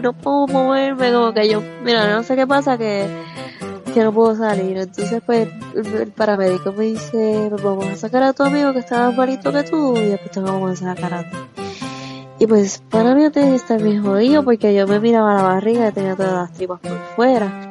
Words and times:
no, 0.00 0.12
puedo 0.12 0.46
moverme, 0.46 1.12
como 1.12 1.32
que 1.32 1.48
yo, 1.48 1.62
mira, 1.82 2.12
no 2.12 2.22
sé 2.22 2.36
qué 2.36 2.46
pasa 2.46 2.78
que, 2.78 3.06
que 3.92 4.02
no 4.02 4.12
puedo 4.12 4.36
salir. 4.36 4.78
Entonces 4.78 5.22
pues 5.24 5.48
el 5.74 6.12
paramédico 6.12 6.72
me 6.72 6.84
dice, 6.84 7.46
pues 7.50 7.62
vamos 7.62 7.86
a 7.86 7.96
sacar 7.96 8.22
a 8.22 8.32
tu 8.32 8.42
amigo 8.42 8.72
que 8.72 8.80
está 8.80 9.06
más 9.06 9.16
malito 9.16 9.52
que 9.52 9.62
tú 9.62 9.96
y 9.96 10.06
después 10.06 10.30
te 10.30 10.40
vamos 10.40 10.82
a 10.82 10.94
sacar 10.94 11.14
a 11.14 11.22
ti. 11.22 11.36
Y 12.38 12.46
pues 12.46 12.82
para 12.88 13.14
mí 13.14 13.24
antes 13.24 13.44
de 13.44 13.54
estar 13.54 13.82
bien 13.82 14.02
jodido 14.02 14.42
porque 14.42 14.74
yo 14.74 14.86
me 14.86 14.98
miraba 14.98 15.34
la 15.34 15.42
barriga 15.42 15.88
y 15.88 15.92
tenía 15.92 16.16
todas 16.16 16.32
las 16.32 16.52
tripas 16.52 16.80
por 16.80 16.98
fuera 17.14 17.70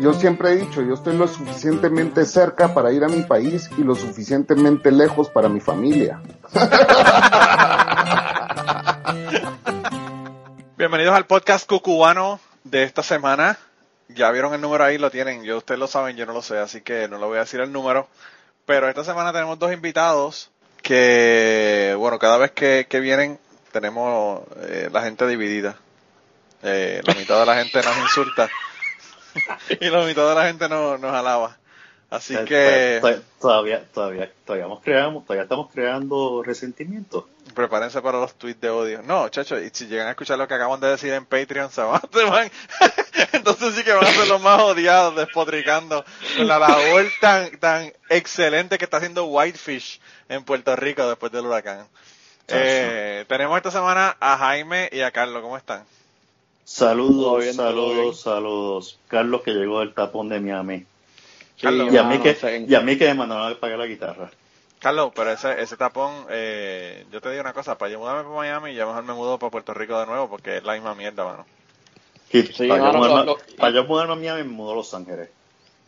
yo 0.00 0.12
siempre 0.12 0.52
he 0.52 0.56
dicho, 0.56 0.82
yo 0.82 0.94
estoy 0.94 1.16
lo 1.16 1.28
suficientemente 1.28 2.24
cerca 2.24 2.74
para 2.74 2.92
ir 2.92 3.04
a 3.04 3.08
mi 3.08 3.22
país 3.22 3.70
y 3.76 3.82
lo 3.82 3.94
suficientemente 3.94 4.90
lejos 4.90 5.30
para 5.30 5.48
mi 5.48 5.60
familia. 5.60 6.20
Bienvenidos 10.84 11.16
al 11.16 11.24
podcast 11.24 11.66
cucubano 11.66 12.38
de 12.62 12.82
esta 12.82 13.02
semana. 13.02 13.58
Ya 14.08 14.30
vieron 14.32 14.52
el 14.52 14.60
número 14.60 14.84
ahí, 14.84 14.98
lo 14.98 15.10
tienen. 15.10 15.42
Yo 15.42 15.56
ustedes 15.56 15.80
lo 15.80 15.86
saben, 15.86 16.14
yo 16.14 16.26
no 16.26 16.34
lo 16.34 16.42
sé, 16.42 16.58
así 16.58 16.82
que 16.82 17.08
no 17.08 17.16
le 17.16 17.24
voy 17.24 17.38
a 17.38 17.40
decir 17.40 17.60
el 17.60 17.72
número. 17.72 18.06
Pero 18.66 18.86
esta 18.86 19.02
semana 19.02 19.32
tenemos 19.32 19.58
dos 19.58 19.72
invitados 19.72 20.50
que, 20.82 21.94
bueno, 21.96 22.18
cada 22.18 22.36
vez 22.36 22.50
que, 22.50 22.86
vienen 23.00 23.40
tenemos 23.72 24.42
eh, 24.60 24.90
la 24.92 25.00
gente 25.00 25.26
dividida. 25.26 25.78
Eh, 26.62 27.00
la 27.02 27.14
mitad 27.14 27.40
de 27.40 27.46
la 27.46 27.54
gente 27.54 27.82
nos 27.82 27.96
insulta 27.96 28.50
y 29.80 29.88
la 29.88 30.04
mitad 30.04 30.28
de 30.28 30.34
la 30.34 30.46
gente 30.48 30.68
no, 30.68 30.98
nos 30.98 31.14
alaba. 31.14 31.56
Así 32.14 32.32
eh, 32.36 32.44
que... 32.46 33.00
Todavía, 33.40 33.84
todavía, 33.92 34.32
todavía, 34.46 34.80
creamos, 34.84 35.24
todavía 35.24 35.42
estamos 35.42 35.68
creando 35.72 36.44
resentimiento. 36.44 37.28
Prepárense 37.54 38.00
para 38.00 38.20
los 38.20 38.34
tweets 38.34 38.60
de 38.60 38.70
odio. 38.70 39.02
No, 39.02 39.28
chacho, 39.30 39.58
y 39.58 39.70
si 39.72 39.88
llegan 39.88 40.06
a 40.06 40.10
escuchar 40.10 40.38
lo 40.38 40.46
que 40.46 40.54
acaban 40.54 40.78
de 40.78 40.90
decir 40.90 41.12
en 41.12 41.26
Patreon, 41.26 41.70
se 41.72 41.82
van, 41.82 42.00
entonces 43.32 43.74
sí 43.74 43.82
que 43.82 43.92
van 43.92 44.04
a 44.04 44.12
ser 44.12 44.28
los 44.28 44.40
más 44.40 44.62
odiados, 44.62 45.16
despotricando 45.16 46.04
con 46.36 46.46
la 46.46 46.60
labor 46.60 47.04
tan, 47.20 47.58
tan 47.58 47.92
excelente 48.08 48.78
que 48.78 48.84
está 48.84 48.98
haciendo 48.98 49.24
Whitefish 49.24 50.00
en 50.28 50.44
Puerto 50.44 50.76
Rico 50.76 51.08
después 51.08 51.32
del 51.32 51.46
huracán. 51.46 51.88
Eh, 52.46 53.24
tenemos 53.26 53.56
esta 53.56 53.72
semana 53.72 54.16
a 54.20 54.38
Jaime 54.38 54.88
y 54.92 55.00
a 55.00 55.10
Carlos, 55.10 55.42
¿cómo 55.42 55.56
están? 55.56 55.84
Saludos, 56.62 57.56
saludos, 57.56 58.20
saludos. 58.20 59.00
Carlos 59.08 59.42
que 59.42 59.50
llegó 59.50 59.80
del 59.80 59.92
tapón 59.94 60.28
de 60.28 60.38
Miami. 60.38 60.86
Y, 61.70 61.96
a 61.96 62.02
mí 62.04 62.18
que, 62.18 62.66
y 62.68 62.74
a 62.74 62.80
mí 62.80 62.96
que 62.96 63.06
me 63.08 63.14
mandaron 63.14 63.52
a 63.52 63.54
pagar 63.56 63.78
la 63.78 63.86
guitarra. 63.86 64.30
Carlos, 64.78 65.12
pero 65.14 65.32
ese, 65.32 65.60
ese 65.62 65.76
tapón, 65.76 66.26
eh, 66.30 67.06
yo 67.10 67.20
te 67.20 67.30
digo 67.30 67.40
una 67.40 67.54
cosa, 67.54 67.78
para 67.78 67.90
yo 67.90 67.98
mudarme 67.98 68.24
para 68.24 68.34
Miami, 68.34 68.74
ya 68.74 68.84
mejor 68.84 69.04
me 69.04 69.14
mudo 69.14 69.38
para 69.38 69.50
Puerto 69.50 69.72
Rico 69.72 69.98
de 69.98 70.06
nuevo, 70.06 70.28
porque 70.28 70.58
es 70.58 70.64
la 70.64 70.74
misma 70.74 70.94
mierda, 70.94 71.24
mano. 71.24 71.46
para, 73.56 73.70
yo 73.70 73.84
mudarme, 73.84 74.12
a 74.12 74.16
Miami, 74.16 74.42
me 74.42 74.50
mudo 74.50 74.72
a 74.72 74.76
Los 74.76 74.92
Ángeles. 74.92 75.30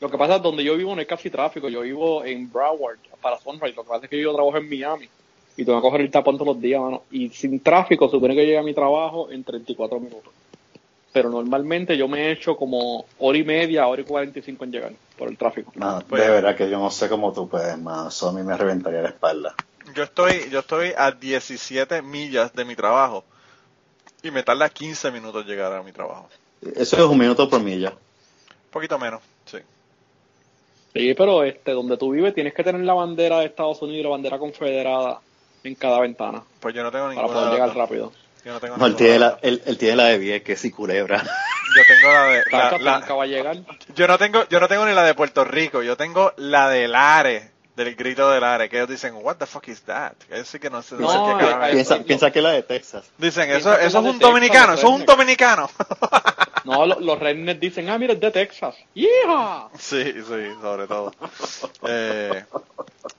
Lo 0.01 0.11
que 0.11 0.17
pasa 0.17 0.37
es 0.37 0.43
donde 0.43 0.65
yo 0.65 0.77
vivo 0.77 0.95
no 0.95 1.01
hay 1.01 1.07
casi 1.07 1.29
tráfico, 1.31 1.69
yo 1.69 1.83
vivo 1.83 2.25
en 2.25 2.51
Broward, 2.51 2.99
para 3.21 3.39
Sunrise, 3.39 3.75
lo 3.77 3.83
que 3.83 3.89
pasa 3.89 4.05
es 4.05 4.11
que 4.11 4.21
yo 4.21 4.35
trabajo 4.35 4.57
en 4.57 4.69
Miami 4.69 5.09
y 5.57 5.65
tengo 5.65 5.79
que 5.79 5.83
coger 5.83 6.01
el 6.03 6.11
tapón 6.11 6.37
todos 6.37 6.55
los 6.55 6.61
días, 6.61 6.81
mano. 6.81 7.03
Y 7.11 7.29
sin 7.31 7.61
tráfico 7.61 8.09
supone 8.09 8.35
que 8.35 8.45
llegue 8.45 8.59
a 8.59 8.63
mi 8.63 8.75
trabajo 8.75 9.31
en 9.31 9.43
34 9.43 10.01
minutos 10.01 10.33
pero 11.17 11.31
normalmente 11.31 11.97
yo 11.97 12.09
me 12.09 12.27
he 12.27 12.33
hecho 12.33 12.59
como 12.59 13.07
hora 13.21 13.39
y 13.39 13.43
media, 13.43 13.87
hora 13.87 14.03
y 14.03 14.05
45 14.05 14.65
en 14.67 14.71
llegar 14.71 14.93
por 15.17 15.29
el 15.29 15.39
tráfico. 15.39 15.73
No, 15.75 16.03
pues, 16.07 16.23
de 16.23 16.29
verdad 16.29 16.55
que 16.55 16.69
yo 16.69 16.79
no 16.79 16.91
sé 16.91 17.09
cómo 17.09 17.33
tú 17.33 17.49
puedes, 17.49 17.79
más 17.79 18.15
eso 18.15 18.29
a 18.29 18.33
mí 18.33 18.43
me 18.43 18.55
reventaría 18.55 19.01
la 19.01 19.09
espalda. 19.09 19.55
Yo 19.95 20.03
estoy, 20.03 20.51
yo 20.51 20.59
estoy 20.59 20.93
a 20.95 21.13
17 21.13 22.03
millas 22.03 22.53
de 22.53 22.67
mi 22.67 22.77
trabajo 22.77 23.25
y 24.23 24.31
me 24.31 24.43
tarda 24.43 24.69
15 24.69 25.11
minutos 25.11 25.47
llegar 25.47 25.73
a 25.73 25.83
mi 25.83 25.91
trabajo. 25.91 26.29
Eso 26.61 26.97
es 26.97 27.03
un 27.03 27.17
minuto 27.17 27.49
por 27.49 27.63
milla. 27.63 27.93
Un 27.93 28.71
poquito 28.71 28.99
menos, 28.99 29.23
sí. 29.47 29.57
Sí, 30.93 31.15
pero 31.15 31.45
este, 31.45 31.73
donde 31.73 31.97
tú 31.97 32.11
vives 32.11 32.35
tienes 32.35 32.53
que 32.53 32.63
tener 32.63 32.83
la 32.83 32.93
bandera 32.93 33.39
de 33.39 33.47
Estados 33.47 33.81
Unidos 33.81 34.01
y 34.01 34.03
la 34.03 34.11
bandera 34.11 34.39
confederada 34.39 35.21
en 35.65 35.75
cada 35.77 35.99
ventana. 35.99 36.43
Pues 36.61 36.75
yo 36.75 36.83
no 36.83 36.93
tengo 36.93 37.09
ninguna. 37.09 37.27
Para 37.27 37.41
poder 37.41 37.53
llegar 37.55 37.75
rápido. 37.75 38.13
Yo 38.47 38.53
no 38.53 38.61
tengo 38.61 38.77
no, 38.77 38.87
él 38.87 38.95
tiene, 38.95 39.19
la, 39.19 39.39
él, 39.43 39.61
tiene 39.77 39.97
la 39.97 40.05
de 40.05 40.19
Vieques 40.19 40.65
y 40.65 40.71
Culebra. 40.71 41.21
Yo 41.21 41.83
tengo 41.89 42.13
la 42.13 42.23
de. 42.27 42.45
La, 42.81 43.01
va 43.01 43.25
a 43.25 43.27
llegar. 43.27 43.57
Yo 43.97 44.07
no 44.07 44.19
tengo, 44.19 44.49
yo 44.49 44.61
no 44.61 44.69
tengo 44.69 44.87
ni 44.87 44.95
la 44.95 45.03
de 45.03 45.15
Puerto 45.15 45.43
Rico, 45.43 45.83
yo 45.83 45.97
tengo 45.97 46.33
la 46.37 46.69
de 46.69 46.87
Lares, 46.87 47.51
del 47.75 47.97
grito 47.97 48.31
de 48.31 48.39
Lares, 48.39 48.71
que 48.71 48.77
ellos 48.77 48.89
dicen, 48.89 49.17
what 49.21 49.35
the 49.39 49.47
fuck 49.47 49.67
is 49.67 49.83
that? 49.83 50.13
sí 50.45 50.61
que 50.61 50.71
no 50.71 50.81
sé, 50.81 50.95
no, 50.95 51.11
sé 51.11 51.45
qué 51.45 51.73
piensa, 51.73 51.99
piensa 52.05 52.31
que 52.31 52.39
es 52.39 52.43
la 52.45 52.53
de 52.53 52.63
Texas. 52.63 53.11
Dicen, 53.19 53.51
eso, 53.51 53.77
eso 53.77 53.99
es 53.99 54.05
un 54.05 54.21
dominicano, 54.21 54.75
eso 54.75 54.87
es 54.87 55.01
un 55.01 55.05
dominicano. 55.05 55.69
No, 56.65 56.85
los, 56.85 57.01
los 57.01 57.61
dicen, 57.61 57.89
ah, 57.91 57.97
mira, 57.97 58.15
es 58.15 58.19
de 58.19 58.29
Texas. 58.33 58.75
¡Yeah! 58.93 59.69
Sí, 59.79 60.03
sí, 60.15 60.49
sobre 60.61 60.89
todo. 60.89 61.13
Eh, 61.87 62.45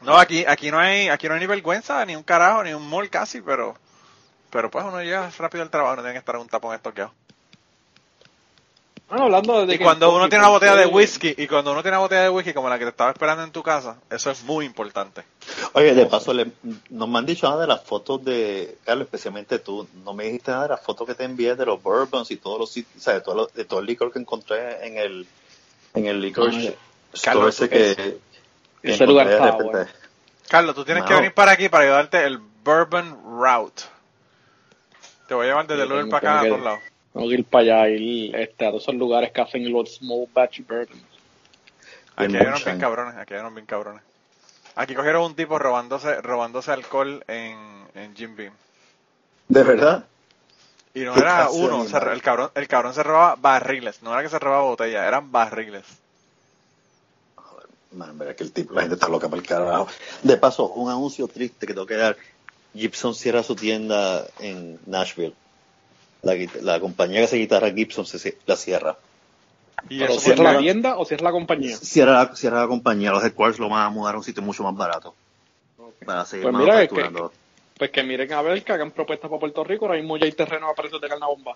no, 0.02 0.18
aquí, 0.18 0.44
aquí 0.46 0.70
no 0.70 0.78
hay, 0.78 1.08
aquí 1.08 1.30
no 1.30 1.36
hay 1.36 1.40
ni 1.40 1.48
vergüenza, 1.48 2.06
ni 2.06 2.18
un 2.18 2.24
carajo, 2.24 2.66
ni 2.66 2.74
un 2.74 2.86
mall 2.90 3.10
casi, 3.10 3.40
pero 3.40 3.74
pero 4.50 4.70
pues 4.72 4.86
uno 4.86 5.02
llega 5.02 5.30
rápido 5.38 5.64
al 5.64 5.70
trabajo, 5.70 5.96
no 5.98 6.02
tiene 6.02 6.14
que 6.14 6.20
estar 6.20 6.36
en 6.36 6.42
un 6.42 6.48
tapón 6.48 6.76
estoqueado. 6.76 7.12
Bueno, 9.10 9.24
hablando 9.24 9.66
de 9.66 9.76
y 9.76 9.80
cuando 9.80 10.14
uno 10.14 10.28
tiene 10.28 10.44
una 10.44 10.52
botella 10.52 10.76
de 10.76 10.86
whisky, 10.86 11.34
y 11.38 11.48
cuando 11.48 11.72
uno 11.72 11.82
tiene 11.82 11.96
una 11.96 12.04
botella 12.04 12.24
de 12.24 12.30
whisky 12.30 12.54
como 12.54 12.68
la 12.68 12.78
que 12.78 12.84
te 12.84 12.90
estaba 12.90 13.12
esperando 13.12 13.42
en 13.44 13.52
tu 13.52 13.64
casa, 13.64 13.96
eso 14.10 14.30
es 14.30 14.44
muy 14.44 14.66
importante. 14.66 15.24
Oye, 15.74 15.94
de 15.94 16.06
paso, 16.08 16.34
no 16.90 17.08
me 17.08 17.20
han 17.20 17.26
dicho 17.26 17.48
nada 17.48 17.62
de 17.62 17.68
las 17.68 17.84
fotos 17.84 18.26
de, 18.26 18.78
Carlos, 18.84 19.06
especialmente 19.06 19.60
tú, 19.60 19.88
no 20.04 20.14
me 20.14 20.26
dijiste 20.26 20.52
nada 20.52 20.64
de 20.64 20.70
las 20.70 20.82
fotos 20.82 21.08
que 21.08 21.16
te 21.16 21.24
envié 21.24 21.56
de 21.56 21.66
los 21.66 21.82
bourbons 21.82 22.30
y 22.32 22.36
todos 22.36 22.60
los 22.60 22.70
sitios, 22.70 22.98
o 22.98 23.00
sea, 23.00 23.14
de 23.14 23.22
todo, 23.22 23.48
de 23.48 23.64
todo 23.64 23.80
el 23.80 23.86
licor 23.86 24.12
que 24.12 24.20
encontré 24.20 24.86
en 24.86 24.98
el, 24.98 25.26
en 25.94 26.08
el 26.08 26.20
licor 26.20 26.52
Carlos, 27.24 27.56
ese 27.56 27.70
que, 27.70 28.18
ese 28.84 29.08
lugar 29.08 29.30
está 29.30 29.58
Carlos, 30.50 30.76
tú 30.76 30.84
tienes 30.84 31.06
que 31.06 31.14
venir 31.14 31.34
para 31.34 31.54
aquí 31.54 31.70
para 31.70 31.86
ayudarte 31.86 32.26
el 32.26 32.40
Bourbon 32.40 33.18
Route. 33.24 33.84
Te 35.28 35.34
voy 35.34 35.46
a 35.46 35.50
llevar 35.50 35.68
desde 35.68 35.86
luego 35.86 36.10
para 36.10 36.40
acá 36.40 36.42
a 36.42 36.48
todos 36.48 36.62
lados. 36.62 36.80
Tengo 37.14 37.28
que 37.28 37.34
ir 37.34 37.46
para 37.46 37.62
allá, 37.64 37.90
ir 37.90 38.36
este, 38.36 38.66
a 38.66 38.70
todos 38.70 38.84
esos 38.84 38.96
lugares 38.96 39.32
que 39.32 39.42
hacen 39.42 39.72
los 39.72 39.96
small 39.96 40.28
batch 40.34 40.62
bourbon. 40.68 41.02
Aquí 42.16 42.36
hay 42.36 42.48
unos 42.48 42.66
bien 42.66 42.80
cabrones, 42.80 43.16
aquí 43.16 43.34
hay 43.34 43.40
unos 43.42 43.54
bien 43.54 43.66
cabrones. 43.66 44.02
Aquí 44.76 44.96
cogieron 44.96 45.24
un 45.24 45.36
tipo 45.36 45.58
robándose, 45.58 46.22
robándose 46.22 46.72
alcohol 46.72 47.24
en, 47.28 47.58
en 47.96 48.16
Jim 48.16 48.36
Beam. 48.36 48.54
¿De 49.48 49.64
verdad? 49.64 50.06
Y 50.94 51.02
no 51.02 51.16
era 51.16 51.50
uno, 51.52 51.84
el 51.84 52.22
cabrón, 52.22 52.52
el 52.56 52.68
cabrón 52.68 52.94
se 52.94 53.04
robaba 53.04 53.36
barriles, 53.36 54.02
no 54.02 54.14
era 54.14 54.24
que 54.24 54.30
se 54.30 54.40
robaba 54.40 54.64
botella, 54.64 55.08
eran 55.08 55.32
barriles. 55.32 55.86
Man, 57.92 58.18
verá 58.18 58.36
que 58.36 58.44
el 58.44 58.52
tipo, 58.52 58.74
la 58.74 58.82
gente 58.82 58.96
está 58.96 59.08
loca 59.08 59.30
para 59.30 59.42
el 59.42 59.48
carajo. 59.48 59.88
De 60.24 60.38
paso, 60.38 60.68
un 60.70 60.90
anuncio 60.90 61.28
triste 61.28 61.66
que 61.66 61.74
tengo 61.74 61.86
que 61.86 61.96
dar. 61.96 62.18
Gibson 62.78 63.16
cierra 63.16 63.44
su 63.44 63.56
tienda 63.56 64.26
en 64.40 64.80
Nashville. 64.86 65.34
La, 66.22 66.80
compañía 66.80 67.20
que 67.20 67.26
hace 67.26 67.38
guitarra 67.38 67.72
Gibson 67.72 68.06
se, 68.06 68.38
la 68.46 68.56
cierra. 68.56 68.98
¿Y 69.90 70.04
eso 70.04 70.20
cierra 70.20 70.54
la 70.54 70.60
tienda 70.60 70.98
o 70.98 71.06
cierra 71.06 71.26
la 71.26 71.32
compañía? 71.32 71.78
Cierra 71.78 72.12
la, 72.14 72.36
cierra 72.36 72.62
la 72.62 72.68
compañía. 72.68 73.12
Los 73.12 73.24
headquarters 73.24 73.60
lo 73.60 73.70
van 73.70 73.86
a 73.86 73.90
mudar 73.90 74.16
a 74.16 74.18
un 74.18 74.24
sitio 74.24 74.42
mucho 74.42 74.64
más 74.64 74.76
barato. 74.76 75.14
Para 76.06 76.26
seguir 76.26 76.50
pues 76.50 76.56
mira, 76.56 76.88
que, 76.88 77.30
pues 77.78 77.92
que 77.92 78.04
miren 78.04 78.32
a 78.34 78.42
ver 78.42 78.64
que 78.64 78.72
hagan 78.72 78.92
propuestas 78.92 79.30
para 79.30 79.40
Puerto 79.40 79.64
Rico. 79.64 79.86
Ahora 79.86 79.98
mismo 79.98 80.18
ya 80.18 80.26
hay 80.26 80.32
terreno 80.32 80.70
a 80.70 80.76
precios 80.76 81.00
de 81.00 81.08
carne 81.08 81.26
bomba. 81.26 81.56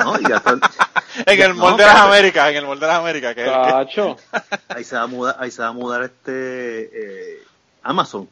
No, 0.00 0.20
y 0.20 0.28
ya 0.28 0.42
en 1.26 1.40
el 1.42 1.54
molde 1.54 1.82
de 1.82 1.88
las 1.88 2.00
Américas, 2.00 2.50
en 2.50 2.56
el 2.56 2.66
molde 2.66 2.86
de 2.86 2.92
las 2.92 3.00
Américas. 3.00 3.34
Que 3.34 3.42
ahí 4.68 4.84
se 4.84 4.96
va 4.96 5.02
a 5.02 5.06
mudar, 5.06 5.36
ahí 5.38 5.50
se 5.50 5.62
va 5.62 5.68
a 5.68 5.72
mudar 5.72 6.02
este 6.02 6.90
eh, 6.92 7.42
Amazon. 7.82 8.28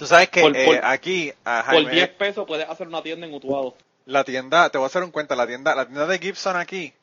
Tú 0.00 0.06
sabes 0.06 0.30
que 0.30 0.40
eh, 0.40 0.80
aquí 0.82 1.30
por 1.44 1.90
10 1.90 2.08
pesos 2.12 2.46
puedes 2.46 2.66
hacer 2.66 2.88
una 2.88 3.02
tienda 3.02 3.26
en 3.26 3.34
Utuado. 3.34 3.76
La 4.06 4.24
tienda, 4.24 4.70
te 4.70 4.78
voy 4.78 4.86
a 4.86 4.86
hacer 4.86 5.02
un 5.02 5.10
cuenta, 5.10 5.36
la 5.36 5.46
tienda, 5.46 5.74
la 5.74 5.84
tienda 5.84 6.06
de 6.06 6.18
Gibson 6.18 6.56
aquí, 6.56 6.94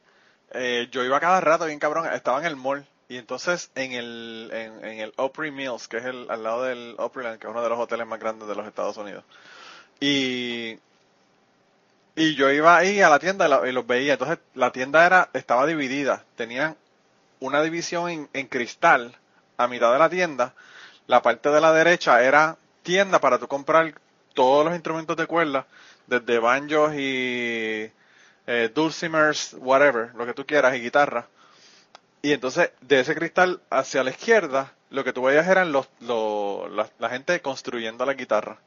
eh, 0.49 0.87
yo 0.89 1.05
iba 1.05 1.19
cada 1.19 1.39
rato 1.39 1.67
bien 1.67 1.77
cabrón, 1.77 2.11
estaba 2.11 2.39
en 2.39 2.47
el 2.47 2.55
mall 2.55 2.87
y 3.07 3.17
entonces 3.17 3.69
en 3.75 3.91
el 3.91 4.49
en, 4.51 4.99
el 4.99 5.13
Opry 5.17 5.51
Mills, 5.51 5.87
que 5.87 5.97
es 5.97 6.05
el 6.05 6.25
al 6.31 6.41
lado 6.41 6.63
del 6.63 6.95
Opryland, 6.97 7.37
que 7.37 7.45
es 7.45 7.51
uno 7.51 7.61
de 7.61 7.69
los 7.69 7.77
hoteles 7.77 8.07
más 8.07 8.19
grandes 8.19 8.47
de 8.47 8.55
los 8.55 8.65
Estados 8.65 8.97
Unidos. 8.97 9.23
Y 9.99 10.79
y 12.15 12.33
yo 12.33 12.49
iba 12.49 12.77
ahí 12.77 12.99
a 13.01 13.09
la 13.09 13.19
tienda 13.19 13.45
y, 13.63 13.71
los 13.73 13.85
veía. 13.85 14.13
Entonces 14.13 14.39
la 14.55 14.71
tienda 14.71 15.05
era 15.05 15.29
estaba 15.33 15.67
dividida. 15.67 16.25
Tenían 16.35 16.75
una 17.41 17.61
división 17.61 18.09
en, 18.09 18.29
en 18.33 18.47
cristal 18.47 19.15
a 19.55 19.67
mitad 19.67 19.93
de 19.93 19.99
la 19.99 20.09
tienda. 20.09 20.55
La 21.05 21.21
parte 21.21 21.51
de 21.51 21.61
la 21.61 21.71
derecha 21.73 22.23
era 22.23 22.57
tienda 22.87 23.19
para 23.19 23.37
tú 23.37 23.49
comprar 23.49 23.95
todos 24.33 24.63
los 24.63 24.73
instrumentos 24.73 25.17
de 25.17 25.27
cuerda, 25.27 25.67
desde 26.07 26.39
banjos 26.39 26.93
y 26.95 27.91
eh, 28.47 28.71
dulcimers, 28.73 29.57
whatever, 29.59 30.15
lo 30.15 30.25
que 30.25 30.33
tú 30.33 30.45
quieras, 30.45 30.73
y 30.73 30.79
guitarra. 30.79 31.27
Y 32.21 32.31
entonces, 32.31 32.71
de 32.79 33.01
ese 33.01 33.13
cristal 33.13 33.59
hacia 33.69 34.05
la 34.05 34.11
izquierda, 34.11 34.71
lo 34.89 35.03
que 35.03 35.11
tú 35.11 35.23
veías 35.23 35.45
eran 35.49 35.73
los, 35.73 35.89
la, 35.99 37.09
gente 37.09 37.41
construyendo 37.41 38.05
la 38.05 38.13
guitarra. 38.13 38.57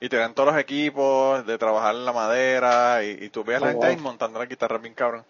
Y 0.00 0.08
te 0.08 0.18
dan 0.18 0.34
todos 0.34 0.52
los 0.52 0.60
equipos 0.60 1.44
de 1.44 1.58
trabajar 1.58 1.96
en 1.96 2.04
la 2.04 2.12
madera 2.12 3.02
y, 3.02 3.24
y 3.24 3.28
tú 3.30 3.42
ves 3.42 3.56
a 3.56 3.60
la 3.60 3.66
Oh, 3.66 3.70
gente 3.70 3.86
ahí 3.88 3.96
montando 3.96 4.38
la 4.38 4.46
guitarra 4.46 4.78
bien 4.78 4.94
cabrón. 4.94 5.24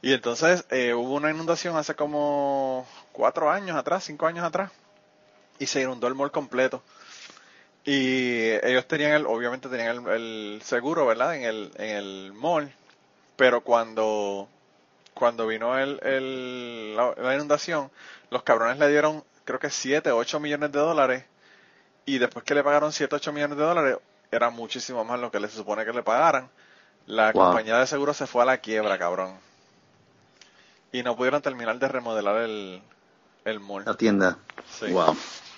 Y 0.00 0.12
entonces 0.12 0.64
eh, 0.70 0.94
hubo 0.94 1.14
una 1.14 1.32
inundación 1.32 1.76
hace 1.76 1.96
como 1.96 2.86
cuatro 3.10 3.50
años 3.50 3.76
atrás, 3.76 4.04
cinco 4.04 4.28
años 4.28 4.44
atrás, 4.44 4.70
y 5.58 5.66
se 5.66 5.82
inundó 5.82 6.06
el 6.06 6.14
mall 6.14 6.30
completo. 6.30 6.84
Y 7.84 8.50
ellos 8.66 8.86
tenían 8.88 9.12
el, 9.12 9.26
obviamente 9.26 9.68
tenían 9.68 10.06
el, 10.06 10.08
el 10.08 10.62
seguro, 10.62 11.06
¿verdad? 11.06 11.34
En 11.36 11.44
el, 11.44 11.70
en 11.76 11.96
el 11.96 12.32
mall, 12.32 12.72
pero 13.36 13.62
cuando, 13.62 14.48
cuando 15.12 15.46
vino 15.46 15.78
el, 15.78 16.00
el, 16.02 16.96
la, 16.96 17.14
la 17.16 17.34
inundación, 17.34 17.90
los 18.30 18.42
cabrones 18.42 18.78
le 18.78 18.88
dieron, 18.88 19.22
creo 19.44 19.58
que 19.58 19.70
7, 19.70 20.12
8 20.12 20.40
millones 20.40 20.72
de 20.72 20.78
dólares, 20.78 21.24
y 22.06 22.18
después 22.18 22.44
que 22.44 22.54
le 22.54 22.64
pagaron 22.64 22.92
7, 22.92 23.16
8 23.16 23.32
millones 23.32 23.58
de 23.58 23.64
dólares, 23.64 23.98
era 24.30 24.50
muchísimo 24.50 25.04
más 25.04 25.20
lo 25.20 25.30
que 25.30 25.40
les 25.40 25.52
supone 25.52 25.84
que 25.84 25.92
le 25.92 26.02
pagaran. 26.02 26.48
La 27.06 27.32
Wow. 27.32 27.44
compañía 27.48 27.78
de 27.78 27.86
seguro 27.86 28.14
se 28.14 28.26
fue 28.26 28.42
a 28.42 28.46
la 28.46 28.58
quiebra, 28.58 28.98
cabrón. 28.98 29.38
Y 30.92 31.02
no 31.02 31.16
pudieron 31.16 31.42
terminar 31.42 31.78
de 31.78 31.88
remodelar 31.88 32.36
el, 32.42 32.82
el 33.44 33.60
mall. 33.60 33.84
La 33.84 33.94
tienda. 33.94 34.38
Sí. 34.78 34.86
Wow. 34.86 35.16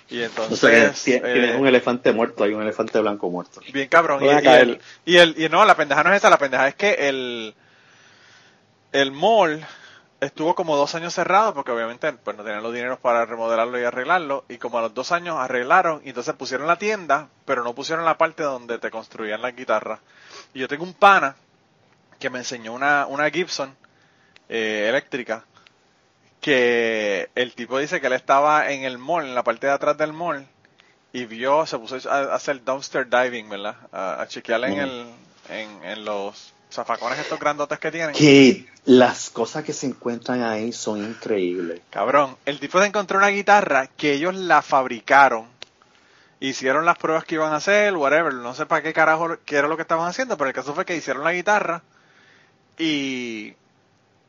Y 0.09 0.21
O 0.21 0.25
entonces, 0.25 0.59
sea 0.59 0.71
que 0.71 0.89
ti- 1.03 1.11
eh, 1.13 1.33
tienes 1.33 1.59
un 1.59 1.67
elefante 1.67 2.11
muerto, 2.13 2.43
hay 2.43 2.53
un 2.53 2.61
elefante 2.61 2.99
blanco 2.99 3.29
muerto. 3.29 3.59
bien 3.73 3.89
cabrón. 3.89 4.23
Y, 4.23 4.27
el, 4.27 4.81
y 5.05 5.17
el, 5.17 5.35
y 5.37 5.49
no, 5.49 5.65
la 5.65 5.75
pendeja 5.75 6.03
no 6.03 6.11
es 6.11 6.17
esa, 6.17 6.29
la 6.29 6.37
pendeja 6.37 6.67
es 6.67 6.75
que 6.75 6.93
el, 7.09 7.53
el 8.91 9.11
mall 9.11 9.65
estuvo 10.19 10.55
como 10.55 10.75
dos 10.77 10.95
años 10.95 11.13
cerrado 11.13 11.53
porque 11.53 11.71
obviamente 11.71 12.11
pues 12.13 12.35
no 12.35 12.43
tenían 12.43 12.63
los 12.63 12.73
dineros 12.73 12.99
para 12.99 13.25
remodelarlo 13.25 13.79
y 13.79 13.83
arreglarlo 13.83 14.45
y 14.49 14.57
como 14.57 14.79
a 14.79 14.81
los 14.81 14.93
dos 14.93 15.11
años 15.11 15.37
arreglaron 15.37 16.01
y 16.03 16.09
entonces 16.09 16.33
pusieron 16.33 16.65
la 16.65 16.77
tienda 16.77 17.27
pero 17.45 17.63
no 17.63 17.75
pusieron 17.75 18.03
la 18.03 18.17
parte 18.17 18.41
donde 18.41 18.79
te 18.79 18.89
construían 18.89 19.43
las 19.43 19.55
guitarras 19.55 19.99
y 20.55 20.59
yo 20.59 20.67
tengo 20.67 20.85
un 20.85 20.93
pana 20.95 21.35
que 22.17 22.31
me 22.31 22.39
enseñó 22.39 22.73
una, 22.73 23.05
una 23.05 23.29
Gibson 23.29 23.75
eh, 24.49 24.87
eléctrica 24.89 25.43
que 26.41 27.29
el 27.35 27.53
tipo 27.53 27.77
dice 27.79 27.99
que 27.99 28.07
él 28.07 28.13
estaba 28.13 28.71
en 28.71 28.83
el 28.83 28.97
mall, 28.97 29.25
en 29.25 29.35
la 29.35 29.43
parte 29.43 29.67
de 29.67 29.73
atrás 29.73 29.97
del 29.97 30.13
mall 30.13 30.47
y 31.13 31.25
vio, 31.25 31.65
se 31.65 31.77
puso 31.77 31.97
a 32.09 32.35
hacer 32.35 32.63
dumpster 32.63 33.07
diving, 33.09 33.49
¿verdad? 33.49 33.75
A, 33.91 34.21
a 34.21 34.27
chequear 34.27 34.63
en, 34.65 34.79
el, 34.79 35.05
en, 35.49 35.83
en 35.83 36.05
los 36.05 36.53
zafacones 36.71 37.19
estos 37.19 37.39
grandotes 37.39 37.79
que 37.79 37.91
tienen. 37.91 38.13
Que 38.13 38.67
las 38.85 39.29
cosas 39.29 39.63
que 39.63 39.73
se 39.73 39.87
encuentran 39.87 40.43
ahí 40.43 40.71
son 40.71 41.03
increíbles. 41.03 41.81
Cabrón, 41.89 42.37
el 42.45 42.59
tipo 42.59 42.79
se 42.79 42.87
encontró 42.87 43.17
una 43.17 43.29
guitarra 43.29 43.87
que 43.87 44.13
ellos 44.13 44.35
la 44.35 44.61
fabricaron, 44.61 45.47
hicieron 46.39 46.85
las 46.85 46.97
pruebas 46.97 47.23
que 47.25 47.35
iban 47.35 47.53
a 47.53 47.57
hacer, 47.57 47.95
whatever, 47.95 48.33
no 48.33 48.53
sé 48.53 48.65
para 48.65 48.83
qué 48.83 48.93
carajo 48.93 49.37
qué 49.45 49.57
era 49.57 49.67
lo 49.67 49.75
que 49.75 49.81
estaban 49.81 50.07
haciendo, 50.07 50.37
pero 50.37 50.49
el 50.49 50.55
caso 50.55 50.73
fue 50.75 50.85
que 50.85 50.95
hicieron 50.95 51.23
la 51.23 51.33
guitarra 51.33 51.81
y, 52.77 53.55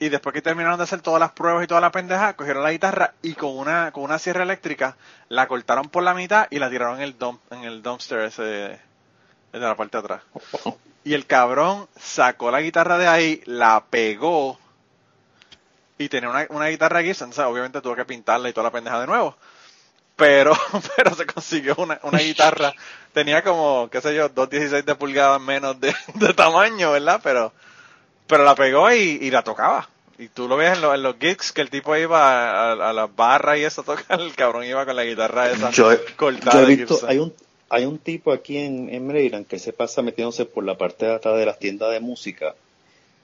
y 0.00 0.08
después 0.08 0.32
que 0.32 0.42
terminaron 0.42 0.78
de 0.78 0.84
hacer 0.84 1.00
todas 1.00 1.18
las 1.18 1.32
pruebas 1.32 1.64
y 1.64 1.66
toda 1.66 1.80
la 1.80 1.90
pendeja, 1.90 2.34
cogieron 2.34 2.62
la 2.62 2.70
guitarra 2.70 3.14
y 3.22 3.34
con 3.34 3.56
una, 3.56 3.90
con 3.90 4.04
una 4.04 4.18
sierra 4.18 4.44
eléctrica 4.44 4.96
la 5.28 5.48
cortaron 5.48 5.88
por 5.88 6.02
la 6.02 6.14
mitad 6.14 6.46
y 6.50 6.58
la 6.58 6.70
tiraron 6.70 6.96
en 6.96 7.02
el, 7.02 7.18
dump, 7.18 7.40
en 7.52 7.64
el 7.64 7.82
dumpster 7.82 8.20
ese 8.20 8.42
de, 8.42 8.78
la 9.52 9.76
parte 9.76 9.98
de 9.98 10.04
atrás. 10.04 10.22
Y 11.04 11.14
el 11.14 11.26
cabrón 11.26 11.88
sacó 11.96 12.50
la 12.50 12.60
guitarra 12.60 12.96
de 12.98 13.08
ahí, 13.08 13.42
la 13.46 13.84
pegó 13.90 14.58
y 15.98 16.08
tenía 16.08 16.30
una, 16.30 16.46
una 16.50 16.66
guitarra 16.66 17.00
o 17.00 17.32
sea, 17.32 17.48
obviamente 17.48 17.80
tuvo 17.80 17.96
que 17.96 18.04
pintarla 18.04 18.48
y 18.48 18.52
toda 18.52 18.64
la 18.64 18.72
pendeja 18.72 19.00
de 19.00 19.06
nuevo. 19.06 19.36
Pero, 20.14 20.52
pero 20.96 21.14
se 21.14 21.26
consiguió 21.26 21.74
una, 21.76 21.98
una 22.02 22.18
guitarra, 22.18 22.72
tenía 23.12 23.42
como, 23.42 23.88
qué 23.90 24.00
sé 24.00 24.14
yo, 24.14 24.30
2.16 24.30 24.84
de 24.84 24.94
pulgadas 24.94 25.40
menos 25.40 25.80
de, 25.80 25.92
de 26.14 26.34
tamaño, 26.34 26.92
¿verdad? 26.92 27.20
Pero, 27.22 27.52
pero 28.28 28.44
la 28.44 28.54
pegó 28.54 28.92
y, 28.92 29.19
y 29.22 29.30
la 29.30 29.42
tocaba. 29.42 29.88
Y 30.19 30.28
tú 30.28 30.48
lo 30.48 30.56
ves 30.56 30.75
en, 30.75 30.80
lo- 30.82 30.94
en 30.94 31.02
los 31.02 31.16
gigs 31.20 31.52
que 31.52 31.60
el 31.60 31.70
tipo 31.70 31.96
iba 31.96 32.19
a, 32.20 32.72
a, 32.72 32.90
a 32.90 32.92
las 32.92 33.14
barras 33.14 33.58
y 33.58 33.64
eso 33.64 33.80
a 33.80 33.84
tocar, 33.84 34.20
el 34.20 34.34
cabrón 34.34 34.64
iba 34.64 34.84
con 34.84 34.94
la 34.96 35.04
guitarra 35.04 35.50
esa 35.50 35.70
Yo, 35.70 35.92
he- 35.92 35.98
cortada 36.16 36.60
yo 36.62 36.69
he 36.69 36.76
visto, 36.76 37.00
hay 37.06 37.19
un, 37.19 37.32
hay 37.70 37.84
un 37.84 37.98
tipo 37.98 38.32
aquí 38.32 38.58
en, 38.58 38.88
en 38.92 39.06
Maryland 39.06 39.46
que 39.46 39.58
se 39.58 39.72
pasa 39.72 40.02
metiéndose 40.02 40.44
por 40.44 40.64
la 40.64 40.76
parte 40.76 41.06
de 41.06 41.14
atrás 41.14 41.36
de 41.38 41.46
las 41.46 41.58
tiendas 41.58 41.90
de 41.92 42.00
música. 42.00 42.54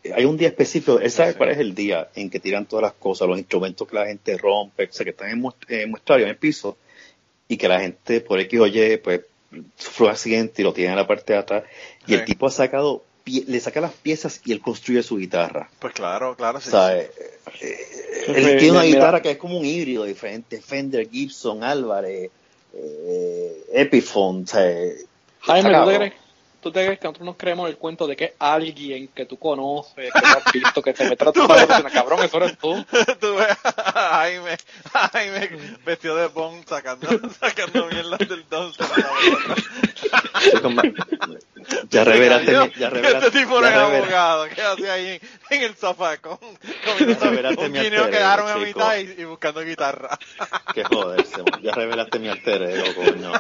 Eh, 0.04 0.12
Hay 0.14 0.24
un 0.24 0.36
día 0.36 0.48
específico, 0.48 1.00
él 1.00 1.10
sabe 1.10 1.32
Sí. 1.32 1.38
cuál 1.38 1.50
es 1.50 1.58
el 1.58 1.74
día 1.74 2.08
en 2.14 2.30
que 2.30 2.38
tiran 2.38 2.66
todas 2.66 2.82
las 2.84 2.92
cosas, 2.92 3.26
los 3.26 3.38
instrumentos 3.38 3.88
que 3.88 3.96
la 3.96 4.06
gente 4.06 4.36
rompe, 4.38 4.84
o 4.84 4.92
sea, 4.92 5.02
que 5.04 5.10
están 5.10 5.30
en, 5.30 5.44
en 5.68 5.90
muestrario, 5.90 6.26
en 6.26 6.30
el 6.30 6.36
piso, 6.36 6.76
y 7.48 7.56
que 7.56 7.66
la 7.68 7.80
gente 7.80 8.20
por 8.20 8.38
X 8.38 8.60
o 8.60 8.66
Y, 8.68 8.98
pues, 8.98 9.22
sufre 9.76 10.04
un 10.06 10.10
accidente 10.12 10.62
y 10.62 10.64
lo 10.64 10.72
tiene 10.72 10.90
en 10.92 10.96
la 10.98 11.06
parte 11.06 11.32
de 11.32 11.38
atrás, 11.40 11.64
y 12.06 12.12
Sí. 12.12 12.14
el 12.14 12.24
tipo 12.24 12.46
ha 12.46 12.50
sacado, 12.50 13.02
le 13.26 13.60
saca 13.60 13.80
las 13.80 13.92
piezas 13.92 14.40
y 14.44 14.52
él 14.52 14.60
construye 14.60 15.02
su 15.02 15.16
guitarra. 15.16 15.68
Pues 15.78 15.94
claro, 15.94 16.34
claro, 16.36 16.60
sí. 16.60 16.68
O 16.68 16.70
sea, 16.72 16.88
sí. 16.90 16.98
eh, 16.98 17.10
eh, 17.60 18.24
Me- 18.28 18.38
él 18.52 18.58
tiene 18.58 18.72
una 18.72 18.82
mira- 18.82 18.96
guitarra 18.98 19.22
que 19.22 19.30
es 19.32 19.36
como 19.38 19.58
un 19.58 19.64
híbrido 19.64 20.04
diferente, 20.04 20.60
Fender, 20.60 21.08
Gibson, 21.10 21.64
Álvarez, 21.64 22.30
eh, 22.74 23.64
Epiphone, 23.72 24.44
o 24.44 24.46
sea, 24.46 24.62
Jaime, 25.40 25.70
está 25.70 25.84
¿tú 25.84 25.90
te, 25.90 25.92
cabrón. 25.92 25.96
crees, 25.96 26.12
¿tú 26.64 26.72
te 26.72 26.84
crees 26.84 26.98
que 26.98 27.04
nosotros 27.06 27.26
nos 27.26 27.36
creemos 27.36 27.68
el 27.68 27.76
cuento 27.76 28.06
de 28.08 28.16
que 28.16 28.34
alguien 28.40 29.08
que 29.08 29.26
tú 29.26 29.38
conoces, 29.38 29.94
que 30.12 30.20
tú 30.20 30.26
has 30.26 30.44
visto, 30.52 30.82
que 30.82 30.92
te 30.94 31.08
mete 31.08 31.28
a 31.28 31.32
tu 31.32 31.46
patrocina? 31.46 31.90
Cabrón, 31.90 32.24
eso 32.24 32.36
eres 32.38 32.58
tú. 32.58 32.84
Tú 33.20 33.34
ves 33.36 33.56
a 33.64 33.92
Jaime, 34.16 34.56
a 34.94 35.08
Jaime 35.10 35.50
vestido 35.84 36.16
de 36.16 36.26
Bond 36.28 36.66
sacando, 36.66 37.06
sacando 37.38 37.86
mierda 37.86 38.16
del 38.16 38.44
dumpster. 38.48 38.86
Ya 41.90 42.04
revelaste, 42.04 42.52
mi- 42.58 42.72
ya 42.78 42.90
revelaste, 42.90 43.26
Este 43.28 43.38
tipo 43.40 43.60
revela- 43.60 43.84
abogado, 43.96 44.46
¿qué 44.54 44.62
hace 44.62 44.90
ahí 44.90 45.20
en 45.50 45.62
el 45.62 45.76
sofá 45.76 46.16
con, 46.18 46.38
revelaste 47.20 47.64
un 47.66 47.72
mi 47.72 47.78
guineo 47.80 48.10
que 48.10 48.16
alter 48.18 48.18
ego, 48.18 48.18
dejaron 48.18 48.48
a 48.50 48.56
mitad 48.56 48.96
y, 48.98 49.20
y 49.20 49.24
buscando 49.24 49.60
guitarra? 49.62 50.18
que 50.74 50.84
joderse, 50.84 51.42
ya 51.62 51.72
revelaste 51.72 52.18
mi 52.18 52.28
alter 52.28 52.62
ego, 52.62 52.84
coño. 52.94 53.32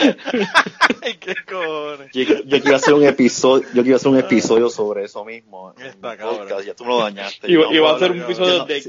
Ay, 1.02 1.14
qué 1.18 1.34
cojones. 1.48 2.10
Yo, 2.12 2.22
yo 2.44 2.60
quiero 2.60 2.76
hacer 2.76 2.94
un 2.94 3.04
episodio, 3.04 3.66
yo 3.74 3.82
quiero 3.82 3.96
hacer 3.96 4.08
un 4.08 4.18
episodio 4.18 4.68
sobre 4.70 5.04
eso 5.04 5.24
mismo. 5.24 5.72
Está 5.78 6.10
un 6.10 6.16
cabrón. 6.16 6.38
podcast, 6.38 6.66
ya 6.66 6.74
tú 6.74 6.84
me 6.84 6.90
lo 6.90 6.98
dañaste. 7.00 7.48
Y, 7.48 7.52
yo 7.54 7.60
no 7.62 7.72
y 7.72 7.78
va 7.78 7.96
a 7.96 7.98
ser 7.98 8.12
un 8.12 8.22
episodio 8.22 8.64
de, 8.64 8.80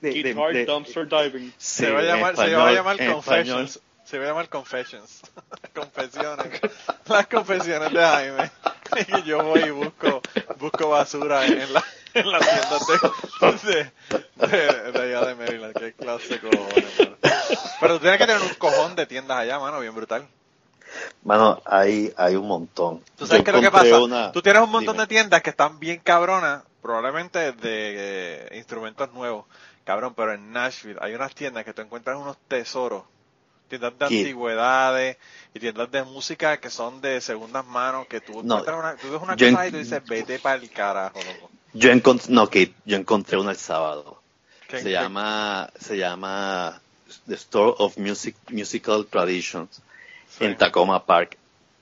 Guitar 0.00 0.52
de- 0.52 0.64
Dumpster 0.66 1.08
Diving. 1.08 1.52
se 1.56 1.90
va 1.90 2.00
a 2.00 2.02
llamar, 2.02 2.36
se 2.36 2.40
va 2.54 2.68
a 2.68 2.72
español, 2.72 2.74
llamar 2.74 3.14
Confessions. 3.14 3.80
Se 4.04 4.18
va 4.18 4.24
a 4.24 4.28
llamar 4.28 4.48
Confessions. 4.48 5.20
Confesiones. 5.74 6.60
Las 7.08 7.26
confesiones 7.26 7.92
de 7.92 7.98
Jaime. 8.00 8.50
Y 9.18 9.22
yo 9.28 9.44
voy 9.44 9.60
y 9.60 9.70
busco, 9.70 10.22
busco 10.58 10.88
basura 10.88 11.44
en 11.44 11.70
la, 11.74 11.84
en 12.14 12.32
las 12.32 12.40
tiendas 12.40 12.86
de, 13.68 13.92
de, 14.48 14.48
de, 14.48 14.92
de 14.92 14.98
allá 14.98 15.26
de 15.26 15.34
Maryland. 15.34 15.74
Qué 15.78 15.92
clase 15.92 16.28
de 16.28 16.40
cojones, 16.40 16.98
mano. 16.98 17.16
Pero 17.80 17.94
tú 17.94 18.00
tienes 18.00 18.18
que 18.18 18.26
tener 18.26 18.40
un 18.40 18.54
cojón 18.54 18.96
de 18.96 19.04
tiendas 19.04 19.36
allá, 19.40 19.58
mano, 19.58 19.78
bien 19.80 19.94
brutal. 19.94 20.26
Mano, 21.24 21.60
hay, 21.64 22.12
hay 22.16 22.36
un 22.36 22.46
montón. 22.48 23.02
¿Tú 23.16 23.26
sabes 23.26 23.42
qué 23.44 23.50
es 23.50 23.56
lo 23.56 23.62
que 23.62 23.70
pasa? 23.70 23.98
una- 24.00 24.32
Tú 24.32 24.42
tienes 24.42 24.62
un 24.62 24.70
montón 24.70 24.94
Dime. 24.94 25.04
de 25.04 25.08
tiendas 25.08 25.42
que 25.42 25.50
están 25.50 25.78
bien 25.78 26.00
cabronas, 26.02 26.62
probablemente 26.82 27.52
de 27.52 27.56
eh, 28.52 28.56
instrumentos 28.56 29.12
nuevos. 29.12 29.44
Cabrón, 29.84 30.14
pero 30.14 30.32
en 30.34 30.52
Nashville 30.52 30.98
hay 31.00 31.14
unas 31.14 31.34
tiendas 31.34 31.64
que 31.64 31.72
tú 31.72 31.82
encuentras 31.82 32.16
unos 32.18 32.36
tesoros. 32.48 33.04
Tiendas 33.68 33.98
de 33.98 34.04
antigüedades 34.06 35.16
y 35.52 35.60
tiendas 35.60 35.90
de 35.90 36.02
música 36.04 36.56
que 36.58 36.70
son 36.70 37.00
de 37.02 37.20
segundas 37.20 37.66
manos, 37.66 38.06
que 38.06 38.20
tú, 38.20 38.42
No, 38.42 38.58
encuentras 38.60 38.78
una, 38.78 38.96
tú 38.96 39.10
ves 39.10 39.20
una 39.22 39.34
cosa 39.34 39.46
en- 39.64 39.68
y 39.68 39.70
tú 39.72 39.76
dices, 39.78 40.02
vete 40.06 40.38
para 40.38 40.56
el 40.56 40.70
carajo, 40.70 41.18
loco. 41.22 41.50
Yo 41.74 41.90
encontré, 41.90 42.32
no, 42.32 42.48
que 42.48 42.72
yo 42.86 42.96
encontré 42.96 43.36
una 43.36 43.50
el 43.50 43.58
sábado. 43.58 44.22
¿Qué- 44.68 44.78
Se 44.78 44.84
qué- 44.84 44.90
llama, 44.92 45.68
se 45.78 45.98
llama 45.98 46.80
The 47.26 47.34
Store 47.34 47.74
of 47.78 47.98
Music, 47.98 48.36
Musical 48.50 49.04
Traditions 49.06 49.82
sí. 50.36 50.44
en 50.44 50.56
Tacoma 50.56 51.04
Park. 51.04 51.36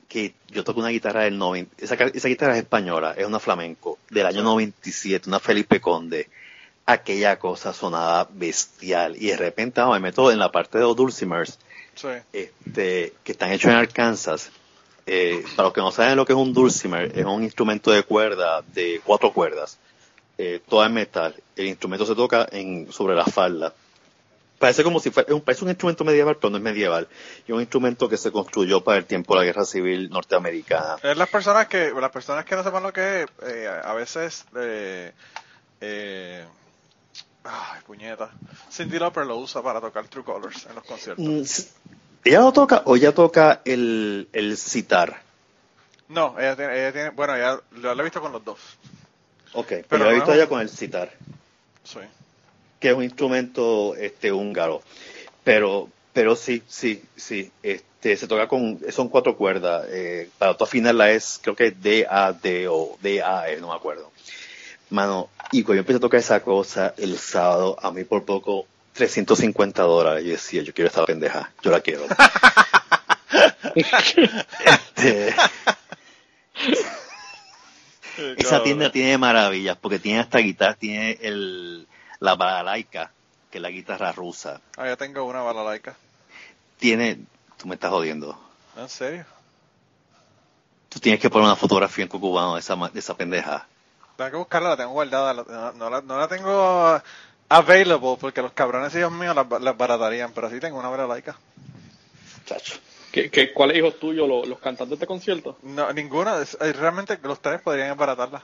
Que 0.08 0.34
yo 0.48 0.62
toco 0.62 0.80
una 0.80 0.90
guitarra 0.90 1.24
del 1.24 1.36
90, 1.36 1.84
esa, 1.84 1.96
guitarra 2.28 2.52
es 2.52 2.62
española, 2.62 3.14
es 3.16 3.26
una 3.26 3.40
flamenco, 3.40 3.98
del 4.08 4.26
año 4.26 4.38
Sí. 4.38 4.44
97, 4.44 5.28
una 5.28 5.40
Felipe 5.40 5.80
Conde. 5.80 6.28
Aquella 6.86 7.38
cosa 7.38 7.72
sonaba 7.72 8.28
bestial. 8.32 9.16
Y 9.16 9.26
de 9.28 9.36
repente 9.36 9.80
ah, 9.80 9.88
me 9.90 9.98
meto 9.98 10.30
en 10.30 10.38
la 10.38 10.52
parte 10.52 10.78
de 10.78 10.84
los 10.84 10.94
dulcimers, 10.94 11.58
Sí. 11.96 12.08
este, 12.32 13.14
que 13.24 13.32
están 13.32 13.50
hechos 13.50 13.72
en 13.72 13.78
Arkansas. 13.78 14.50
Eh, 15.08 15.44
para 15.54 15.68
los 15.68 15.72
que 15.72 15.80
no 15.80 15.92
saben 15.92 16.16
lo 16.16 16.26
que 16.26 16.32
es 16.32 16.38
un 16.38 16.52
dulcimer, 16.52 17.12
es 17.16 17.24
un 17.24 17.44
instrumento 17.44 17.92
de 17.92 18.02
cuerda 18.02 18.62
de 18.74 19.00
cuatro 19.04 19.32
cuerdas, 19.32 19.78
eh, 20.36 20.60
todo 20.68 20.84
en 20.84 20.94
metal. 20.94 21.34
El 21.54 21.66
instrumento 21.66 22.04
se 22.04 22.14
toca 22.16 22.48
en, 22.50 22.92
sobre 22.92 23.14
la 23.14 23.24
falda. 23.24 23.72
Parece 24.58 24.82
como 24.82 25.00
si 25.00 25.10
fuera, 25.10 25.28
es 25.28 25.34
un, 25.34 25.42
parece 25.42 25.64
un 25.64 25.70
instrumento 25.70 26.02
medieval, 26.04 26.36
pero 26.36 26.50
no 26.50 26.56
es 26.56 26.62
medieval. 26.62 27.08
Y 27.46 27.50
es 27.52 27.54
un 27.54 27.60
instrumento 27.60 28.08
que 28.08 28.16
se 28.16 28.32
construyó 28.32 28.82
para 28.82 28.98
el 28.98 29.04
tiempo 29.04 29.34
de 29.34 29.40
la 29.40 29.44
Guerra 29.46 29.64
Civil 29.66 30.08
norteamericana. 30.08 30.96
Es 31.02 31.16
las 31.16 31.28
personas 31.28 31.66
que, 31.68 31.92
las 31.92 32.10
personas 32.10 32.44
que 32.46 32.56
no 32.56 32.64
sepan 32.64 32.82
lo 32.82 32.92
que 32.92 33.22
es, 33.22 33.28
eh, 33.42 33.68
a 33.84 33.92
veces, 33.92 34.46
eh, 34.56 35.12
eh, 35.82 36.46
ay, 37.44 37.80
puñeta. 37.86 38.30
Cindy 38.72 38.98
Lauper 38.98 39.26
lo 39.26 39.36
usa 39.36 39.62
para 39.62 39.80
tocar 39.80 40.08
True 40.08 40.24
Colors 40.24 40.66
en 40.66 40.74
los 40.74 40.84
conciertos. 40.84 41.24
Mm, 41.24 41.42
¿Ella 42.24 42.40
lo 42.40 42.52
toca 42.52 42.82
o 42.86 42.96
ella 42.96 43.14
toca 43.14 43.60
el, 43.64 44.28
el 44.32 44.56
sitar? 44.56 45.22
No, 46.08 46.34
ella 46.38 46.56
tiene, 46.56 46.78
ella 46.78 46.92
tiene 46.92 47.10
bueno, 47.10 47.36
ella 47.36 47.60
lo 47.72 48.00
he 48.00 48.02
visto 48.04 48.20
con 48.20 48.32
los 48.32 48.44
dos. 48.44 48.58
Ok, 49.52 49.68
pero, 49.68 49.84
Pero 49.88 50.04
yo 50.04 50.10
he 50.10 50.12
no 50.12 50.16
visto 50.16 50.32
ella 50.34 50.48
con 50.48 50.60
el 50.60 50.68
sitar, 50.68 51.12
Sí. 51.84 52.00
Que 52.86 52.92
es 52.92 52.96
un 52.96 53.02
instrumento 53.02 53.96
este 53.96 54.30
húngaro. 54.30 54.80
Pero, 55.42 55.88
pero 56.12 56.36
sí, 56.36 56.62
sí, 56.68 57.02
sí. 57.16 57.50
Este, 57.60 58.16
se 58.16 58.28
toca 58.28 58.46
con, 58.46 58.78
son 58.92 59.08
cuatro 59.08 59.36
cuerdas. 59.36 59.88
Eh, 59.90 60.30
para 60.38 60.56
tú 60.56 60.62
afinarla 60.62 61.10
es, 61.10 61.40
creo 61.42 61.56
que 61.56 61.66
es 61.66 61.82
D, 61.82 62.06
A, 62.08 62.32
D 62.32 62.68
o 62.68 62.96
D, 63.02 63.24
A, 63.24 63.50
E, 63.50 63.56
no 63.56 63.70
me 63.70 63.74
acuerdo. 63.74 64.12
Mano, 64.90 65.28
y 65.50 65.64
cuando 65.64 65.78
yo 65.78 65.80
empecé 65.80 65.96
a 65.96 66.00
tocar 66.00 66.20
esa 66.20 66.44
cosa 66.44 66.94
el 66.96 67.18
sábado, 67.18 67.76
a 67.82 67.90
mí 67.90 68.04
por 68.04 68.24
poco 68.24 68.68
350 68.92 69.82
dólares. 69.82 70.24
Yo 70.24 70.30
decía, 70.30 70.62
yo 70.62 70.72
quiero 70.72 70.86
esta 70.86 71.04
pendeja, 71.04 71.52
yo 71.62 71.72
la 71.72 71.80
quiero. 71.80 72.04
Este, 73.74 75.34
esa 78.38 78.62
tienda 78.62 78.92
tiene 78.92 79.18
maravillas, 79.18 79.76
porque 79.76 79.98
tiene 79.98 80.20
esta 80.20 80.38
guitarra, 80.38 80.74
tiene 80.74 81.18
el, 81.20 81.88
la 82.20 82.34
balalaika, 82.34 83.10
que 83.50 83.58
es 83.58 83.62
la 83.62 83.70
guitarra 83.70 84.12
rusa. 84.12 84.60
Ah, 84.76 84.86
ya 84.86 84.96
tengo 84.96 85.24
una 85.24 85.42
balalaica. 85.42 85.96
Tiene, 86.78 87.18
tú 87.56 87.66
me 87.68 87.74
estás 87.74 87.90
jodiendo. 87.90 88.38
¿En 88.76 88.88
serio? 88.88 89.24
Tú 90.88 91.00
tienes 91.00 91.20
que 91.20 91.28
poner 91.30 91.46
una 91.46 91.56
fotografía 91.56 92.02
en 92.04 92.08
Cucubano 92.08 92.54
de 92.54 92.60
esa, 92.60 92.76
de 92.76 92.98
esa 92.98 93.16
pendeja. 93.16 93.66
Tengo 94.16 94.30
que 94.30 94.36
buscarla, 94.38 94.70
la 94.70 94.76
tengo 94.76 94.92
guardada. 94.92 95.34
la- 95.34 95.42
no, 95.44 95.72
no 95.72 95.90
la, 95.90 96.00
no 96.00 96.18
la 96.18 96.28
tengo 96.28 97.02
available 97.48 98.16
porque 98.20 98.40
los 98.42 98.52
cabrones 98.52 98.94
hijos 98.94 99.12
míos 99.12 99.34
las, 99.36 99.46
las 99.60 99.76
baratarían, 99.76 100.32
pero 100.32 100.48
sí 100.50 100.58
tengo 100.60 100.78
una 100.78 100.88
balalaica. 100.88 101.36
Chacho. 102.46 102.74
¿Qué, 103.12 103.30
qué, 103.30 103.52
¿Cuáles 103.52 103.78
hijos 103.78 103.98
tuyos, 103.98 104.28
los, 104.28 104.46
los 104.46 104.58
cantantes 104.58 104.98
de 104.98 105.06
concierto? 105.06 105.58
No, 105.62 105.92
ninguna. 105.92 106.38
es- 106.38 106.56
Realmente 106.58 107.18
los 107.22 107.40
tres 107.40 107.60
podrían 107.60 107.88
embaratarla. 107.90 108.42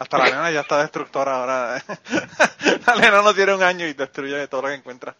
Hasta 0.00 0.16
la 0.16 0.24
nena 0.24 0.50
ya 0.50 0.60
está 0.60 0.78
destructora 0.78 1.40
ahora. 1.40 1.84
la 2.86 2.94
nena 2.94 3.20
no 3.20 3.34
tiene 3.34 3.52
un 3.52 3.62
año 3.62 3.86
y 3.86 3.92
destruye 3.92 4.48
todo 4.48 4.62
lo 4.62 4.68
que 4.68 4.74
encuentra. 4.74 5.14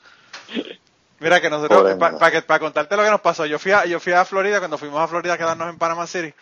Mira 1.18 1.38
que 1.38 1.50
nosotros, 1.50 1.98
para 1.98 2.30
nena. 2.30 2.58
contarte 2.58 2.96
lo 2.96 3.04
que 3.04 3.10
nos 3.10 3.20
pasó, 3.20 3.44
yo 3.44 3.58
fui, 3.58 3.72
a, 3.72 3.84
yo 3.84 4.00
fui 4.00 4.14
a 4.14 4.24
Florida 4.24 4.58
cuando 4.58 4.78
fuimos 4.78 4.98
a 4.98 5.06
Florida 5.06 5.34
a 5.34 5.38
quedarnos 5.38 5.68
en 5.68 5.76
Panama 5.76 6.06
City 6.06 6.32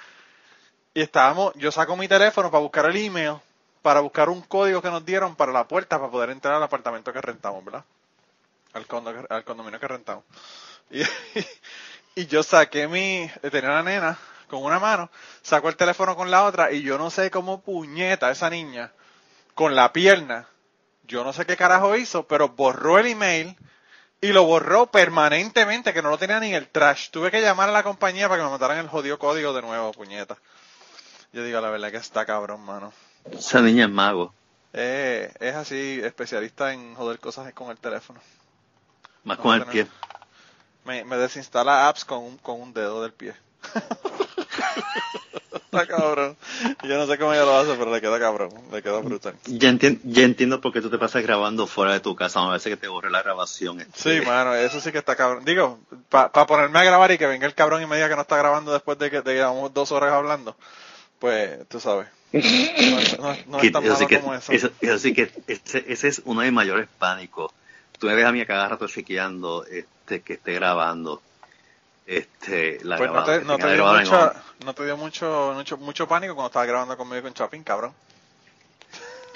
y 0.95 1.01
estábamos, 1.01 1.53
yo 1.57 1.73
saco 1.73 1.97
mi 1.97 2.07
teléfono 2.07 2.49
para 2.49 2.63
buscar 2.63 2.87
el 2.87 2.97
email, 2.97 3.39
para 3.83 3.99
buscar 3.99 4.29
un 4.29 4.41
código 4.43 4.81
que 4.81 4.91
nos 4.91 5.05
dieron 5.05 5.35
para 5.35 5.51
la 5.51 5.67
puerta 5.67 5.99
para 5.99 6.09
poder 6.09 6.31
entrar 6.31 6.55
al 6.55 6.63
apartamento 6.63 7.13
que 7.13 7.21
rentamos, 7.21 7.65
¿verdad? 7.65 7.85
Al, 8.73 8.87
condo, 8.87 9.13
al 9.29 9.43
condominio 9.43 9.81
que 9.81 9.89
rentamos. 9.89 10.23
Y, 10.93 11.03
y 12.15 12.27
yo 12.27 12.45
saqué 12.45 12.87
mi, 12.87 13.29
tenía 13.51 13.71
una 13.71 13.83
nena 13.83 14.19
con 14.49 14.63
una 14.65 14.79
mano, 14.79 15.11
sacó 15.43 15.69
el 15.69 15.77
teléfono 15.77 16.17
con 16.17 16.31
la 16.31 16.45
otra 16.45 16.73
y 16.73 16.83
yo 16.83 16.99
no 16.99 17.11
sé 17.11 17.31
cómo 17.31 17.61
puñeta 17.61 18.31
esa 18.31 18.51
niña 18.51 18.93
con 19.55 19.75
la 19.75 19.93
pierna, 19.93 20.49
yo 21.09 21.25
no 21.25 21.33
sé 21.33 21.45
qué 21.47 21.57
carajo 21.57 21.97
hizo, 21.97 22.27
pero 22.29 22.51
borró 22.51 22.99
el 22.99 23.07
email 23.07 23.57
y 24.21 24.29
lo 24.29 24.45
borró 24.45 24.87
permanentemente, 24.87 25.93
que 25.93 26.03
no 26.03 26.11
lo 26.11 26.19
tenía 26.19 26.39
ni 26.41 26.49
en 26.49 26.55
el 26.55 26.69
trash. 26.69 27.11
Tuve 27.11 27.31
que 27.31 27.41
llamar 27.41 27.69
a 27.69 27.73
la 27.73 27.83
compañía 27.83 28.29
para 28.29 28.41
que 28.41 28.45
me 28.45 28.51
mandaran 28.51 28.79
el 28.79 28.89
jodido 28.89 29.19
código 29.19 29.53
de 29.53 29.63
nuevo, 29.63 29.93
puñeta. 29.93 30.37
Yo 31.33 31.45
digo, 31.45 31.61
la 31.61 31.71
verdad 31.71 31.91
que 31.91 31.97
está 31.97 32.25
cabrón, 32.27 32.61
mano. 32.61 32.93
Esa 33.31 33.61
niña 33.61 33.85
es 33.85 33.91
mago. 33.91 34.35
Eh, 34.73 35.33
es 35.41 35.55
así, 35.55 36.01
especialista 36.03 36.73
en 36.73 36.95
joder 36.95 37.19
cosas 37.19 37.53
con 37.53 37.71
el 37.71 37.79
teléfono. 37.79 38.21
Más 39.25 39.39
No, 39.39 39.43
con 39.43 39.55
el 39.57 39.65
pie. 39.67 39.87
Me, 40.85 41.05
me 41.05 41.17
desinstala 41.17 41.89
apps 41.89 42.05
con 42.05 42.19
un, 42.19 42.39
con 42.39 42.61
un 42.61 42.73
dedo 42.73 43.03
del 43.03 43.13
pie. 43.13 43.35
está 45.55 45.87
cabrón. 45.87 46.37
Yo 46.85 46.97
no 46.99 47.07
sé 47.07 47.19
cómo 47.19 47.33
ella 47.33 47.45
lo 47.45 47.57
hace, 47.59 47.75
pero 47.75 47.93
le 47.93 48.01
queda 48.01 48.19
cabrón. 48.19 48.51
Le 48.73 48.83
queda 48.83 48.99
brutal. 49.01 49.35
Ya, 49.47 49.71
entien- 49.71 50.01
ya 50.05 50.23
entiendo 50.23 50.61
por 50.61 50.73
qué 50.73 50.81
tú 50.81 50.91
te 50.91 50.99
pasas 50.99 51.23
grabando 51.23 51.67
fuera 51.67 51.93
de 51.93 52.01
tu 52.01 52.15
casa. 52.17 52.41
Me 52.41 52.49
parece 52.49 52.71
que 52.71 52.77
te 52.77 52.89
borré 52.89 53.11
la 53.11 53.23
grabación. 53.23 53.81
este. 53.81 54.21
Sí, 54.21 54.27
mano, 54.27 54.55
eso 54.55 54.81
sí 54.81 54.93
que 54.93 54.99
está 54.99 55.17
cabrón. 55.17 55.45
Digo, 55.45 55.79
para 56.09 56.31
ponerme 56.47 56.79
a 56.79 56.85
grabar 56.85 57.11
y 57.13 57.19
que 57.19 57.27
venga 57.27 57.47
el 57.47 57.55
cabrón 57.55 57.83
y 57.83 57.87
me 57.87 57.97
diga 57.97 58.09
que 58.09 58.17
no 58.17 58.23
está 58.23 58.37
grabando 58.37 58.73
después 58.73 58.99
de 58.99 59.11
que 59.11 59.23
que 59.23 59.35
llevamos 59.35 59.73
dos 59.75 59.93
horas 59.93 60.13
hablando, 60.13 60.57
pues 61.19 61.67
tú 61.69 61.81
sabes. 61.81 62.09
No, 62.33 62.41
no 63.33 63.37
no 63.47 63.61
es 63.61 63.73
tan 63.73 63.85
eso, 63.85 63.95
sí 63.97 64.03
malo 64.03 64.09
que, 64.09 64.21
como 64.21 64.35
eso. 64.35 64.53
eso, 64.53 64.71
eso 64.81 64.99
sí 64.99 65.15
que 65.15 65.31
ese, 65.47 65.85
ese 65.89 66.09
es 66.09 66.21
uno 66.25 66.41
de 66.43 66.49
mis 66.49 66.55
mayores 66.55 66.89
pánicos. 66.99 67.53
Tú 67.99 68.07
me 68.07 68.15
ves 68.15 68.27
a 68.27 68.33
mí 68.33 68.41
a 68.41 68.47
cada 68.47 68.69
rato 68.69 68.87
chequeando 68.87 69.65
este, 69.65 70.21
que 70.21 70.35
esté 70.35 70.53
grabando. 70.53 71.21
Este, 72.11 72.79
la 72.85 72.97
Pues 72.97 73.11
no 73.13 73.23
te, 73.23 73.41
no 73.45 73.59
dio 73.59 73.85
mucho, 73.85 74.33
no 74.65 74.75
te 74.75 74.85
dio 74.87 74.97
mucho, 74.97 75.53
mucho, 75.55 75.77
mucho 75.77 76.09
pánico 76.09 76.35
cuando 76.35 76.47
estabas 76.49 76.67
grabando 76.67 76.97
conmigo 76.97 77.19
y 77.19 77.23
con 77.23 77.35
Chapin, 77.35 77.63
cabrón. 77.63 77.93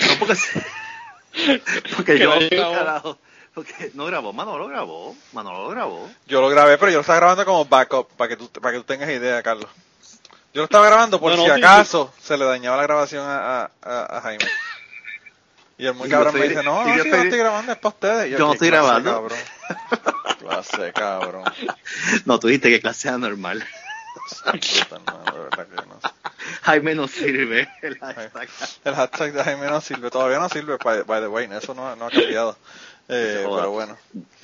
No, 0.00 0.14
porque, 0.18 0.34
porque 1.96 2.14
Que 2.14 2.18
yo, 2.18 2.34
no 2.34 2.72
carajo, 2.72 3.18
porque 3.54 3.90
no 3.92 4.06
grabó, 4.06 4.32
Manolo 4.32 4.68
grabó, 4.68 5.14
Manolo 5.32 5.68
grabó. 5.68 6.10
Yo 6.26 6.40
lo 6.40 6.48
grabé, 6.48 6.78
pero 6.78 6.90
yo 6.90 6.96
lo 6.96 7.00
estaba 7.02 7.18
grabando 7.18 7.44
como 7.44 7.66
backup, 7.66 8.08
para 8.16 8.28
que 8.28 8.36
tú, 8.38 8.48
para 8.48 8.72
que 8.72 8.78
tú 8.78 8.84
tengas 8.84 9.10
idea, 9.10 9.42
Carlos. 9.42 9.68
Yo 10.54 10.62
lo 10.62 10.64
estaba 10.64 10.86
grabando 10.86 11.20
por 11.20 11.30
No, 11.32 11.36
no, 11.36 11.42
si 11.44 11.50
sí, 11.50 11.58
acaso 11.58 12.12
se 12.22 12.38
le 12.38 12.46
dañaba 12.46 12.78
la 12.78 12.82
grabación 12.84 13.26
a, 13.26 13.64
a, 13.64 13.70
a- 13.82 14.16
a 14.18 14.20
Jaime. 14.22 14.44
Y 15.76 15.86
el 15.86 15.92
muy 15.94 16.08
Y 16.08 16.10
cabrón 16.10 16.34
me 16.38 16.48
dice, 16.48 16.62
no, 16.62 16.84
yo 16.86 16.90
si 16.92 16.96
yo 16.96 17.04
estoy- 17.04 17.20
estoy 17.20 17.38
grabando 17.38 17.72
es 17.72 17.78
para 17.78 17.94
ustedes. 17.94 18.26
Y 18.28 18.30
yo 18.30 18.38
no 18.38 18.46
"¿Qué 18.48 18.52
estoy 18.54 18.68
grabando". 18.68 19.12
Cabrón. 19.12 19.38
Clase, 20.42 20.92
cabrón. 20.92 21.44
No, 22.26 22.38
tú 22.38 22.48
dijiste 22.48 22.68
que 22.70 22.80
clase 22.80 23.08
anormal. 23.08 23.64
Jaime 26.62 26.94
no 26.94 27.08
sirve. 27.08 27.68
El 27.80 27.98
hashtag. 27.98 28.48
El 28.84 28.94
hashtag 28.94 29.32
de 29.32 29.44
Jaime 29.44 29.66
no 29.66 29.80
sirve, 29.80 30.10
todavía 30.10 30.38
no 30.38 30.48
sirve, 30.48 30.76
by, 30.82 31.02
by 31.02 31.20
the 31.20 31.28
way, 31.28 31.48
eso 31.50 31.74
no, 31.74 31.94
no 31.96 32.06
ha 32.06 32.10
cambiado. 32.10 32.56
Eh, 33.08 33.44
pero 33.44 33.70
bueno. 33.70 33.96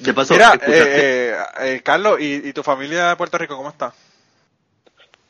¿Qué 0.05 0.13
pasó? 0.15 0.35
Mira, 0.35 0.55
eh, 0.55 0.61
eh, 0.67 1.37
eh, 1.61 1.81
Carlos, 1.83 2.21
¿y, 2.21 2.49
¿y 2.49 2.53
tu 2.53 2.63
familia 2.63 3.11
de 3.11 3.17
Puerto 3.17 3.39
Rico 3.39 3.57
cómo 3.57 3.69
está? 3.69 3.93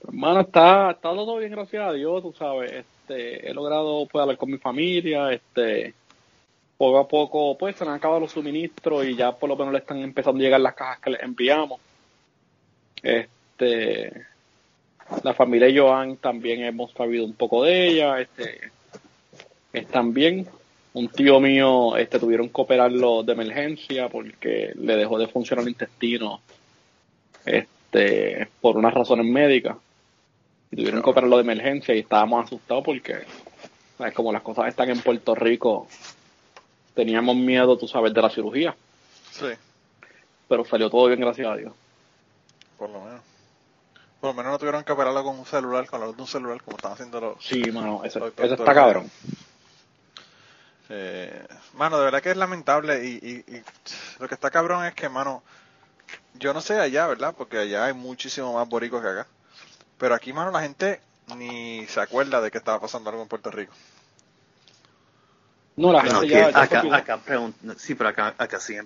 Hermano, 0.07 0.41
está, 0.41 0.93
está 0.93 1.11
todo 1.11 1.37
bien, 1.37 1.53
gracias 1.53 1.87
a 1.87 1.93
Dios, 1.93 2.23
tú 2.23 2.35
sabes. 2.39 2.73
Este, 2.73 3.49
he 3.49 3.55
logrado 3.55 4.07
pues, 4.11 4.23
hablar 4.23 4.39
con 4.39 4.51
mi 4.51 4.59
familia, 4.59 5.33
este, 5.33 5.95
poco 6.79 6.99
a 6.99 7.09
poco, 7.09 7.59
pues 7.59 7.77
se 7.77 7.85
han 7.85 7.91
acabado 7.91 8.21
los 8.21 8.33
suministros 8.33 9.05
y 9.05 9.17
ya 9.17 9.33
por 9.33 9.49
lo 9.49 9.57
menos 9.57 9.73
le 9.73 9.81
están 9.81 9.99
empezando 9.99 10.39
a 10.39 10.43
llegar 10.43 10.61
las 10.61 10.75
cajas 10.75 11.01
que 11.01 11.11
les 11.11 11.23
enviamos. 11.23 11.81
Este, 13.03 14.27
la 15.25 15.35
familia 15.35 15.69
Joan 15.75 16.17
también 16.17 16.63
hemos 16.63 16.93
sabido 16.93 17.25
un 17.25 17.35
poco 17.35 17.65
de 17.65 17.89
ella, 17.89 18.21
este, 18.21 18.71
están 19.73 20.15
bien. 20.15 20.47
Un 20.95 21.09
tío 21.09 21.39
mío, 21.41 21.97
este, 21.97 22.19
tuvieron 22.19 22.49
que 22.49 22.61
operarlo 22.61 23.23
de 23.23 23.33
emergencia 23.33 24.09
porque 24.09 24.73
le 24.77 24.97
dejó 24.97 25.19
de 25.19 25.29
funcionar 25.29 25.65
el 25.65 25.71
intestino, 25.71 26.41
este, 27.45 28.49
por 28.61 28.77
unas 28.77 28.95
razones 28.95 29.27
médicas 29.27 29.77
y 30.71 30.77
tuvieron 30.77 31.03
que 31.03 31.11
operarlo 31.11 31.37
de 31.37 31.43
emergencia 31.43 31.95
y 31.95 32.01
estábamos 32.01 32.47
asustados 32.47 32.85
porque 32.85 33.17
¿sabes? 33.97 34.15
como 34.15 34.33
las 34.33 34.43
cosas 34.43 34.69
están 34.69 34.91
en 34.91 35.01
Puerto 35.01 35.35
Rico 35.35 35.89
teníamos 36.99 37.37
miedo 37.37 37.79
tú 37.79 37.87
sabes 37.87 38.13
de 38.13 38.21
la 38.21 38.29
cirugía 38.29 38.75
Sí, 39.31 39.53
pero 40.49 40.65
salió 40.65 40.91
todo 40.91 41.07
bien 41.07 41.21
gracias 41.21 41.47
a 41.47 41.55
Dios 41.55 41.73
por 42.77 42.91
lo 42.91 43.01
menos. 43.01 43.21
Por 44.21 44.31
lo 44.31 44.35
menos 44.35 44.53
no 44.53 44.59
tuvieron 44.59 44.83
que 44.83 44.93
operarlo 44.93 45.23
con 45.23 45.39
un 45.39 45.47
celular, 45.47 45.87
con 45.87 46.01
la 46.01 46.07
luz 46.07 46.17
de 46.17 46.23
un 46.23 46.29
celular, 46.29 46.61
como 46.63 46.77
están 46.77 46.93
haciendo 46.93 47.21
los... 47.21 47.45
sí 47.45 47.61
mano 47.71 48.03
doctor. 48.03 48.47
está 48.47 48.75
cabrón 48.75 49.11
Eh, 50.89 51.47
mano, 51.75 51.99
de 51.99 52.05
verdad 52.05 52.21
que 52.21 52.31
es 52.31 52.37
lamentable 52.37 53.05
y, 53.05 53.15
y, 53.23 53.57
y 53.57 53.63
lo 54.19 54.27
que 54.27 54.35
está 54.35 54.51
cabrón 54.51 54.85
es 54.87 54.95
que, 54.95 55.09
mano, 55.09 55.43
yo 56.35 56.53
no 56.55 56.61
sé 56.61 56.79
allá, 56.81 57.07
¿verdad? 57.07 57.35
Porque 57.37 57.59
allá 57.59 57.85
hay 57.85 57.95
muchísimo 57.95 58.55
más 58.55 58.69
boricos 58.69 59.03
que 59.03 59.09
acá. 59.09 59.27
Pero 59.99 60.15
aquí, 60.15 60.33
mano, 60.33 60.51
la 60.51 60.63
gente 60.63 61.01
ni 61.37 61.87
se 61.87 62.01
acuerda 62.01 62.41
de 62.41 62.51
que 62.51 62.59
estaba 62.59 62.81
pasando 62.81 63.11
algo 63.11 63.23
en 63.23 63.29
Puerto 63.29 63.51
Rico. 63.51 63.73
No 65.79 65.93
la 65.93 66.03
gente 66.03 66.29
ya, 66.29 66.49
acá, 66.49 66.81
acá 66.97 67.21
sí, 67.79 67.95
pero 67.95 68.11
acá, 68.11 68.35
acá 68.37 68.61
sí. 68.61 68.77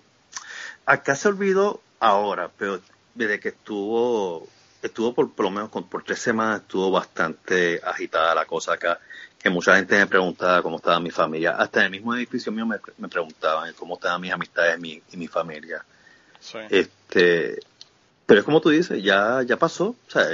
Acá 0.87 1.15
se 1.15 1.29
olvidó 1.29 1.81
ahora, 2.01 2.51
pero 2.57 2.81
desde 3.15 3.41
que 3.41 3.49
estuvo, 3.51 4.47
estuvo 4.83 5.15
por, 5.15 5.33
por 5.33 5.45
lo 5.47 5.51
menos 5.51 5.71
con- 5.71 5.89
por 5.89 6.03
tres 6.03 6.19
semanas, 6.19 6.63
estuvo 6.63 6.91
bastante 6.91 7.81
agitada 7.85 8.35
la 8.35 8.45
cosa 8.47 8.75
acá, 8.75 8.99
que 9.39 9.51
mucha 9.51 9.77
gente 9.77 9.97
me 9.97 10.07
preguntaba 10.07 10.63
cómo 10.63 10.77
estaba 10.77 10.99
mi 11.01 11.11
familia. 11.11 11.53
Hasta 11.53 11.81
en 11.81 11.87
el 11.87 11.91
mismo 11.93 12.15
edificio 12.15 12.53
mío 12.53 12.67
me, 12.67 12.79
me 12.99 13.09
preguntaban 13.09 13.73
cómo 13.75 13.95
estaban 13.95 14.21
mis 14.21 14.33
amistades 14.33 14.79
mi, 14.79 15.01
y 15.13 15.17
mi 15.17 15.29
familia. 15.29 15.85
Sí. 16.41 16.59
Este, 16.71 17.61
pero 18.27 18.41
es 18.41 18.45
como 18.45 18.61
tú 18.61 18.71
dices, 18.71 19.03
ya, 19.03 19.43
ya 19.43 19.57
pasó, 19.57 19.89
o 20.07 20.11
sea, 20.11 20.27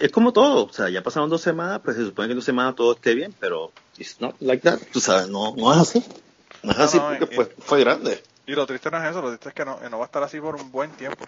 es, 0.00 0.10
como 0.10 0.32
todo, 0.32 0.64
o 0.66 0.72
sea, 0.72 0.88
ya 0.88 1.02
pasaron 1.02 1.30
dos 1.30 1.40
semanas, 1.42 1.80
pues 1.84 1.96
se 1.96 2.04
supone 2.04 2.28
que 2.28 2.32
en 2.32 2.38
dos 2.38 2.44
semanas 2.44 2.74
todo 2.74 2.92
esté 2.92 3.14
bien, 3.14 3.34
pero 3.38 3.72
it's 3.98 4.20
not 4.20 4.34
like 4.40 4.62
that, 4.62 4.78
tú 4.92 5.00
sabes, 5.00 5.28
no, 5.28 5.54
no 5.56 5.72
es 5.72 5.78
así, 5.78 6.04
no 6.62 6.72
es 6.72 6.78
No, 6.78 6.84
así 6.84 6.98
no, 6.98 7.08
porque 7.08 7.28
y- 7.32 7.36
fue, 7.36 7.44
fue 7.58 7.80
grande. 7.80 8.22
Y 8.46 8.52
lo 8.52 8.66
triste 8.66 8.90
no 8.90 9.02
es 9.02 9.10
eso, 9.10 9.22
lo 9.22 9.28
triste 9.28 9.48
es 9.48 9.54
que 9.54 9.64
no, 9.64 9.78
no 9.88 9.98
va 9.98 10.04
a 10.04 10.06
estar 10.06 10.22
así 10.22 10.40
por 10.40 10.56
un 10.56 10.70
buen 10.70 10.90
tiempo. 10.92 11.24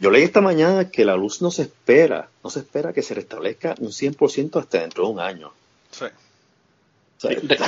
Yo 0.00 0.10
leí 0.10 0.22
esta 0.22 0.40
mañana 0.40 0.90
que 0.90 1.04
la 1.04 1.16
luz 1.16 1.42
no 1.42 1.50
se 1.50 1.62
espera, 1.62 2.28
no 2.44 2.50
se 2.50 2.60
espera 2.60 2.92
que 2.92 3.02
se 3.02 3.14
restablezca 3.14 3.74
un 3.78 3.88
100% 3.92 4.60
hasta 4.60 4.80
dentro 4.80 5.04
de 5.06 5.10
un 5.10 5.20
año. 5.20 5.52
Sí. 5.90 6.06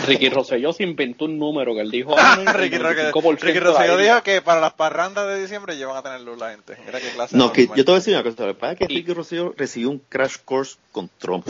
Ricky 0.07 0.28
Rosselló 0.30 0.73
se 0.73 0.85
inventó 0.85 1.25
un 1.25 1.38
número 1.38 1.75
que 1.75 1.80
él 1.80 1.90
dijo. 1.90 2.14
ah, 2.16 2.37
no, 2.37 2.52
Ricky, 2.52 2.78
Roque- 2.78 3.11
95% 3.12 3.40
Ricky 3.40 3.59
Rosselló 3.61 3.97
dijo 3.97 4.23
que 4.23 4.42
para 4.42 4.61
las 4.61 4.75
parrandas 4.75 5.26
de 5.28 5.40
diciembre 5.40 5.76
ya 5.76 5.88
van 5.88 5.97
a 5.97 6.02
tener 6.02 6.21
luz 6.21 6.38
la 6.38 6.50
gente. 6.50 6.76
Mira 6.87 7.00
qué 7.00 7.11
clase. 7.11 7.37
no, 7.37 7.52
que 7.52 7.66
yo 7.66 7.75
te 7.76 7.83
voy 7.85 7.95
a 7.95 7.99
decir 7.99 8.14
una 8.14 8.23
cosa, 8.23 8.47
lo 8.47 8.54
que 8.54 8.61
pasa 8.61 8.73
es 8.75 8.78
que 8.78 8.87
Ricky 8.87 9.12
Rosselló 9.12 9.52
recibió 9.57 9.90
un 9.90 9.99
crash 10.09 10.37
course 10.45 10.76
con 10.92 11.11
Trump. 11.19 11.49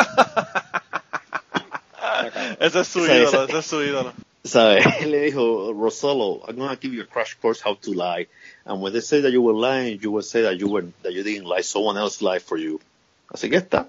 Ese 2.61 2.81
es 2.81 2.89
su 2.89 3.05
ídolo, 3.05 3.29
ese- 3.29 3.45
ese 3.45 3.59
es 3.59 3.67
su 3.67 3.83
ídolo. 3.83 4.13
¿Sabes? 4.45 4.85
Él 5.01 5.11
le 5.11 5.21
dijo, 5.23 5.73
Rosello, 5.73 6.43
I'm 6.49 6.57
going 6.57 6.71
to 6.75 6.81
give 6.81 6.95
you 6.95 7.03
a 7.03 7.07
crash 7.07 7.35
course 7.41 7.61
how 7.65 7.75
to 7.77 7.93
lie. 7.93 8.29
And 8.65 8.81
when 8.81 8.93
they 8.93 9.01
say 9.01 9.21
that 9.23 9.33
you 9.33 9.43
were 9.43 9.55
lying, 9.55 9.99
you 10.01 10.11
will 10.11 10.23
say 10.23 10.43
that 10.43 10.57
you, 10.59 10.69
were, 10.69 10.85
that 11.03 11.13
you 11.13 11.23
didn't 11.23 11.47
lie, 11.47 11.63
someone 11.63 11.97
else 11.97 12.23
lied 12.23 12.43
for 12.43 12.59
you. 12.59 12.81
Así 13.33 13.49
que 13.51 13.57
está. 13.59 13.89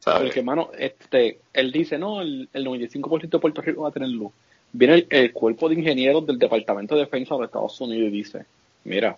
¿Sabes? 0.00 0.22
Porque, 0.22 0.40
hermano, 0.40 0.70
este, 0.78 1.38
él 1.52 1.72
dice, 1.72 1.98
no, 1.98 2.20
el, 2.20 2.48
el 2.52 2.66
95% 2.66 3.28
de 3.28 3.38
Puerto 3.38 3.62
Rico 3.62 3.82
va 3.82 3.88
a 3.88 3.92
tener 3.92 4.08
luz. 4.08 4.32
Viene 4.72 5.06
el, 5.08 5.32
cuerpo 5.32 5.68
de 5.68 5.76
ingenieros 5.76 6.26
del 6.26 6.38
Departamento 6.38 6.94
de 6.94 7.02
Defensa 7.02 7.36
de 7.36 7.44
Estados 7.44 7.80
Unidos 7.80 8.08
y 8.08 8.16
dice, 8.16 8.44
mira, 8.84 9.16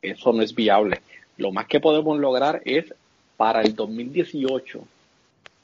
eso 0.00 0.32
no 0.32 0.42
es 0.42 0.54
viable. 0.54 1.00
Lo 1.36 1.52
más 1.52 1.66
que 1.66 1.80
podemos 1.80 2.18
lograr 2.18 2.62
es 2.64 2.94
para 3.36 3.60
el 3.60 3.74
2018, 3.74 4.80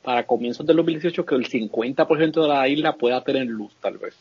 para 0.02 0.26
comienzos 0.26 0.66
del 0.66 0.76
2018, 0.76 1.24
que 1.24 1.34
el 1.34 1.48
50% 1.48 2.42
de 2.42 2.48
la 2.48 2.68
isla 2.68 2.92
pueda 2.92 3.24
tener 3.24 3.46
luz, 3.46 3.72
tal 3.80 3.96
vez. 3.96 4.14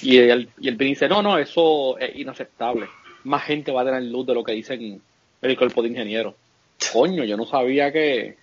Y 0.00 0.18
él, 0.18 0.48
y 0.60 0.68
él 0.68 0.78
dice, 0.78 1.08
no, 1.08 1.20
no, 1.20 1.36
eso 1.38 1.98
es 1.98 2.16
inaceptable. 2.16 2.86
Más 3.24 3.42
gente 3.42 3.72
va 3.72 3.82
a 3.82 3.86
tener 3.86 4.04
luz 4.04 4.26
de 4.26 4.34
lo 4.34 4.44
que 4.44 4.52
dicen 4.52 5.00
el 5.42 5.58
cuerpo 5.58 5.82
de 5.82 5.88
ingenieros. 5.88 6.34
Coño, 6.92 7.24
yo 7.24 7.36
no 7.36 7.44
sabía 7.44 7.90
que, 7.90 8.36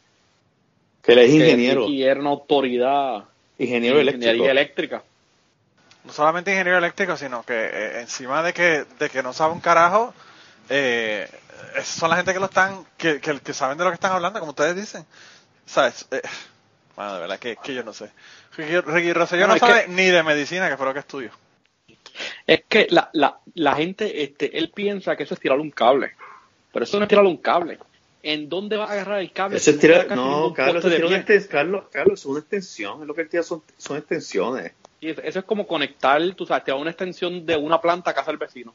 Que 1.06 1.14
él 1.14 1.20
es 1.20 1.30
que 1.30 1.36
ingeniero, 1.36 1.82
Ricky 1.82 2.04
era 2.04 2.20
una 2.20 2.32
autoridad 2.32 3.26
ingeniero 3.58 3.96
en 3.98 4.02
eléctrico. 4.02 4.26
ingeniería 4.26 4.52
eléctrica. 4.52 5.04
No 6.04 6.14
solamente 6.14 6.52
ingeniero 6.52 6.78
eléctrico, 6.78 7.18
sino 7.18 7.44
que 7.44 7.54
eh, 7.54 8.00
encima 8.02 8.44
de 8.44 8.54
que, 8.54 8.86
de 9.00 9.10
que 9.10 9.24
no 9.24 9.34
sabe 9.34 9.54
un 9.54 9.60
carajo, 9.60 10.14
eh, 10.70 11.28
esas 11.74 11.88
son 11.88 12.10
la 12.10 12.16
gente 12.18 12.34
que 12.34 12.40
lo 12.40 12.46
están, 12.46 12.86
que, 12.98 13.20
que, 13.20 13.40
que 13.40 13.54
saben 13.54 13.78
de 13.78 13.84
lo 13.84 13.90
que 13.90 13.96
están 13.96 14.12
hablando, 14.14 14.40
como 14.40 14.52
ustedes 14.52 14.76
dicen. 14.76 15.06
¿Sabes? 15.66 16.08
Eh, 16.12 16.22
bueno, 16.96 17.16
de 17.16 17.20
verdad 17.22 17.40
que, 17.40 17.58
que 17.58 17.74
yo 17.74 17.84
no 17.84 17.94
sé. 17.94 18.12
Ricky, 18.56 19.14
Rosselló 19.14 19.48
No, 19.48 19.54
no, 19.54 19.60
sabe 19.60 19.88
ni 19.90 20.06
de 20.06 20.24
medicina, 20.24 20.70
que 20.70 20.78
fue 20.78 20.86
lo 20.86 20.94
que 20.94 21.00
estudió. 21.00 21.32
Es 22.48 22.64
que 22.70 22.88
la, 22.90 23.10
la, 23.14 23.40
la 23.56 23.76
gente, 23.76 24.24
este, 24.24 24.58
él 24.58 24.72
piensa 24.74 25.16
que 25.16 25.24
eso 25.24 25.34
es 25.34 25.40
tirarle 25.40 25.64
un 25.64 25.72
cable. 25.72 26.14
Pero 26.72 26.86
eso 26.86 26.98
no 26.98 27.04
es 27.04 27.10
tirarle 27.10 27.30
un 27.30 27.38
cable. 27.38 27.78
¿En 28.28 28.50
dónde 28.50 28.76
va 28.76 28.86
a 28.86 28.92
agarrar 28.92 29.20
el 29.20 29.32
cable? 29.32 29.60
No, 30.16 30.52
Carlos, 30.52 30.84
de 30.84 31.06
una 31.06 31.24
Carlos, 31.48 31.84
Carlos, 31.92 32.20
es 32.22 32.26
una 32.26 32.40
extensión, 32.40 33.02
es 33.02 33.08
lo 33.08 33.14
que 33.14 33.22
él 33.22 33.30
tira 33.30 33.44
son, 33.44 33.62
son 33.78 33.98
extensiones. 33.98 34.72
Y 35.00 35.12
eso, 35.12 35.22
eso 35.22 35.38
es 35.38 35.46
como 35.46 35.68
conectar, 35.68 36.20
tú 36.34 36.44
sabes, 36.44 36.64
te 36.64 36.74
una 36.74 36.90
extensión 36.90 37.46
de 37.46 37.56
una 37.56 37.80
planta 37.80 38.10
a 38.10 38.14
casa 38.16 38.32
del 38.32 38.40
vecino. 38.40 38.74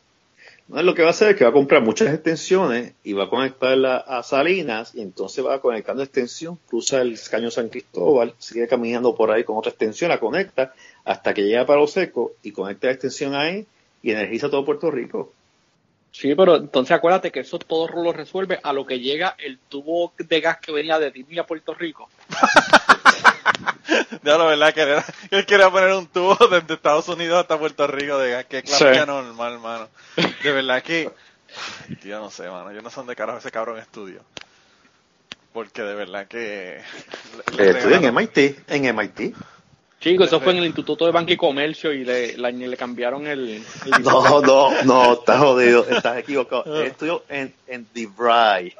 No, 0.68 0.80
lo 0.84 0.94
que 0.94 1.02
va 1.02 1.08
a 1.08 1.10
hacer 1.10 1.30
es 1.30 1.36
que 1.36 1.42
va 1.42 1.50
a 1.50 1.52
comprar 1.52 1.82
muchas 1.82 2.14
extensiones 2.14 2.92
y 3.02 3.12
va 3.12 3.24
a 3.24 3.28
conectarla 3.28 3.96
a 3.96 4.22
Salinas 4.22 4.94
y 4.94 5.00
entonces 5.00 5.44
va 5.44 5.60
conectando 5.60 6.04
extensión, 6.04 6.56
cruza 6.68 7.02
el 7.02 7.18
caño 7.28 7.50
San 7.50 7.70
Cristóbal, 7.70 8.34
sigue 8.38 8.68
caminando 8.68 9.16
por 9.16 9.32
ahí 9.32 9.42
con 9.42 9.56
otra 9.56 9.70
extensión, 9.70 10.10
la 10.10 10.20
conecta 10.20 10.74
hasta 11.04 11.34
que 11.34 11.42
llega 11.42 11.62
a 11.62 11.66
Palo 11.66 11.88
Seco 11.88 12.34
y 12.44 12.52
conecta 12.52 12.86
la 12.86 12.92
extensión 12.92 13.34
ahí 13.34 13.66
y 14.00 14.12
energiza 14.12 14.48
todo 14.48 14.64
Puerto 14.64 14.92
Rico. 14.92 15.32
Sí, 16.12 16.34
pero 16.34 16.56
entonces 16.56 16.92
acuérdate 16.96 17.30
que 17.30 17.40
eso 17.40 17.58
todo 17.58 17.86
lo 17.88 18.12
resuelve 18.12 18.58
a 18.62 18.72
lo 18.72 18.84
que 18.84 18.98
llega 19.00 19.36
el 19.38 19.58
tubo 19.58 20.12
de 20.18 20.40
gas 20.40 20.58
que 20.58 20.72
venía 20.72 20.98
de 20.98 21.10
Disney 21.10 21.38
a 21.38 21.46
Puerto 21.46 21.74
Rico. 21.74 22.08
Ya 24.22 24.36
lo 24.36 24.46
verdad 24.46 24.72
que 24.72 24.82
era- 24.82 25.04
él 25.30 25.46
quería 25.46 25.70
poner 25.70 25.92
un 25.94 26.06
tubo 26.06 26.36
desde 26.46 26.74
Estados 26.74 27.08
Unidos 27.08 27.40
hasta 27.40 27.58
Puerto 27.58 27.86
Rico, 27.86 28.18
de 28.18 28.30
gas, 28.32 28.44
qué 28.46 28.62
clase 28.62 28.94
Sí. 28.94 29.06
normal, 29.06 29.58
mano. 29.58 29.88
De 30.42 30.52
verdad 30.52 30.82
que, 30.82 31.10
ay, 31.88 31.96
tío, 31.96 32.18
no 32.20 32.30
sé, 32.30 32.48
mano, 32.48 32.70
yo 32.72 32.82
no 32.82 32.90
sé 32.90 32.96
dónde 32.96 33.16
carajo 33.16 33.38
ese 33.38 33.50
cabrón 33.50 33.78
estudio. 33.78 34.22
Porque 35.52 35.82
de 35.82 35.94
verdad 35.94 36.28
que... 36.28 36.80
le- 37.56 37.56
le 37.56 37.70
Eh, 37.70 37.70
estudia 37.78 37.96
en 37.96 38.14
MIT, 38.14 38.38
en 38.68 38.94
MIT. 38.96 39.34
Chicos, 40.00 40.28
eso 40.28 40.40
fue 40.40 40.52
en 40.52 40.58
el 40.60 40.64
Instituto 40.64 41.04
de 41.04 41.12
Banco 41.12 41.30
y 41.30 41.36
Comercio 41.36 41.92
y 41.92 42.04
le, 42.04 42.36
le 42.36 42.76
cambiaron 42.76 43.26
el... 43.26 43.62
el 43.84 44.02
No, 44.02 44.40
no, 44.40 44.82
no, 44.82 45.12
estás 45.12 45.38
jodido, 45.38 45.86
estás 45.88 46.16
equivocado. 46.16 46.64
Él 46.80 46.86
estudió 46.86 47.22
en, 47.28 47.52
en 47.66 47.86
DeVry. 47.92 48.74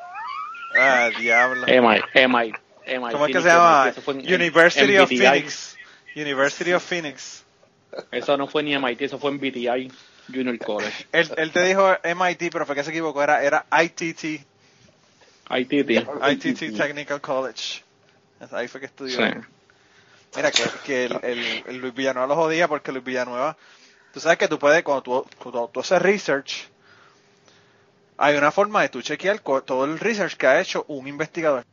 Ah, 0.78 1.10
diablo. 1.18 1.66
MI, 1.66 2.00
MI, 2.26 2.52
MI. 2.86 3.12
¿Cómo 3.12 3.26
es 3.26 3.32
que 3.34 3.42
se 3.42 3.48
llama? 3.48 3.88
Eso 3.90 4.00
fue 4.00 4.14
en- 4.14 4.34
University 4.34 4.94
en 4.94 5.00
of. 5.02 5.08
Phoenix. 5.10 5.76
University 6.16 6.72
of 6.72 6.82
Phoenix. 6.82 7.44
Eso 8.10 8.36
no 8.36 8.46
fue 8.46 8.62
ni 8.62 8.76
MIT, 8.78 9.02
eso 9.02 9.18
fue 9.18 9.30
en 9.30 9.38
BTI 9.38 9.90
Junior 10.32 10.58
College. 10.58 11.06
Él, 11.12 11.28
él 11.36 11.50
te 11.50 11.62
dijo 11.64 11.96
MIT, 12.02 12.50
pero 12.52 12.64
fue 12.64 12.74
que 12.74 12.84
se 12.84 12.90
equivocó, 12.90 13.22
era, 13.22 13.42
era 13.42 13.66
ITT. 13.82 14.42
ITT. 15.50 15.90
ITT 15.90 16.76
Technical 16.76 17.20
College. 17.20 17.82
Ahí 18.52 18.68
fue 18.68 18.80
que 18.80 18.86
estudió. 18.86 19.16
Sí. 19.16 19.24
Mira, 20.36 20.50
que, 20.52 20.62
que 20.84 21.04
el, 21.06 21.18
el- 21.22 21.64
el 21.66 21.76
Luis 21.78 21.94
Villanueva 21.94 22.26
lo 22.28 22.34
jodía 22.36 22.68
porque 22.68 22.92
Luis 22.92 23.04
Villanueva, 23.04 23.56
tú 24.12 24.20
sabes 24.20 24.38
que 24.38 24.48
tú 24.48 24.58
puedes, 24.58 24.82
cuando 24.82 25.02
tú, 25.02 25.26
cuando 25.38 25.68
tú 25.72 25.80
haces 25.80 26.00
research, 26.00 26.68
hay 28.18 28.36
una 28.36 28.50
forma 28.52 28.82
de 28.82 28.90
tú 28.90 29.02
chequear 29.02 29.40
todo 29.40 29.84
el 29.84 29.98
research 29.98 30.36
que 30.36 30.46
ha 30.46 30.60
hecho 30.60 30.84
un 30.88 31.08
investigador. 31.08 31.64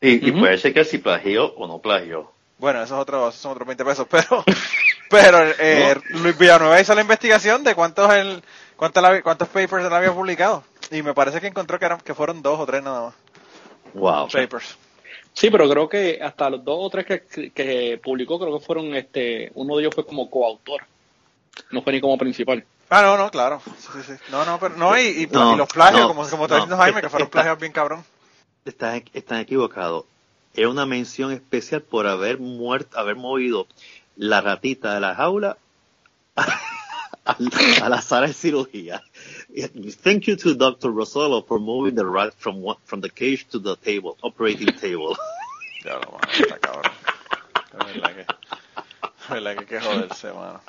Y, 0.00 0.26
y 0.26 0.30
Ujú. 0.30 0.40
puede 0.40 0.58
chequear 0.58 0.84
si 0.86 0.98
plagió 0.98 1.52
o 1.54 1.66
no 1.66 1.78
plagió. 1.80 2.30
Bueno, 2.58 2.82
eso 2.82 2.94
es 2.94 3.00
otro, 3.00 3.28
esos 3.28 3.40
son 3.40 3.52
otros 3.52 3.66
20 3.66 3.84
pesos, 3.84 4.06
pero, 4.10 4.44
pero 5.10 5.38
eh, 5.58 5.94
Luis 6.10 6.38
Villanueva 6.38 6.80
hizo 6.80 6.94
la 6.94 7.00
investigación 7.02 7.62
de 7.64 7.74
cuántos 7.74 8.10
el, 8.12 8.42
cuántos, 8.76 9.02
la- 9.02 9.22
cuántos 9.22 9.48
papers 9.48 9.84
él 9.84 9.92
había 9.92 10.12
publicado. 10.12 10.64
Y 10.90 11.02
me 11.02 11.12
parece 11.14 11.40
que 11.40 11.48
encontró 11.48 11.78
que, 11.78 11.84
eran, 11.86 12.00
que 12.00 12.14
fueron 12.14 12.40
dos 12.42 12.58
o 12.60 12.64
tres 12.66 12.82
nada 12.82 13.06
más. 13.06 13.14
Wow. 13.94 14.28
Papers. 14.30 14.78
Sí, 15.38 15.50
pero 15.50 15.68
creo 15.68 15.86
que 15.86 16.18
hasta 16.22 16.48
los 16.48 16.64
dos 16.64 16.78
o 16.80 16.88
tres 16.88 17.04
que, 17.04 17.50
que 17.50 18.00
publicó, 18.02 18.38
creo 18.38 18.58
que 18.58 18.64
fueron, 18.64 18.94
este, 18.94 19.50
uno 19.54 19.76
de 19.76 19.82
ellos 19.82 19.94
fue 19.94 20.06
como 20.06 20.30
coautor. 20.30 20.80
No 21.70 21.82
fue 21.82 21.92
ni 21.92 22.00
como 22.00 22.16
principal. 22.16 22.64
Ah, 22.88 23.02
no, 23.02 23.18
no, 23.18 23.30
claro. 23.30 23.60
Sí, 23.78 23.88
sí, 23.94 23.98
sí. 24.06 24.12
No, 24.30 24.46
no, 24.46 24.58
pero 24.58 24.76
no, 24.76 24.98
y, 24.98 25.24
y, 25.24 25.26
No, 25.26 25.52
y 25.52 25.56
los 25.58 25.68
plagios, 25.68 26.00
no, 26.00 26.08
como, 26.08 26.26
como 26.26 26.44
está 26.44 26.54
no. 26.56 26.60
diciendo 26.62 26.76
Jaime, 26.78 27.00
que 27.02 27.10
fueron 27.10 27.26
Está- 27.26 27.32
plagios 27.42 27.58
bien 27.60 27.72
cabrón. 27.72 28.04
Están, 28.64 29.04
están 29.12 29.40
equivocados. 29.40 30.06
Era 30.54 30.70
una 30.70 30.86
mención 30.86 31.32
especial 31.32 31.82
por 31.82 32.06
haber 32.06 32.38
muerto, 32.38 32.98
haber 32.98 33.16
movido 33.16 33.66
la 34.16 34.40
ratita 34.40 34.94
de 34.94 35.00
la 35.00 35.14
jaula 35.14 35.58
a, 36.36 37.36
a 37.82 37.88
la 37.90 38.00
sala 38.00 38.28
de 38.28 38.32
cirugía. 38.32 39.02
Thank 39.56 40.26
you 40.26 40.36
to 40.36 40.54
Dr. 40.54 40.90
Rosolo 40.90 41.46
for 41.46 41.58
moving 41.58 41.94
the 41.94 42.04
rat 42.04 42.34
from 42.34 42.62
from 42.84 43.00
the 43.00 43.08
cage 43.08 43.48
to 43.52 43.58
the 43.58 43.76
table, 43.76 44.16
operating 44.22 44.72
table. 44.76 45.16
Ya 45.84 45.94
lo 45.94 46.10
mano, 46.10 46.32
está 46.32 46.58
cabrón. 46.58 46.90
Es 47.78 47.94
verdad 47.94 48.14
que, 48.16 48.20
es 48.22 49.28
verdad 49.30 49.52
que 49.54 49.60
hay 49.60 49.66
que 49.66 49.80
joderse, 49.80 50.32
mano. 50.32 50.60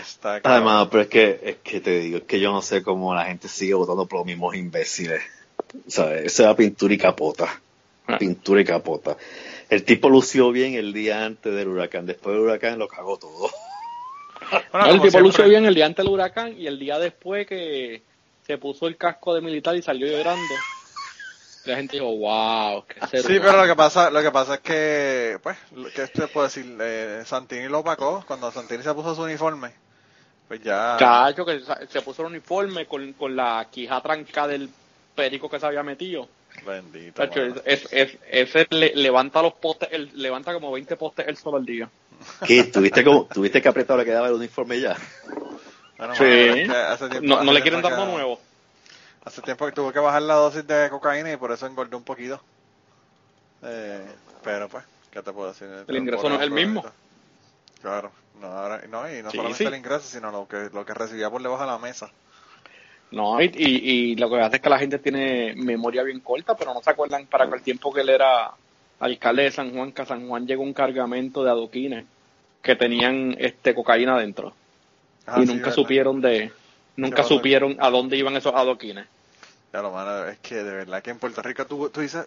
Está 0.00 0.40
cabrón. 0.40 0.52
Además, 0.52 0.88
pero 0.90 1.02
es 1.02 1.08
que, 1.08 1.40
es 1.42 1.56
que 1.56 1.80
te 1.80 2.00
digo, 2.00 2.18
es 2.18 2.24
que 2.24 2.40
yo 2.40 2.52
no 2.52 2.62
sé 2.62 2.82
cómo 2.82 3.14
la 3.14 3.26
gente 3.26 3.48
sigue 3.48 3.74
votando 3.74 4.06
por 4.06 4.20
los 4.20 4.26
mismos 4.26 4.56
imbéciles. 4.56 5.22
¿Sabes? 5.88 6.24
Esa 6.24 6.44
era 6.44 6.56
pintura 6.56 6.94
y 6.94 6.96
capota. 6.96 7.60
Ah. 8.06 8.16
Pintura 8.16 8.62
y 8.62 8.64
capota. 8.64 9.18
El 9.68 9.84
tipo 9.84 10.08
lució 10.08 10.52
bien 10.52 10.72
el 10.74 10.94
día 10.94 11.26
antes 11.26 11.54
del 11.54 11.68
huracán. 11.68 12.06
Después 12.06 12.34
del 12.34 12.44
huracán 12.44 12.78
lo 12.78 12.88
cagó 12.88 13.18
todo. 13.18 13.50
Bueno, 14.72 14.86
el 14.86 15.00
tipo 15.00 15.20
lució 15.20 15.48
bien 15.48 15.64
el 15.66 15.74
día 15.74 15.86
antes 15.86 16.04
del 16.04 16.12
huracán 16.12 16.54
y 16.58 16.66
el 16.66 16.78
día 16.78 16.98
después 16.98 17.46
que 17.46 18.02
se 18.46 18.58
puso 18.58 18.86
el 18.86 18.96
casco 18.96 19.34
de 19.34 19.40
militar 19.40 19.76
y 19.76 19.82
salió 19.82 20.06
llorando. 20.06 20.54
La 21.64 21.76
gente 21.76 21.96
dijo, 21.96 22.16
wow, 22.16 22.84
qué 22.86 23.06
ser 23.06 23.20
Sí, 23.22 23.32
humano". 23.36 23.42
pero 23.50 23.62
lo 23.62 23.66
que 23.68 23.76
pasa, 23.76 24.10
lo 24.10 24.22
que 24.22 24.30
pasa 24.30 24.54
es 24.54 24.60
que, 24.60 25.38
pues, 25.42 25.58
que 25.94 26.06
te 26.06 26.26
puedo 26.28 26.46
decir, 26.46 26.64
eh, 26.80 27.22
Santini 27.26 27.68
lo 27.68 27.80
opacó 27.80 28.24
cuando 28.26 28.50
Santini 28.50 28.82
se 28.82 28.94
puso 28.94 29.14
su 29.14 29.22
uniforme. 29.22 29.72
Pues 30.48 30.62
ya. 30.62 30.96
Chacho, 30.98 31.44
que 31.44 31.60
se 31.88 32.02
puso 32.02 32.22
el 32.22 32.28
uniforme 32.28 32.86
con, 32.86 33.12
con 33.12 33.36
la 33.36 33.68
quija 33.70 34.00
tranca 34.00 34.46
del 34.48 34.68
perico 35.14 35.50
que 35.50 35.60
se 35.60 35.66
había 35.66 35.82
metido. 35.82 36.28
Bendito. 36.66 37.22
Chacho, 37.22 37.40
mano. 37.40 37.54
es, 37.66 37.86
es, 37.92 37.92
es- 37.92 38.18
ese 38.56 38.66
le- 38.70 38.94
levanta 38.96 39.42
los 39.42 39.52
postes, 39.54 39.90
él 39.92 40.10
levanta 40.14 40.52
como 40.54 40.72
20 40.72 40.96
postes 40.96 41.28
él 41.28 41.36
solo 41.36 41.58
al 41.58 41.66
día. 41.66 41.88
¿Qué? 42.46 42.64
¿Tuviste, 42.64 43.04
como, 43.04 43.24
¿Tuviste 43.26 43.62
que 43.62 43.68
apretado 43.68 43.98
le 43.98 44.04
quedaba 44.04 44.28
el 44.28 44.34
uniforme 44.34 44.80
ya? 44.80 44.96
Bueno, 45.96 46.14
Sí. 46.14 46.24
mano, 46.24 46.54
es 46.54 46.68
que 46.68 46.76
hace 46.76 47.08
tiempo- 47.08 47.28
No, 47.28 47.36
hace 47.36 47.44
no 47.46 47.52
le 47.52 47.62
quieren 47.62 47.82
dar 47.82 47.92
uno 47.94 48.06
nuevo. 48.06 48.40
Hace 49.24 49.42
tiempo 49.42 49.66
que 49.66 49.72
tuvo 49.72 49.92
que 49.92 49.98
bajar 49.98 50.22
la 50.22 50.34
dosis 50.34 50.66
de 50.66 50.88
cocaína 50.88 51.30
y 51.32 51.36
por 51.36 51.52
eso 51.52 51.66
engordó 51.66 51.96
un 51.96 52.04
poquito. 52.04 52.40
Eh, 53.62 54.06
pero 54.42 54.68
pues, 54.68 54.84
¿qué 55.10 55.22
te 55.22 55.32
puedo 55.32 55.48
decir? 55.48 55.68
El 55.86 55.96
ingreso 55.96 56.28
no 56.28 56.36
es 56.36 56.42
el 56.42 56.50
mismo. 56.50 56.84
Claro, 57.82 58.10
no, 58.40 58.46
ahora, 58.46 58.82
no 58.88 59.10
y 59.10 59.22
no 59.22 59.30
Sí, 59.30 59.36
solamente 59.36 59.64
sí. 59.64 59.68
el 59.68 59.74
ingreso, 59.76 60.06
sino 60.06 60.30
lo 60.30 60.46
que, 60.48 60.68
lo 60.72 60.84
que 60.84 60.94
recibía 60.94 61.30
por 61.30 61.42
debajo 61.42 61.62
de 61.62 61.68
la 61.70 61.78
mesa. 61.78 62.10
No, 63.10 63.40
y, 63.42 63.46
y, 63.54 63.90
y 64.12 64.16
lo 64.16 64.30
que 64.30 64.40
hace 64.40 64.56
es 64.56 64.62
que 64.62 64.68
la 64.70 64.78
gente 64.78 64.98
tiene 64.98 65.54
memoria 65.56 66.02
bien 66.02 66.20
corta, 66.20 66.54
pero 66.56 66.72
no 66.72 66.80
se 66.82 66.90
acuerdan 66.90 67.26
para 67.26 67.44
el 67.44 67.62
tiempo 67.62 67.92
que 67.92 68.02
él 68.02 68.10
era 68.10 68.52
alcalde 69.00 69.44
de 69.44 69.50
San 69.50 69.72
Juan, 69.74 69.92
que 69.92 70.02
a 70.02 70.06
San 70.06 70.28
Juan 70.28 70.46
llegó 70.46 70.62
un 70.62 70.72
cargamento 70.74 71.42
de 71.42 71.50
adoquines 71.50 72.04
que 72.62 72.76
tenían 72.76 73.34
este 73.38 73.74
cocaína 73.74 74.18
dentro. 74.18 74.52
Ah, 75.26 75.38
y 75.42 75.46
sí, 75.46 75.52
nunca 75.52 75.64
¿verdad? 75.66 75.74
supieron 75.74 76.20
de, 76.20 76.52
nunca 76.96 77.22
supieron 77.24 77.76
a 77.80 77.90
dónde 77.90 78.16
iban 78.16 78.36
esos 78.36 78.54
adoquines. 78.54 79.06
Ya 79.72 79.82
lo 79.82 79.90
mano, 79.92 80.26
es 80.26 80.38
que 80.38 80.56
de 80.56 80.72
verdad 80.72 81.02
que 81.02 81.10
en 81.10 81.18
Puerto 81.18 81.40
Rico 81.42 81.64
tú, 81.66 81.88
tú 81.90 82.00
dices, 82.00 82.26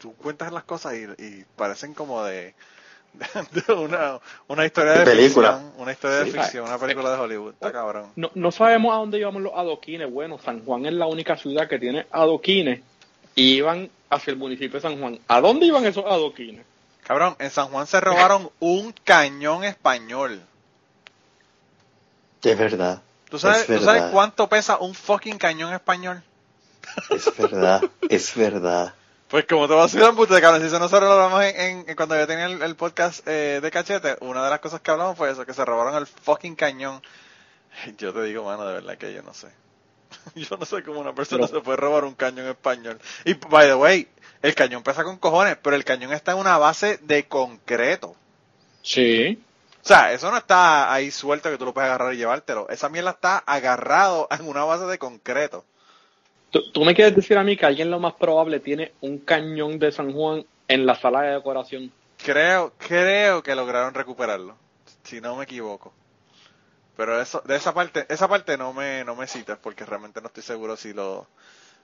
tú 0.00 0.12
cuentas 0.14 0.52
las 0.52 0.64
cosas 0.64 0.94
y, 0.94 1.22
y 1.22 1.44
parecen 1.56 1.94
como 1.94 2.22
de, 2.24 2.54
de, 3.14 3.62
de 3.66 3.72
una, 3.72 4.18
una 4.48 4.66
historia 4.66 4.92
de, 4.92 4.98
De 5.00 5.04
película. 5.04 5.52
ficción, 5.54 5.72
una 5.78 5.92
historia 5.92 6.16
de 6.18 6.24
Sí. 6.26 6.30
ficción, 6.32 6.64
una 6.66 6.78
película 6.78 7.10
de 7.12 7.18
Hollywood, 7.20 7.52
está 7.54 7.70
cabrón. 7.72 8.10
No, 8.16 8.30
no 8.34 8.50
sabemos 8.50 8.92
a 8.92 8.98
dónde 8.98 9.18
íbamos 9.20 9.40
los 9.40 9.52
adoquines. 9.54 10.10
Bueno, 10.10 10.38
San 10.38 10.64
Juan 10.64 10.84
es 10.86 10.92
la 10.92 11.06
única 11.06 11.36
ciudad 11.36 11.68
que 11.68 11.78
tiene 11.78 12.06
adoquines 12.10 12.80
y 13.34 13.54
iban 13.56 13.90
hacia 14.10 14.30
el 14.32 14.36
municipio 14.38 14.74
de 14.74 14.80
San 14.80 14.98
Juan. 15.00 15.18
¿A 15.28 15.40
dónde 15.40 15.66
iban 15.66 15.84
esos 15.86 16.04
adoquines? 16.04 16.64
Cabrón, 17.02 17.36
en 17.38 17.50
San 17.50 17.68
Juan 17.68 17.86
se 17.86 18.00
robaron 18.00 18.50
un 18.60 18.92
cañón 19.04 19.64
español. 19.64 20.40
Es 22.42 22.58
verdad. 22.58 23.02
¿Tú 23.30 23.38
sabes, 23.38 23.60
Es 23.62 23.66
¿tú 23.66 23.84
sabes 23.84 24.02
verdad. 24.02 24.12
cuánto 24.12 24.48
pesa 24.48 24.78
un 24.78 24.94
fucking 24.94 25.38
cañón 25.38 25.72
español? 25.72 26.22
Es 27.10 27.36
verdad, 27.36 27.82
es 28.08 28.34
verdad. 28.36 28.94
Pues 29.28 29.46
como 29.46 29.66
te 29.66 29.74
vas 29.74 29.92
a 29.94 29.98
decir 29.98 30.14
puta 30.14 30.40
cabrón, 30.40 30.60
si 30.60 30.66
eso 30.68 30.78
nosotros 30.78 31.08
lo 31.08 31.14
hablamos 31.14 31.42
en, 31.44 31.58
en- 31.80 31.84
en 31.90 31.96
cuando 31.96 32.16
yo 32.16 32.26
tenía 32.26 32.44
el, 32.46 32.62
el 32.62 32.76
podcast 32.76 33.26
eh, 33.26 33.58
de 33.60 33.70
cachete, 33.70 34.16
una 34.20 34.44
de 34.44 34.50
las 34.50 34.60
cosas 34.60 34.80
que 34.80 34.90
hablamos 34.90 35.16
fue 35.16 35.30
eso, 35.30 35.44
que 35.46 35.54
se 35.54 35.64
robaron 35.64 35.94
el 35.96 36.06
fucking 36.06 36.54
cañón. 36.54 37.02
Yo 37.98 38.12
te 38.12 38.22
digo, 38.22 38.44
mano, 38.44 38.64
de 38.66 38.74
verdad 38.74 38.96
que 38.98 39.12
yo 39.12 39.22
no 39.22 39.32
sé. 39.34 39.48
Yo 40.34 40.56
no 40.56 40.64
sé 40.64 40.82
cómo 40.82 41.00
una 41.00 41.14
persona 41.14 41.46
Pero- 41.46 41.58
se 41.58 41.64
puede 41.64 41.76
robar 41.76 42.04
un 42.04 42.14
cañón 42.14 42.46
español. 42.48 42.98
Y, 43.24 43.34
by 43.34 43.66
the 43.68 43.74
way, 43.74 44.08
el 44.42 44.54
cañón 44.54 44.82
pesa 44.82 45.04
con 45.04 45.16
cojones, 45.18 45.56
pero 45.62 45.74
el 45.76 45.84
cañón 45.84 46.12
está 46.12 46.32
en 46.32 46.38
una 46.38 46.58
base 46.58 46.98
de 47.02 47.26
concreto. 47.26 48.14
Sí. 48.82 49.42
O 49.82 49.86
sea, 49.86 50.12
eso 50.12 50.30
no 50.30 50.36
está 50.38 50.92
ahí 50.92 51.10
suelto 51.10 51.50
que 51.50 51.58
tú 51.58 51.64
lo 51.66 51.74
puedes 51.74 51.88
agarrar 51.88 52.14
y 52.14 52.16
llevártelo. 52.16 52.68
Esa 52.70 52.88
mierda 52.88 53.10
está 53.10 53.38
agarrado 53.38 54.28
en 54.38 54.46
una 54.48 54.64
base 54.64 54.84
de 54.86 54.98
concreto. 54.98 55.64
¿Tú, 56.50 56.60
tú 56.72 56.84
me 56.84 56.94
quieres 56.94 57.16
decir 57.16 57.36
a 57.36 57.42
mí 57.44 57.56
que 57.56 57.66
alguien 57.66 57.90
lo 57.90 57.98
más 57.98 58.14
probable 58.14 58.60
tiene 58.60 58.92
un 59.00 59.18
cañón 59.18 59.78
de 59.78 59.90
San 59.92 60.12
Juan 60.12 60.44
en 60.68 60.86
la 60.86 60.94
sala 60.94 61.22
de 61.22 61.34
decoración? 61.34 61.92
Creo, 62.24 62.72
creo 62.78 63.42
que 63.42 63.54
lograron 63.54 63.92
recuperarlo, 63.92 64.56
si 65.02 65.20
no 65.20 65.36
me 65.36 65.44
equivoco. 65.44 65.92
Pero 66.96 67.20
eso, 67.20 67.42
de 67.44 67.56
esa 67.56 67.74
parte, 67.74 68.06
esa 68.08 68.28
parte 68.28 68.56
no 68.56 68.72
me, 68.72 69.04
no 69.04 69.16
me 69.16 69.26
citas 69.26 69.58
porque 69.60 69.84
realmente 69.84 70.20
no 70.20 70.28
estoy 70.28 70.42
seguro 70.42 70.76
si 70.76 70.92
lo, 70.92 71.26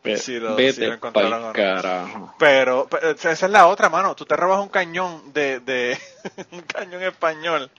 Ve- 0.04 0.16
si 0.16 0.38
lo, 0.38 0.56
vete 0.56 0.72
si 0.72 0.84
lo 0.86 0.94
encontraron 0.94 1.44
o 1.44 1.46
no. 1.48 1.52
carajo. 1.52 2.34
Pero, 2.38 2.86
pero 2.90 3.10
esa 3.10 3.32
es 3.32 3.42
la 3.50 3.66
otra, 3.66 3.88
mano. 3.90 4.14
Tú 4.14 4.24
te 4.24 4.36
robas 4.36 4.60
un 4.60 4.68
cañón 4.68 5.32
de, 5.32 5.60
de 5.60 5.98
un 6.52 6.62
cañón 6.62 7.02
español. 7.02 7.70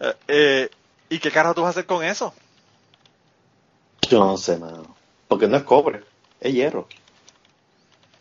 Eh, 0.00 0.14
eh, 0.28 0.70
¿Y 1.10 1.18
qué 1.18 1.30
carajo 1.30 1.54
tú 1.54 1.62
vas 1.62 1.68
a 1.68 1.70
hacer 1.70 1.86
con 1.86 2.02
eso? 2.04 2.34
Yo 4.08 4.18
no 4.24 4.36
sé, 4.36 4.58
mano. 4.58 4.96
Porque 5.28 5.46
no 5.46 5.56
es 5.56 5.62
cobre, 5.62 6.02
es 6.40 6.52
hierro. 6.52 6.88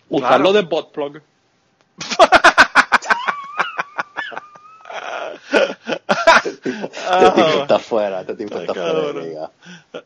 Usarlo 0.10 0.52
Claro. 0.52 0.54
de 0.54 0.62
bot 0.70 0.92
plug. 0.92 1.22
Este 6.64 7.32
tipo 7.42 7.62
está 7.62 7.80
fuera, 7.80 8.22
este 8.22 8.36
tipo 8.36 8.58
está 8.60 8.74
fuera 8.74 8.92
cabrón. 8.94 9.16
de 9.24 9.30
liga. 9.30 9.52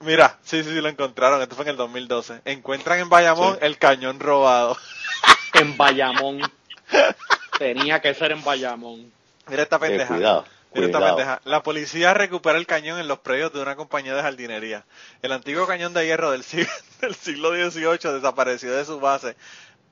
Mira, 0.02 0.38
sí, 0.44 0.64
sí, 0.64 0.70
sí, 0.70 0.82
lo 0.82 0.90
encontraron. 0.90 1.42
Esto 1.42 1.56
fue 1.56 1.66
en 1.66 1.70
el 1.72 1.78
2012. 1.78 2.42
Encuentran 2.46 3.00
en 3.00 3.10
Bayamón 3.10 3.54
Sí. 3.54 3.60
el 3.62 3.78
cañón 3.78 4.20
robado. 4.20 4.78
En 5.54 5.78
Bayamón. 5.78 6.42
Tenía 7.58 8.02
que 8.02 8.14
ser 8.14 8.32
en 8.32 8.44
Bayamón. 8.44 9.12
Mira 9.48 9.64
esta 9.64 9.76
Eh, 9.76 9.80
pendeja. 9.80 10.08
cuidado, 10.16 10.46
cuidado. 10.72 11.40
La 11.46 11.62
policía 11.62 12.14
recupera 12.14 12.58
el 12.58 12.66
cañón 12.66 13.00
en 13.00 13.08
los 13.08 13.20
predios 13.20 13.54
de 13.54 13.62
una 13.62 13.76
compañía 13.76 14.16
de 14.16 14.22
jardinería. 14.24 14.84
El 15.22 15.32
antiguo 15.32 15.68
cañón 15.68 15.94
de 15.94 16.06
hierro 16.06 16.32
del 16.32 16.44
siglo, 16.44 16.72
del 17.02 17.14
siglo 17.16 17.52
XVIII 17.52 18.14
desapareció 18.14 18.74
de 18.76 18.84
su 18.86 19.00
base 19.00 19.36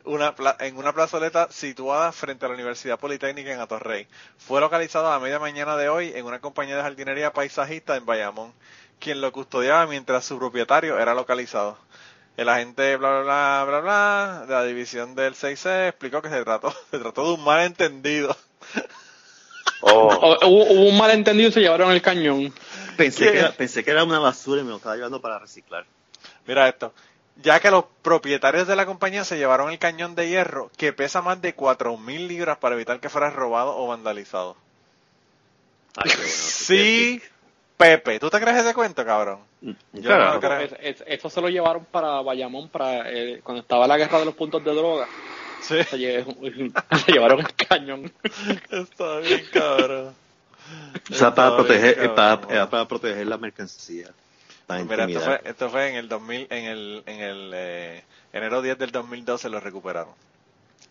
una 0.06 0.36
pla- 0.36 0.56
en 0.60 0.78
una 0.78 0.94
plazoleta 0.94 1.48
situada 1.52 2.12
frente 2.12 2.46
a 2.46 2.50
la 2.50 2.56
Universidad 2.56 3.00
Politécnica 3.00 3.52
en 3.54 3.60
Atorrey. 3.60 4.08
Fue 4.38 4.60
localizado 4.62 5.12
a 5.12 5.20
media 5.20 5.40
mañana 5.40 5.78
de 5.78 5.90
hoy 5.90 6.12
en 6.16 6.26
una 6.26 6.40
compañía 6.40 6.76
de 6.78 6.82
jardinería 6.84 7.34
paisajista 7.34 7.96
en 7.96 8.06
Bayamón, 8.06 8.54
quien 9.00 9.22
lo 9.22 9.32
custodiaba 9.32 9.86
mientras 9.88 10.26
su 10.26 10.38
propietario 10.40 11.00
era 11.00 11.14
localizado. 11.14 11.78
El 12.38 12.48
agente 12.50 12.96
bla 12.98 13.22
bla 13.22 13.66
bla 13.66 13.66
bla 13.66 13.80
bla 13.82 14.46
de 14.48 14.54
la 14.54 14.64
división 14.64 15.16
del 15.16 15.34
6C 15.36 15.90
explicó 15.90 16.22
que 16.22 16.30
se 16.30 16.44
trató, 16.44 16.74
se 16.92 17.00
trató 17.00 17.26
de 17.28 17.34
un 17.34 17.44
malentendido. 17.44 18.36
Oh, 19.84 20.38
Hubo, 20.48 20.66
hubo 20.74 20.90
un 20.90 20.98
malentendido 20.98 21.50
y 21.50 21.52
se 21.52 21.60
llevaron 21.60 21.92
el 21.92 22.04
cañón. 22.04 22.54
pensé, 22.98 23.32
que 23.32 23.40
era, 23.40 23.52
pensé 23.52 23.84
que 23.84 23.90
era 23.90 24.04
una 24.04 24.20
basura 24.20 24.62
y 24.62 24.64
me 24.64 24.70
lo 24.70 24.76
estaba 24.78 24.96
llevando 24.96 25.20
para 25.20 25.40
reciclar. 25.40 25.86
Mira 26.46 26.68
esto. 26.70 26.94
Ya 27.44 27.60
que 27.60 27.72
los 27.72 27.86
propietarios 28.02 28.68
de 28.68 28.76
la 28.76 28.86
compañía 28.86 29.24
se 29.24 29.38
llevaron 29.38 29.72
el 29.72 29.80
cañón 29.80 30.16
de 30.16 30.30
hierro 30.30 30.70
que 30.78 30.94
pesa 30.94 31.22
más 31.22 31.42
de 31.42 31.56
4.000 31.56 32.28
libras 32.28 32.58
para 32.58 32.76
evitar 32.76 33.00
que 33.00 33.10
fuera 33.10 33.30
robado 33.30 33.76
o 33.78 33.88
vandalizado. 33.88 34.56
Ay, 35.96 36.10
qué 36.12 36.18
bueno. 36.18 36.30
Sí, 36.36 37.22
Pepe. 37.78 38.20
¿Tú 38.20 38.30
te 38.30 38.40
crees 38.40 38.58
ese 38.58 38.74
cuento, 38.74 39.04
cabrón? 39.04 39.40
Yo 39.62 40.10
carajo. 40.10 40.34
no 40.36 40.40
creo. 40.40 40.60
Es- 40.60 40.76
es- 40.80 41.04
eso 41.08 41.30
se 41.30 41.42
lo 41.42 41.50
llevaron 41.50 41.86
para 41.86 42.22
Bayamón 42.22 42.70
para 42.70 43.10
eh, 43.12 43.42
cuando 43.44 43.62
estaba 43.62 43.88
la 43.88 43.98
guerra 43.98 44.20
de 44.20 44.26
los 44.26 44.36
puntos 44.36 44.64
de 44.64 44.74
droga. 44.74 45.08
Sí, 45.62 45.84
Se, 45.84 45.98
lle- 45.98 46.74
se 47.06 47.12
llevaron 47.12 47.40
el 47.40 47.54
cañón. 47.68 48.12
está 48.70 49.18
bien, 49.20 49.44
cabrón. 49.52 50.14
O 51.12 51.14
sea, 51.14 51.34
para 51.36 51.50
bien, 51.50 51.58
proteger, 51.58 52.16
cabrón, 52.16 52.70
para 52.70 52.88
proteger 52.88 53.28
la 53.28 53.38
mercancía. 53.38 54.10
Para 54.78 54.90
Mira, 54.90 55.06
esto 55.06 55.20
fue, 55.22 55.42
esto 55.46 55.70
fue 55.70 55.90
en 55.90 55.96
el 55.96 56.10
2000, 56.10 56.48
en 56.50 56.66
el, 56.66 57.04
en 57.06 57.20
el 57.22 57.52
eh, 57.54 58.04
enero 58.34 58.62
10 58.62 58.78
del 58.78 58.92
2012 58.92 59.50
lo 59.50 59.60
recuperaron. 59.60 60.14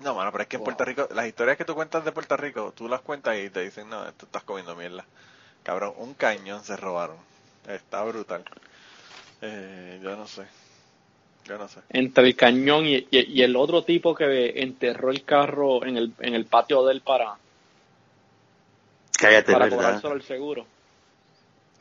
No, 0.00 0.14
mano, 0.14 0.32
pero 0.32 0.42
es 0.42 0.48
que 0.48 0.56
en 0.56 0.62
Wow. 0.62 0.64
Puerto 0.64 0.84
Rico, 0.84 1.08
las 1.14 1.26
historias 1.26 1.56
que 1.56 1.64
tú 1.64 1.74
cuentas 1.74 2.04
de 2.04 2.12
Puerto 2.12 2.36
Rico, 2.36 2.72
tú 2.76 2.88
las 2.88 3.00
cuentas 3.02 3.36
y 3.38 3.50
te 3.50 3.62
dicen, 3.62 3.88
no, 3.90 4.12
tú 4.14 4.26
estás 4.26 4.44
comiendo 4.44 4.74
mierda. 4.76 5.04
Cabrón, 5.62 5.94
un 5.98 6.14
cañón 6.14 6.64
se 6.64 6.76
robaron. 6.76 7.16
Está 7.68 8.02
brutal. 8.04 8.44
Eh, 9.42 10.00
yo 10.02 10.16
no 10.16 10.26
sé. 10.26 10.46
Yo 11.44 11.58
no 11.58 11.68
sé. 11.68 11.80
Entre 11.90 12.26
el 12.26 12.36
cañón 12.36 12.86
y, 12.86 12.96
y- 12.96 13.08
y 13.10 13.42
el 13.42 13.56
otro 13.56 13.82
tipo 13.82 14.14
que 14.14 14.62
enterró 14.62 15.10
el 15.10 15.24
carro 15.24 15.84
en 15.84 15.96
el, 15.96 16.12
en 16.20 16.34
el 16.34 16.46
patio 16.46 16.84
de 16.84 16.94
él 16.94 17.00
para, 17.02 17.36
Cállate, 19.18 19.52
para 19.52 19.68
¿verdad? 19.68 19.76
cobrárselo 19.76 20.14
al 20.14 20.22
seguro. 20.22 20.66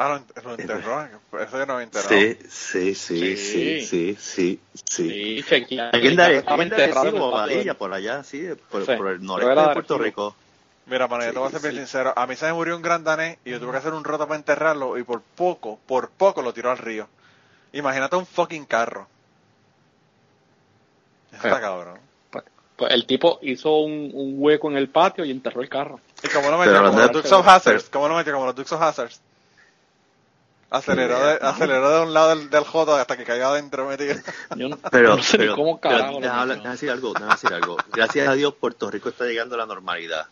Ah, 0.01 0.07
lo, 0.07 0.15
ent- 0.19 0.43
lo 0.43 0.51
enterró. 0.57 1.03
Eso 1.43 1.57
yo 1.57 1.65
no 1.65 1.75
me 1.75 1.81
he 1.81 1.83
enterado. 1.83 2.09
Sí, 2.09 2.37
sí, 2.49 2.95
sí, 2.95 3.35
Sí. 3.35 3.35
sí, 3.35 3.85
sí, 3.85 4.17
sí, 4.17 4.59
sí. 4.85 5.43
Sí. 5.43 5.77
Alguien 5.91 6.15
de, 6.15 6.41
por 7.77 7.93
allá, 7.93 8.23
sí, 8.23 8.47
por, 8.71 8.85
Sí, 8.85 8.93
por 8.95 9.07
el 9.09 9.21
noreste 9.21 9.59
de 9.59 9.73
Puerto. 9.73 9.97
Rico. 9.97 10.35
Mira, 10.85 11.07
mano, 11.09 11.25
yo 11.25 11.33
te 11.33 11.39
voy 11.39 11.47
a 11.49 11.51
ser 11.51 11.59
Sí, 11.59 11.67
bien 11.67 11.73
sí. 11.73 11.79
sincero. 11.91 12.13
A 12.15 12.25
mí 12.27 12.35
se 12.37 12.45
me 12.45 12.53
murió 12.53 12.75
un 12.77 12.81
gran 12.81 13.03
danés 13.03 13.37
y 13.43 13.51
yo 13.51 13.59
tuve 13.59 13.71
que 13.73 13.77
hacer 13.79 13.93
un 13.93 14.03
roto 14.05 14.25
para 14.25 14.37
enterrarlo 14.37 14.97
y 14.97 15.03
por 15.03 15.21
poco, 15.21 15.79
por 15.85 16.09
poco 16.09 16.41
lo 16.41 16.53
tiró 16.53 16.71
al 16.71 16.77
río. 16.77 17.07
Imagínate 17.73 18.15
un 18.15 18.25
fucking 18.25 18.65
carro. 18.65 19.05
Está 21.33 21.55
Sí. 21.55 21.61
cabrón. 21.61 21.99
Pues 22.77 22.93
el 22.93 23.05
tipo 23.05 23.39
hizo 23.41 23.79
un, 23.79 24.11
un 24.13 24.35
hueco 24.37 24.71
en 24.71 24.77
el 24.77 24.87
patio 24.87 25.25
y 25.25 25.31
enterró 25.31 25.61
el 25.61 25.67
carro. 25.67 25.99
¿Y 26.23 26.29
cómo 26.29 26.49
lo 26.49 26.57
Pero 26.59 26.71
metió? 26.71 26.87
Como 26.91 26.99
los 27.01 27.11
Dukes 27.11 27.31
of 27.33 27.45
Hazzards. 27.45 27.83
pero- 27.83 27.91
¿Cómo 27.91 28.07
lo 28.07 28.15
metió? 28.15 28.33
Como 28.33 28.45
los 28.45 28.55
Dukes 28.55 28.71
of 28.71 28.81
Hazzards. 28.81 29.21
Aceleró 30.71 31.15
Ni 31.15 31.21
idea, 31.21 31.33
de, 31.33 31.39
¿no? 31.39 31.47
aceleró 31.47 31.89
de 31.89 32.05
un 32.05 32.13
lado 32.13 32.29
del, 32.29 32.49
del 32.49 32.63
joto 32.63 32.95
hasta 32.95 33.17
que 33.17 33.23
cayó 33.23 33.47
adentro 33.47 33.87
metido. 33.87 34.15
Yo 34.55 34.69
no, 34.69 34.77
Pero, 34.91 35.09
no 35.17 35.23
sé 35.23 35.37
pero, 35.37 35.51
ni 35.51 35.57
cómo 35.57 35.79
carajo 35.79 36.19
déjame, 36.19 36.69
decir 36.69 36.91
algo, 36.91 37.13
déjame 37.13 37.31
decir 37.31 37.53
algo. 37.53 37.77
Gracias 37.91 38.27
a 38.27 38.33
Dios, 38.33 38.53
Puerto 38.53 38.91
Rico 38.91 39.09
está 39.09 39.25
llegando 39.25 39.55
a 39.55 39.57
la 39.57 39.65
normalidad. 39.65 40.27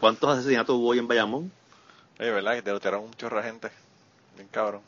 ¿Cuántos 0.00 0.36
asesinatos 0.36 0.76
hubo 0.76 0.88
hoy 0.88 0.98
en 0.98 1.06
Bayamón? 1.06 1.52
Oye, 2.18 2.30
¿verdad? 2.30 2.54
Que 2.54 2.62
te 2.62 2.72
lo 2.72 2.80
tiraron 2.80 3.04
un 3.04 3.14
chorro 3.14 3.36
de 3.36 3.44
gente. 3.44 3.70
Bien 4.36 4.48
cabrón. 4.50 4.80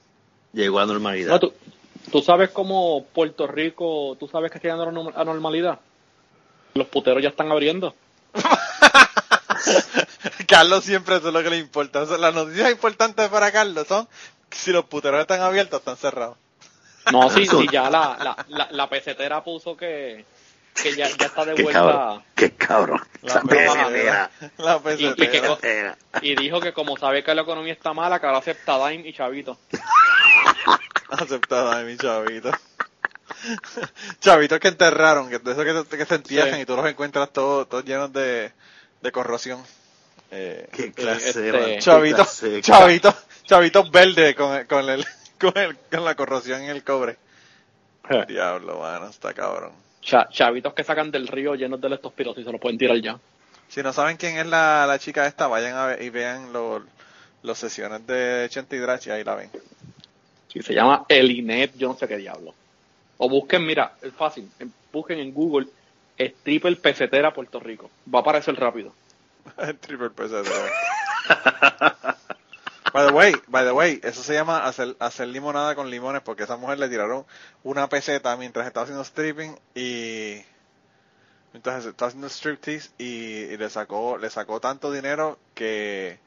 Llegó 0.53 0.79
a 0.79 0.83
la 0.83 0.93
normalidad. 0.93 1.31
No, 1.31 1.41
tú, 1.41 1.53
tú 2.11 2.21
sabes 2.21 2.51
cómo 2.51 3.07
Puerto 3.13 3.47
Rico, 3.47 4.17
tú 4.19 4.27
sabes 4.27 4.51
que 4.51 4.59
está 4.59 4.69
llegando 4.69 5.11
a 5.11 5.19
la 5.19 5.25
normalidad. 5.25 5.79
Los 6.75 6.89
puteros 6.89 7.23
ya 7.23 7.29
están 7.29 7.51
abriendo. 7.53 7.95
Carlos 10.49 10.85
siempre 10.85 11.17
eso 11.17 11.29
es 11.29 11.35
lo 11.35 11.43
que 11.43 11.51
le 11.51 11.59
importa. 11.59 12.03
O 12.03 12.07
sea, 12.07 12.19
las 12.19 12.35
noticias 12.35 12.71
importantes 12.71 13.29
para 13.29 13.53
Carlos 13.53 13.87
son 13.87 14.09
si 14.51 14.73
los 14.73 14.85
puteros 14.87 15.21
están 15.21 15.41
abiertos 15.41 15.81
están 15.81 15.97
cerrados. 15.97 16.37
No, 17.13 17.31
sí, 17.35 17.47
sí, 17.47 17.67
ya 17.73 17.89
la, 17.91 18.17
la, 18.23 18.45
la, 18.49 18.69
la 18.71 18.89
pesetera 18.91 19.43
puso 19.43 19.77
que, 19.77 20.25
que 20.75 20.95
ya, 20.95 21.09
ya 21.17 21.27
está 21.27 21.45
de 21.45 21.55
Qué 21.55 21.63
vuelta 21.63 21.81
cabrón, 21.81 22.25
qué 22.35 22.51
cabrón. 22.55 23.01
La 23.23 23.41
pesetera. 23.43 24.31
Y- 24.99 25.05
y 26.23 26.31
y 26.33 26.37
dijo 26.37 26.61
que 26.61 26.73
como 26.73 26.97
sabe 26.97 27.23
que 27.25 27.35
la 27.35 27.43
economía 27.43 27.73
está 27.73 27.93
mala, 27.93 28.21
que 28.21 28.27
ahora 28.27 28.39
acepta 28.39 28.89
Dime 28.89 29.09
y 29.09 29.13
Chavito. 29.13 29.59
Aceptada 31.11 31.79
de 31.79 31.85
mi 31.85 31.97
chavito. 31.97 32.51
Chavitos 34.21 34.59
que 34.59 34.69
enterraron, 34.69 35.31
que 35.31 35.39
de 35.39 35.53
eso 35.53 35.65
que, 35.89 35.97
que 35.97 36.05
se 36.05 36.15
entierran 36.17 36.55
Sí. 36.57 36.61
y 36.63 36.67
tú 36.67 36.77
los 36.77 36.87
encuentras 36.87 37.33
todos, 37.33 37.69
todos 37.69 37.85
llenos 37.85 38.13
de, 38.13 38.53
de 39.01 39.13
corrosión. 39.13 39.63
Eh, 40.31 40.69
Qué 40.73 40.93
clase, 40.93 41.29
este, 41.31 41.53
mano, 41.53 41.65
qué 42.63 42.73
chavitos, 43.49 43.91
verdes 43.91 44.37
con, 44.37 44.55
el- 44.57 44.67
con, 44.67 44.89
el, 44.89 45.05
con, 45.41 45.57
el, 45.59 45.77
con 45.91 46.05
la 46.05 46.15
corrosión 46.15 46.63
en 46.63 46.71
el 46.71 46.85
cobre. 46.85 47.17
Diablo, 48.29 48.79
mano, 48.81 49.09
está 49.09 49.35
cabrón. 49.35 49.73
cha- 50.01 50.29
chavitos 50.31 50.73
que 50.75 50.85
sacan 50.85 51.11
del 51.11 51.27
río 51.29 51.55
llenos 51.57 51.81
de 51.81 51.89
leptospirosis 51.91 52.43
y 52.43 52.45
se 52.45 52.53
lo 52.53 52.59
pueden 52.59 52.79
tirar 52.79 52.97
ya. 53.01 53.19
Si 53.69 53.83
no 53.83 53.93
saben 53.93 54.17
quién 54.17 54.39
es 54.39 54.47
la, 54.47 54.87
la 54.87 54.99
chica 54.99 55.27
esta, 55.27 55.47
vayan 55.47 55.77
a 55.77 55.87
ver 55.87 56.03
y 56.03 56.11
vean 56.11 56.53
los 56.53 56.83
los 57.43 57.57
sesiones 57.59 58.05
de 58.07 58.47
Chente 58.51 58.77
y 58.77 58.79
Drachi, 58.81 59.11
ahí 59.11 59.23
la 59.25 59.35
ven. 59.37 59.51
Sí, 60.53 60.61
se 60.63 60.75
llama 60.75 61.05
Elinet, 61.09 61.73
yo 61.77 61.89
no 61.89 61.97
sé 61.99 62.09
qué 62.09 62.17
diablo. 62.17 62.55
O 63.19 63.29
busquen, 63.29 63.65
mira, 63.67 63.93
es 64.03 64.13
fácil, 64.15 64.51
en- 64.59 64.73
busquen 64.93 65.19
en 65.21 65.33
Google 65.33 65.67
stripper 66.19 66.81
pesetera 66.81 67.33
Puerto 67.33 67.61
Rico. 67.61 67.91
Va 68.13 68.21
a 68.21 68.23
aparecer 68.23 68.55
rápido. 68.57 68.93
El 69.59 69.77
triple 69.79 70.11
pesetero. 70.11 70.67
By 72.93 73.07
the 73.07 73.13
way, 73.13 73.33
by 73.49 73.65
the 73.65 73.73
way, 73.73 74.01
eso 74.03 74.23
se 74.23 74.35
llama 74.35 74.65
hacer, 74.67 74.97
hacer 74.99 75.29
limonada 75.29 75.75
con 75.75 75.91
limones 75.91 76.23
porque 76.23 76.43
a 76.43 76.45
esa 76.47 76.57
mujer 76.57 76.79
le 76.79 76.89
tiraron 76.89 77.25
una 77.63 77.89
peseta 77.89 78.37
mientras 78.37 78.67
estaba 78.67 78.85
haciendo 78.85 79.05
stripping 79.05 79.59
y 79.75 80.43
mientras 81.53 81.85
estaba 81.85 82.09
haciendo 82.09 82.29
striptease 82.29 82.91
y, 82.99 83.05
y 83.05 83.57
le 83.57 83.69
sacó 83.71 84.17
le 84.19 84.31
sacó 84.31 84.61
tanto 84.61 84.91
dinero 84.93 85.39
que 85.55 86.19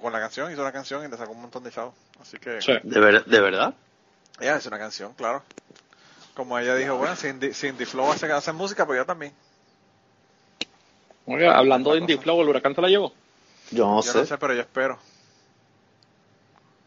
con 0.00 0.12
la 0.12 0.20
canción 0.20 0.50
hizo 0.52 0.60
una 0.62 0.72
canción 0.72 1.04
y 1.04 1.08
le 1.08 1.16
sacó 1.16 1.32
un 1.32 1.42
montón 1.42 1.62
de 1.64 1.70
chavos. 1.70 1.94
Así 2.20 2.38
que 2.38 2.60
Sí. 2.62 2.72
¿De, 2.82 3.00
ver- 3.00 3.24
¿De 3.24 3.40
verdad? 3.40 3.74
ella 4.40 4.56
hizo 4.58 4.68
una 4.68 4.78
canción, 4.78 5.12
claro. 5.14 5.42
Como 6.34 6.58
ella 6.58 6.74
dijo, 6.74 6.96
bueno, 6.96 7.16
si 7.16 7.28
Indie, 7.28 7.54
si 7.54 7.68
Indie 7.68 7.86
Flow 7.86 8.10
hace, 8.12 8.30
hace 8.30 8.52
música, 8.52 8.84
pues 8.86 8.98
yo 8.98 9.06
también. 9.06 9.32
Oiga, 11.26 11.56
hablando 11.56 11.92
de 11.92 11.98
Indie. 12.00 12.18
Flow, 12.18 12.40
¿el 12.42 12.48
huracán 12.48 12.74
se 12.74 12.82
la 12.82 12.88
llevó? 12.88 13.12
Yo 13.70 13.86
no 13.86 14.02
Yo 14.02 14.12
sé. 14.12 14.18
no 14.18 14.26
sé, 14.26 14.38
pero 14.38 14.54
yo 14.54 14.60
espero. 14.60 14.98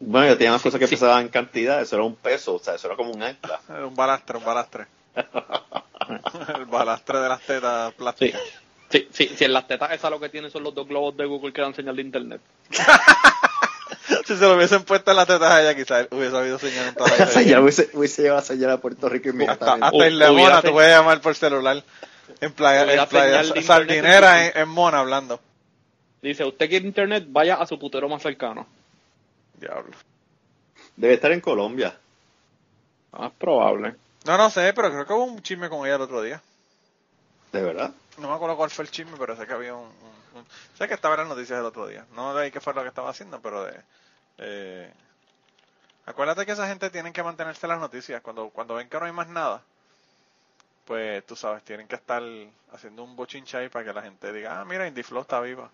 Bueno, 0.00 0.28
yo 0.28 0.36
tenía 0.38 0.50
unas 0.52 0.62
cosas 0.62 0.80
que 0.80 0.86
sí. 0.86 0.96
pesaban 0.96 1.22
en 1.22 1.28
cantidad, 1.28 1.80
eso 1.82 1.96
era 1.96 2.04
un 2.04 2.16
peso, 2.16 2.54
o 2.54 2.58
sea, 2.58 2.74
eso 2.74 2.86
era 2.88 2.96
como 2.96 3.10
un 3.12 3.22
ancla. 3.22 3.60
Eh, 3.68 3.84
Un 3.84 3.94
balastre, 3.94 4.38
un 4.38 4.44
balastre. 4.44 4.86
El 6.56 6.64
balastre 6.66 7.18
de 7.20 7.28
las 7.28 7.40
tetas 7.42 7.90
Sí. 7.90 7.96
plásticas. 7.98 8.40
Sí, 8.90 9.08
sí, 9.12 9.28
si 9.36 9.44
en 9.44 9.52
las 9.52 9.68
tetas 9.68 9.92
esas 9.92 10.10
lo 10.10 10.18
que 10.18 10.28
tienen 10.28 10.50
son 10.50 10.64
los 10.64 10.74
dos 10.74 10.88
globos 10.88 11.16
de 11.16 11.24
Google 11.24 11.52
que 11.52 11.60
dan 11.62 11.74
señal 11.74 11.94
de 11.96 12.02
internet. 12.02 12.40
Si 14.26 14.36
se 14.36 14.40
lo 14.44 14.54
hubiesen 14.56 14.82
puesto 14.84 15.10
en 15.12 15.16
las 15.16 15.26
tetas 15.26 15.50
a 15.52 15.60
ella, 15.62 15.74
quizás 15.74 16.08
hubiese 16.10 16.36
habido 16.36 16.58
señal 16.58 16.88
en 16.88 16.94
toda 16.94 17.10
la 17.16 17.42
ya 17.42 17.60
hubiese, 17.60 17.90
hubiese 17.92 18.22
llevado 18.22 18.40
a 18.40 18.44
señal 18.44 18.70
a 18.70 18.76
Puerto 18.78 19.08
Rico 19.08 19.28
Hasta, 19.28 19.34
inmediatamente. 19.36 19.86
hasta 19.86 20.06
en 20.06 20.12
Hu- 20.14 20.18
Lemona 20.18 20.32
hubiera 20.42 20.62
tú 20.62 20.72
puedes 20.72 20.90
llamar 20.90 21.20
por 21.20 21.34
celular. 21.36 21.82
En 22.40 22.52
playa, 22.52 22.92
en 23.02 23.08
playa 23.08 23.44
sardinera 23.62 24.46
en, 24.46 24.56
en 24.58 24.68
Mona 24.68 24.98
hablando. 25.00 25.40
Dice, 26.22 26.44
usted 26.44 26.68
quiere 26.68 26.86
internet, 26.86 27.24
vaya 27.28 27.56
a 27.56 27.66
su 27.66 27.78
putero 27.78 28.08
más 28.08 28.22
cercano. 28.22 28.66
Diablo. 29.60 29.92
Debe 30.96 31.14
estar 31.14 31.30
en 31.32 31.40
Colombia. 31.40 31.96
Ah, 33.12 33.26
es 33.26 33.32
probable. 33.34 33.94
No, 34.24 34.36
no 34.36 34.50
sé, 34.50 34.72
pero 34.74 34.90
creo 34.90 35.06
que 35.06 35.12
hubo 35.12 35.24
un 35.24 35.42
chisme 35.42 35.68
con 35.68 35.86
ella 35.86 35.96
el 35.96 36.02
otro 36.02 36.22
día. 36.22 36.42
¿De 37.52 37.62
verdad? 37.62 37.92
No 38.18 38.28
me 38.28 38.34
acuerdo 38.34 38.56
cuál 38.56 38.70
fue 38.70 38.84
el 38.84 38.90
chisme, 38.90 39.16
pero 39.18 39.36
sé 39.36 39.46
que 39.46 39.52
había 39.52 39.74
un... 39.74 39.86
un- 39.86 40.38
un- 40.38 40.46
sé 40.76 40.86
que 40.86 40.94
estaba 40.94 41.14
en 41.14 41.20
las 41.20 41.28
noticias 41.28 41.58
el 41.58 41.64
otro 41.64 41.86
día. 41.86 42.04
No 42.14 42.38
leí 42.38 42.50
qué 42.50 42.60
fue 42.60 42.74
lo 42.74 42.82
que 42.82 42.88
estaba 42.88 43.10
haciendo, 43.10 43.40
pero 43.40 43.64
de... 43.64 43.80
eh, 44.38 44.92
acuérdate 46.06 46.46
que 46.46 46.52
esa 46.52 46.68
gente 46.68 46.90
tienen 46.90 47.12
que 47.12 47.22
mantenerse 47.22 47.66
en 47.66 47.70
las 47.70 47.80
noticias. 47.80 48.20
Cuando, 48.22 48.50
cuando 48.50 48.74
ven 48.74 48.88
que 48.88 48.98
no 49.00 49.06
hay 49.06 49.12
más 49.12 49.28
nada, 49.28 49.62
pues 50.84 51.24
tú 51.26 51.34
sabes, 51.36 51.62
tienen 51.64 51.88
que 51.88 51.96
estar 51.96 52.22
haciendo 52.72 53.02
un 53.02 53.16
bochinche 53.16 53.56
ahí 53.56 53.68
para 53.68 53.84
que 53.84 53.92
la 53.92 54.02
gente 54.02 54.32
diga, 54.32 54.60
ah, 54.60 54.64
mira, 54.64 54.86
Indie 54.86 55.02
Flow 55.04 55.22
está 55.22 55.40
viva. 55.40 55.70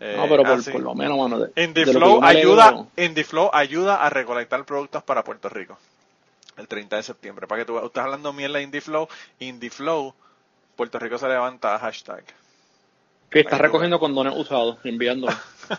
Eh, 0.00 0.14
no, 0.16 0.28
pero 0.28 0.44
por, 0.44 0.72
por 0.72 0.80
lo 0.80 0.94
menos, 0.94 1.18
mano. 1.18 1.40
De, 1.40 1.64
Indie 1.64 1.84
de 1.84 1.92
Flow 1.92 2.22
ayuda, 2.22 2.86
Indie 2.96 3.24
Flow 3.24 3.50
ayuda 3.52 3.96
a 3.96 4.10
recolectar 4.10 4.64
productos 4.64 5.02
para 5.02 5.24
Puerto 5.24 5.48
Rico. 5.48 5.78
El 6.56 6.68
30 6.68 6.96
de 6.96 7.02
septiembre. 7.02 7.46
Para 7.46 7.62
que 7.62 7.66
tú 7.66 7.78
estás 7.78 8.04
hablando 8.04 8.32
mierda 8.32 8.58
de 8.58 8.64
Indie 8.64 8.80
Flow, 8.80 9.08
Indie 9.40 9.70
Flow, 9.70 10.14
Puerto 10.76 10.98
Rico 10.98 11.18
se 11.18 11.28
levanta 11.28 11.78
hashtag. 11.78 12.24
Que 13.30 13.40
está 13.40 13.58
recogiendo 13.58 13.98
condones 13.98 14.34
usados 14.36 14.78
y 14.84 14.88
enviándolos. 14.88 15.36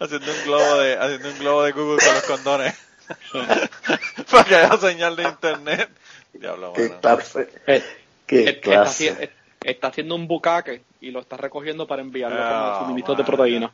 haciendo 0.00 0.32
un 0.32 0.44
globo 0.44 0.78
de, 0.78 0.96
haciendo 0.96 1.28
un 1.28 1.38
globo 1.38 1.62
de 1.64 1.72
Google 1.72 2.04
con 2.04 2.14
los 2.14 2.24
condones. 2.24 2.74
para 4.30 4.44
que 4.44 4.54
haya 4.54 4.76
señal 4.78 5.16
de 5.16 5.24
internet. 5.24 5.90
Diablo, 6.32 6.72
¿Qué 6.72 6.98
clase? 7.00 7.48
Eh, 7.66 7.82
¿Qué 8.26 8.40
eh, 8.40 8.48
está, 8.50 8.60
clase? 8.60 9.30
Está 9.70 9.88
haciendo 9.88 10.14
un 10.14 10.28
bucaque 10.28 10.82
y 11.00 11.10
lo 11.10 11.20
está 11.20 11.36
recogiendo 11.36 11.86
para 11.86 12.02
enviarlo 12.02 12.38
Ah, 12.40 12.74
como 12.76 12.86
suministros 12.86 13.16
de 13.18 13.24
proteína. 13.24 13.72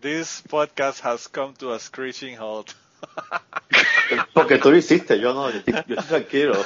This 0.00 0.42
podcast 0.48 1.04
has 1.04 1.28
come 1.28 1.54
to 1.54 1.72
a 1.72 1.78
screeching 1.78 2.38
halt. 2.38 2.72
Porque 4.34 4.58
tú 4.58 4.70
lo 4.70 4.76
hiciste, 4.76 5.18
yo 5.18 5.32
no, 5.34 5.50
yo 5.50 5.58
estoy, 5.58 5.74
yo 5.86 5.96
estoy 5.96 6.06
tranquilo. 6.20 6.54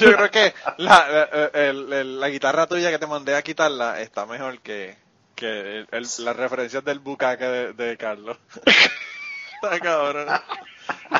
Yo 0.00 0.14
creo 0.16 0.30
que 0.30 0.52
la, 0.78 1.08
la, 1.08 1.46
el- 1.54 1.92
el- 1.92 2.20
la 2.20 2.28
guitarra 2.28 2.66
tuya 2.66 2.90
que 2.90 2.98
te 2.98 3.06
mandé 3.06 3.34
a 3.34 3.42
quitarla 3.42 4.00
está 4.00 4.26
mejor 4.26 4.60
que, 4.60 4.96
que 5.34 5.78
el- 5.80 5.88
el- 5.90 6.06
las 6.18 6.36
referencias 6.36 6.84
del 6.84 6.98
bucaque 6.98 7.44
de, 7.44 7.72
de 7.72 7.96
Carlos. 7.96 8.36
está 9.62 9.80
cabrón. 9.80 10.28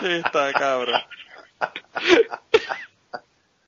Está 0.02 0.52
cabrón. 0.52 1.00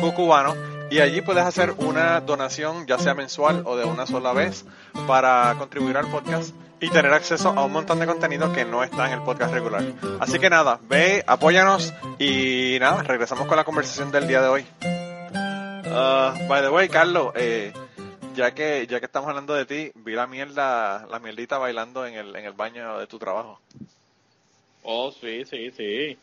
cucubano 0.00 0.54
y 0.90 1.00
allí 1.00 1.20
puedes 1.20 1.44
hacer 1.44 1.72
una 1.78 2.20
donación 2.20 2.86
ya 2.86 2.98
sea 2.98 3.14
mensual 3.14 3.62
o 3.64 3.76
de 3.76 3.84
una 3.84 4.06
sola 4.06 4.32
vez 4.32 4.64
para 5.06 5.54
contribuir 5.58 5.96
al 5.96 6.06
podcast 6.10 6.54
y 6.80 6.90
tener 6.90 7.12
acceso 7.12 7.48
a 7.56 7.64
un 7.64 7.72
montón 7.72 7.98
de 7.98 8.06
contenido 8.06 8.52
que 8.52 8.64
no 8.64 8.84
está 8.84 9.06
en 9.06 9.14
el 9.14 9.22
podcast 9.22 9.52
regular. 9.52 9.82
Así 10.20 10.38
que 10.38 10.50
nada, 10.50 10.78
ve, 10.82 11.24
apóyanos 11.26 11.92
y 12.18 12.76
nada, 12.80 13.02
regresamos 13.02 13.46
con 13.46 13.56
la 13.56 13.64
conversación 13.64 14.10
del 14.12 14.28
día 14.28 14.42
de 14.42 14.48
hoy. 14.48 14.66
Ah, 15.88 16.34
by 16.48 16.62
the 16.62 16.68
way, 16.68 16.88
Carlos, 16.88 17.32
eh, 17.36 17.72
ya 18.34 18.52
que 18.52 18.86
ya 18.86 19.00
que 19.00 19.06
estamos 19.06 19.28
hablando 19.30 19.54
de 19.54 19.64
ti, 19.64 19.92
vi 19.94 20.12
la 20.12 20.26
mierda, 20.26 21.06
la 21.10 21.18
mierdita 21.18 21.56
bailando 21.58 22.04
en 22.06 22.14
el, 22.14 22.36
en 22.36 22.44
el 22.44 22.52
baño 22.52 22.98
de 22.98 23.06
tu 23.06 23.18
trabajo. 23.18 23.58
Oh, 24.82 25.10
sí, 25.10 25.44
sí, 25.46 25.70
sí. 25.76 26.18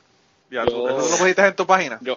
Ya, 0.52 0.66
Yo- 0.66 0.88
¿Eso 0.88 1.10
lo 1.10 1.18
pusiste 1.18 1.46
en 1.48 1.56
tu 1.56 1.66
página? 1.66 1.98
Yo, 2.02 2.16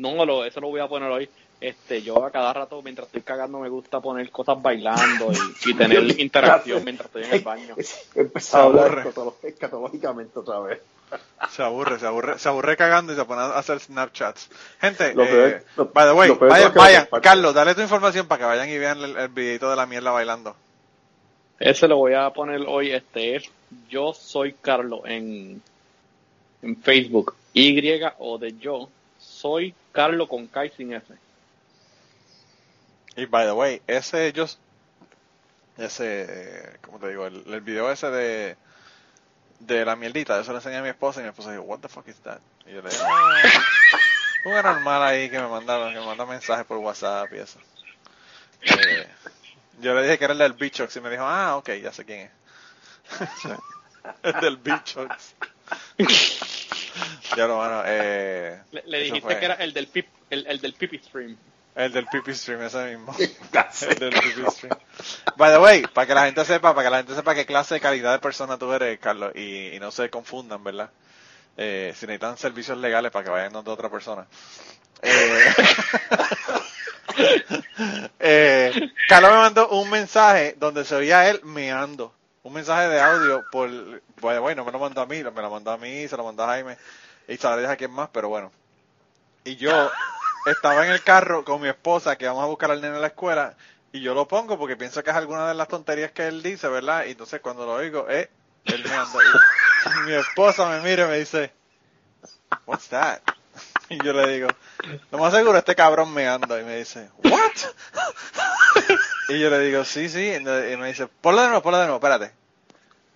no, 0.00 0.24
lo, 0.24 0.44
eso 0.44 0.60
lo 0.60 0.68
voy 0.68 0.80
a 0.80 0.88
poner 0.88 1.10
hoy. 1.10 1.28
Este, 1.60 2.00
yo 2.00 2.24
a 2.24 2.30
cada 2.30 2.52
rato, 2.54 2.80
mientras 2.82 3.06
estoy 3.08 3.20
cagando, 3.20 3.58
me 3.58 3.68
gusta 3.68 4.00
poner 4.00 4.30
cosas 4.30 4.60
bailando 4.62 5.30
y, 5.30 5.70
y 5.70 5.74
tener 5.74 6.02
interacción 6.20 6.82
mientras 6.84 7.06
estoy 7.06 7.24
en 7.24 7.34
el 7.34 7.40
baño. 7.40 7.76
Empezó 8.14 8.56
a 8.56 8.62
hablar 8.62 9.06
escatológicamente 9.42 10.38
otra 10.38 10.60
vez. 10.60 10.80
Se 11.50 11.62
aburre, 11.62 11.98
se 11.98 12.06
aburre, 12.06 12.38
se 12.38 12.48
aburre 12.48 12.76
cagando 12.76 13.12
y 13.12 13.16
se 13.16 13.24
pone 13.24 13.42
a 13.42 13.58
hacer 13.58 13.80
Snapchats. 13.80 14.48
Gente, 14.80 15.12
Lo 15.12 15.24
eh, 15.24 15.28
peor- 15.28 15.64
lo- 15.76 15.86
by 15.92 16.06
the 16.06 16.12
way, 16.12 16.30
vayan, 16.30 16.72
vayan. 16.74 17.08
Carlos, 17.20 17.52
dale 17.52 17.74
tu 17.74 17.80
información 17.82 18.26
para 18.26 18.38
que 18.38 18.44
vayan 18.46 18.68
y 18.70 18.78
vean 18.78 18.98
el, 19.02 19.16
el 19.16 19.28
videito 19.28 19.68
de 19.68 19.76
la 19.76 19.86
mierda 19.86 20.12
bailando. 20.12 20.56
Ese 21.58 21.88
lo 21.88 21.96
voy 21.96 22.14
a 22.14 22.30
poner 22.30 22.62
hoy. 22.66 22.92
Este 22.92 23.36
es 23.36 23.44
Yo 23.90 24.14
Soy 24.14 24.54
Carlos 24.54 25.00
en, 25.04 25.60
en 26.62 26.76
Facebook. 26.80 27.34
Y 27.52 27.92
o 28.18 28.38
de 28.38 28.56
yo 28.58 28.88
soy 29.18 29.74
Carlos 29.92 30.28
con 30.28 30.46
K 30.46 30.66
y 30.66 30.70
sin 30.70 30.92
S. 30.94 31.06
Y 33.16 33.26
by 33.26 33.46
the 33.46 33.52
way, 33.52 33.82
ese 33.86 34.26
ellos, 34.26 34.58
ese, 35.76 36.78
¿cómo 36.82 36.98
te 36.98 37.08
digo? 37.08 37.26
El, 37.26 37.42
el 37.52 37.60
video 37.60 37.90
ese 37.90 38.10
de, 38.10 38.56
de 39.58 39.84
la 39.84 39.96
mierdita, 39.96 40.38
eso 40.40 40.52
le 40.52 40.58
enseñé 40.58 40.76
a 40.76 40.82
mi 40.82 40.88
esposa 40.88 41.20
y 41.20 41.24
mi 41.24 41.30
esposa 41.30 41.50
dijo, 41.50 41.64
what 41.64 41.80
the 41.80 41.88
fuck 41.88 42.06
is 42.08 42.20
that? 42.20 42.38
Y 42.66 42.72
yo 42.72 42.82
le 42.82 42.90
dije, 42.90 43.02
"Ah, 43.04 43.42
un 44.44 44.54
normal 44.54 45.02
ahí 45.02 45.28
que 45.28 45.38
me 45.38 45.48
manda, 45.48 45.92
que 45.92 45.98
me 45.98 46.06
manda 46.06 46.24
mensajes 46.24 46.64
por 46.66 46.78
WhatsApp 46.78 47.32
y 47.32 47.38
eso. 47.38 47.58
Eh, 48.62 49.06
yo 49.80 49.94
le 49.94 50.02
dije 50.02 50.18
que 50.18 50.24
era 50.24 50.32
el 50.32 50.38
del 50.38 50.52
Bichox 50.54 50.94
y 50.96 51.00
me 51.00 51.10
dijo, 51.10 51.24
ah, 51.24 51.56
ok, 51.56 51.70
ya 51.82 51.92
sé 51.92 52.04
quién 52.04 52.20
es. 52.20 52.30
el 54.22 54.40
del 54.40 54.56
Bichox. 54.56 55.34
Ya 57.36 57.46
lo 57.46 57.56
bueno, 57.56 57.82
eh, 57.86 58.60
Le, 58.72 58.82
le 58.86 58.98
dijiste 59.02 59.20
fue. 59.20 59.38
que 59.38 59.44
era 59.44 59.54
el 59.54 59.72
del 59.72 59.88
pip, 59.88 60.06
el, 60.30 60.46
el 60.46 60.60
del 60.60 60.74
pipi 60.74 60.98
stream. 60.98 61.36
El 61.74 61.92
del 61.92 62.06
pipi 62.06 62.34
stream, 62.34 62.62
ese 62.62 62.96
mismo. 62.96 63.14
El 63.18 63.98
del 63.98 64.10
pipi 64.10 64.50
stream. 64.50 64.76
By 65.36 65.52
the 65.52 65.58
way, 65.58 65.82
para 65.86 66.06
que 66.06 66.14
la 66.14 66.26
gente 66.26 66.44
sepa, 66.44 66.74
para 66.74 66.84
que 66.86 66.90
la 66.90 66.96
gente 66.98 67.14
sepa 67.14 67.34
qué 67.34 67.46
clase 67.46 67.74
de 67.74 67.80
calidad 67.80 68.12
de 68.12 68.18
persona 68.18 68.58
tú 68.58 68.72
eres, 68.72 68.98
Carlos, 68.98 69.32
y, 69.36 69.68
y 69.76 69.80
no 69.80 69.90
se 69.92 70.10
confundan, 70.10 70.62
¿verdad? 70.64 70.90
Eh, 71.56 71.92
si 71.96 72.06
necesitan 72.06 72.36
servicios 72.38 72.76
legales 72.78 73.12
para 73.12 73.24
que 73.24 73.30
vayan 73.30 73.52
donde 73.52 73.70
otra 73.70 73.88
persona. 73.88 74.26
Eh, 75.02 75.54
eh, 78.18 78.72
Carlos 79.08 79.30
me 79.30 79.36
mandó 79.36 79.68
un 79.70 79.88
mensaje 79.90 80.54
donde 80.58 80.84
se 80.84 80.94
oía 80.94 81.28
él 81.30 81.40
meando. 81.44 82.14
Un 82.42 82.54
mensaje 82.54 82.88
de 82.88 83.00
audio 83.00 83.44
por, 83.52 83.68
bueno, 84.20 84.40
bueno, 84.42 84.62
no 84.62 84.66
me 84.66 84.72
lo 84.72 84.78
mandó 84.78 85.02
a 85.02 85.06
mí, 85.06 85.22
me 85.22 85.42
lo 85.42 85.50
mandó 85.50 85.70
a 85.72 85.76
mí, 85.78 86.08
se 86.08 86.16
lo 86.16 86.24
mandó 86.24 86.44
a 86.44 86.48
Jaime 86.48 86.76
y 87.30 87.64
a 87.64 87.76
quien 87.76 87.92
más, 87.92 88.08
pero 88.12 88.28
bueno. 88.28 88.52
Y 89.44 89.56
yo 89.56 89.90
estaba 90.46 90.84
en 90.84 90.92
el 90.92 91.02
carro 91.02 91.44
con 91.44 91.60
mi 91.60 91.68
esposa 91.68 92.16
que 92.16 92.26
vamos 92.26 92.42
a 92.42 92.46
buscar 92.46 92.70
al 92.70 92.80
nene 92.80 92.96
en 92.96 93.00
la 93.00 93.08
escuela 93.08 93.56
y 93.92 94.00
yo 94.00 94.14
lo 94.14 94.28
pongo 94.28 94.58
porque 94.58 94.76
pienso 94.76 95.02
que 95.02 95.10
es 95.10 95.16
alguna 95.16 95.48
de 95.48 95.54
las 95.54 95.68
tonterías 95.68 96.12
que 96.12 96.26
él 96.28 96.42
dice, 96.42 96.68
¿verdad? 96.68 97.04
Y 97.06 97.12
entonces 97.12 97.40
cuando 97.40 97.66
lo 97.66 97.74
oigo, 97.74 98.06
eh, 98.08 98.30
él 98.64 98.84
meando. 98.84 99.18
Y 99.22 100.00
mi 100.06 100.12
esposa 100.14 100.68
me 100.68 100.80
mira 100.80 101.04
y 101.04 101.08
me 101.08 101.18
dice, 101.18 101.52
What's 102.66 102.88
that? 102.88 103.20
Y 103.88 103.98
yo 104.04 104.12
le 104.12 104.28
digo, 104.32 104.48
lo 105.10 105.18
más 105.18 105.34
seguro 105.34 105.58
este 105.58 105.74
cabrón 105.74 106.14
meando. 106.14 106.58
Y 106.60 106.62
me 106.62 106.76
dice, 106.76 107.10
What? 107.24 107.50
Y 109.30 109.38
yo 109.38 109.50
le 109.50 109.58
digo, 109.60 109.84
sí, 109.84 110.08
sí. 110.08 110.32
Y 110.34 110.40
me 110.76 110.88
dice, 110.88 111.06
ponlo 111.06 111.42
de 111.42 111.48
nuevo, 111.48 111.62
ponlo 111.62 111.78
de 111.78 111.84
nuevo, 111.86 111.98
espérate. 111.98 112.32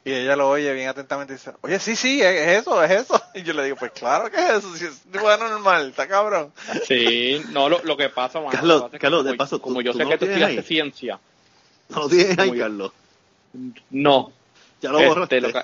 Y 0.07 0.12
ella 0.12 0.37
lo 0.37 0.51
oye 0.51 0.71
bien 0.75 0.88
atentamente 0.88 1.33
y 1.33 1.37
dice, 1.37 1.53
oye, 1.62 1.79
sí, 1.79 1.97
sí, 1.97 2.21
es 2.21 2.27
es 2.40 2.61
eso, 2.61 2.83
es 2.85 2.90
eso. 2.90 3.21
Y 3.35 3.43
yo 3.43 3.53
le 3.55 3.64
digo, 3.64 3.77
pues 3.77 3.90
claro 3.93 4.31
que 4.31 4.37
es 4.37 4.51
eso, 4.59 4.77
si 4.77 4.85
es 4.85 5.03
bueno 5.11 5.49
normal, 5.49 5.88
está 5.88 6.07
cabrón. 6.07 6.53
Sí, 6.87 7.43
no, 7.49 7.69
lo, 7.71 7.83
lo 7.85 7.97
que 7.97 8.11
pasa, 8.11 8.38
mano, 8.38 8.51
Carlos, 8.53 8.69
lo 8.69 8.75
que 8.77 8.83
pasa 8.83 8.87
es 8.87 8.93
que 8.93 8.99
Carlos, 8.99 9.25
de 9.25 9.31
como- 9.31 9.38
paso, 9.38 9.57
¿tú- 9.57 9.62
como 9.62 9.81
yo 9.81 9.93
tú 9.93 9.99
sé 9.99 10.05
no 10.05 10.11
que 10.11 10.19
tú 10.19 10.25
estudiaste 10.27 10.62
ciencia, 10.62 11.19
No 11.88 12.01
lo 12.01 12.09
tienes 12.09 12.38
ahí, 12.38 12.59
Carlos. 12.59 12.93
no. 13.90 14.33
Ya 14.81 14.90
lo 14.90 14.99
Este, 14.99 15.09
borraste. 15.09 15.40
lo, 15.40 15.53
que, 15.53 15.62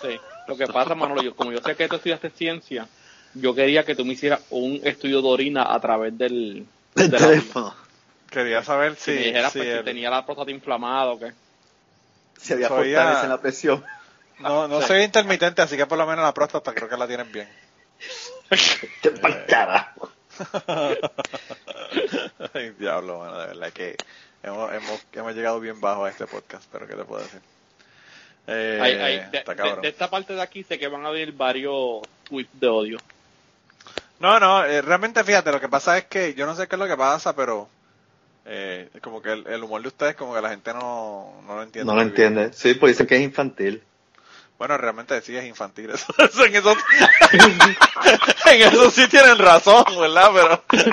sí, 0.00 0.20
lo 0.46 0.56
que 0.56 0.66
pasa, 0.68 0.94
Manolo, 0.94 1.22
yo, 1.22 1.34
como 1.36 1.52
yo 1.52 1.60
sé 1.60 1.76
que 1.76 1.88
tú 1.88 1.96
estudiaste 1.96 2.30
ciencia, 2.30 2.86
yo 3.34 3.54
quería 3.54 3.84
que 3.84 3.94
tú 3.94 4.04
me 4.04 4.14
hicieras 4.14 4.40
un 4.50 4.80
estudio 4.84 5.20
de 5.20 5.28
orina 5.28 5.72
a 5.74 5.78
través 5.80 6.16
del, 6.16 6.64
El 6.96 7.10
del 7.10 7.10
teléfono. 7.10 7.74
Quería 8.30 8.62
saber 8.62 8.94
Si 8.96 9.04
si, 9.04 9.10
me 9.12 9.24
dijeras 9.26 9.52
si 9.52 9.58
pues, 9.58 9.78
si 9.78 9.84
tenía 9.84 10.10
la 10.10 10.24
próstata 10.24 10.50
inflamada 10.50 11.10
o 11.12 11.18
qué. 11.18 11.32
Si 12.38 12.52
había 12.54 12.68
Soy 12.68 12.92
fortaleza 12.94 13.20
a- 13.20 13.24
en 13.24 13.28
la 13.30 13.40
presión. 13.40 13.84
no, 14.38 14.68
no 14.68 14.80
Sí. 14.82 14.86
soy 14.88 15.02
intermitente, 15.02 15.60
así 15.62 15.76
que 15.76 15.86
por 15.86 15.98
lo 15.98 16.06
menos 16.06 16.24
la 16.24 16.32
próstata 16.34 16.72
creo 16.72 16.88
que 16.88 16.96
la 16.96 17.06
tienen 17.06 17.30
bien. 17.32 17.48
Qué 19.02 19.10
pa'l 19.10 19.44
carajo. 19.46 20.10
Ay, 22.54 22.70
diablo, 22.78 23.18
bueno, 23.18 23.38
de 23.38 23.46
verdad 23.48 23.72
que 23.72 23.96
hemos, 24.42 24.72
hemos, 24.72 25.00
hemos 25.12 25.34
llegado 25.34 25.60
bien 25.60 25.80
bajo 25.80 26.04
a 26.04 26.10
este 26.10 26.26
podcast, 26.26 26.64
pero 26.70 26.86
¿qué 26.86 26.94
te 26.94 27.04
puedo 27.04 27.22
decir? 27.22 27.40
Eh, 28.46 28.78
Hay- 28.80 28.94
hay- 28.94 29.30
de, 29.30 29.38
está 29.38 29.52
de- 29.52 29.56
cabrón. 29.56 29.80
de 29.82 29.88
esta 29.88 30.08
parte 30.08 30.32
de 30.34 30.40
aquí 30.42 30.62
sé 30.64 30.78
que 30.78 30.88
van 30.88 31.04
a 31.04 31.10
venir 31.10 31.32
varios 31.32 32.00
tweets 32.24 32.48
de 32.60 32.68
odio. 32.68 32.98
No, 34.20 34.40
no, 34.40 34.64
eh, 34.64 34.80
realmente 34.82 35.22
fíjate, 35.24 35.52
lo 35.52 35.60
que 35.60 35.68
pasa 35.68 35.98
es 35.98 36.04
que 36.06 36.34
yo 36.34 36.46
no 36.46 36.54
sé 36.56 36.66
qué 36.66 36.76
es 36.76 36.80
lo 36.80 36.86
que 36.88 36.96
pasa, 36.96 37.34
pero 37.36 37.68
eh, 38.50 38.88
como 39.02 39.20
que 39.20 39.32
el, 39.32 39.46
el 39.46 39.62
humor 39.62 39.82
de 39.82 39.88
ustedes 39.88 40.16
como 40.16 40.34
que 40.34 40.40
la 40.40 40.48
gente 40.48 40.72
no, 40.72 41.42
no 41.46 41.56
lo 41.56 41.62
entiende. 41.62 41.86
No 41.86 41.94
lo 41.94 42.00
bien. 42.00 42.08
entiende. 42.08 42.52
Sí, 42.54 42.74
pues 42.74 42.94
dicen 42.94 43.06
que 43.06 43.16
es 43.16 43.22
infantil. 43.22 43.82
Bueno, 44.56 44.76
realmente 44.76 45.20
sí 45.20 45.36
es 45.36 45.44
infantil 45.44 45.90
eso. 45.90 46.06
eso 46.18 46.44
en, 46.44 46.56
eso 46.56 46.72
en 48.46 48.62
eso 48.62 48.90
sí 48.90 49.06
tienen 49.06 49.38
razón, 49.38 49.84
¿verdad? 50.00 50.30
Pero, 50.34 50.92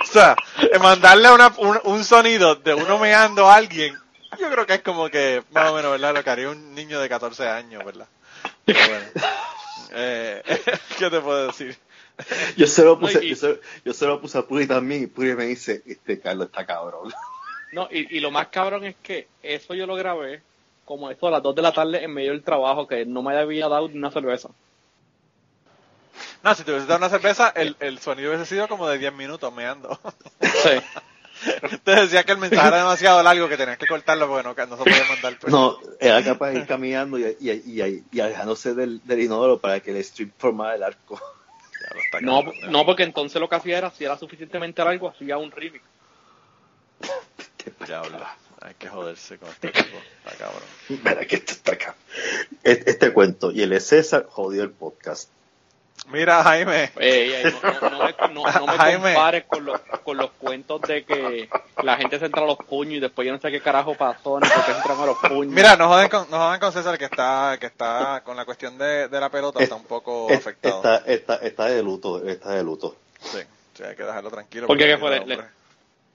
o 0.02 0.06
sea, 0.06 0.34
eh, 0.58 0.78
mandarle 0.78 1.30
una, 1.30 1.52
un, 1.58 1.78
un 1.84 2.02
sonido 2.02 2.56
de 2.56 2.74
uno 2.74 2.98
meando 2.98 3.46
a 3.48 3.56
alguien, 3.56 3.96
yo 4.40 4.50
creo 4.50 4.66
que 4.66 4.74
es 4.74 4.82
como 4.82 5.08
que, 5.08 5.42
más 5.52 5.70
o 5.70 5.74
menos, 5.74 5.92
¿verdad? 5.92 6.14
Lo 6.14 6.24
que 6.24 6.30
haría 6.30 6.50
un 6.50 6.74
niño 6.74 6.98
de 6.98 7.08
14 7.08 7.48
años, 7.48 7.84
¿verdad? 7.84 8.08
Pero 8.64 8.80
bueno. 8.88 9.06
Eh, 9.92 10.42
¿Qué 10.98 11.08
te 11.10 11.20
puedo 11.20 11.46
decir? 11.46 11.78
Yo 12.56 12.66
se 12.66 12.82
lo 12.84 12.94
No, 12.94 13.00
puse, 13.00 13.24
y- 13.24 13.30
yo, 13.30 13.36
se, 13.36 13.60
yo 13.84 13.92
se 13.92 14.06
lo 14.06 14.20
puse 14.20 14.38
a 14.38 14.42
Puri 14.42 14.66
también 14.66 15.02
y 15.02 15.06
Puri 15.06 15.34
me 15.34 15.44
dice, 15.44 15.82
este 15.86 16.18
Carlos 16.20 16.46
está 16.48 16.64
cabrón. 16.66 17.12
No, 17.72 17.88
y, 17.90 18.16
y 18.16 18.20
lo 18.20 18.30
más 18.30 18.46
cabrón 18.46 18.84
es 18.84 18.94
que 19.02 19.26
eso 19.42 19.74
yo 19.74 19.86
lo 19.86 19.96
grabé 19.96 20.40
como 20.84 21.10
esto 21.10 21.26
a 21.26 21.32
las 21.32 21.42
2 21.42 21.54
de 21.56 21.62
la 21.62 21.72
tarde 21.72 22.02
en 22.04 22.14
medio 22.14 22.30
del 22.30 22.42
trabajo 22.44 22.86
que 22.86 23.04
no 23.04 23.22
me 23.22 23.36
había 23.36 23.68
dado 23.68 23.88
ni 23.88 23.98
una 23.98 24.10
cerveza. 24.12 24.48
No, 26.44 26.54
si 26.54 26.62
te 26.62 26.70
hubiese 26.70 26.86
dado 26.86 26.98
una 26.98 27.10
cerveza, 27.10 27.48
el, 27.50 27.76
el 27.80 27.98
sonido 27.98 28.30
hubiese 28.30 28.46
sido 28.46 28.68
como 28.68 28.88
de 28.88 28.98
10 28.98 29.12
minutos 29.14 29.52
meando. 29.52 29.98
Sí. 30.40 31.60
Te 31.84 31.90
decía 31.90 32.24
que 32.24 32.32
el 32.32 32.38
mensaje 32.38 32.68
era 32.68 32.78
demasiado 32.78 33.22
largo 33.22 33.46
que 33.48 33.58
tenías 33.58 33.76
que 33.76 33.86
cortarlo 33.86 34.26
porque 34.26 34.42
no, 34.48 34.54
que 34.54 34.66
no 34.66 34.76
se 34.78 34.84
podía 34.84 35.04
mandar. 35.10 35.36
pues. 35.38 35.52
No, 35.52 35.76
era 36.00 36.24
capaz 36.24 36.50
de 36.50 36.60
ir 36.60 36.66
caminando 36.66 37.18
y, 37.18 37.36
y, 37.40 37.50
y, 37.50 38.04
y 38.10 38.20
alejándose 38.20 38.72
del, 38.74 39.02
del 39.04 39.20
inodoro 39.20 39.58
para 39.58 39.80
que 39.80 39.90
el 39.90 39.98
strip 39.98 40.32
formara 40.38 40.76
el 40.76 40.82
arco. 40.84 41.20
Está 42.04 42.20
No, 42.20 42.42
no, 42.68 42.86
porque 42.86 43.02
entonces 43.02 43.40
lo 43.40 43.48
que 43.48 43.56
hacía 43.56 43.78
era, 43.78 43.90
si 43.90 44.04
era 44.04 44.18
suficientemente 44.18 44.84
largo, 44.84 45.08
hacía 45.08 45.38
un 45.38 45.50
remix. 45.50 45.84
Diablo, 47.86 48.24
hay 48.60 48.74
que 48.74 48.88
joderse 48.88 49.38
con 49.38 49.48
este 49.50 49.68
tipo. 49.72 49.96
Está 50.24 50.36
cabrón. 50.36 50.62
Mira 50.88 51.26
que 51.26 51.36
esto 51.36 51.52
está 51.52 51.72
acá. 51.72 51.94
Este, 52.62 52.90
este 52.90 53.12
cuento, 53.12 53.50
y 53.52 53.62
el 53.62 53.80
César 53.80 54.26
jodió 54.28 54.62
el 54.62 54.70
podcast. 54.70 55.30
Mira, 56.08 56.42
Jaime. 56.44 56.92
Ey, 56.98 57.32
ey, 57.32 57.44
no, 57.44 57.80
no- 57.80 57.90
no 57.90 58.04
me, 58.04 58.34
no- 58.34 58.44
no 58.60 58.66
me 58.66 58.72
Jaime. 58.78 59.14
compares 59.14 59.44
con 59.44 59.64
los, 59.64 59.80
con 60.04 60.16
los 60.16 60.30
cuentos 60.32 60.80
de 60.82 61.04
que 61.04 61.48
la 61.82 61.96
gente 61.96 62.18
se 62.18 62.26
entra 62.26 62.42
a 62.42 62.46
los 62.46 62.58
puños 62.58 62.94
y 62.94 63.00
después 63.00 63.26
yo 63.26 63.32
no 63.32 63.40
sé 63.40 63.50
qué 63.50 63.60
carajo 63.60 63.94
pasó 63.94 64.38
ni 64.38 64.48
por 64.48 64.64
qué 64.64 64.72
se 64.72 64.78
entran 64.78 65.00
a 65.00 65.06
los 65.06 65.18
puños. 65.18 65.52
Mira, 65.52 65.76
no 65.76 65.88
joden 65.88 66.08
con, 66.08 66.30
no 66.30 66.36
jodan 66.38 66.60
con 66.60 66.72
César 66.72 66.96
que 66.96 67.06
está, 67.06 67.56
que 67.58 67.66
está 67.66 68.22
con 68.24 68.36
la 68.36 68.44
cuestión 68.44 68.78
de, 68.78 69.08
de 69.08 69.20
la 69.20 69.28
pelota, 69.30 69.62
está 69.62 69.74
un 69.74 69.84
poco 69.84 70.28
Es- 70.30 70.38
afectado. 70.38 70.76
Está, 70.76 70.96
está, 71.12 71.34
está 71.36 71.64
de 71.66 71.82
luto, 71.82 72.24
está 72.24 72.50
de 72.50 72.62
luto. 72.62 72.96
Sí, 73.20 73.38
sí, 73.74 73.82
hay 73.82 73.96
que 73.96 74.04
dejarlo 74.04 74.30
tranquilo. 74.30 74.66
¿Por 74.68 74.76
qué? 74.78 74.96
porque 74.96 75.18
¿Qué 75.18 75.20
fue? 75.36 75.36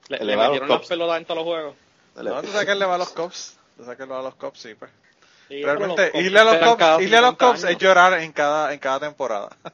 Le- 0.10 0.26
le, 0.26 0.36
metieron 0.38 0.70
las 0.70 0.88
pelotas 0.88 1.18
en 1.18 1.26
todos 1.26 1.38
los 1.38 1.46
juegos. 1.46 1.76
No, 2.16 2.42
tú 2.42 2.48
sabes 2.52 2.66
que 2.66 2.72
él 2.72 2.80
le 2.80 2.86
va 2.86 2.96
a 2.96 2.98
los 2.98 3.10
cops. 3.10 3.58
Tú 3.78 3.84
sabes 3.84 3.98
que 3.98 4.04
él 4.04 4.10
le 4.10 4.16
va 4.16 4.22
a 4.22 4.24
los 4.24 4.36
cops, 4.36 4.60
sí, 4.60 4.74
pues. 4.76 4.92
Sí, 5.52 5.62
Realmente, 5.64 6.12
irle 6.16 6.40
a 6.40 6.44
los 6.46 6.56
cops, 6.58 7.02
irle 7.04 7.18
a 7.18 7.22
los 7.22 7.30
50 7.32 7.46
cops 7.46 7.60
es 7.60 7.66
años. 7.66 7.80
llorar 7.82 8.14
en 8.22 8.32
cada, 8.32 8.74
en 8.74 8.80
cada 8.80 9.00
temporada. 9.02 9.50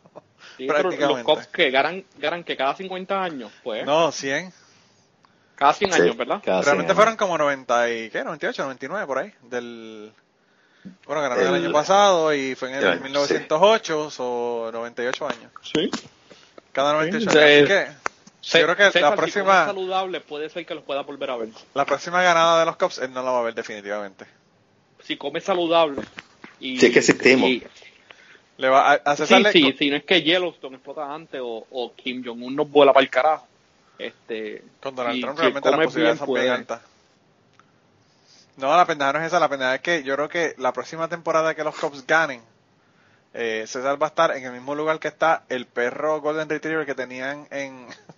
Sí, 0.58 0.66
pero 0.66 0.74
los 0.90 0.96
prácticamente. 0.96 1.24
Cops 1.24 1.48
que 1.48 1.70
ganan, 1.70 2.04
ganan 2.18 2.44
que 2.44 2.58
cada 2.58 2.74
50 2.76 3.22
años, 3.24 3.52
pues. 3.64 3.86
No, 3.86 4.12
100. 4.12 4.52
Cada 5.56 5.72
100 5.74 5.94
Sí, 5.94 6.02
años, 6.02 6.18
¿verdad? 6.18 6.42
cada 6.44 6.62
Realmente 6.64 6.88
cien 6.90 6.96
fueron 6.96 7.12
años. 7.12 7.20
como 7.20 7.38
90 7.38 7.90
y, 7.92 8.10
¿qué? 8.10 8.24
98, 8.24 8.64
99 8.64 9.06
por 9.06 9.20
ahí. 9.20 9.32
Del, 9.44 10.12
bueno, 11.06 11.22
ganaron 11.22 11.44
el, 11.46 11.54
El- 11.56 11.66
año 11.66 11.72
pasado 11.72 12.34
y 12.34 12.56
fue 12.56 12.70
en 12.72 12.84
el 12.84 12.98
sí. 12.98 13.04
1908, 13.04 14.10
o 14.18 14.70
98 14.74 15.28
años. 15.28 15.52
Sí. 15.62 15.92
Cada 16.72 16.94
98 16.94 17.30
Sí, 17.32 17.38
años. 17.38 17.50
Así 17.52 17.68
que, 17.68 17.88
Se- 18.42 18.60
yo 18.60 18.66
creo 18.66 18.78
que 18.78 18.84
César, 18.92 19.10
la 19.12 19.16
próxima, 19.16 19.66
saludable 19.68 20.22
puede 20.22 20.50
ser 20.50 20.66
que 20.66 20.74
los 20.74 20.84
pueda 20.84 21.02
volver 21.04 21.30
a 21.30 21.38
ver. 21.38 21.50
la 21.76 21.86
próxima 21.86 22.24
ganada 22.24 22.62
de 22.62 22.66
los 22.66 22.78
Cubs 22.78 22.98
él 22.98 23.14
no 23.14 23.22
la 23.22 23.30
va 23.30 23.40
a 23.42 23.44
ver 23.44 23.54
definitivamente. 23.54 24.26
Si 25.08 25.16
comes 25.18 25.44
saludable 25.44 26.02
y... 26.60 26.78
Sí, 26.80 26.88
es 26.88 26.92
que 26.94 27.00
existimos. 27.00 27.50
y- 27.50 27.64
Le 28.58 28.70
va 28.70 28.92
a, 28.92 28.94
a 28.96 29.16
sí, 29.16 29.24
César 29.24 29.42
le- 29.42 29.52
sí, 29.52 29.76
si 29.78 29.90
no 29.90 29.96
es 29.98 30.04
que 30.04 30.22
Yellowstone 30.22 30.76
explota 30.76 31.14
antes 31.14 31.40
o, 31.44 31.66
o 31.72 31.94
Kim 31.96 32.24
Jong-un 32.26 32.56
nos 32.56 32.70
vuela 32.70 32.92
para 32.92 33.04
el 33.04 33.10
carajo. 33.10 33.48
Este, 34.00 34.64
Con 34.82 34.96
Donald 34.96 35.16
si- 35.16 35.22
Trump 35.22 35.38
si 35.38 35.42
realmente 35.42 35.70
las 35.72 35.80
posibilidades 35.80 36.20
son 36.20 36.28
bien 36.28 36.36
puede. 36.42 36.50
altas. 36.52 36.82
No, 38.58 38.76
la 38.76 38.86
pendeja 38.86 39.14
no 39.14 39.20
es 39.20 39.26
esa, 39.28 39.40
la 39.40 39.50
pendeja 39.50 39.76
es 39.76 39.82
que 39.82 40.04
yo 40.04 40.16
creo 40.16 40.30
que 40.30 40.56
la 40.58 40.74
próxima 40.74 41.08
temporada 41.08 41.54
que 41.54 41.64
los 41.64 41.76
Cubs 41.76 42.06
ganen, 42.08 42.42
eh, 43.36 43.66
César 43.68 44.02
va 44.02 44.08
a 44.08 44.10
estar 44.10 44.36
en 44.36 44.44
el 44.46 44.52
mismo 44.52 44.74
lugar 44.74 45.00
que 45.00 45.08
está 45.08 45.44
el 45.50 45.68
perro 45.68 46.20
Golden 46.22 46.50
Retriever 46.50 46.86
que 46.88 46.96
tenían 46.96 47.48
en, 47.52 47.86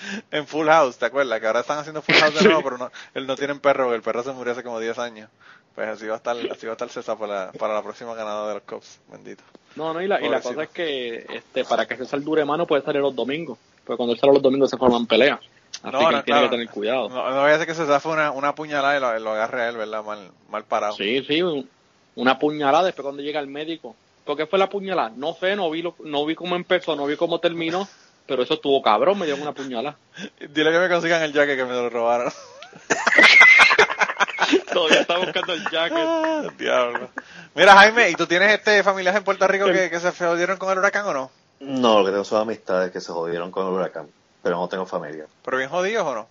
en 0.30 0.46
Full 0.46 0.66
House, 0.66 0.98
¿te 0.98 1.06
acuerdas? 1.06 1.40
Que 1.40 1.46
ahora 1.46 1.60
están 1.60 1.78
haciendo 1.78 2.02
Full 2.02 2.14
House 2.16 2.34
de 2.38 2.44
nuevo, 2.48 2.62
pero 2.62 2.78
no, 2.78 2.90
él 3.14 3.26
no 3.26 3.36
tiene 3.36 3.54
perro, 3.56 3.84
porque 3.84 3.96
el 3.96 4.02
perro 4.02 4.22
se 4.22 4.32
murió 4.32 4.52
hace 4.52 4.62
como 4.62 4.80
10 4.80 4.98
años. 4.98 5.30
Pues 5.74 5.88
así 5.88 6.06
va 6.06 6.14
a 6.14 6.16
estar, 6.16 6.36
así 6.36 6.66
va 6.66 6.72
a 6.72 6.74
estar 6.74 6.88
César 6.88 7.16
para 7.16 7.46
la, 7.46 7.52
para 7.52 7.74
la 7.74 7.82
próxima 7.82 8.14
ganada 8.14 8.48
de 8.48 8.54
los 8.54 8.62
Cubs, 8.64 8.98
bendito. 9.10 9.44
No, 9.76 9.92
no, 9.94 10.02
y 10.02 10.08
la, 10.08 10.20
y 10.20 10.28
la 10.28 10.40
cosa 10.40 10.64
es 10.64 10.70
que 10.70 11.24
este, 11.32 11.64
para 11.64 11.86
que 11.86 11.96
César 11.96 12.20
dure 12.20 12.44
mano 12.44 12.66
puede 12.66 12.82
salir 12.82 13.00
los 13.00 13.14
domingos. 13.14 13.58
Porque 13.84 13.96
cuando 13.96 14.12
él 14.14 14.18
sale 14.18 14.32
los 14.32 14.42
domingos 14.42 14.70
se 14.70 14.76
forman 14.76 15.06
peleas. 15.06 15.38
Así 15.82 15.92
No, 15.92 15.98
que 15.98 16.04
no, 16.04 16.08
tiene 16.08 16.22
claro. 16.24 16.42
que 16.46 16.50
tener 16.56 16.68
cuidado. 16.70 17.08
No, 17.08 17.30
no 17.30 17.42
vaya 17.42 17.54
a 17.54 17.58
ser 17.58 17.66
que 17.68 17.74
César 17.74 18.00
fue 18.00 18.12
una, 18.12 18.32
una 18.32 18.54
puñalada 18.56 18.96
y 18.96 19.00
lo, 19.00 19.18
lo 19.20 19.32
agarre 19.32 19.62
a 19.62 19.68
él, 19.68 19.76
¿verdad? 19.76 20.02
Mal, 20.02 20.30
mal 20.50 20.64
parado. 20.64 20.94
Sí, 20.94 21.22
sí, 21.24 21.42
un- 21.42 21.68
una 22.16 22.36
puñalada 22.40 22.84
después 22.86 23.04
cuando 23.04 23.22
llega 23.22 23.38
el 23.38 23.46
médico. 23.46 23.94
¿Por 24.24 24.36
qué 24.36 24.46
fue 24.46 24.58
la 24.58 24.68
puñalada? 24.68 25.12
No 25.14 25.34
sé, 25.34 25.54
no 25.54 25.70
vi, 25.70 25.82
lo, 25.82 25.94
no 26.00 26.26
vi 26.26 26.34
cómo 26.34 26.56
empezó, 26.56 26.96
no 26.96 27.06
vi 27.06 27.16
cómo 27.16 27.38
terminó, 27.38 27.86
pero 28.28 28.42
eso 28.42 28.54
estuvo 28.54 28.82
cabrón, 28.82 29.18
me 29.18 29.24
dieron 29.24 29.42
una 29.42 29.54
puñalada. 29.54 29.96
Dile 30.38 30.70
que 30.70 30.78
me 30.78 30.88
consigan 30.88 31.22
el 31.22 31.32
jacket 31.32 31.56
que 31.56 31.64
me 31.64 31.72
lo 31.72 31.88
robaron. 31.88 32.30
Todavía 34.72 35.00
está 35.00 35.18
buscando 35.18 35.54
el 35.54 35.64
jacket. 35.70 35.98
Ah, 35.98 36.42
Diablo. 36.58 37.08
Mira, 37.54 37.72
Jaime, 37.72 38.10
¿y 38.10 38.14
tú 38.14 38.26
tienes 38.26 38.52
este 38.52 38.82
familias 38.82 39.16
en 39.16 39.24
Puerto 39.24 39.48
Rico 39.48 39.64
que, 39.66 39.88
que 39.88 39.98
se 39.98 40.12
jodieron 40.12 40.58
con 40.58 40.70
el 40.70 40.78
huracán 40.78 41.06
o 41.06 41.14
no? 41.14 41.30
No, 41.60 42.00
lo 42.00 42.04
que 42.04 42.10
tengo 42.10 42.24
son 42.24 42.42
amistades 42.42 42.92
que 42.92 43.00
se 43.00 43.12
jodieron 43.12 43.50
con 43.50 43.66
el 43.66 43.72
huracán, 43.72 44.08
pero 44.42 44.56
no 44.56 44.68
tengo 44.68 44.84
familia. 44.84 45.24
¿Pero 45.42 45.56
bien 45.56 45.70
jodidos 45.70 46.06
o 46.06 46.14
no? 46.14 46.28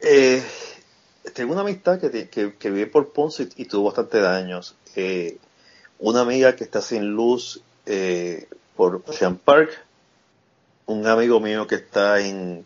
Eh, 0.00 0.44
tengo 1.34 1.52
una 1.52 1.62
amistad 1.62 1.98
que, 1.98 2.28
que, 2.28 2.56
que 2.56 2.70
vive 2.70 2.88
por 2.88 3.10
Ponce 3.12 3.48
y, 3.56 3.62
y 3.62 3.64
tuvo 3.64 3.86
bastante 3.86 4.20
daños. 4.20 4.74
Eh, 4.96 5.38
una 5.98 6.20
amiga 6.20 6.54
que 6.56 6.64
está 6.64 6.82
sin 6.82 7.06
luz 7.06 7.62
eh, 7.86 8.48
por 8.76 9.02
Ocean 9.06 9.36
Park. 9.36 9.70
Un 10.92 11.06
amigo 11.06 11.40
mío 11.40 11.66
que 11.66 11.76
está 11.76 12.20
en 12.20 12.64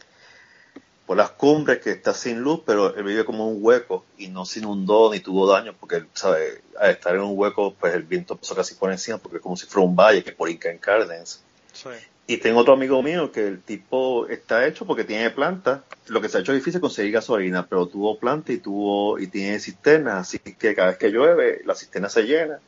por 1.07 1.17
las 1.17 1.31
cumbres 1.31 1.79
que 1.79 1.93
está 1.93 2.13
sin 2.13 2.41
luz, 2.41 2.63
pero 2.67 2.95
él 2.97 3.05
vive 3.05 3.25
como 3.25 3.49
un 3.49 3.59
hueco 3.61 4.05
y 4.19 4.27
no 4.27 4.45
se 4.45 4.59
inundó 4.59 5.13
ni 5.13 5.21
tuvo 5.21 5.47
daño 5.47 5.73
porque, 5.79 6.05
¿sabe? 6.15 6.63
Al 6.79 6.91
estar 6.91 7.15
en 7.15 7.21
un 7.21 7.39
hueco, 7.39 7.75
pues 7.79 7.95
el 7.95 8.03
viento 8.03 8.37
pasó 8.37 8.57
casi 8.57 8.75
por 8.75 8.91
encima 8.91 9.19
porque 9.19 9.37
es 9.37 9.43
como 9.43 9.57
si 9.57 9.67
fuera 9.67 9.87
un 9.87 9.95
valle 9.95 10.25
que 10.25 10.33
por 10.33 10.51
Inca 10.51 10.69
en 10.69 10.79
Cárdenas. 10.79 11.43
Sí. 11.73 11.91
Y 12.27 12.39
tengo 12.39 12.59
otro 12.59 12.73
amigo 12.75 13.01
mío 13.05 13.31
que 13.31 13.47
el 13.47 13.63
tipo 13.63 14.27
está 14.27 14.67
hecho 14.67 14.85
porque 14.85 15.05
tiene 15.05 15.31
planta. 15.31 15.85
Lo 16.09 16.21
que 16.21 16.29
se 16.29 16.39
ha 16.39 16.41
hecho 16.41 16.53
difícil 16.53 16.79
es 16.79 16.81
conseguir 16.81 17.13
gasolina, 17.13 17.65
pero 17.69 17.87
tuvo 17.87 18.19
planta 18.19 18.53
y 18.53 18.59
tuvo 18.59 19.21
y 19.21 19.29
tiene 19.29 19.61
cisternas, 19.61 20.15
así 20.17 20.41
que 20.41 20.75
cada 20.75 20.89
vez 20.89 20.99
que 20.99 21.11
llueve 21.11 21.63
la 21.65 21.77
cisterna 21.77 22.09
se 22.09 22.25
llena. 22.25 22.59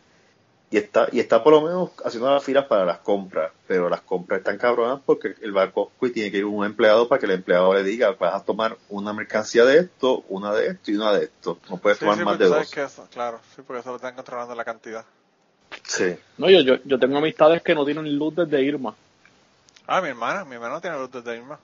Y 0.70 0.76
está 0.76 1.08
y 1.12 1.18
está 1.20 1.42
por 1.42 1.54
lo 1.54 1.62
menos 1.62 1.90
haciendo 2.04 2.30
las 2.30 2.44
filas 2.44 2.66
para 2.66 2.84
las 2.84 2.98
compras, 2.98 3.52
pero 3.66 3.88
las 3.88 4.02
compras 4.02 4.40
están 4.40 4.58
cabronas 4.58 5.00
porque 5.06 5.28
a 5.56 5.70
Costco 5.72 6.06
y 6.06 6.12
tiene 6.12 6.30
que 6.30 6.38
ir 6.38 6.44
un 6.44 6.62
empleado 6.66 7.08
para 7.08 7.18
que 7.18 7.24
el 7.24 7.32
empleado 7.32 7.72
le 7.72 7.82
diga, 7.82 8.10
vas 8.20 8.34
a 8.34 8.44
tomar 8.44 8.76
una 8.90 9.14
mercancía 9.14 9.64
de 9.64 9.78
esto, 9.78 10.24
una 10.28 10.52
de 10.52 10.66
esto 10.66 10.90
y 10.90 10.96
una 10.96 11.12
de 11.14 11.24
esto. 11.24 11.58
No 11.70 11.78
puedes 11.78 11.98
Sí, 11.98 12.04
tomar 12.04 12.18
sí, 12.18 12.24
más 12.24 12.38
de 12.38 12.44
dos. 12.48 12.70
que 12.70 12.82
eso, 12.82 13.08
claro, 13.10 13.40
sí, 13.56 13.62
porque 13.66 13.80
eso 13.80 13.88
lo 13.90 13.96
están 13.96 14.14
controlando 14.14 14.54
la 14.54 14.64
cantidad. 14.64 15.06
Sí. 15.84 16.14
No, 16.36 16.50
yo, 16.50 16.60
yo, 16.60 16.74
yo 16.84 16.98
tengo 16.98 17.16
amistades 17.16 17.62
que 17.62 17.74
no 17.74 17.86
tienen 17.86 18.18
luz 18.18 18.34
desde 18.36 18.62
Irma. 18.62 18.94
Ah, 19.86 20.02
mi 20.02 20.08
hermana, 20.08 20.44
mi 20.44 20.54
hermana 20.56 20.74
no 20.74 20.80
tiene 20.82 20.98
luz 20.98 21.10
desde 21.10 21.34
Irma. 21.36 21.58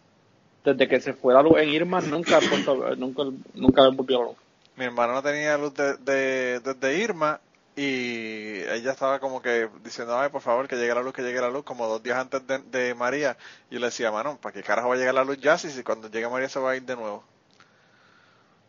Desde 0.65 0.89
que 0.89 0.99
se 1.03 1.13
fue 1.13 1.35
la 1.35 1.43
luz 1.43 1.59
en 1.59 1.69
Irma, 1.69 2.01
nunca, 2.01 2.41
puesto- 2.41 2.97
nunca, 2.97 3.23
nunca 3.53 3.89
volvió 3.91 4.19
la 4.21 4.25
luz. 4.29 4.37
Mi 4.77 4.87
hermana 4.87 5.13
no 5.13 5.23
tenía 5.23 5.59
luz 5.59 5.75
de, 5.75 5.95
de- 5.99 6.61
desde 6.61 6.99
Irma 6.99 7.39
y 7.77 8.61
ella 8.69 8.93
estaba 8.93 9.19
como 9.21 9.43
que 9.43 9.69
diciendo, 9.83 10.19
ay, 10.19 10.29
por 10.31 10.43
favor, 10.43 10.69
que 10.69 10.77
llegue 10.77 10.95
la 10.95 11.03
luz, 11.03 11.13
que 11.13 11.23
llegue 11.23 11.41
la 11.41 11.51
luz, 11.51 11.65
como 11.65 11.87
dos 11.89 12.03
días 12.03 12.19
antes 12.19 12.47
de, 12.47 12.59
de 12.59 12.95
María. 12.95 13.37
Y 13.71 13.75
yo 13.75 13.81
le 13.81 13.87
decía, 13.87 14.13
mano, 14.13 14.39
¿para 14.41 14.53
qué 14.53 14.63
carajo 14.63 14.89
va 14.89 14.95
a 14.95 14.99
llegar 14.99 15.15
la 15.15 15.25
luz 15.25 15.39
ya 15.41 15.59
si, 15.59 15.71
si 15.71 15.83
cuando 15.83 16.09
llegue 16.11 16.29
María 16.29 16.49
se 16.49 16.61
va 16.61 16.71
a 16.73 16.77
ir 16.77 16.83
de 16.85 16.97
nuevo? 16.97 17.25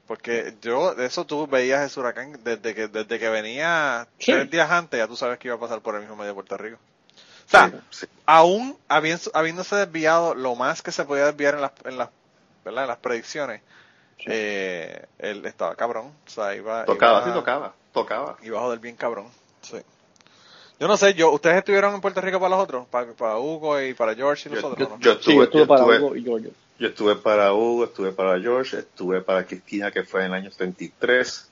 Porque 0.08 0.56
yo, 0.62 0.94
de 0.94 1.06
eso 1.08 1.26
tú 1.26 1.48
veías 1.48 1.84
ese 1.84 2.00
huracán 2.00 2.40
desde 2.44 2.76
que, 2.76 2.88
desde 2.88 3.18
que 3.20 3.30
venía 3.30 4.08
Sí. 4.20 4.32
tres 4.32 4.50
días 4.52 4.70
antes, 4.70 5.00
ya 5.00 5.08
tú 5.08 5.16
sabes 5.16 5.40
que 5.40 5.48
iba 5.48 5.56
a 5.58 5.60
pasar 5.60 5.82
por 5.82 5.96
el 5.96 6.02
mismo 6.02 6.16
medio 6.16 6.30
de 6.30 6.34
Puerto 6.36 6.58
Rico. 6.58 6.78
O 7.48 7.50
sea, 7.50 7.70
Sí, 7.70 7.78
sí. 7.90 8.08
aún 8.26 8.78
habiendo, 8.88 9.32
habiéndose 9.34 9.76
desviado 9.76 10.36
lo 10.36 10.56
más 10.56 10.82
que 10.84 10.92
se 10.92 11.06
podía 11.06 11.26
desviar 11.26 11.56
en 11.56 11.62
las, 11.62 11.72
en 11.86 11.98
las, 11.98 12.10
¿verdad? 12.64 12.84
en 12.84 12.88
las 12.90 12.98
predicciones, 12.98 13.62
eh, 14.26 15.06
él 15.20 15.46
estaba 15.46 15.76
cabrón. 15.76 16.08
O 16.26 16.30
sea, 16.30 16.56
iba, 16.56 16.86
Tocaba, 16.86 17.20
iba, 17.20 17.28
sí, 17.28 17.34
tocaba, 17.34 17.74
tocaba. 17.94 18.38
iba 18.44 18.58
a 18.60 18.62
joder 18.62 18.80
bien 18.80 18.96
cabrón. 18.96 19.28
Sí. 19.62 19.78
Yo 20.80 20.88
no 20.88 20.98
sé, 20.98 21.14
yo, 21.14 21.32
¿ustedes 21.32 21.58
estuvieron 21.58 21.96
en 21.96 22.02
Puerto 22.02 22.20
Rico 22.22 22.40
para 22.40 22.56
los 22.56 22.64
otros? 22.64 22.86
Para, 22.88 23.14
para 23.14 23.38
Hugo 23.38 23.80
y 23.82 23.94
para 23.94 24.14
George 24.16 24.50
y 24.50 24.52
Yo, 24.52 24.56
nosotros, 24.62 24.90
yo- 24.90 24.96
¿no? 24.96 25.02
yo 25.02 25.14
Sí, 25.22 25.36
yo 25.36 25.44
estuve, 25.44 25.44
estuve 25.46 25.62
yo 25.62 25.68
para 25.68 25.82
estuve- 25.82 26.00
Hugo 26.00 26.16
y 26.16 26.24
Giorgio. 26.24 26.52
Yo 26.78 26.88
estuve 26.90 27.16
para 27.16 27.54
Hugo, 27.54 27.86
estuve 27.86 28.12
para 28.12 28.38
George, 28.40 28.80
estuve 28.80 29.22
para 29.22 29.46
Cristina, 29.46 29.92
que 29.92 30.04
fue 30.04 30.22
en 30.22 30.26
el 30.28 30.34
año 30.34 30.50
33. 30.52 31.48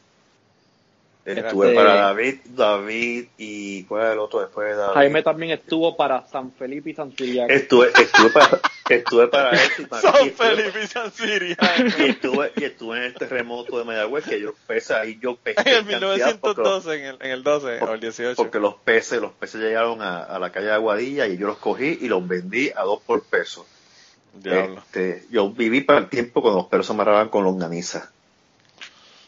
Estuve 1.25 1.73
para 1.73 1.95
David, 1.95 2.39
David 2.43 3.27
y 3.37 3.85
¿cuál 3.85 4.01
era 4.01 4.11
el 4.13 4.19
otro 4.19 4.41
después 4.41 4.67
de 4.67 4.75
David? 4.75 4.93
Jaime 4.95 5.23
también 5.23 5.51
estuvo 5.53 5.95
para 5.95 6.27
San 6.27 6.51
Felipe 6.51 6.89
y 6.89 6.93
San. 6.93 7.13
Estuve, 7.17 7.87
estuve 7.97 8.29
para, 8.31 8.59
estuve 8.89 9.27
para 9.27 9.51
eso 9.53 9.81
estuve- 9.83 10.31
Felipe 10.31 10.83
y 10.83 10.87
San 10.87 11.11
Siria. 11.11 11.57
y 11.99 12.03
estuve, 12.03 12.51
y 12.55 12.63
estuve 12.65 12.97
en 12.97 13.03
el 13.03 13.13
terremoto 13.13 13.77
de 13.77 13.85
Mayagüez, 13.85 14.25
que 14.25 14.39
yo 14.41 14.53
pesé 14.67 14.93
ahí, 14.95 15.19
yo 15.21 15.35
pesé 15.35 15.61
en 15.61 15.67
el 15.89 15.99
cantidad 15.99 16.39
porque 16.39 16.61
los- 16.61 16.85
1912, 16.85 16.95
en 16.99 17.05
el, 17.05 17.17
en 17.21 17.31
el 17.31 17.43
12 17.43 17.79
o 17.81 17.93
el 17.93 17.99
18. 17.99 18.35
Porque 18.35 18.59
los 18.59 18.75
peces, 18.75 19.21
los 19.21 19.31
peces 19.33 19.61
llegaron 19.61 20.01
a, 20.01 20.23
a 20.23 20.39
la 20.39 20.51
calle 20.51 20.67
de 20.67 20.73
Aguadilla 20.73 21.27
y 21.27 21.37
yo 21.37 21.47
los 21.47 21.57
cogí 21.57 21.97
y 22.01 22.07
los 22.07 22.27
vendí 22.27 22.71
a 22.75 22.81
dos 22.83 23.01
por 23.01 23.23
peso. 23.23 23.65
Este, 24.43 25.25
yo 25.29 25.49
viví 25.51 25.81
para 25.81 25.99
el 25.99 26.09
tiempo 26.09 26.41
cuando 26.41 26.59
los 26.61 26.67
perros 26.67 26.87
se 26.87 26.93
amarraban 26.93 27.29
con 27.29 27.43
longaniza. 27.43 28.11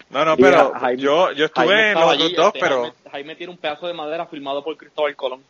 No, 0.09 0.23
no, 0.25 0.35
pero 0.37 0.71
Jaime- 0.73 1.01
yo, 1.01 1.31
yo 1.31 1.45
estuve 1.45 1.65
Jaime 1.67 1.91
en 1.91 1.99
los 1.99 2.09
allí, 2.11 2.33
dos, 2.35 2.47
este, 2.47 2.59
pero... 2.59 2.81
Jaime, 2.83 2.95
Jaime 3.11 3.35
tiene 3.35 3.51
un 3.51 3.57
pedazo 3.57 3.87
de 3.87 3.93
madera 3.93 4.25
firmado 4.27 4.63
por 4.63 4.75
Cristóbal 4.77 5.15
Colón. 5.15 5.43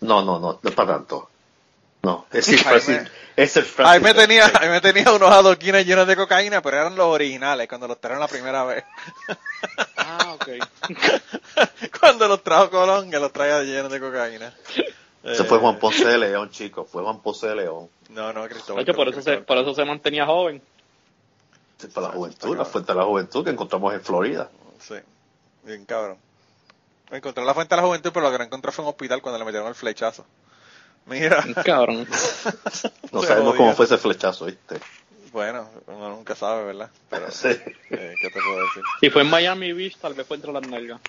No, 0.00 0.22
no, 0.24 0.38
no, 0.38 0.58
no 0.62 0.68
es 0.68 0.74
para 0.74 0.94
tanto. 0.94 1.28
No, 2.02 2.26
es 2.32 2.48
el 2.48 2.58
Francis, 2.58 3.00
es 3.36 3.56
el 3.56 3.66
Ahí 3.78 4.00
me 4.00 4.12
tenía, 4.12 4.50
ahí 4.60 4.68
me 4.68 4.80
tenía 4.80 5.12
unos 5.12 5.30
adoquines 5.30 5.86
llenos 5.86 6.06
de 6.06 6.16
cocaína, 6.16 6.60
pero 6.60 6.78
eran 6.78 6.96
los 6.96 7.06
originales 7.06 7.68
cuando 7.68 7.86
los 7.86 8.00
trajeron 8.00 8.20
la 8.20 8.28
primera 8.28 8.64
vez. 8.64 8.84
Ah, 9.96 10.34
ok. 10.34 10.48
cuando 12.00 12.26
los 12.26 12.42
trajo 12.42 12.70
Colón, 12.70 13.08
que 13.08 13.20
los 13.20 13.32
traía 13.32 13.62
llenos 13.62 13.92
de 13.92 14.00
cocaína. 14.00 14.52
Ese 15.22 15.42
Eh, 15.42 15.44
fue 15.44 15.58
Juan 15.58 15.78
Ponce 15.78 16.04
de 16.04 16.18
León, 16.18 16.50
chicos, 16.50 16.88
fue 16.90 17.02
Juan 17.04 17.20
Ponce 17.20 17.46
de 17.46 17.54
León. 17.54 17.88
No, 18.08 18.32
no, 18.32 18.48
Cristóbal. 18.48 18.84
De 18.84 18.90
hecho, 18.90 18.96
por 18.96 19.08
eso, 19.08 19.22
se, 19.22 19.38
por 19.38 19.56
eso 19.58 19.72
se 19.72 19.84
mantenía 19.84 20.26
joven. 20.26 20.60
Es 21.78 21.86
para 21.86 22.08
la 22.08 22.14
juventud, 22.14 22.56
la 22.56 22.64
fuente 22.64 22.92
de 22.92 22.98
la 22.98 23.04
juventud 23.04 23.44
que 23.44 23.50
encontramos 23.50 23.94
en 23.94 24.00
Florida. 24.02 24.50
Sí, 24.80 24.94
bien 25.62 25.84
cabrón. 25.84 26.16
Encontré 27.12 27.44
la 27.44 27.54
fuente 27.54 27.74
de 27.76 27.80
la 27.80 27.86
juventud, 27.86 28.10
pero 28.12 28.26
lo 28.26 28.32
que 28.32 28.38
no 28.38 28.44
encontré 28.44 28.72
fue 28.72 28.84
un 28.84 28.90
hospital 28.90 29.22
cuando 29.22 29.38
le 29.38 29.44
metieron 29.44 29.68
el 29.68 29.74
flechazo. 29.76 30.24
Mira, 31.06 31.44
Cabrón. 31.64 32.06
No 33.10 33.20
Se 33.22 33.26
sabemos 33.28 33.54
cómo 33.56 33.74
fue 33.74 33.86
ese 33.86 33.98
flechazo, 33.98 34.46
¿viste? 34.46 34.78
bueno, 35.32 35.68
uno 35.86 36.10
nunca 36.10 36.34
sabe, 36.36 36.64
¿verdad? 36.64 36.90
Pero, 37.08 37.30
Sí. 37.30 37.48
eh, 37.48 38.14
¿qué 38.20 38.28
te 38.30 38.40
puedo 38.40 38.56
decir? 38.66 38.82
Si 39.00 39.08
fue 39.10 39.22
en 39.22 39.30
Miami 39.30 39.72
Beach, 39.72 39.96
tal 39.96 40.12
vez 40.14 40.26
fue 40.26 40.36
entre 40.36 40.52
las 40.52 40.66
nalgas. 40.68 41.00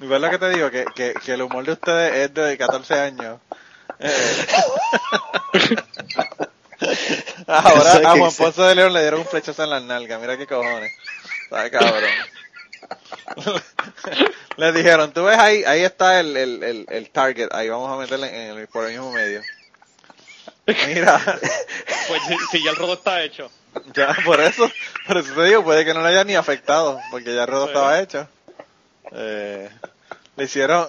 ¿Y 0.00 0.06
ves 0.06 0.20
lo 0.20 0.30
que 0.30 0.38
te 0.38 0.50
digo? 0.50 0.70
Que, 0.70 0.84
que, 0.94 1.14
que 1.14 1.32
el 1.32 1.42
humor 1.42 1.64
de 1.64 1.72
ustedes 1.72 2.14
es 2.28 2.34
de 2.34 2.56
14 2.56 2.94
años. 2.94 3.40
Eh. 3.98 4.46
Ahora 7.46 8.10
a 8.10 8.16
Juan 8.16 8.32
Ponce 8.36 8.62
de 8.62 8.74
León 8.74 8.92
le 8.92 9.00
dieron 9.00 9.20
un 9.20 9.26
flechazo 9.26 9.64
en 9.64 9.70
las 9.70 9.82
nalgas. 9.82 10.20
Mira 10.20 10.36
qué 10.36 10.46
cojones. 10.46 10.92
¿Sabes, 11.50 11.70
cabrón? 11.72 12.04
le 14.56 14.72
dijeron, 14.72 15.12
tú 15.12 15.24
ves 15.24 15.38
ahí, 15.38 15.64
ahí 15.64 15.82
está 15.82 16.20
el, 16.20 16.36
el, 16.36 16.62
el, 16.62 16.86
el 16.88 17.10
target. 17.10 17.48
Ahí 17.52 17.68
vamos 17.68 17.90
a 17.92 17.96
meterle 18.00 18.28
en 18.50 18.58
el, 18.58 18.68
por 18.68 18.84
el 18.84 18.92
mismo 18.92 19.12
medio. 19.12 19.40
Mira, 20.66 21.20
Pues 22.08 22.22
si, 22.28 22.36
si 22.50 22.64
ya 22.64 22.70
el 22.70 22.76
rodo 22.76 22.94
está 22.94 23.22
hecho. 23.22 23.50
ya 23.94 24.14
por 24.24 24.40
eso, 24.40 24.70
por 25.06 25.18
eso 25.18 25.34
te 25.34 25.44
digo, 25.44 25.64
puede 25.64 25.84
que 25.84 25.94
no 25.94 26.02
le 26.02 26.08
haya 26.08 26.24
ni 26.24 26.34
afectado, 26.34 26.98
porque 27.10 27.34
ya 27.34 27.42
el 27.42 27.48
rodo 27.48 27.66
estaba 27.66 28.00
hecho. 28.00 28.28
Eh, 29.12 29.68
le 30.36 30.44
hicieron, 30.44 30.86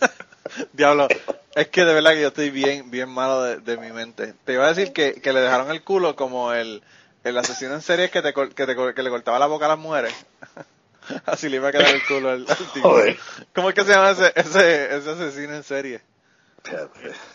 diablo, 0.72 1.08
es 1.54 1.68
que 1.68 1.84
de 1.84 1.94
verdad 1.94 2.12
que 2.12 2.22
yo 2.22 2.28
estoy 2.28 2.50
bien, 2.50 2.90
bien 2.90 3.08
malo 3.08 3.42
de, 3.42 3.56
de 3.58 3.76
mi 3.76 3.92
mente. 3.92 4.34
Te 4.44 4.54
iba 4.54 4.64
a 4.66 4.72
decir 4.74 4.92
que, 4.92 5.20
que 5.20 5.32
le 5.32 5.40
dejaron 5.40 5.70
el 5.70 5.82
culo 5.82 6.16
como 6.16 6.52
el, 6.52 6.82
el 7.24 7.38
asesino 7.38 7.74
en 7.74 7.82
serie 7.82 8.10
que, 8.10 8.22
te, 8.22 8.32
que, 8.32 8.66
te, 8.66 8.76
que 8.94 9.02
le 9.02 9.10
cortaba 9.10 9.38
la 9.38 9.46
boca 9.46 9.66
a 9.66 9.70
las 9.70 9.78
mujeres. 9.78 10.14
Así 11.26 11.48
le 11.48 11.56
iba 11.56 11.68
a 11.68 11.72
quedar 11.72 11.94
el 11.94 12.04
culo 12.06 12.30
al, 12.30 12.46
al 12.48 12.72
tipo. 12.72 12.88
Joder. 12.90 13.18
¿Cómo 13.54 13.68
es 13.68 13.74
que 13.74 13.84
se 13.84 13.92
llama 13.92 14.10
ese, 14.10 14.32
ese, 14.34 14.96
ese 14.96 15.10
asesino 15.10 15.54
en 15.54 15.62
serie? 15.62 16.00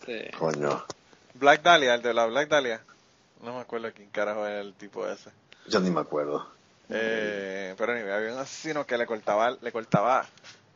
Sí. 0.06 0.22
Coño, 0.38 0.86
Black 1.36 1.64
Dahlia, 1.64 1.96
el 1.96 2.02
de 2.02 2.14
la 2.14 2.26
Black 2.26 2.50
Dahlia. 2.50 2.82
No 3.42 3.56
me 3.56 3.62
acuerdo 3.62 3.92
quién 3.94 4.10
carajo 4.10 4.46
era 4.46 4.62
el 4.62 4.74
tipo 4.74 5.08
ese. 5.08 5.30
yo 5.68 5.80
ni 5.80 5.90
me 5.90 6.02
acuerdo. 6.02 6.48
Eh, 6.90 7.74
pero 7.78 7.94
anyway, 7.94 8.12
había 8.14 8.34
un 8.34 8.40
asesino 8.40 8.86
que 8.86 8.98
le 8.98 9.06
cortaba, 9.06 9.58
le 9.60 9.72
cortaba 9.72 10.26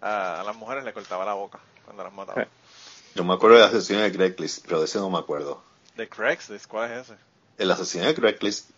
a, 0.02 0.41
a 0.41 0.43
las 0.43 0.56
mujeres, 0.56 0.84
le 0.84 0.93
cortaba 0.93 1.26
la 1.26 1.34
boca 1.34 1.60
cuando 1.86 2.04
las 2.04 2.14
mataba. 2.14 2.43
Sí. 2.43 2.50
Yo 3.16 3.24
me 3.24 3.34
acuerdo 3.34 3.58
del 3.58 3.66
asesino 3.66 4.02
de 4.02 4.12
Craigslist, 4.12 4.66
pero 4.66 4.80
de 4.80 4.86
ese 4.86 5.00
no 5.00 5.10
me 5.10 5.18
acuerdo. 5.18 5.62
De 5.95 6.08
Craigslist, 6.08 6.68
¿cuál 6.68 6.91
es 6.91 7.06
ese? 7.06 7.16
El 7.58 7.72
asesino 7.72 8.06
de 8.06 8.14
Craigslist, 8.14 8.70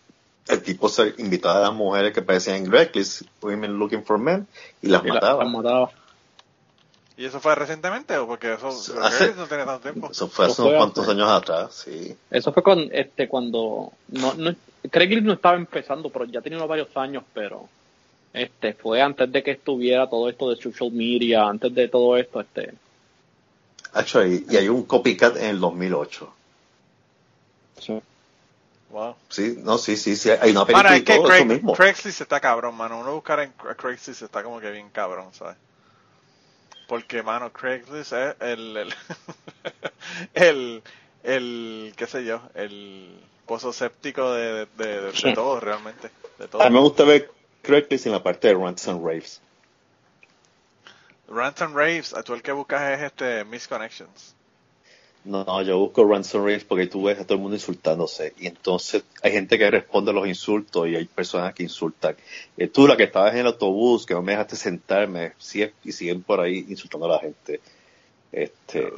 el 0.47 0.63
tipo 0.63 0.89
se 0.89 1.13
invitaba 1.17 1.57
a 1.57 1.61
las 1.61 1.73
mujeres 1.73 2.13
que 2.13 2.21
aparecían 2.21 2.55
en 2.57 2.69
Craigslist, 2.69 3.23
Women 3.41 3.73
Looking 3.77 4.03
for 4.03 4.17
Men, 4.17 4.47
y 4.81 4.87
las 4.87 5.03
Y 5.03 5.07
la- 5.07 5.13
mataba. 5.13 5.43
las 5.43 5.53
mataba. 5.53 5.91
¿Y 7.17 7.25
eso 7.25 7.39
fue 7.41 7.53
recientemente 7.53 8.15
o 8.17 8.25
porque 8.27 8.53
eso 8.53 8.69
Hace- 8.69 9.35
no 9.35 9.45
tiene 9.47 9.65
tanto 9.65 9.81
tiempo? 9.81 10.09
Eso 10.09 10.29
fue 10.29 10.45
hace 10.45 10.61
unos 10.61 10.75
cuantos 10.75 11.03
hace- 11.03 11.11
años 11.11 11.29
atrás, 11.29 11.73
sí. 11.85 12.15
Eso 12.31 12.53
fue 12.53 12.63
cuando, 12.63 12.91
este, 12.93 13.27
cuando 13.27 13.91
no, 14.07 14.33
no, 14.35 14.55
Craigslist 14.89 15.25
no 15.25 15.33
estaba 15.33 15.57
empezando, 15.57 16.09
pero 16.09 16.23
ya 16.25 16.39
tenía 16.41 16.63
varios 16.65 16.95
años, 16.95 17.23
pero 17.33 17.67
este 18.31 18.73
fue 18.73 19.01
antes 19.01 19.29
de 19.31 19.43
que 19.43 19.51
estuviera 19.51 20.07
todo 20.09 20.29
esto 20.29 20.49
de 20.49 20.55
social 20.55 20.91
media, 20.93 21.45
antes 21.47 21.75
de 21.75 21.89
todo 21.89 22.15
esto, 22.17 22.39
este, 22.39 22.73
Actually, 23.91 24.45
y 24.49 24.55
hay 24.55 24.69
un 24.69 24.83
copycat 24.83 25.35
en 25.37 25.45
el 25.45 25.59
2008. 25.59 26.31
Wow. 28.89 29.15
Sí, 29.29 29.55
no, 29.59 29.77
sí, 29.77 29.95
sí, 29.97 30.15
sí, 30.15 30.29
hay 30.31 30.51
una 30.51 30.65
película 30.65 30.83
Mano, 30.83 30.95
y 30.95 30.99
es 30.99 31.05
que 31.05 31.15
todo 31.15 31.27
eso 31.31 31.43
Craig- 31.43 31.47
mismo. 31.47 31.73
Craigslist 31.75 32.21
está 32.21 32.39
cabrón, 32.39 32.75
mano. 32.75 32.99
Uno 32.99 33.13
buscar 33.13 33.39
en 33.39 33.55
Cra- 33.55 33.75
Craigslist 33.75 34.23
está 34.23 34.41
como 34.43 34.59
que 34.59 34.71
bien 34.71 34.89
cabrón, 34.89 35.31
¿sabes? 35.33 35.57
Porque, 36.87 37.21
mano, 37.21 37.51
Craigslist 37.53 38.13
es 38.13 38.35
el, 38.39 38.77
el, 38.77 38.93
el, 40.33 40.83
el, 41.23 41.93
qué 41.95 42.07
sé 42.07 42.25
yo, 42.25 42.41
el 42.55 43.19
pozo 43.45 43.71
séptico 43.73 44.31
de, 44.33 44.65
de, 44.65 44.67
de, 44.77 45.01
de 45.01 45.13
Sí. 45.15 45.33
todo, 45.35 45.59
realmente. 45.59 46.09
De 46.39 46.47
todo. 46.47 46.61
A 46.63 46.69
mí 46.69 46.73
me 46.73 46.81
gusta 46.81 47.03
ver 47.03 47.29
Craigslist 47.61 48.07
en 48.07 48.13
la 48.13 48.23
parte 48.23 48.47
de 48.47 48.55
Rants 48.55 48.87
and 48.87 49.05
Raves. 49.05 49.39
Rants 51.27 51.61
and 51.61 51.75
Raves, 51.75 52.15
tú 52.25 52.33
el 52.33 52.41
que 52.41 52.51
buscas 52.53 52.97
es 52.97 53.03
este 53.05 53.45
Misconnections. 53.45 54.33
No, 55.25 55.61
yo 55.61 55.77
busco 55.77 56.05
Rants 56.05 56.33
and 56.33 56.45
Raves 56.45 56.63
porque 56.63 56.87
tú 56.87 57.03
ves 57.03 57.19
a 57.19 57.23
todo 57.23 57.35
el 57.35 57.41
mundo 57.41 57.55
insultándose. 57.55 58.33
Y 58.39 58.47
entonces 58.47 59.03
hay 59.21 59.31
gente 59.33 59.57
que 59.57 59.69
responde 59.69 60.11
a 60.11 60.13
los 60.13 60.27
insultos 60.27 60.87
y 60.87 60.95
hay 60.95 61.05
personas 61.05 61.53
que 61.53 61.63
insultan. 61.63 62.15
Eh, 62.57 62.67
tú, 62.67 62.87
la 62.87 62.95
que 62.97 63.03
estabas 63.03 63.33
en 63.33 63.39
el 63.39 63.47
autobús, 63.47 64.05
que 64.05 64.13
no 64.13 64.21
me 64.21 64.31
dejaste 64.31 64.55
sentarme, 64.55 65.33
sigues- 65.37 65.73
y 65.83 65.91
siguen 65.91 66.23
por 66.23 66.39
ahí 66.39 66.65
insultando 66.69 67.05
a 67.07 67.15
la 67.15 67.19
gente. 67.19 67.59
Este, 68.31 68.91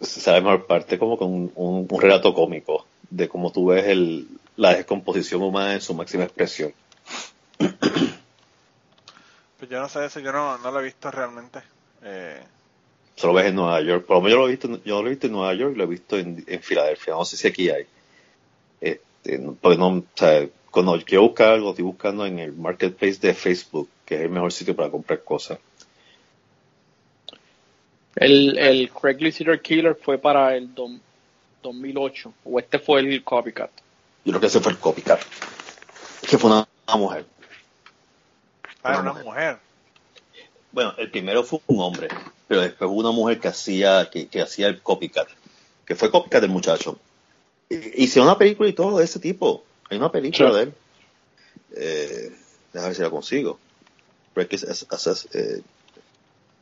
sale 0.00 0.40
mejor 0.42 0.66
parte 0.66 0.98
como 0.98 1.18
con 1.18 1.28
un, 1.32 1.52
un- 1.56 1.88
un 1.90 2.00
relato 2.00 2.32
cómico 2.32 2.86
de 3.10 3.28
cómo 3.28 3.50
tú 3.52 3.66
ves 3.66 3.84
el, 3.86 4.28
la 4.56 4.74
descomposición 4.74 5.42
humana 5.42 5.74
en 5.74 5.80
su 5.80 5.92
máxima 5.92 6.24
expresión. 6.24 6.72
Pues 7.58 9.70
yo 9.70 9.80
no 9.80 9.88
sé 9.88 10.04
eso, 10.04 10.20
yo 10.20 10.32
no, 10.32 10.58
no 10.58 10.70
lo 10.70 10.80
he 10.80 10.84
visto 10.84 11.10
realmente. 11.10 11.60
Eh, 12.02 12.42
Solo 13.16 13.34
ves 13.34 13.46
en 13.46 13.54
Nueva 13.56 13.80
York. 13.80 14.06
Por 14.06 14.16
lo 14.16 14.22
menos 14.22 14.32
yo 14.36 14.40
lo 14.40 14.48
he 14.48 14.50
visto, 14.50 14.84
yo 14.84 15.02
lo 15.02 15.06
he 15.08 15.10
visto 15.10 15.26
en 15.26 15.32
Nueva 15.32 15.54
York 15.54 15.72
y 15.74 15.78
lo 15.78 15.84
he 15.84 15.88
visto 15.88 16.18
en, 16.18 16.44
en 16.46 16.60
Filadelfia. 16.62 17.14
No 17.14 17.24
sé 17.24 17.36
si 17.36 17.46
aquí 17.48 17.70
hay. 17.70 17.86
Este, 18.80 19.38
porque 19.60 19.78
no, 19.78 19.88
o 19.88 20.04
sea, 20.14 20.46
cuando 20.70 20.98
quiero 21.04 21.22
buscar 21.22 21.52
algo, 21.52 21.70
estoy 21.70 21.84
buscando 21.84 22.26
en 22.26 22.38
el 22.40 22.52
marketplace 22.52 23.18
de 23.20 23.34
Facebook, 23.34 23.88
que 24.04 24.16
es 24.16 24.20
el 24.22 24.30
mejor 24.30 24.52
sitio 24.52 24.74
para 24.74 24.90
comprar 24.90 25.22
cosas. 25.22 25.58
El, 28.16 28.56
el 28.58 28.90
Craigslist 28.90 29.38
Serial 29.38 29.60
Killer 29.60 29.94
fue 30.00 30.18
para 30.18 30.56
el 30.56 30.72
dom- 30.74 31.00
2008, 31.62 32.32
o 32.44 32.58
este 32.58 32.78
fue 32.78 33.00
el 33.00 33.24
copycat. 33.24 33.70
Yo 34.24 34.32
creo 34.32 34.40
que 34.40 34.46
ese 34.46 34.60
fue 34.60 34.72
el 34.72 34.78
copycat. 34.78 35.20
Que 36.28 36.38
fue 36.38 36.50
una, 36.50 36.66
una 36.86 36.96
mujer. 36.96 37.26
ah, 38.82 38.90
era 38.90 39.00
Una 39.00 39.00
una 39.00 39.10
mujer. 39.12 39.24
mujer. 39.24 39.58
Bueno, 40.72 40.94
el 40.98 41.10
primero 41.10 41.42
fue 41.44 41.60
un 41.66 41.80
hombre, 41.80 42.08
pero 42.48 42.60
después 42.62 42.90
hubo 42.90 43.00
una 43.00 43.10
mujer 43.10 43.40
que 43.40 43.48
hacía, 43.48 44.08
que, 44.10 44.28
que 44.28 44.42
hacía 44.42 44.68
el 44.68 44.80
copycat, 44.82 45.28
que 45.86 45.94
fue 45.94 46.10
copycat 46.10 46.40
del 46.42 46.50
muchacho. 46.50 46.98
Hicieron 47.68 48.28
una 48.28 48.38
película 48.38 48.68
y 48.68 48.72
todo 48.74 48.98
de 48.98 49.04
ese 49.04 49.18
tipo. 49.18 49.64
Hay 49.90 49.96
una 49.98 50.12
película 50.12 50.50
Sí. 50.50 50.54
de 50.56 50.62
él. 50.62 50.74
Eh, 51.76 52.32
déjame 52.72 52.88
ver 52.90 52.96
si 52.96 53.02
la 53.02 53.10
consigo. 53.10 53.58
Reckless 54.34 54.64
Ass- 54.64 54.86
Assas- 54.90 55.28
eh, 55.34 55.62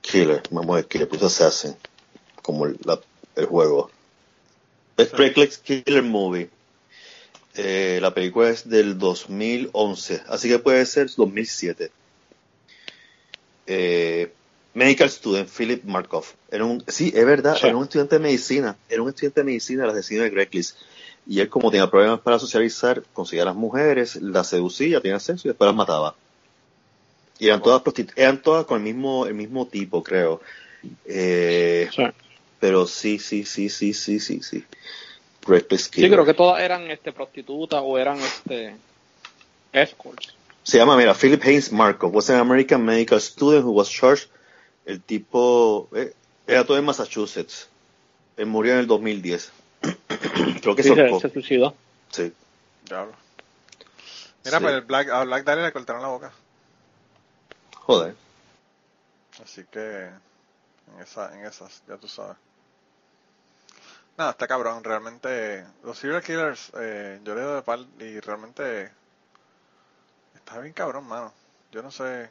Killer, 0.01 0.43
vamos 0.51 0.73
a 0.73 0.77
ver, 0.77 0.87
que 0.87 0.99
le 0.99 1.07
puse 1.07 1.25
Assassin, 1.27 1.75
como 2.43 2.67
el, 2.67 2.77
la- 2.85 3.01
el 3.37 3.47
juego. 3.47 3.91
Es 4.97 5.11
Sí. 5.11 5.83
Killer 5.85 6.03
Movie. 6.03 6.51
Eh, 7.55 7.99
la 8.01 8.15
película 8.15 8.49
es 8.51 8.69
del 8.69 8.99
2011, 8.99 10.23
así 10.29 10.49
que 10.49 10.59
puede 10.59 10.87
ser 10.87 11.11
2007 11.15 11.91
eh, 13.67 14.33
medical 14.75 15.09
student 15.11 15.49
Philip 15.49 15.85
Markov. 15.85 16.25
Era 16.51 16.65
un, 16.65 16.83
sí, 16.89 17.13
es 17.15 17.25
verdad, 17.27 17.57
Sí. 17.57 17.67
era 17.67 17.77
un 17.77 17.85
estudiante 17.85 18.17
de 18.17 18.21
medicina, 18.23 18.77
era 18.89 19.03
un 19.03 19.09
estudiante 19.11 19.41
de 19.41 19.45
medicina, 19.45 19.85
el 19.85 19.91
asesino 19.91 20.23
de 20.23 20.33
Craigslist. 20.33 20.77
Y 21.27 21.41
él, 21.41 21.49
como 21.49 21.71
tenía 21.71 21.89
problemas 21.91 22.21
para 22.21 22.39
socializar, 22.39 23.03
conseguía 23.13 23.43
a 23.43 23.47
las 23.47 23.55
mujeres, 23.55 24.17
las 24.17 24.49
seducía, 24.49 25.01
tenía 25.01 25.21
sexo 25.21 25.47
y 25.47 25.51
después 25.51 25.67
las 25.69 25.77
mataba. 25.77 26.17
Y 27.39 27.47
eran 27.49 27.63
todas 27.63 27.83
prostitu- 27.83 28.13
eran 28.17 28.41
todas 28.43 28.65
con 28.67 28.79
el 28.79 28.83
mismo, 28.85 29.27
el 29.27 29.35
mismo 29.35 29.67
tipo, 29.67 30.03
creo. 30.03 30.41
Eh, 31.05 31.89
Sí, 31.95 32.03
pero 32.59 32.87
sí, 32.87 33.19
sí, 33.19 33.45
sí, 33.45 33.69
sí, 33.69 33.93
sí, 33.95 34.19
sí, 34.21 34.43
sí. 34.43 34.65
Sí, 35.45 35.91
Killer. 35.91 36.11
creo 36.13 36.25
que 36.25 36.35
todas 36.35 36.61
eran 36.63 36.89
este 36.91 37.13
prostitutas 37.13 37.81
o 37.85 37.99
eran 37.99 38.19
este 38.21 38.77
escorts. 39.73 40.35
Se 40.63 40.79
llama, 40.79 40.97
mira, 40.97 41.15
Philip 41.15 41.43
Haynes 41.45 41.73
Markov 41.73 42.15
was 42.15 42.31
an 42.31 42.37
American 42.39 42.85
medical 42.85 43.19
student 43.21 43.65
who 43.65 43.73
was 43.73 43.89
charged. 43.91 44.29
El 44.85 45.01
tipo 45.03 45.89
eh, 45.95 46.15
era 46.47 46.65
todo 46.65 46.79
en 46.79 46.85
Massachusetts. 46.85 47.69
Él 48.37 48.47
murió 48.47 48.73
en 48.73 48.79
el 48.81 48.87
2010. 48.87 49.53
Creo 50.63 50.75
que 50.77 50.83
Sí, 50.83 50.95
se 50.95 51.21
se, 51.21 51.31
suicidó. 51.31 51.75
Sí. 52.11 52.33
Diablo. 52.85 53.15
Mira, 54.45 54.59
Sí. 54.59 54.63
pues 54.65 54.75
el 54.75 54.81
Black, 54.83 55.09
a 55.11 55.25
Black 55.25 55.45
Dahlia 55.45 55.65
le 55.67 55.73
cortaron 55.73 56.03
la 56.03 56.09
boca. 56.09 56.33
Joder. 57.77 58.15
Así 59.43 59.65
que 59.71 60.07
en, 60.07 61.01
esa, 61.01 61.33
en 61.39 61.47
esas, 61.47 61.83
ya 61.89 61.97
tú 61.97 62.09
sabes. 62.09 62.37
Nada, 64.17 64.33
está 64.33 64.47
cabrón. 64.47 64.85
Realmente, 64.85 65.65
los 65.85 65.99
serial 65.99 66.23
killers, 66.23 66.71
eh, 66.79 67.21
yo 67.25 67.35
le 67.35 67.41
doy 67.43 67.55
de 67.57 67.63
pal 67.63 67.89
y 67.99 68.21
realmente 68.21 68.91
está 70.35 70.59
bien 70.61 70.75
cabrón, 70.75 71.07
mano. 71.07 71.33
Yo 71.71 71.83
no 71.83 71.91
sé. 71.91 72.29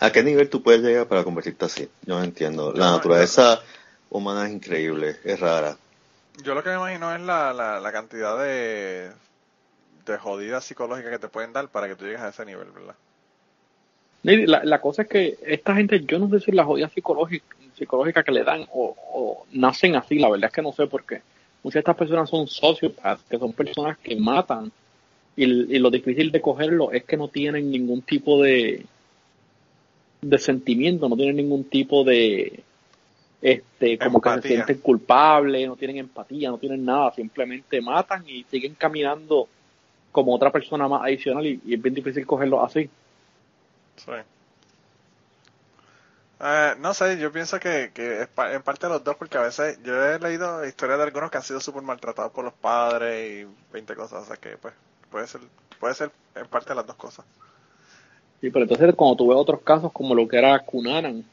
¿A 0.00 0.10
qué 0.12 0.22
nivel 0.22 0.48
tú 0.50 0.62
puedes 0.62 0.82
llegar 0.82 1.06
para 1.08 1.24
convertirte 1.24 1.64
así? 1.64 1.88
Yo 2.06 2.18
no 2.18 2.24
entiendo. 2.24 2.72
La 2.72 2.90
No, 2.90 2.96
naturaleza 2.96 3.60
humana 4.10 4.46
es 4.46 4.52
increíble, 4.54 5.16
es 5.24 5.40
rara. 5.40 5.76
Yo 6.42 6.54
lo 6.54 6.62
que 6.62 6.70
me 6.70 6.76
imagino 6.76 7.14
es 7.14 7.20
la, 7.22 7.52
la, 7.52 7.80
la 7.80 7.92
cantidad 7.92 8.38
de, 8.38 9.10
de 10.06 10.18
jodidas 10.18 10.64
psicológicas 10.64 11.12
que 11.12 11.18
te 11.18 11.28
pueden 11.28 11.52
dar 11.52 11.68
para 11.68 11.88
que 11.88 11.96
tú 11.96 12.04
llegues 12.04 12.20
a 12.20 12.28
ese 12.28 12.44
nivel, 12.44 12.70
¿verdad? 12.72 12.96
La, 14.22 14.64
la 14.64 14.80
cosa 14.80 15.02
es 15.02 15.08
que 15.08 15.38
esta 15.44 15.74
gente, 15.74 16.02
yo 16.06 16.18
no 16.18 16.28
sé 16.30 16.40
si 16.40 16.50
la 16.52 16.64
jodida 16.64 16.88
psicológica, 16.88 17.56
psicológica 17.76 18.22
que 18.24 18.32
le 18.32 18.42
dan 18.42 18.66
o, 18.72 18.96
o 19.12 19.46
nacen 19.52 19.96
así, 19.96 20.18
la 20.18 20.30
verdad 20.30 20.46
es 20.48 20.52
que 20.54 20.62
no 20.62 20.72
sé 20.72 20.86
por 20.86 21.04
qué. 21.04 21.20
Muchas 21.62 21.74
de 21.74 21.80
estas 21.80 21.96
personas 21.96 22.30
son 22.30 22.46
sociopaths, 22.46 23.24
que 23.28 23.38
son 23.38 23.52
personas 23.52 23.98
que 23.98 24.16
matan. 24.16 24.72
Y, 25.36 25.44
y 25.44 25.78
lo 25.78 25.90
difícil 25.90 26.30
de 26.32 26.40
cogerlo 26.40 26.90
es 26.92 27.04
que 27.04 27.16
no 27.16 27.28
tienen 27.28 27.70
ningún 27.70 28.02
tipo 28.02 28.42
de, 28.42 28.86
de 30.28 30.38
sentimiento, 30.38 31.08
no 31.08 31.16
tienen 31.16 31.36
ningún 31.36 31.64
tipo 31.64 32.04
de, 32.04 32.64
este, 33.42 33.98
como 33.98 34.20
que 34.20 34.30
se 34.30 34.42
sienten 34.42 34.78
culpables, 34.78 35.68
no 35.68 35.76
tienen 35.76 35.98
empatía, 35.98 36.50
no 36.50 36.58
tienen 36.58 36.84
nada, 36.84 37.12
simplemente 37.14 37.80
matan 37.80 38.24
y 38.28 38.44
siguen 38.44 38.74
caminando 38.74 39.48
como 40.12 40.34
otra 40.34 40.50
persona 40.50 40.88
más 40.88 41.02
adicional 41.02 41.46
y, 41.46 41.60
y 41.64 41.74
es 41.74 41.82
bien 41.82 41.94
difícil 41.94 42.26
cogerlo 42.26 42.64
así. 42.64 42.88
Sí. 43.96 44.12
Eh, 46.40 46.74
no 46.78 46.92
sé, 46.94 47.18
yo 47.18 47.32
pienso 47.32 47.58
que, 47.60 47.92
que 47.94 48.22
es 48.22 48.28
pa- 48.28 48.52
en 48.52 48.62
parte 48.62 48.86
de 48.86 48.92
los 48.92 49.04
dos, 49.04 49.16
porque 49.16 49.38
a 49.38 49.42
veces 49.42 49.78
yo 49.82 49.94
he 50.04 50.18
leído 50.18 50.64
historias 50.66 50.98
de 50.98 51.04
algunos 51.04 51.30
que 51.30 51.36
han 51.38 51.42
sido 51.44 51.60
súper 51.60 51.82
maltratados 51.82 52.32
por 52.32 52.44
los 52.44 52.54
padres 52.54 53.46
y 53.46 53.72
20 53.72 53.94
cosas, 53.94 54.24
o 54.24 54.26
sea 54.26 54.36
que 54.36 54.56
pues 54.58 54.74
puede 55.10 55.26
ser, 55.26 55.40
puede 55.78 55.94
ser 55.94 56.10
en 56.34 56.46
parte 56.48 56.70
de 56.70 56.74
las 56.76 56.86
dos 56.86 56.96
cosas. 56.96 57.24
Sí, 58.44 58.50
pero 58.50 58.64
entonces 58.64 58.94
cuando 58.94 59.16
tú 59.16 59.28
ves 59.28 59.38
otros 59.38 59.62
casos 59.62 59.90
como 59.90 60.14
lo 60.14 60.28
que 60.28 60.36
era 60.36 60.58
Cunanan, 60.58 61.24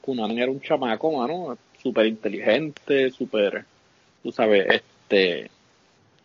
Cunanan 0.00 0.38
era 0.38 0.48
un 0.48 0.60
chamaco, 0.60 1.10
mano, 1.10 1.58
súper 1.82 2.06
inteligente, 2.06 3.10
súper, 3.10 3.64
tú 4.22 4.30
sabes, 4.30 4.68
este, 4.70 5.50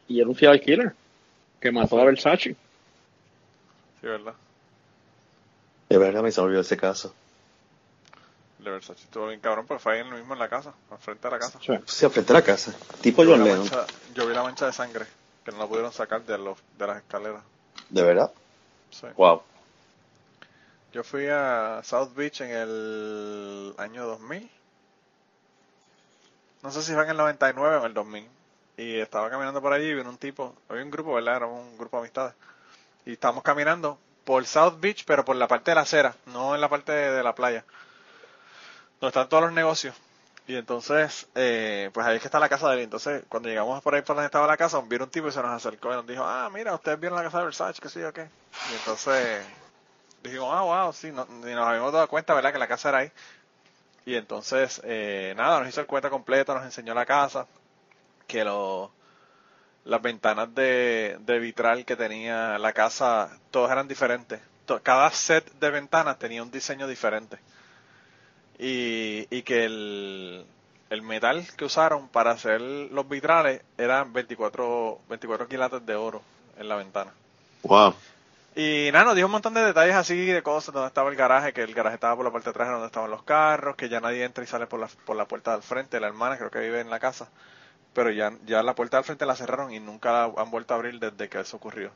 y 0.07 0.19
era 0.19 0.29
un 0.29 0.35
serial 0.35 0.61
killer 0.61 0.93
que 1.59 1.71
mató 1.71 1.99
a 1.99 2.03
Versace. 2.03 2.51
Sí, 3.99 4.03
¿verdad? 4.03 4.35
De 5.89 5.97
verdad 5.97 6.21
me 6.21 6.31
se 6.31 6.39
olvidó 6.39 6.61
ese 6.61 6.77
caso. 6.77 7.15
De 8.59 8.69
Versace 8.69 9.05
estuvo 9.05 9.29
bien 9.29 9.39
cabrón, 9.39 9.65
pero 9.67 9.79
fue 9.79 9.95
ahí 9.95 10.01
en 10.01 10.11
lo 10.11 10.17
mismo 10.17 10.33
en 10.35 10.39
la 10.39 10.49
casa, 10.49 10.71
al 10.91 10.99
frente 10.99 11.27
de 11.27 11.31
la 11.31 11.39
casa. 11.39 11.59
Sí. 11.65 11.73
Sí, 11.87 12.05
al 12.05 12.11
frente 12.11 12.31
de 12.31 12.39
la 12.39 12.45
casa. 12.45 12.75
Tipo 13.01 13.23
Yo 13.23 13.29
vi, 13.29 13.37
John 13.37 13.39
la 13.39 13.45
Lennon. 13.45 13.59
mancha, 13.61 13.87
yo 14.13 14.27
vi 14.27 14.35
la 14.35 14.43
mancha 14.43 14.67
de 14.67 14.73
sangre, 14.73 15.05
que 15.43 15.51
no 15.51 15.57
la 15.57 15.65
pudieron 15.65 15.91
sacar 15.91 16.23
de, 16.27 16.37
los, 16.37 16.59
de 16.77 16.85
las 16.85 16.97
escaleras. 16.97 17.41
¿De 17.89 18.03
verdad? 18.03 18.31
Sí. 18.91 19.07
Wow. 19.17 19.41
Yo 20.93 21.03
fui 21.03 21.27
a 21.27 21.81
South 21.83 22.13
Beach 22.15 22.41
en 22.41 22.51
el 22.51 23.75
año 23.77 24.05
2000. 24.05 24.49
No 26.63 26.71
sé 26.71 26.81
si 26.81 26.93
fue 26.93 27.03
en 27.03 27.09
el 27.09 27.17
99 27.17 27.75
o 27.75 27.79
en 27.79 27.85
el 27.85 27.93
2000. 27.93 28.29
Y 28.77 28.99
estaba 28.99 29.29
caminando 29.29 29.61
por 29.61 29.73
allí 29.73 29.87
y 29.87 29.93
vino 29.93 30.09
un 30.09 30.17
tipo, 30.17 30.55
había 30.69 30.83
un 30.83 30.91
grupo, 30.91 31.13
¿verdad? 31.13 31.37
Era 31.37 31.45
un 31.47 31.77
grupo 31.77 31.97
de 31.97 32.01
amistades. 32.01 32.35
Y 33.05 33.13
estábamos 33.13 33.43
caminando 33.43 33.99
por 34.23 34.45
South 34.45 34.79
Beach, 34.79 35.03
pero 35.05 35.25
por 35.25 35.35
la 35.35 35.47
parte 35.47 35.71
de 35.71 35.75
la 35.75 35.81
acera, 35.81 36.15
no 36.27 36.55
en 36.55 36.61
la 36.61 36.69
parte 36.69 36.91
de, 36.91 37.23
la 37.23 37.35
playa. 37.35 37.65
Donde 39.01 39.09
están 39.09 39.29
todos 39.29 39.43
los 39.43 39.53
negocios. 39.53 39.95
Y 40.47 40.55
entonces, 40.55 41.27
eh, 41.35 41.89
pues 41.93 42.07
ahí 42.07 42.15
es 42.15 42.21
que 42.21 42.27
está 42.27 42.39
la 42.39 42.49
casa 42.49 42.69
de 42.69 42.75
él. 42.75 42.83
Entonces, 42.83 43.23
cuando 43.27 43.49
llegamos 43.49 43.81
por 43.81 43.93
ahí 43.93 44.01
por 44.03 44.15
donde 44.15 44.27
estaba 44.27 44.47
la 44.47 44.57
casa, 44.57 44.79
vino 44.81 45.03
un 45.03 45.09
tipo 45.09 45.27
y 45.27 45.31
se 45.31 45.41
nos 45.41 45.51
acercó 45.51 45.91
y 45.91 45.95
nos 45.95 46.07
dijo, 46.07 46.23
ah, 46.23 46.49
mira, 46.53 46.73
ustedes 46.73 46.99
vieron 46.99 47.17
la 47.17 47.23
casa 47.23 47.39
de 47.39 47.43
Versace, 47.45 47.81
que 47.81 47.89
sí 47.89 48.01
o 48.03 48.13
qué. 48.13 48.29
Y 48.71 48.75
entonces 48.75 49.45
dijimos, 50.27 50.49
ah, 50.53 50.61
wow, 50.63 50.93
sí, 50.93 51.11
no, 51.11 51.25
ni 51.25 51.53
nos 51.53 51.67
habíamos 51.67 51.93
dado 51.93 52.07
cuenta, 52.07 52.33
¿verdad? 52.33 52.53
Que 52.53 52.59
la 52.59 52.67
casa 52.67 52.89
era 52.89 52.97
ahí. 52.99 53.11
Y 54.05 54.15
entonces, 54.15 54.81
eh, 54.85 55.33
nada, 55.37 55.59
nos 55.59 55.69
hizo 55.69 55.81
el 55.81 55.87
cuento 55.87 56.09
completo, 56.09 56.53
nos 56.53 56.63
enseñó 56.65 56.93
la 56.93 57.05
casa, 57.05 57.47
que 58.27 58.43
lo, 58.43 58.91
las 59.85 60.01
ventanas 60.01 60.53
de, 60.55 61.17
de 61.21 61.39
vitral 61.39 61.85
que 61.85 61.95
tenía 61.95 62.57
la 62.59 62.73
casa, 62.73 63.37
todas 63.51 63.71
eran 63.71 63.87
diferentes. 63.87 64.41
Cada 64.83 65.09
set 65.11 65.49
de 65.59 65.69
ventanas 65.71 66.19
tenía 66.19 66.43
un 66.43 66.51
diseño 66.51 66.87
diferente. 66.87 67.39
y, 68.59 69.27
y 69.35 69.43
que 69.43 69.65
el, 69.65 70.45
el 70.89 71.01
metal 71.01 71.45
que 71.55 71.65
usaron 71.65 72.09
para 72.09 72.31
hacer 72.31 72.61
los 72.61 73.07
vitrales 73.07 73.61
eran 73.77 74.13
24, 74.13 75.01
24 75.09 75.47
quilates 75.47 75.85
de 75.85 75.95
oro 75.95 76.21
en 76.57 76.67
la 76.69 76.75
ventana. 76.75 77.13
Wow. 77.63 77.95
Y 78.59 78.89
nada, 78.91 79.05
nos 79.05 79.15
dijo 79.15 79.27
un 79.27 79.33
montón 79.33 79.53
de 79.53 79.61
detalles 79.61 79.93
así, 79.93 80.25
de 80.25 80.41
cosas, 80.41 80.73
donde 80.73 80.87
estaba 80.87 81.11
el 81.11 81.15
garaje, 81.15 81.53
que 81.53 81.61
el 81.61 81.75
garaje 81.75 81.93
estaba 81.93 82.15
por 82.15 82.25
la 82.25 82.31
parte 82.31 82.45
de 82.45 82.49
atrás, 82.49 82.69
donde 82.69 82.87
estaban 82.87 83.11
los 83.11 83.21
carros, 83.21 83.75
que 83.75 83.87
ya 83.87 83.99
nadie 83.99 84.23
entra 84.23 84.43
y 84.43 84.47
sale 84.47 84.65
por 84.65 84.79
la, 84.79 84.87
por 85.05 85.15
la 85.15 85.27
puerta 85.27 85.51
del 85.51 85.61
frente, 85.61 85.99
la 85.99 86.07
hermana 86.07 86.39
creo 86.39 86.49
que 86.49 86.57
vive 86.57 86.79
en 86.79 86.89
la 86.89 86.99
casa, 86.99 87.29
pero 87.93 88.09
ya, 88.09 88.33
ya 88.47 88.63
la 88.63 88.73
puerta 88.73 88.97
del 88.97 89.03
frente 89.03 89.27
la 89.27 89.35
cerraron 89.35 89.71
y 89.71 89.79
nunca 89.79 90.11
la 90.11 90.33
han 90.41 90.49
vuelto 90.49 90.73
a 90.73 90.77
abrir 90.77 90.99
desde 90.99 91.29
que 91.29 91.39
eso 91.39 91.57
ocurrió. 91.57 91.91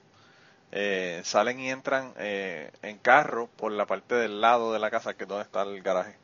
Eh, 0.71 1.21
salen 1.23 1.59
y 1.59 1.71
entran 1.71 2.13
eh, 2.17 2.69
en 2.83 2.99
carro 2.99 3.49
por 3.57 3.71
la 3.71 3.87
parte 3.87 4.13
del 4.13 4.39
lado 4.39 4.71
de 4.71 4.77
la 4.77 4.91
casa, 4.91 5.15
que 5.15 5.23
es 5.23 5.27
donde 5.27 5.45
está 5.45 5.63
el 5.63 5.81
garaje. 5.81 6.15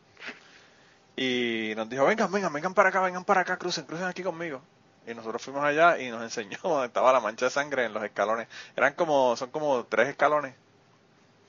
Y 1.15 1.73
nos 1.75 1.89
dijo, 1.89 2.05
vengan, 2.05 2.31
vengan, 2.31 2.53
vengan 2.53 2.75
para 2.75 2.89
acá, 2.89 3.01
vengan 3.01 3.25
para 3.25 3.41
acá, 3.41 3.57
crucen, 3.57 3.85
crucen 3.85 4.05
aquí 4.05 4.21
conmigo. 4.21 4.61
Y 5.07 5.15
nosotros 5.15 5.41
fuimos 5.41 5.63
allá 5.63 5.97
y 5.99 6.09
nos 6.11 6.21
enseñó 6.21 6.57
donde 6.63 6.87
estaba 6.87 7.13
la 7.13 7.19
mancha 7.21 7.45
de 7.45 7.51
sangre 7.51 7.85
en 7.85 7.93
los 7.93 8.03
escalones. 8.03 8.47
Eran 8.75 8.93
como, 8.93 9.35
son 9.37 9.49
como 9.51 9.85
tres 9.85 10.09
escalones 10.09 10.55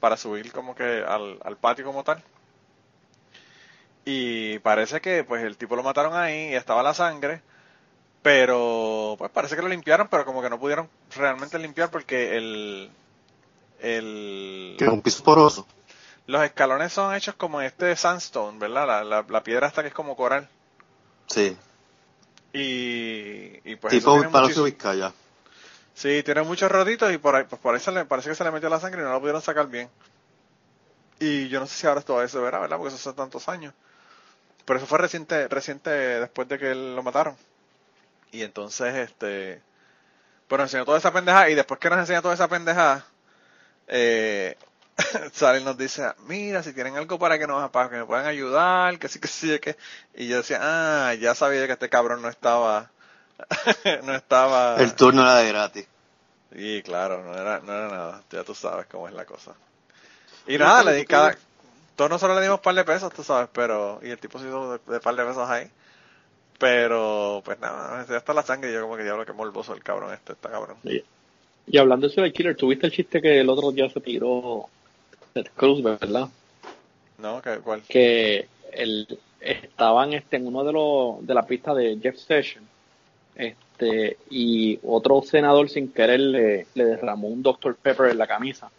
para 0.01 0.17
subir 0.17 0.53
como 0.53 0.75
que 0.75 1.05
al, 1.07 1.39
al 1.45 1.57
patio 1.59 1.85
como 1.85 2.05
tal. 2.05 2.23
Y 4.05 4.59
parece 4.61 5.01
que 5.01 5.25
pues 5.25 5.45
el 5.45 5.57
tipo 5.59 5.77
lo 5.77 5.83
mataron 5.83 6.15
ahí 6.15 6.51
y 6.51 6.55
estaba 6.55 6.83
la 6.83 6.95
sangre. 6.95 7.43
Pero 8.23 9.15
pues 9.19 9.31
parece 9.31 9.57
que 9.57 9.63
lo 9.63 9.69
limpiaron, 9.69 10.09
pero 10.09 10.25
como 10.25 10.43
que 10.43 10.51
no 10.51 10.59
pudieron 10.59 10.89
realmente 11.17 11.59
limpiar 11.59 11.91
porque 11.91 12.37
el... 12.37 12.91
el 13.81 14.77
Que 14.79 14.89
un 14.89 15.03
piso 15.03 15.23
poroso. 15.25 15.67
los 16.27 16.43
escalones 16.43 16.93
son 16.93 17.15
hechos 17.15 17.35
como 17.37 17.61
este 17.61 17.95
sandstone, 17.97 18.59
¿verdad? 18.59 18.87
La, 18.87 19.05
la, 19.05 19.25
la 19.29 19.43
piedra 19.43 19.67
hasta 19.69 19.83
que 19.83 19.89
es 19.89 19.95
como 19.95 20.17
coral. 20.17 20.49
Sí. 21.27 21.57
Y, 22.53 23.71
y 23.71 23.77
pues 23.77 23.95
eso 23.95 24.01
tipo 24.01 24.15
tiene 24.15 24.31
Palacio 24.31 24.65
Vizcaya. 24.65 25.13
Sí, 25.95 26.23
tiene 26.23 26.43
muchos 26.43 26.71
roditos 26.71 27.13
y 27.13 27.19
por 27.19 27.35
ahí, 27.35 27.45
pues 27.49 27.61
por 27.61 27.75
ahí 27.75 27.81
se 27.81 27.91
le, 27.91 28.05
parece 28.05 28.29
que 28.29 28.35
se 28.37 28.45
le 28.45 28.53
metió 28.53 28.69
la 28.69 28.81
sangre 28.81 29.03
y 29.03 29.05
no 29.05 29.11
lo 29.11 29.21
pudieron 29.21 29.43
sacar 29.43 29.67
bien. 29.69 29.91
Y 31.19 31.49
yo 31.49 31.59
no 31.61 31.67
sé 31.67 31.75
si 31.75 31.87
ahora 31.87 32.03
todavía 32.03 32.29
se 32.29 32.39
verá, 32.39 32.61
¿verdad? 32.61 32.77
Porque 32.77 32.95
eso 32.95 33.11
hace 33.11 33.17
tantos 33.17 33.49
años. 33.49 33.75
Pero 34.65 34.79
eso 34.79 34.87
fue 34.87 34.99
reciente, 34.99 35.49
reciente 35.49 35.91
después 35.91 36.47
de 36.49 36.59
que 36.59 36.75
lo 36.75 37.03
mataron. 37.03 37.37
Y 38.31 38.43
entonces, 38.43 38.95
este, 38.95 39.61
pues 40.47 40.59
nos 40.59 40.69
enseñó 40.69 40.85
toda 40.85 40.99
esa 40.99 41.13
pendejada 41.13 41.51
y 41.51 41.55
después 41.55 41.81
que 41.81 41.91
nos 41.91 41.99
enseñó 41.99 42.23
toda 42.23 42.35
esa 42.35 42.49
pendejada, 42.49 43.05
eh, 43.89 44.57
sale 45.33 45.61
y 45.61 45.65
nos 45.65 45.79
dice, 45.79 46.13
mira, 46.27 46.63
si 46.63 46.73
tienen 46.73 46.97
algo 46.97 47.19
para 47.19 47.39
que 47.39 47.47
nos 47.47 47.71
para 47.71 47.89
que 47.89 47.97
me 47.97 48.05
puedan 48.05 48.27
ayudar, 48.27 48.99
que 48.99 49.09
sí, 49.09 49.21
que 49.21 49.29
sí, 49.29 49.59
que... 49.59 49.77
Y 50.15 50.29
yo 50.29 50.39
decía, 50.39 50.59
ah, 50.61 51.15
ya 51.15 51.35
sabía 51.35 51.67
que 51.67 51.73
este 51.73 51.89
cabrón 51.89 52.23
no 52.23 52.29
estaba, 52.29 52.91
no 54.05 54.15
estaba... 54.15 54.77
El 54.77 54.95
turno 54.95 55.23
era 55.23 55.37
de 55.37 55.49
gratis. 55.49 55.87
Y 56.53 56.83
claro, 56.83 57.23
no 57.23 57.35
era, 57.35 57.61
no 57.61 57.73
era 57.73 57.89
nada, 57.89 58.23
ya 58.31 58.43
tú 58.43 58.55
sabes 58.55 58.87
cómo 58.87 59.07
es 59.07 59.15
la 59.15 59.25
cosa. 59.25 59.53
Y 60.47 60.57
nada, 60.57 60.83
le 60.83 60.95
di 60.95 61.05
cada, 61.05 61.37
todos 61.95 62.11
nosotros 62.11 62.37
le 62.37 62.43
dimos 62.43 62.59
un 62.59 62.63
par 62.63 62.75
de 62.75 62.85
pesos, 62.85 63.13
tú 63.13 63.23
sabes, 63.23 63.51
pero, 63.53 64.01
y 64.03 64.11
el 64.11 64.19
tipo 64.19 64.39
se 64.39 64.47
hizo 64.47 64.79
de, 64.79 64.93
de 64.93 65.01
par 65.01 65.15
de 65.15 65.25
pesos 65.25 65.49
ahí. 65.49 65.71
Pero, 66.59 67.43
pues 67.45 67.61
nada, 67.61 68.05
ya 68.09 68.17
está 68.17 68.33
la 68.33 68.43
sangre 68.43 68.71
y 68.71 68.75
yo 68.75 68.83
como 68.83 68.97
que 68.97 69.05
diablo 69.05 69.25
que 69.25 69.33
morboso 69.33 69.75
el 69.75 69.83
cabrón 69.83 70.13
este, 70.13 70.33
está 70.33 70.51
cabrón. 70.51 70.77
Y, 70.83 71.05
y 71.67 71.79
hablando 71.79 72.09
de 72.09 72.33
killer, 72.33 72.57
¿tuviste 72.57 72.87
el 72.87 72.93
chiste 72.93 73.21
que 73.21 73.41
el 73.41 73.49
otro 73.49 73.71
día 73.71 73.89
se 73.91 74.01
tiró 74.01 74.69
Ted 75.33 75.47
Cruz, 75.57 75.83
verdad? 75.83 76.29
¿No? 77.19 77.43
¿Qué, 77.43 77.59
¿Cuál? 77.63 77.83
Que 77.83 78.49
el, 78.73 79.19
estaban 79.41 80.13
este, 80.13 80.37
en 80.37 80.47
uno 80.47 80.65
de 80.65 80.73
los 80.73 81.27
de 81.27 81.35
la 81.35 81.43
pista 81.47 81.75
de 81.75 81.99
Jeff 82.01 82.17
Sessions 82.17 82.67
este, 83.35 84.17
y 84.31 84.79
otro 84.83 85.23
senador 85.23 85.69
sin 85.71 85.93
querer 85.93 86.21
le, 86.21 86.67
le 86.75 86.85
derramó 86.85 87.29
un 87.29 87.43
Dr. 87.43 87.77
Pepper 87.77 88.11
en 88.11 88.19
la 88.19 88.27
camisa. 88.27 88.71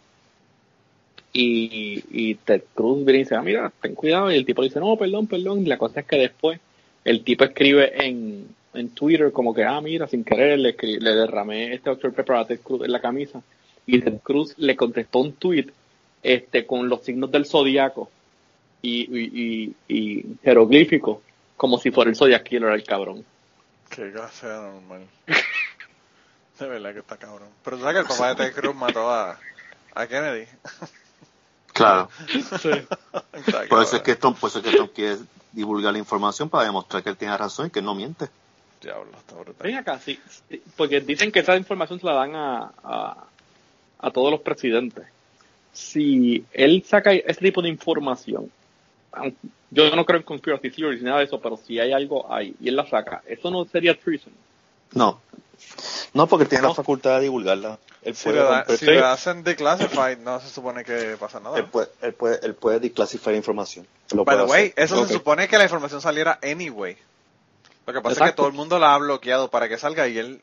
Y, 1.32 2.02
y 2.10 2.34
Ted 2.34 2.64
Cruz 2.74 3.04
viene 3.04 3.20
y 3.20 3.22
dice, 3.22 3.36
ah, 3.36 3.42
mira, 3.42 3.72
ten 3.80 3.94
cuidado. 3.94 4.30
Y 4.30 4.36
el 4.36 4.44
tipo 4.44 4.62
dice, 4.62 4.80
no, 4.80 4.96
perdón, 4.96 5.26
perdón. 5.26 5.62
Y 5.62 5.66
la 5.66 5.78
cosa 5.78 6.00
es 6.00 6.06
que 6.06 6.18
después 6.18 6.60
el 7.04 7.24
tipo 7.24 7.44
escribe 7.44 8.04
en, 8.04 8.48
en 8.74 8.88
Twitter 8.90 9.32
como 9.32 9.54
que, 9.54 9.64
ah, 9.64 9.80
mira, 9.80 10.06
sin 10.06 10.24
querer 10.24 10.58
le, 10.58 10.76
le 10.78 11.14
derramé 11.14 11.72
este 11.72 11.90
Dr. 11.90 12.12
Pepper 12.12 12.36
a 12.36 12.46
Ted 12.46 12.60
Cruz 12.60 12.84
en 12.84 12.92
la 12.92 13.00
camisa. 13.00 13.42
Y 13.86 14.00
Ted 14.00 14.18
Cruz 14.22 14.54
le 14.58 14.76
contestó 14.76 15.20
un 15.20 15.32
tweet 15.32 15.66
este, 16.22 16.66
con 16.66 16.88
los 16.88 17.02
signos 17.02 17.30
del 17.30 17.46
zodiaco 17.46 18.10
y, 18.82 19.02
y, 19.02 19.74
y, 19.88 19.94
y 19.94 20.36
jeroglíficos, 20.42 21.18
como 21.56 21.78
si 21.78 21.90
fuera 21.90 22.10
el 22.10 22.16
Zodiac 22.16 22.42
Killer 22.42 22.72
el 22.72 22.84
cabrón. 22.84 23.24
Qué 23.88 24.10
clase 24.12 24.46
normal. 24.46 25.06
de 26.58 26.66
verdad 26.66 26.92
que 26.92 27.00
está 27.00 27.16
cabrón. 27.16 27.48
Pero 27.64 27.76
tú 27.76 27.82
sabes 27.82 27.96
que 27.96 28.12
el 28.12 28.18
papá 28.18 28.34
de 28.34 28.34
Ted 28.36 28.54
Cruz 28.54 28.74
mató 28.74 29.10
a, 29.10 29.38
a 29.94 30.06
Kennedy. 30.06 30.46
Claro. 31.72 32.10
Está 32.28 33.64
Por 33.68 33.82
eso 33.82 33.96
es 33.96 34.02
que 34.02 34.16
Tom, 34.16 34.34
por 34.34 34.50
eso 34.50 34.58
es 34.58 34.64
que 34.66 34.76
Tom 34.76 34.88
quiere 34.88 35.18
divulgar 35.52 35.92
la 35.92 35.98
información 35.98 36.50
para 36.50 36.64
demostrar 36.64 37.02
que 37.02 37.08
él 37.08 37.16
tiene 37.16 37.34
razón 37.38 37.68
y 37.68 37.70
que 37.70 37.80
no 37.80 37.94
miente. 37.94 38.28
Diablo, 38.82 39.10
está 39.16 39.34
brutal. 39.36 39.66
Ven 39.66 39.76
acá, 39.76 39.98
sí, 39.98 40.20
sí, 40.48 40.62
porque 40.76 41.00
dicen 41.00 41.32
que 41.32 41.40
esa 41.40 41.56
información 41.56 41.98
se 42.00 42.06
la 42.06 42.14
dan 42.14 42.34
a, 42.34 42.72
a, 42.82 43.24
a 43.98 44.10
todos 44.10 44.30
los 44.30 44.40
presidentes. 44.40 45.06
Si 45.72 46.44
él 46.52 46.84
saca 46.86 47.12
ese 47.12 47.40
tipo 47.40 47.62
de 47.62 47.68
información, 47.68 48.50
yo 49.70 49.94
no 49.96 50.04
creo 50.04 50.18
en 50.18 50.24
conspiracy 50.24 50.70
theories 50.70 51.00
ni 51.00 51.06
nada 51.06 51.18
de 51.18 51.24
eso, 51.26 51.40
pero 51.40 51.56
si 51.56 51.78
hay 51.78 51.92
algo 51.92 52.32
ahí 52.32 52.54
y 52.60 52.68
él 52.68 52.76
la 52.76 52.88
saca, 52.88 53.22
eso 53.26 53.50
no 53.50 53.64
sería 53.66 53.98
treason. 53.98 54.32
No. 54.92 55.20
No, 56.14 56.26
porque 56.26 56.46
tiene 56.46 56.62
No. 56.62 56.68
la 56.68 56.74
facultad 56.74 57.16
de 57.16 57.22
divulgarla. 57.24 57.78
Él 58.02 58.16
Si 58.16 58.24
puede, 58.24 58.36
le, 58.38 58.42
da- 58.44 58.64
si 58.76 58.84
le 58.86 58.98
hacen 59.00 59.44
declassified, 59.44 60.18
no 60.18 60.40
se 60.40 60.48
supone 60.48 60.84
que 60.84 61.16
pasa 61.20 61.38
nada. 61.38 61.58
él 61.58 61.66
puede, 61.66 61.88
él 62.00 62.14
puede, 62.14 62.40
él 62.44 62.54
puede 62.54 62.80
declassificar 62.80 63.34
información. 63.34 63.86
Lo 64.14 64.24
By 64.24 64.38
the 64.38 64.44
way, 64.44 64.62
hacer. 64.70 64.84
eso 64.84 65.06
se 65.06 65.12
supone 65.12 65.46
que 65.48 65.58
la 65.58 65.64
información 65.64 66.00
saliera 66.00 66.38
anyway. 66.42 66.96
Lo 67.86 67.92
que 67.92 68.00
pasa 68.00 68.24
es 68.24 68.30
que 68.30 68.36
todo 68.36 68.46
el 68.46 68.54
mundo 68.54 68.78
la 68.78 68.94
ha 68.94 68.98
bloqueado 68.98 69.50
para 69.50 69.68
que 69.68 69.76
salga 69.76 70.08
y 70.08 70.16
él, 70.18 70.40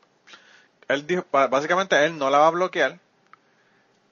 él 0.87 1.07
dijo, 1.07 1.25
básicamente 1.31 2.01
él 2.05 2.17
no 2.17 2.29
la 2.29 2.37
va 2.37 2.47
a 2.47 2.51
bloquear 2.51 2.99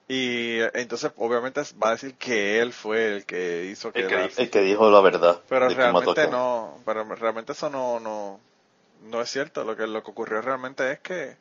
y 0.07 0.59
entonces 0.73 1.11
obviamente 1.17 1.61
va 1.83 1.89
a 1.89 1.91
decir 1.93 2.15
que 2.15 2.61
él 2.61 2.73
fue 2.73 3.15
el 3.15 3.25
que 3.25 3.65
hizo 3.65 3.91
que, 3.91 4.01
El 4.01 4.07
que, 4.07 4.15
la- 4.15 4.29
el 4.37 4.49
que 4.51 4.61
dijo 4.61 4.89
la 4.91 5.01
verdad. 5.01 5.41
pero 5.49 5.69
realmente 5.69 6.27
no, 6.27 6.79
pero 6.85 7.03
realmente 7.15 7.53
eso 7.53 7.69
no, 7.69 7.99
no, 7.99 8.39
no 9.09 9.21
es 9.21 9.29
cierto. 9.29 9.63
Lo 9.63 9.75
que 9.75 9.87
lo 9.87 10.03
que 10.03 10.11
ocurrió 10.11 10.41
realmente 10.41 10.91
es 10.91 10.99
que 10.99 11.37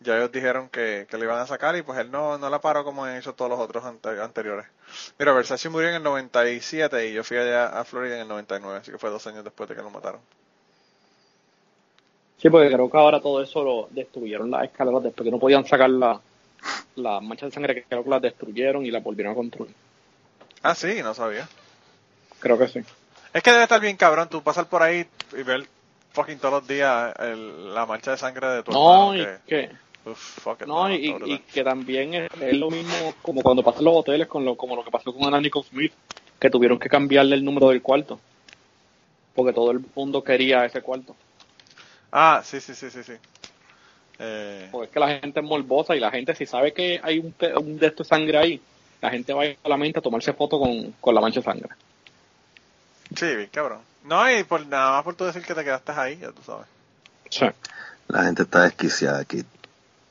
ya 0.00 0.16
ellos 0.16 0.32
dijeron 0.32 0.68
que, 0.70 1.06
que 1.10 1.18
le 1.18 1.24
iban 1.24 1.38
a 1.40 1.46
sacar 1.46 1.76
y 1.76 1.82
pues 1.82 1.98
él 2.00 2.10
no, 2.10 2.38
no 2.38 2.50
la 2.50 2.60
paró 2.60 2.84
como 2.84 3.04
han 3.04 3.16
hecho 3.16 3.34
todos 3.34 3.50
los 3.50 3.60
otros 3.60 3.84
ante- 3.84 4.20
anteriores. 4.22 4.66
Mira, 5.18 5.32
Versace 5.32 5.68
murió 5.70 5.88
en 5.90 5.96
el 5.96 6.02
97 6.04 7.08
y 7.08 7.14
yo 7.14 7.24
fui 7.24 7.38
allá 7.38 7.68
a 7.68 7.84
Florida 7.84 8.16
en 8.16 8.22
el 8.22 8.28
99, 8.28 8.78
así 8.80 8.92
que 8.92 8.98
fue 8.98 9.10
dos 9.10 9.26
años 9.26 9.44
después 9.44 9.68
de 9.68 9.76
que 9.76 9.82
lo 9.82 9.90
mataron. 9.90 10.20
Sí, 12.38 12.50
porque 12.50 12.68
creo 12.70 12.90
que 12.90 12.96
ahora 12.98 13.20
todo 13.20 13.42
eso 13.42 13.64
lo 13.64 13.88
destruyeron 13.90 14.50
las 14.50 14.64
escaleras 14.64 15.02
después 15.02 15.24
que 15.24 15.30
no 15.30 15.38
podían 15.38 15.64
sacar 15.66 15.88
la, 15.90 16.20
la 16.96 17.20
mancha 17.20 17.46
de 17.46 17.52
sangre 17.52 17.74
que 17.74 17.84
creo 17.84 18.04
que 18.04 18.10
las 18.10 18.22
destruyeron 18.22 18.84
y 18.86 18.90
la 18.90 19.00
volvieron 19.00 19.32
a 19.32 19.36
construir. 19.36 19.74
Ah, 20.62 20.74
sí, 20.74 21.02
no 21.02 21.14
sabía. 21.14 21.48
Creo 22.40 22.58
que 22.58 22.68
sí. 22.68 22.80
Es 23.32 23.42
que 23.42 23.50
debe 23.50 23.64
estar 23.64 23.80
bien 23.80 23.96
cabrón 23.96 24.28
tú 24.28 24.42
pasar 24.42 24.66
por 24.66 24.82
ahí 24.82 25.06
y 25.36 25.42
ver 25.42 25.66
fucking 26.12 26.38
todos 26.38 26.54
los 26.60 26.68
días 26.68 27.14
el- 27.18 27.74
la 27.74 27.84
mancha 27.86 28.12
de 28.12 28.16
sangre 28.16 28.48
de 28.48 28.62
tu 28.62 28.72
No, 28.72 29.14
y 29.14 29.18
que, 29.18 29.38
que, 29.46 29.70
uf, 30.10 30.18
fuck 30.18 30.62
it, 30.62 30.66
no, 30.66 30.90
y, 30.92 31.38
que 31.52 31.62
también 31.62 32.14
es, 32.14 32.30
es 32.40 32.56
lo 32.56 32.70
mismo 32.70 33.14
como 33.22 33.42
cuando 33.42 33.62
pasan 33.62 33.84
los 33.84 33.96
hoteles, 33.96 34.26
con 34.26 34.44
lo, 34.44 34.56
como 34.56 34.74
lo 34.76 34.84
que 34.84 34.90
pasó 34.90 35.12
con 35.14 35.34
Annie 35.34 35.50
Smith, 35.68 35.92
que 36.40 36.50
tuvieron 36.50 36.78
que 36.78 36.88
cambiarle 36.88 37.36
el 37.36 37.44
número 37.44 37.68
del 37.68 37.82
cuarto. 37.82 38.18
Porque 39.34 39.52
todo 39.52 39.70
el 39.70 39.80
mundo 39.94 40.24
quería 40.24 40.64
ese 40.64 40.80
cuarto. 40.80 41.14
Ah, 42.10 42.40
sí, 42.42 42.60
sí, 42.60 42.74
sí, 42.74 42.88
sí, 42.90 43.02
sí. 43.04 43.12
Eh, 44.18 44.68
Porque 44.70 44.86
es 44.86 44.92
que 44.92 45.00
la 45.00 45.20
gente 45.20 45.40
es 45.40 45.46
morbosa 45.46 45.94
y 45.96 46.00
la 46.00 46.10
gente 46.10 46.34
si 46.34 46.46
sabe 46.46 46.72
que 46.72 47.00
hay 47.02 47.18
un, 47.18 47.34
de 47.78 47.86
esto 47.86 48.02
de 48.02 48.08
sangre 48.08 48.38
ahí, 48.38 48.62
la 49.00 49.10
gente 49.10 49.32
va 49.32 49.44
a 49.44 49.68
la 49.68 49.76
mente 49.76 49.98
a 49.98 50.02
tomarse 50.02 50.32
foto 50.32 50.58
con, 50.58 50.92
con 51.00 51.14
la 51.14 51.20
mancha 51.20 51.40
de 51.40 51.44
sangre. 51.44 51.68
sí, 53.14 53.34
bien 53.36 53.48
cabrón. 53.52 53.80
No, 54.04 54.30
y 54.30 54.44
por 54.44 54.64
nada 54.66 54.92
más 54.92 55.04
por 55.04 55.14
tú 55.16 55.24
decir 55.24 55.42
que 55.44 55.54
te 55.54 55.64
quedaste 55.64 55.92
ahí, 55.92 56.18
ya 56.18 56.32
tú 56.32 56.42
sabes. 56.42 56.66
Sí. 57.30 57.46
La 58.08 58.24
gente 58.24 58.42
está 58.42 58.62
desquiciada 58.62 59.20
aquí. 59.20 59.44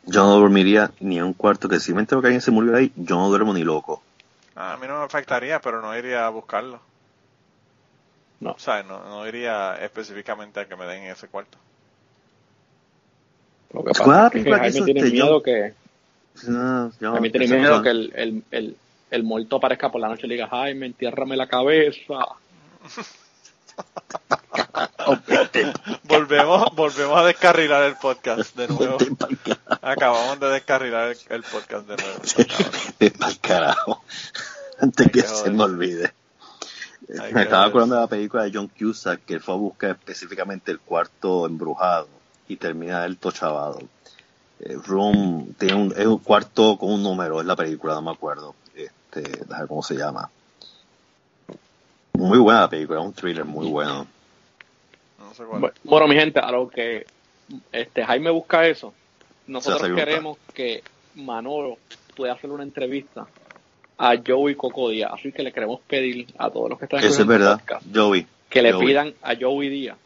Yo 0.03 0.23
no 0.23 0.37
dormiría 0.39 0.91
ni 0.99 1.17
en 1.17 1.25
un 1.25 1.33
cuarto 1.33 1.69
que 1.69 1.79
si 1.79 1.93
me 1.93 2.01
entero 2.01 2.21
que 2.21 2.27
alguien 2.27 2.41
se 2.41 2.51
murió 2.51 2.75
ahí, 2.75 2.91
yo 2.95 3.15
no 3.17 3.29
duermo 3.29 3.53
ni 3.53 3.63
loco. 3.63 4.03
Ah, 4.55 4.73
A 4.73 4.77
mí 4.77 4.87
no 4.87 4.97
me 4.99 5.05
afectaría, 5.05 5.59
pero 5.61 5.81
no 5.81 5.97
iría 5.97 6.25
a 6.25 6.29
buscarlo. 6.29 6.81
No. 8.39 8.51
O 8.51 8.59
sea, 8.59 8.83
no, 8.83 9.03
no 9.05 9.27
iría 9.27 9.75
específicamente 9.81 10.59
a 10.59 10.67
que 10.67 10.75
me 10.75 10.85
den 10.85 11.03
ese 11.03 11.27
cuarto. 11.27 11.57
Lo 13.76 13.84
que 13.84 13.91
¿Cuál 14.03 14.32
pasa 14.32 14.38
es 14.38 14.43
que 14.43 14.51
Jaime 14.51 14.82
tiene 14.86 15.03
miedo 15.11 15.43
que 15.43 15.73
No, 16.47 16.91
yo- 16.99 17.11
Jaime 17.11 17.30
tiene 17.30 17.47
miedo 17.59 17.82
que 17.82 17.89
el, 17.89 18.11
el, 18.15 18.43
el, 18.51 18.78
el 19.11 19.23
muerto 19.23 19.57
aparezca 19.57 19.91
por 19.91 20.01
la 20.01 20.07
noche 20.07 20.26
y 20.26 20.30
le 20.30 20.36
diga, 20.36 20.47
Jaime, 20.47 20.86
entiérrame 20.88 21.36
la 21.36 21.47
cabeza. 21.47 22.13
volvemos, 26.03 26.76
volvemos 26.76 27.17
a 27.17 27.26
descarrilar 27.26 27.84
el 27.84 27.95
podcast 27.95 28.55
de 28.55 28.67
nuevo. 28.67 28.97
Acabamos 29.82 30.39
de 30.39 30.49
descarrilar 30.49 31.11
el, 31.11 31.17
el 31.30 31.43
podcast 31.43 31.88
de 31.88 31.95
nuevo. 31.97 32.19
Vete 32.99 33.17
pa'l 33.17 33.39
carajo. 33.39 34.03
Antes 34.80 35.07
que 35.07 35.21
que 35.21 35.28
se 35.28 35.49
me 35.51 35.63
olvide. 35.63 36.13
Me 37.34 37.43
estaba 37.43 37.65
acordando 37.65 37.95
de 37.95 38.01
la 38.01 38.07
película 38.07 38.43
de 38.43 38.51
John 38.53 38.69
Cusack 38.80 39.26
que 39.26 39.36
él 39.36 39.41
fue 39.41 39.53
a 39.53 39.57
buscar 39.57 39.91
específicamente 39.91 40.71
el 40.71 40.80
cuarto 40.80 41.45
embrujado 41.45 42.07
y 42.47 42.55
termina 42.57 43.05
él 43.05 43.17
tochabado. 43.17 43.79
Eh, 44.59 44.77
Room 44.85 45.53
tiene 45.57 45.75
un, 45.75 45.93
es 45.97 46.05
un 46.05 46.19
cuarto 46.19 46.77
con 46.77 46.91
un 46.93 47.03
número, 47.03 47.39
es 47.41 47.45
la 47.45 47.55
película, 47.55 47.93
no 47.95 48.01
me 48.03 48.11
acuerdo. 48.11 48.55
Este, 48.75 49.21
déjame 49.21 49.59
ver 49.59 49.67
cómo 49.67 49.83
se 49.83 49.95
llama. 49.95 50.29
Muy 52.13 52.37
buena 52.39 52.61
la 52.61 52.69
película, 52.69 52.99
es 53.01 53.05
un 53.05 53.13
thriller 53.13 53.43
muy 53.45 53.67
bueno. 53.67 54.07
No 55.19 55.33
sé 55.33 55.43
cuál. 55.43 55.61
Bu- 55.63 55.73
Bueno, 55.83 56.07
mi 56.07 56.15
gente, 56.15 56.39
a 56.39 56.51
lo 56.51 56.69
que 56.69 57.05
este 57.71 58.05
Jaime 58.05 58.29
busca 58.31 58.65
eso, 58.67 58.93
nosotros 59.47 59.91
queremos 59.93 60.37
que 60.53 60.81
Manolo 61.15 61.77
pueda 62.15 62.33
hacer 62.33 62.49
una 62.49 62.63
entrevista 62.63 63.27
a 63.97 64.13
Joey 64.25 64.55
Coco 64.55 64.89
Díaz. 64.89 65.11
Así 65.13 65.31
que 65.33 65.43
le 65.43 65.51
queremos 65.51 65.81
pedir 65.81 66.27
a 66.37 66.49
todos 66.49 66.69
los 66.69 66.79
que 66.79 66.85
están 66.85 66.99
Eso 66.99 67.09
es 67.09 67.19
el 67.19 67.25
verdad, 67.25 67.59
podcast 67.59 67.85
Joey. 67.93 68.25
que 68.49 68.61
le 68.61 68.71
Joey. 68.71 68.87
pidan 68.87 69.13
a 69.21 69.33
Joey 69.39 69.69
Díaz 69.69 69.97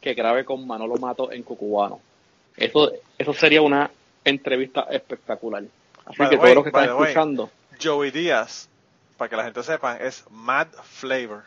que 0.00 0.14
grabe 0.14 0.44
con 0.44 0.66
Manolo 0.66 0.96
Mato 0.96 1.30
en 1.32 1.42
Cucubano. 1.42 2.00
Eso, 2.56 2.90
eso 3.16 3.32
sería 3.34 3.62
una 3.62 3.90
entrevista 4.24 4.86
espectacular. 4.90 5.62
Así 6.06 6.16
By 6.18 6.30
que 6.30 6.36
todos 6.38 6.54
los 6.54 6.64
que 6.64 6.68
están 6.70 6.90
way. 6.96 7.02
escuchando, 7.10 7.50
Joey 7.82 8.10
Díaz, 8.10 8.68
para 9.16 9.28
que 9.28 9.36
la 9.36 9.44
gente 9.44 9.62
sepa, 9.62 9.96
es 9.98 10.24
Mad 10.30 10.68
Flavor. 10.84 11.42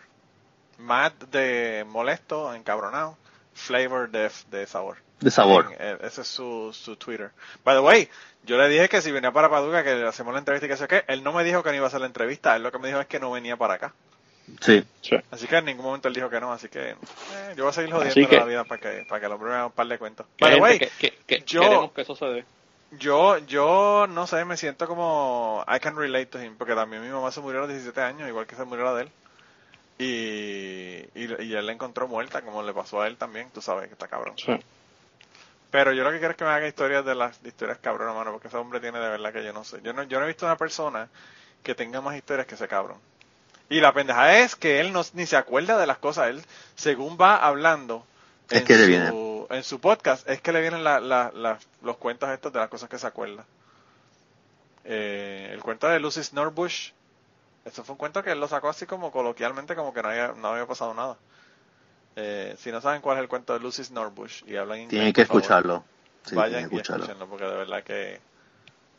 Mad 0.77 1.11
de 1.31 1.85
molesto, 1.87 2.53
encabronado. 2.53 3.17
Flavor 3.53 4.09
de, 4.09 4.29
de 4.49 4.65
sabor. 4.65 4.97
De 5.19 5.29
sabor. 5.29 5.67
En- 5.71 5.77
eh, 5.79 5.97
ese 6.03 6.21
es 6.21 6.27
su, 6.27 6.71
su 6.73 6.95
Twitter. 6.95 7.31
By 7.63 7.75
the 7.75 7.81
way, 7.81 8.09
yo 8.45 8.57
le 8.57 8.67
dije 8.69 8.89
que 8.89 9.01
si 9.01 9.11
venía 9.11 9.31
para 9.31 9.49
Paducah, 9.49 9.83
que 9.83 9.95
le 9.95 10.07
hacemos 10.07 10.33
la 10.33 10.39
entrevista 10.39 10.65
y 10.65 10.69
que 10.69 10.77
sé 10.77 10.87
qué. 10.87 11.03
Él 11.07 11.23
no 11.23 11.33
me 11.33 11.43
dijo 11.43 11.61
que 11.61 11.69
no 11.69 11.75
iba 11.75 11.85
a 11.85 11.87
hacer 11.89 11.99
la 11.99 12.07
entrevista. 12.07 12.55
Él 12.55 12.63
lo 12.63 12.71
que 12.71 12.79
me 12.79 12.87
dijo 12.87 12.99
es 13.01 13.07
que 13.07 13.19
no 13.19 13.31
venía 13.31 13.57
para 13.57 13.75
acá. 13.75 13.93
Sí, 14.59 14.83
sí. 15.01 15.15
Así 15.31 15.47
que 15.47 15.57
en 15.57 15.65
ningún 15.65 15.85
momento 15.85 16.07
él 16.07 16.13
dijo 16.13 16.29
que 16.29 16.39
no. 16.39 16.51
Así 16.51 16.67
que 16.69 16.89
eh, 16.91 16.95
yo 17.55 17.63
voy 17.63 17.69
a 17.69 17.73
seguir 17.73 17.91
jodiendo 17.93 18.13
que- 18.29 18.37
la 18.37 18.45
vida 18.45 18.63
para 18.65 18.81
que, 18.81 19.05
para 19.07 19.19
que 19.19 19.25
el 19.27 19.31
hombre 19.31 19.49
me 19.49 19.55
haga 19.55 19.65
un 19.67 19.71
par 19.71 19.87
de 19.87 19.97
cuentos. 19.97 20.25
Que- 20.99 21.17
que 21.25 21.43
yo- 21.45 21.91
que 21.93 22.01
eso 22.01 22.15
se 22.15 22.25
dé. 22.25 22.45
yo, 22.99 23.37
yo 23.39 24.05
no 24.07 24.27
sé, 24.27 24.43
me 24.45 24.57
siento 24.57 24.87
como 24.87 25.63
I 25.67 25.79
can 25.79 25.95
relate 25.95 26.25
to 26.27 26.43
him, 26.43 26.55
porque 26.57 26.75
también 26.75 27.01
mi 27.01 27.09
mamá 27.09 27.31
se 27.31 27.39
murió 27.41 27.59
a 27.59 27.61
los 27.61 27.69
17 27.69 28.01
años, 28.01 28.27
igual 28.27 28.45
que 28.47 28.55
se 28.55 28.65
murió 28.65 28.85
la 28.85 28.93
de 28.95 29.01
él. 29.03 29.11
Y, 29.97 31.05
y, 31.15 31.43
y 31.43 31.53
él 31.55 31.65
la 31.65 31.71
encontró 31.73 32.07
muerta, 32.07 32.41
como 32.41 32.63
le 32.63 32.73
pasó 32.73 33.01
a 33.01 33.07
él 33.07 33.17
también, 33.17 33.49
tú 33.51 33.61
sabes 33.61 33.87
que 33.87 33.93
está 33.93 34.07
cabrón. 34.07 34.33
Sí. 34.37 34.51
Pero 35.69 35.93
yo 35.93 36.03
lo 36.03 36.11
que 36.11 36.17
quiero 36.17 36.31
es 36.31 36.37
que 36.37 36.43
me 36.43 36.49
haga 36.49 36.67
historias 36.67 37.05
de 37.05 37.15
las 37.15 37.41
de 37.43 37.49
historias 37.49 37.77
cabrón, 37.77 38.15
mano, 38.15 38.31
porque 38.31 38.47
ese 38.47 38.57
hombre 38.57 38.79
tiene 38.79 38.99
de 38.99 39.09
verdad 39.09 39.31
que 39.31 39.43
yo 39.43 39.53
no 39.53 39.63
sé. 39.63 39.79
Yo 39.83 39.93
no, 39.93 40.03
yo 40.03 40.17
no 40.19 40.25
he 40.25 40.27
visto 40.27 40.45
una 40.45 40.57
persona 40.57 41.07
que 41.63 41.75
tenga 41.75 42.01
más 42.01 42.15
historias 42.15 42.47
que 42.47 42.55
ese 42.55 42.67
cabrón. 42.67 42.97
Y 43.71 43.79
la 43.79 43.93
pendeja 43.93 44.39
es 44.39 44.55
que 44.55 44.79
él 44.81 44.91
no, 44.91 45.01
ni 45.13 45.25
se 45.25 45.37
acuerda 45.37 45.77
de 45.77 45.87
las 45.87 45.97
cosas. 45.97 46.27
Él, 46.27 46.43
según 46.75 47.17
va 47.19 47.37
hablando 47.37 48.05
Es 48.49 48.59
en, 48.59 48.65
que 48.65 48.75
le 48.75 48.83
su, 48.83 48.87
viene. 48.89 49.47
en 49.57 49.63
su 49.63 49.79
podcast, 49.79 50.29
es 50.29 50.41
que 50.41 50.51
le 50.51 50.59
vienen 50.61 50.83
la- 50.83 50.99
la- 50.99 51.31
la- 51.33 51.57
los 51.81 51.97
cuentos 51.97 52.29
estos 52.29 52.51
de 52.51 52.59
las 52.59 52.69
cosas 52.69 52.89
que 52.89 52.99
se 52.99 53.07
acuerda. 53.07 53.45
Eh, 54.83 55.51
el 55.53 55.61
cuento 55.61 55.87
de 55.87 55.99
Lucy 55.99 56.21
Norbush, 56.33 56.91
eso 57.65 57.83
fue 57.83 57.93
un 57.93 57.97
cuento 57.97 58.23
que 58.23 58.31
él 58.31 58.39
lo 58.39 58.47
sacó 58.47 58.69
así 58.69 58.85
como 58.85 59.11
coloquialmente, 59.11 59.75
como 59.75 59.93
que 59.93 60.01
no 60.01 60.09
había, 60.09 60.33
no 60.35 60.49
había 60.49 60.65
pasado 60.65 60.93
nada. 60.93 61.17
Eh, 62.15 62.55
si 62.59 62.71
no 62.71 62.81
saben 62.81 63.01
cuál 63.01 63.17
es 63.17 63.21
el 63.23 63.29
cuento 63.29 63.53
de 63.53 63.59
Lucy 63.59 63.83
Norbush 63.91 64.43
y 64.47 64.55
hablan 64.57 64.79
inglés, 64.79 64.89
tienen 64.89 65.13
que 65.13 65.21
escucharlo. 65.21 65.83
Sí, 66.25 66.35
vayan 66.35 66.67
que 66.69 66.75
y 66.75 66.79
escucharlo. 66.79 67.03
escúchenlo 67.05 67.27
porque 67.29 67.45
de 67.45 67.55
verdad 67.55 67.83
que 67.83 68.19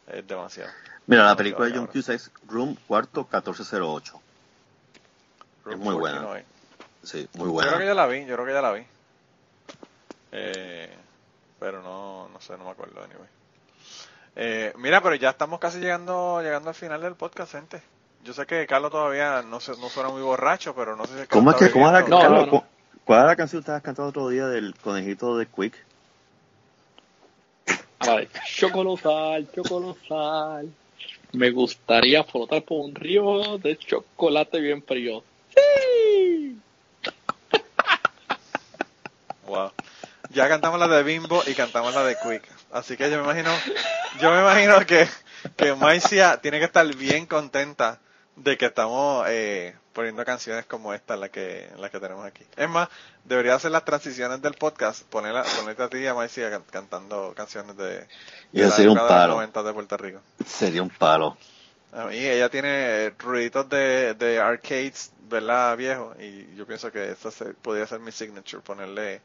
es 0.07 0.27
demasiado. 0.27 0.70
Mira, 1.07 1.25
la 1.25 1.37
película 1.37 1.66
de 1.68 1.77
John. 1.77 1.89
Cusack 1.89 2.14
es 2.16 2.31
Room 2.49 2.77
Cuarto 2.87 3.20
1408. 3.23 4.20
Room 5.65 5.81
muy 5.81 5.95
buena. 5.95 6.19
49. 6.23 6.45
Sí, 7.05 7.29
muy 7.35 7.49
Yo 7.49 7.57
creo 7.57 7.71
que 7.71 7.77
buena. 7.77 7.85
ya 7.87 7.95
la 7.95 8.07
vi, 8.07 8.21
yo 8.27 8.35
creo 8.35 8.47
que 8.47 8.53
ya 8.53 8.63
la 8.63 8.73
vi. 8.73 8.83
Eh, 10.33 10.91
pero 11.59 11.83
no, 11.83 12.29
no 12.29 12.41
sé, 12.41 12.57
no 12.57 12.65
me 12.65 12.71
acuerdo, 12.71 13.03
anyway. 13.03 13.29
Eh, 14.37 14.73
mira, 14.79 15.01
pero 15.03 15.15
ya 15.17 15.31
estamos 15.31 15.61
casi 15.61 15.79
llegando 15.79 16.41
llegando 16.43 16.71
al 16.71 16.75
final 16.75 17.01
del 17.03 17.15
podcast, 17.17 17.53
gente. 17.53 17.83
Yo 18.25 18.33
sé 18.33 18.47
que 18.47 18.67
Carlos 18.67 18.91
todavía 18.93 19.43
no, 19.43 19.61
se, 19.61 19.73
no 19.79 19.89
suena 19.89 20.09
muy 20.11 20.23
borracho, 20.23 20.75
pero 20.75 20.97
no 20.97 21.05
sé 21.07 21.15
si 21.15 21.19
es 21.21 21.29
que 21.29 21.33
¿Cómo 21.35 21.51
es 21.51 21.57
que, 21.57 21.71
cómo 21.71 21.87
es 21.89 21.93
la, 21.93 21.99
bebiendo. 22.03 22.17
No, 22.17 22.23
Carlos, 22.23 22.47
no, 22.47 22.53
no. 22.53 22.61
cu- 22.61 22.67
¿Cuál 23.05 23.21
es 23.21 23.27
la 23.27 23.37
canción 23.37 23.61
que 23.61 23.65
estabas 23.65 23.83
cantando 23.83 24.09
otro 24.11 24.29
día 24.29 24.47
del 24.47 24.75
conejito 24.77 25.37
de 25.37 25.47
Quick? 25.47 25.75
Ver, 28.07 28.29
chocolosal, 28.57 29.51
chocolosal. 29.53 30.73
Me 31.33 31.51
gustaría 31.51 32.23
flotar 32.25 32.63
por 32.63 32.85
un 32.85 32.95
río 32.95 33.59
de 33.59 33.77
chocolate 33.77 34.61
bien 34.61 34.83
frío. 34.83 35.23
¡Sí! 35.55 36.59
Wow. 39.53 39.72
Ya 40.30 40.48
cantamos 40.48 40.78
la 40.80 40.88
de 40.88 41.03
Bimbo 41.03 41.42
y 41.46 41.55
cantamos 41.55 41.94
la 41.94 42.05
de 42.05 42.16
Quick. 42.16 42.42
Así 42.72 42.96
que 42.96 43.11
yo 43.11 43.18
me 43.18 43.24
imagino, 43.24 43.50
yo 44.20 44.30
me 44.30 44.40
imagino 44.40 44.86
que, 44.86 45.07
que 45.57 45.74
Maicia 45.74 46.38
tiene 46.38 46.59
que 46.59 46.64
estar 46.64 46.86
bien 46.94 47.26
contenta 47.26 47.98
de 48.36 48.57
que 48.57 48.64
estamos 48.66 49.26
eh, 49.28 49.74
poniendo 49.92 50.24
canciones 50.24 50.64
como 50.64 50.94
esta, 50.94 51.16
la 51.16 51.28
que, 51.28 51.68
la 51.78 51.90
que 51.90 52.00
tenemos 52.00 52.24
aquí. 52.24 52.44
Es 52.57 52.68
más, 52.68 52.88
debería 53.24 53.55
hacer 53.55 53.72
las 53.72 53.84
transiciones 53.84 54.40
del 54.40 54.55
podcast, 54.55 55.03
ponerla, 55.03 55.42
ponerte 55.59 55.82
a 55.82 55.88
ti 55.90 55.98
y 55.98 56.07
a 56.07 56.14
Maicia 56.14 56.50
can- 56.50 56.64
cantando 56.70 57.34
canciones 57.36 57.76
de, 57.76 58.07
Y 58.55 58.61
de 58.61 58.62
eso 58.62 58.70
la 58.70 58.76
sería 58.76 58.90
un 58.92 58.96
época 58.98 59.12
de 59.12 59.18
los 59.18 59.20
palo. 59.20 59.34
90 59.34 59.62
de 59.64 59.72
Puerto 59.74 59.96
Rico. 59.98 60.20
Sería 60.46 60.82
un 60.82 60.88
palo. 60.90 61.36
A 61.93 62.07
mí 62.07 62.16
ella 62.16 62.49
tiene 62.49 63.11
ruiditos 63.18 63.68
de, 63.68 64.14
de 64.14 64.40
arcades, 64.40 65.12
¿verdad? 65.28 65.76
Viejo. 65.76 66.14
Y 66.18 66.55
yo 66.57 66.66
pienso 66.66 66.90
que 66.90 67.11
esta 67.11 67.30
se, 67.30 67.47
podría 67.55 67.86
ser 67.86 68.01
mi 68.01 68.12
signature, 68.12 68.62
ponerle 68.62 69.20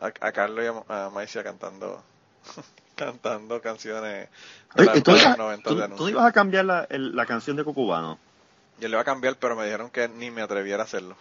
a, 0.00 0.06
a 0.06 0.32
Carlos 0.32 0.64
y 0.64 0.92
a, 0.92 1.06
a 1.06 1.10
Maicia 1.10 1.42
cantando 1.44 2.02
cantando 2.96 3.60
canciones 3.60 4.28
de 4.74 4.84
la 4.84 4.92
Oye, 4.92 5.02
¿tú, 5.02 5.10
época 5.10 5.12
de 5.12 5.18
ibas- 5.20 5.28
los 5.28 5.38
90 5.38 5.68
tú- 5.68 5.74
de 5.76 5.80
tú 5.80 5.84
anuncio. 5.84 6.08
ibas 6.08 6.24
a 6.26 6.32
cambiar 6.32 6.64
la, 6.64 6.86
el- 6.88 7.14
la 7.14 7.26
canción 7.26 7.56
de 7.56 7.64
Cucubano? 7.64 8.18
Yo 8.80 8.88
le 8.88 8.92
iba 8.94 9.00
a 9.00 9.04
cambiar, 9.04 9.36
pero 9.36 9.54
me 9.56 9.64
dijeron 9.64 9.90
que 9.90 10.08
ni 10.08 10.30
me 10.30 10.40
atreviera 10.40 10.82
a 10.82 10.86
hacerlo. 10.86 11.16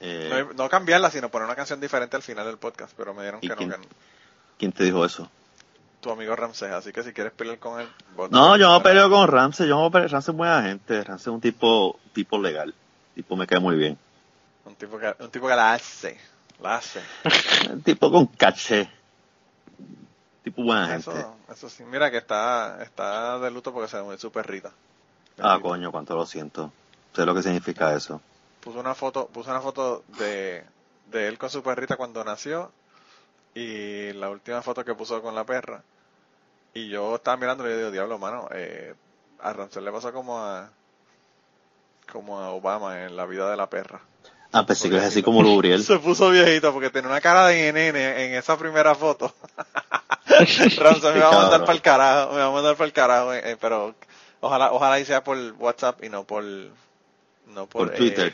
Eh, 0.00 0.28
No, 0.48 0.52
no 0.64 0.68
cambiarla, 0.68 1.10
sino 1.10 1.28
poner 1.30 1.46
una 1.46 1.56
canción 1.56 1.80
diferente 1.80 2.16
al 2.16 2.22
final 2.22 2.46
del 2.46 2.58
podcast, 2.58 2.92
pero 2.96 3.14
me 3.14 3.22
dijeron 3.22 3.40
que 3.40 3.66
no. 3.66 3.76
¿Quién 4.58 4.72
te 4.72 4.84
dijo 4.84 5.04
eso? 5.04 5.30
Tu 6.02 6.10
amigo 6.10 6.36
Ramsés. 6.36 6.72
Así 6.72 6.92
que 6.92 7.02
si 7.02 7.12
quieres 7.12 7.32
pelear 7.32 7.58
con 7.58 7.80
él... 7.80 7.88
No, 8.30 8.56
yo 8.56 8.68
no 8.68 8.82
peleo 8.82 9.08
con 9.08 9.26
Ramsey. 9.28 9.68
Yo 9.68 9.80
no 9.80 9.90
peleo. 9.90 10.08
Ramsey 10.08 10.32
es 10.32 10.36
buena 10.36 10.62
gente. 10.62 11.02
Ramsey 11.02 11.30
es 11.30 11.34
un 11.34 11.40
tipo, 11.40 11.98
tipo 12.12 12.38
legal. 12.38 12.74
tipo 13.14 13.36
me 13.36 13.46
cae 13.46 13.60
muy 13.60 13.76
bien. 13.76 13.96
Un 14.66 14.74
tipo 14.74 14.98
que, 14.98 15.14
un 15.20 15.30
tipo 15.30 15.46
que 15.46 15.54
la 15.56 15.72
hace. 15.72 16.18
La 16.60 16.76
hace. 16.76 17.00
Un 17.72 17.82
tipo 17.82 18.10
con 18.10 18.26
caché. 18.26 18.88
Tipo 20.44 20.62
buena 20.62 20.86
gente. 20.88 21.10
Eso, 21.10 21.36
eso 21.50 21.68
sí. 21.68 21.84
Mira 21.84 22.10
que 22.10 22.18
está, 22.18 22.82
está 22.82 23.38
de 23.38 23.50
luto 23.50 23.72
porque 23.72 23.88
se 23.88 24.00
murió 24.02 24.18
su 24.18 24.30
perrita. 24.30 24.72
Ah, 25.38 25.54
Bendito. 25.54 25.68
coño, 25.68 25.90
cuánto 25.90 26.14
lo 26.14 26.26
siento. 26.26 26.72
Sé 27.14 27.24
lo 27.24 27.34
que 27.34 27.42
significa 27.42 27.94
eso. 27.94 28.20
Puso 28.60 28.78
una 28.78 28.94
foto, 28.94 29.26
puso 29.26 29.50
una 29.50 29.60
foto 29.60 30.04
de, 30.18 30.64
de 31.10 31.28
él 31.28 31.38
con 31.38 31.50
su 31.50 31.62
perrita 31.62 31.96
cuando 31.96 32.22
nació 32.22 32.70
y 33.54 34.12
la 34.12 34.30
última 34.30 34.62
foto 34.62 34.84
que 34.84 34.94
puso 34.94 35.20
con 35.20 35.34
la 35.34 35.44
perra. 35.44 35.82
Y 36.74 36.88
yo 36.88 37.16
estaba 37.16 37.36
mirando 37.36 37.64
y 37.66 37.70
le 37.70 37.76
digo, 37.78 37.90
diablo, 37.90 38.18
mano, 38.18 38.48
eh, 38.52 38.94
a 39.40 39.52
Rancel 39.52 39.84
le 39.84 39.92
pasó 39.92 40.12
como 40.12 40.38
a 40.38 40.70
como 42.10 42.38
a 42.40 42.50
Obama 42.50 43.04
en 43.04 43.16
la 43.16 43.24
vida 43.26 43.50
de 43.50 43.56
la 43.56 43.68
perra. 43.70 44.00
Ah, 44.52 44.66
pensé 44.66 44.90
que 44.90 44.96
es 44.98 45.02
así 45.04 45.22
como 45.22 45.42
Luriel. 45.42 45.82
Se 45.84 45.98
puso 45.98 46.30
viejito 46.30 46.72
porque 46.72 46.90
tenía 46.90 47.08
una 47.10 47.20
cara 47.20 47.46
de 47.48 47.72
nene 47.72 48.26
en 48.26 48.34
esa 48.34 48.56
primera 48.58 48.94
foto. 48.94 49.32
Ramsey 50.78 51.14
me 51.14 51.20
va 51.20 51.28
a 51.28 51.42
mandar 51.42 51.60
para 51.60 51.72
el 51.72 51.82
carajo, 51.82 52.32
me 52.32 52.38
va 52.40 52.46
a 52.46 52.50
mandar 52.50 52.76
para 52.76 52.86
el 52.86 52.92
carajo, 52.92 53.32
eh, 53.34 53.56
pero 53.60 53.94
ojalá, 54.40 54.72
ojalá 54.72 55.00
y 55.00 55.04
sea 55.04 55.22
por 55.24 55.36
WhatsApp 55.58 56.02
y 56.04 56.08
no 56.08 56.24
por, 56.24 56.42
no 56.44 57.66
por, 57.66 57.88
Por 57.88 57.90
Twitter. 57.96 58.32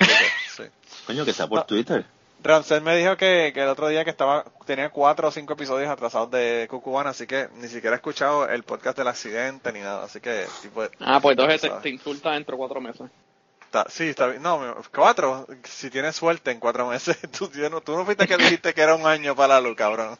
sí. 0.56 0.64
Coño, 1.06 1.24
que 1.24 1.32
sea 1.32 1.46
por 1.46 1.60
No. 1.60 1.66
Twitter. 1.66 2.04
Ramsey 2.42 2.80
me 2.80 2.96
dijo 2.96 3.16
que, 3.16 3.50
que 3.52 3.62
el 3.62 3.68
otro 3.68 3.88
día 3.88 4.04
que 4.04 4.10
estaba 4.10 4.44
tenía 4.64 4.90
cuatro 4.90 5.28
o 5.28 5.30
cinco 5.30 5.54
episodios 5.54 5.90
atrasados 5.90 6.30
de 6.30 6.66
Cucubana, 6.70 7.10
así 7.10 7.26
que 7.26 7.48
ni 7.56 7.68
siquiera 7.68 7.94
he 7.94 7.98
escuchado 7.98 8.48
el 8.48 8.62
podcast 8.62 8.96
del 8.96 9.08
accidente 9.08 9.72
ni 9.72 9.80
nada, 9.80 10.04
así 10.04 10.20
que 10.20 10.46
tipo 10.62 10.84
Ah, 11.00 11.18
pues 11.20 11.36
entonces 11.36 11.60
te, 11.60 11.70
te 11.70 11.88
insulta 11.88 12.30
dentro 12.32 12.54
de 12.54 12.58
cuatro 12.58 12.80
meses. 12.80 13.10
Está- 13.64 13.84
sí, 13.90 14.04
está 14.08 14.28
bien. 14.28 14.40
No, 14.42 14.76
cuatro. 14.94 15.46
Si 15.64 15.90
tienes 15.90 16.16
suerte 16.16 16.50
en 16.50 16.58
cuatro 16.58 16.86
meses. 16.86 17.18
Tú, 17.38 17.50
no, 17.70 17.82
tú 17.82 17.94
no 17.96 18.06
fuiste 18.06 18.26
que 18.26 18.38
dijiste 18.38 18.72
que 18.72 18.80
era 18.80 18.94
un 18.94 19.06
año 19.06 19.36
para 19.36 19.54
la 19.54 19.60
luz, 19.60 19.76
cabrón. 19.76 20.18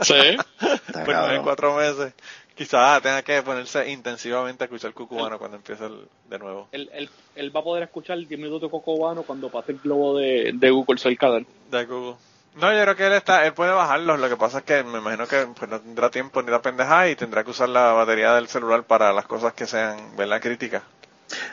Sí. 0.00 0.36
Pues 1.04 1.16
no, 1.16 1.30
en 1.32 1.42
cuatro 1.42 1.74
meses. 1.74 2.12
Quizás 2.54 3.02
tenga 3.02 3.22
que 3.22 3.42
ponerse 3.42 3.90
intensivamente 3.90 4.62
a 4.62 4.66
escuchar 4.66 4.92
cucubano 4.92 5.38
cuando 5.38 5.56
empiece 5.56 5.84
el- 5.86 6.06
de 6.28 6.38
nuevo. 6.38 6.68
Él, 6.70 6.88
él, 6.94 7.10
él 7.34 7.54
va 7.56 7.60
a 7.60 7.64
poder 7.64 7.82
escuchar 7.82 8.16
10 8.18 8.30
minutos 8.40 8.62
de 8.62 8.70
cocobano 8.70 9.22
cuando 9.24 9.48
pase 9.50 9.72
el 9.72 9.78
globo 9.80 10.16
de, 10.18 10.52
de 10.54 10.70
Google 10.70 10.98
cerca 10.98 11.30
de 11.30 11.38
él. 11.38 11.46
De 11.70 11.84
Google. 11.84 12.14
No, 12.54 12.72
yo 12.72 12.82
creo 12.82 12.94
que 12.94 13.06
él 13.08 13.12
está, 13.14 13.44
él 13.44 13.52
puede 13.54 13.72
bajarlos. 13.72 14.20
Lo 14.20 14.28
que 14.28 14.36
pasa 14.36 14.58
es 14.58 14.64
que 14.64 14.84
me 14.84 14.98
imagino 14.98 15.26
que 15.26 15.48
pues, 15.58 15.68
no 15.68 15.80
tendrá 15.80 16.08
tiempo 16.10 16.40
ni 16.42 16.52
la 16.52 16.62
pendejada 16.62 17.08
y 17.08 17.16
tendrá 17.16 17.42
que 17.42 17.50
usar 17.50 17.68
la 17.68 17.92
batería 17.92 18.32
del 18.34 18.46
celular 18.46 18.84
para 18.84 19.12
las 19.12 19.26
cosas 19.26 19.52
que 19.54 19.66
sean, 19.66 20.16
¿verdad? 20.16 20.40
Críticas. 20.40 20.84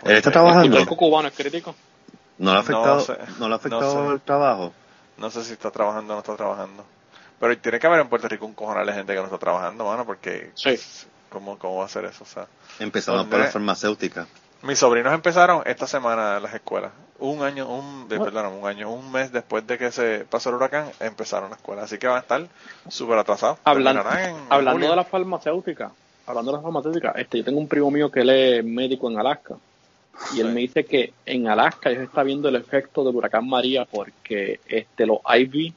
Él 0.04 0.18
está 0.18 0.30
Eh, 0.30 0.34
trabajando. 0.34 0.68
Escuchar 0.78 0.88
cocobano 0.88 1.28
es 1.30 1.34
crítico. 1.34 1.74
¿No 2.38 2.52
le 2.52 2.58
ha 2.58 2.60
afectado, 2.62 2.96
No 2.98 3.02
sé. 3.02 3.18
no 3.40 3.48
le 3.48 3.54
ha 3.54 3.58
afectado 3.58 3.96
No 4.04 4.08
sé. 4.10 4.14
el 4.14 4.22
trabajo? 4.22 4.74
No 5.18 5.32
sé 5.32 5.44
si 5.44 5.54
está 5.54 5.72
trabajando 5.72 6.14
o 6.14 6.16
no 6.18 6.20
está 6.22 6.36
trabajando. 6.36 6.86
Pero 7.42 7.58
tiene 7.58 7.80
que 7.80 7.88
haber 7.88 8.00
en 8.00 8.08
Puerto 8.08 8.30
Rico 8.30 8.46
un 8.46 8.54
cojonal 8.54 8.86
de 8.88 8.94
gente 8.94 9.12
que 9.14 9.20
no 9.20 9.26
está 9.26 9.38
trabajando, 9.38 9.84
mano, 9.86 10.06
porque 10.06 10.52
Sí. 10.56 10.78
¿cómo, 11.30 11.58
cómo 11.60 11.80
va 11.80 11.86
a 11.86 11.90
ser 11.90 12.06
eso? 12.06 12.24
O 12.24 12.28
sea, 12.28 12.48
Empezando 12.80 13.18
¿Dónde? 13.20 13.36
por 13.36 13.44
la 13.46 13.52
farmacéutica. 13.52 14.28
mis 14.62 14.80
sobrinos 14.80 15.12
empezaron 15.14 15.64
esta 15.66 15.88
semana 15.88 16.40
las 16.40 16.54
escuelas. 16.54 16.92
Un 17.20 17.44
año, 17.44 17.68
un, 17.68 18.08
de, 18.08 18.20
perdón, 18.20 18.48
un 18.54 18.68
año, 18.68 18.90
un 18.92 19.12
mes 19.12 19.32
después 19.32 19.66
de 19.68 19.78
que 19.78 19.92
se 19.92 20.26
pasó 20.30 20.50
el 20.50 20.56
huracán, 20.56 20.90
empezaron 21.00 21.50
la 21.50 21.56
escuela. 21.56 21.84
Así 21.84 21.98
que 21.98 22.08
van 22.08 22.18
a 22.18 22.20
estar 22.22 22.48
súper 22.90 23.18
atrasados. 23.20 23.58
Hablando, 23.64 24.02
en 24.18 24.36
hablando 24.50 24.90
de 24.90 24.96
las 24.96 25.08
farmacéuticas, 25.08 25.92
hablando 26.28 26.52
de 26.52 26.58
las 26.58 26.64
farmacéuticas, 26.64 27.16
este, 27.18 27.40
yo 27.40 27.44
tengo 27.44 27.60
un 27.60 27.68
primo 27.68 27.90
mío 27.92 28.10
que 28.12 28.22
él 28.22 28.30
es 28.30 28.64
médico 28.66 29.10
en 29.10 29.20
Alaska. 29.20 29.56
Y 30.36 30.40
él 30.42 30.48
Sí. 30.48 30.54
me 30.54 30.60
dice 30.62 30.84
que 30.86 31.14
en 31.26 31.48
Alaska 31.48 31.92
ya 31.92 31.98
se 31.98 32.04
está 32.04 32.22
viendo 32.24 32.50
el 32.50 32.56
efecto 32.56 33.04
del 33.04 33.16
huracán 33.16 33.48
María 33.48 33.86
porque 33.86 34.60
este 34.68 35.06
los 35.08 35.20
IV 35.26 35.74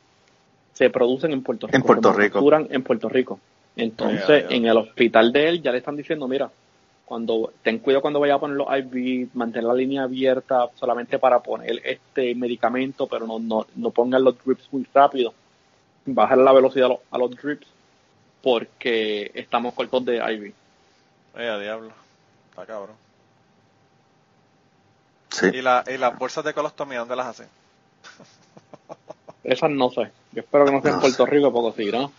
se 0.74 0.90
producen 0.90 1.32
en 1.32 1.42
Puerto 1.42 1.66
Rico. 1.66 1.76
En 1.76 1.82
Puerto 1.82 2.12
se 2.12 2.18
Rico. 2.18 2.34
manufacturan 2.38 2.68
en 2.70 2.82
Puerto 2.82 3.08
Rico. 3.08 3.40
Entonces, 3.76 4.44
en 4.50 4.66
el 4.66 4.76
hospital 4.76 5.32
de 5.32 5.48
él 5.48 5.62
ya 5.62 5.72
le 5.72 5.78
están 5.78 5.96
diciendo, 5.96 6.28
mira, 6.28 6.50
cuando 7.04 7.52
ten 7.62 7.78
cuidado 7.78 8.02
cuando 8.02 8.20
vaya 8.20 8.34
a 8.34 8.38
poner 8.38 8.56
los 8.56 8.68
IV, 8.68 9.28
mantén 9.34 9.66
la 9.66 9.74
línea 9.74 10.04
abierta 10.04 10.68
solamente 10.74 11.18
para 11.18 11.40
poner 11.40 11.80
este 11.84 12.34
medicamento, 12.34 13.06
pero 13.06 13.26
no, 13.26 13.38
no, 13.38 13.66
no 13.74 13.90
pongan 13.90 14.22
los 14.22 14.36
drips 14.44 14.68
muy 14.72 14.86
rápido. 14.92 15.34
Bajar 16.06 16.38
la 16.38 16.52
velocidad 16.52 16.86
a 16.86 16.88
los, 16.90 16.98
a 17.10 17.18
los 17.18 17.30
drips 17.30 17.66
porque 18.42 19.30
estamos 19.34 19.74
cortos 19.74 20.04
de 20.04 20.16
IV. 20.16 20.52
Eh, 21.36 21.58
diablo. 21.62 21.90
Está 22.50 22.66
cabrón. 22.66 22.96
Sí. 25.30 25.46
¿Y, 25.52 25.62
la, 25.62 25.82
¿Y 25.88 25.98
las 25.98 26.16
bolsas 26.16 26.44
de 26.44 26.54
colostomía 26.54 27.00
dónde 27.00 27.16
las 27.16 27.26
hacen? 27.26 27.48
Esas 29.42 29.70
no 29.70 29.90
sé. 29.90 30.12
Yo 30.34 30.40
espero 30.40 30.64
que 30.66 30.72
no 30.72 30.82
sea 30.82 30.92
en 30.94 31.00
Puerto 31.00 31.26
Rico 31.26 31.52
porque 31.52 31.84
si 31.84 31.90
no, 31.92 32.12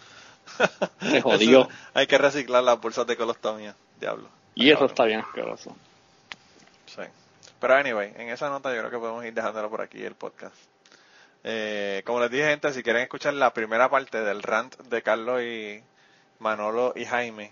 se 1.02 1.22
jodió. 1.22 1.62
Eso- 1.62 1.70
hay 1.94 2.08
que 2.08 2.18
reciclar 2.18 2.64
las 2.64 2.80
bolsas 2.80 3.06
de 3.08 3.18
colostomía. 3.18 3.76
Diablo. 4.00 4.28
Y 4.56 4.70
eso 4.70 4.76
cabrón. 4.80 4.90
está 4.92 5.06
bien 5.06 5.20
asqueroso. 5.20 5.76
Sí. 6.88 7.02
Pero 7.60 7.76
anyway, 7.76 8.14
en 8.18 8.30
esa 8.30 8.50
nota 8.50 8.74
yo 8.74 8.80
creo 8.80 8.92
que 8.92 8.98
podemos 8.98 9.26
ir 9.26 9.34
dejándolo 9.34 9.70
por 9.70 9.82
aquí 9.82 10.02
el 10.04 10.16
podcast. 10.16 10.56
Eh, 11.44 12.02
como 12.06 12.20
les 12.20 12.32
dije, 12.32 12.46
gente, 12.48 12.74
si 12.74 12.82
quieren 12.84 13.04
escuchar 13.04 13.34
la 13.34 13.54
primera 13.54 13.90
parte 13.90 14.22
del 14.22 14.42
rant 14.44 14.76
de 14.80 15.02
Carlos 15.02 15.42
y 15.42 15.82
Manolo 16.40 16.94
y 16.96 17.06
Jaime, 17.06 17.52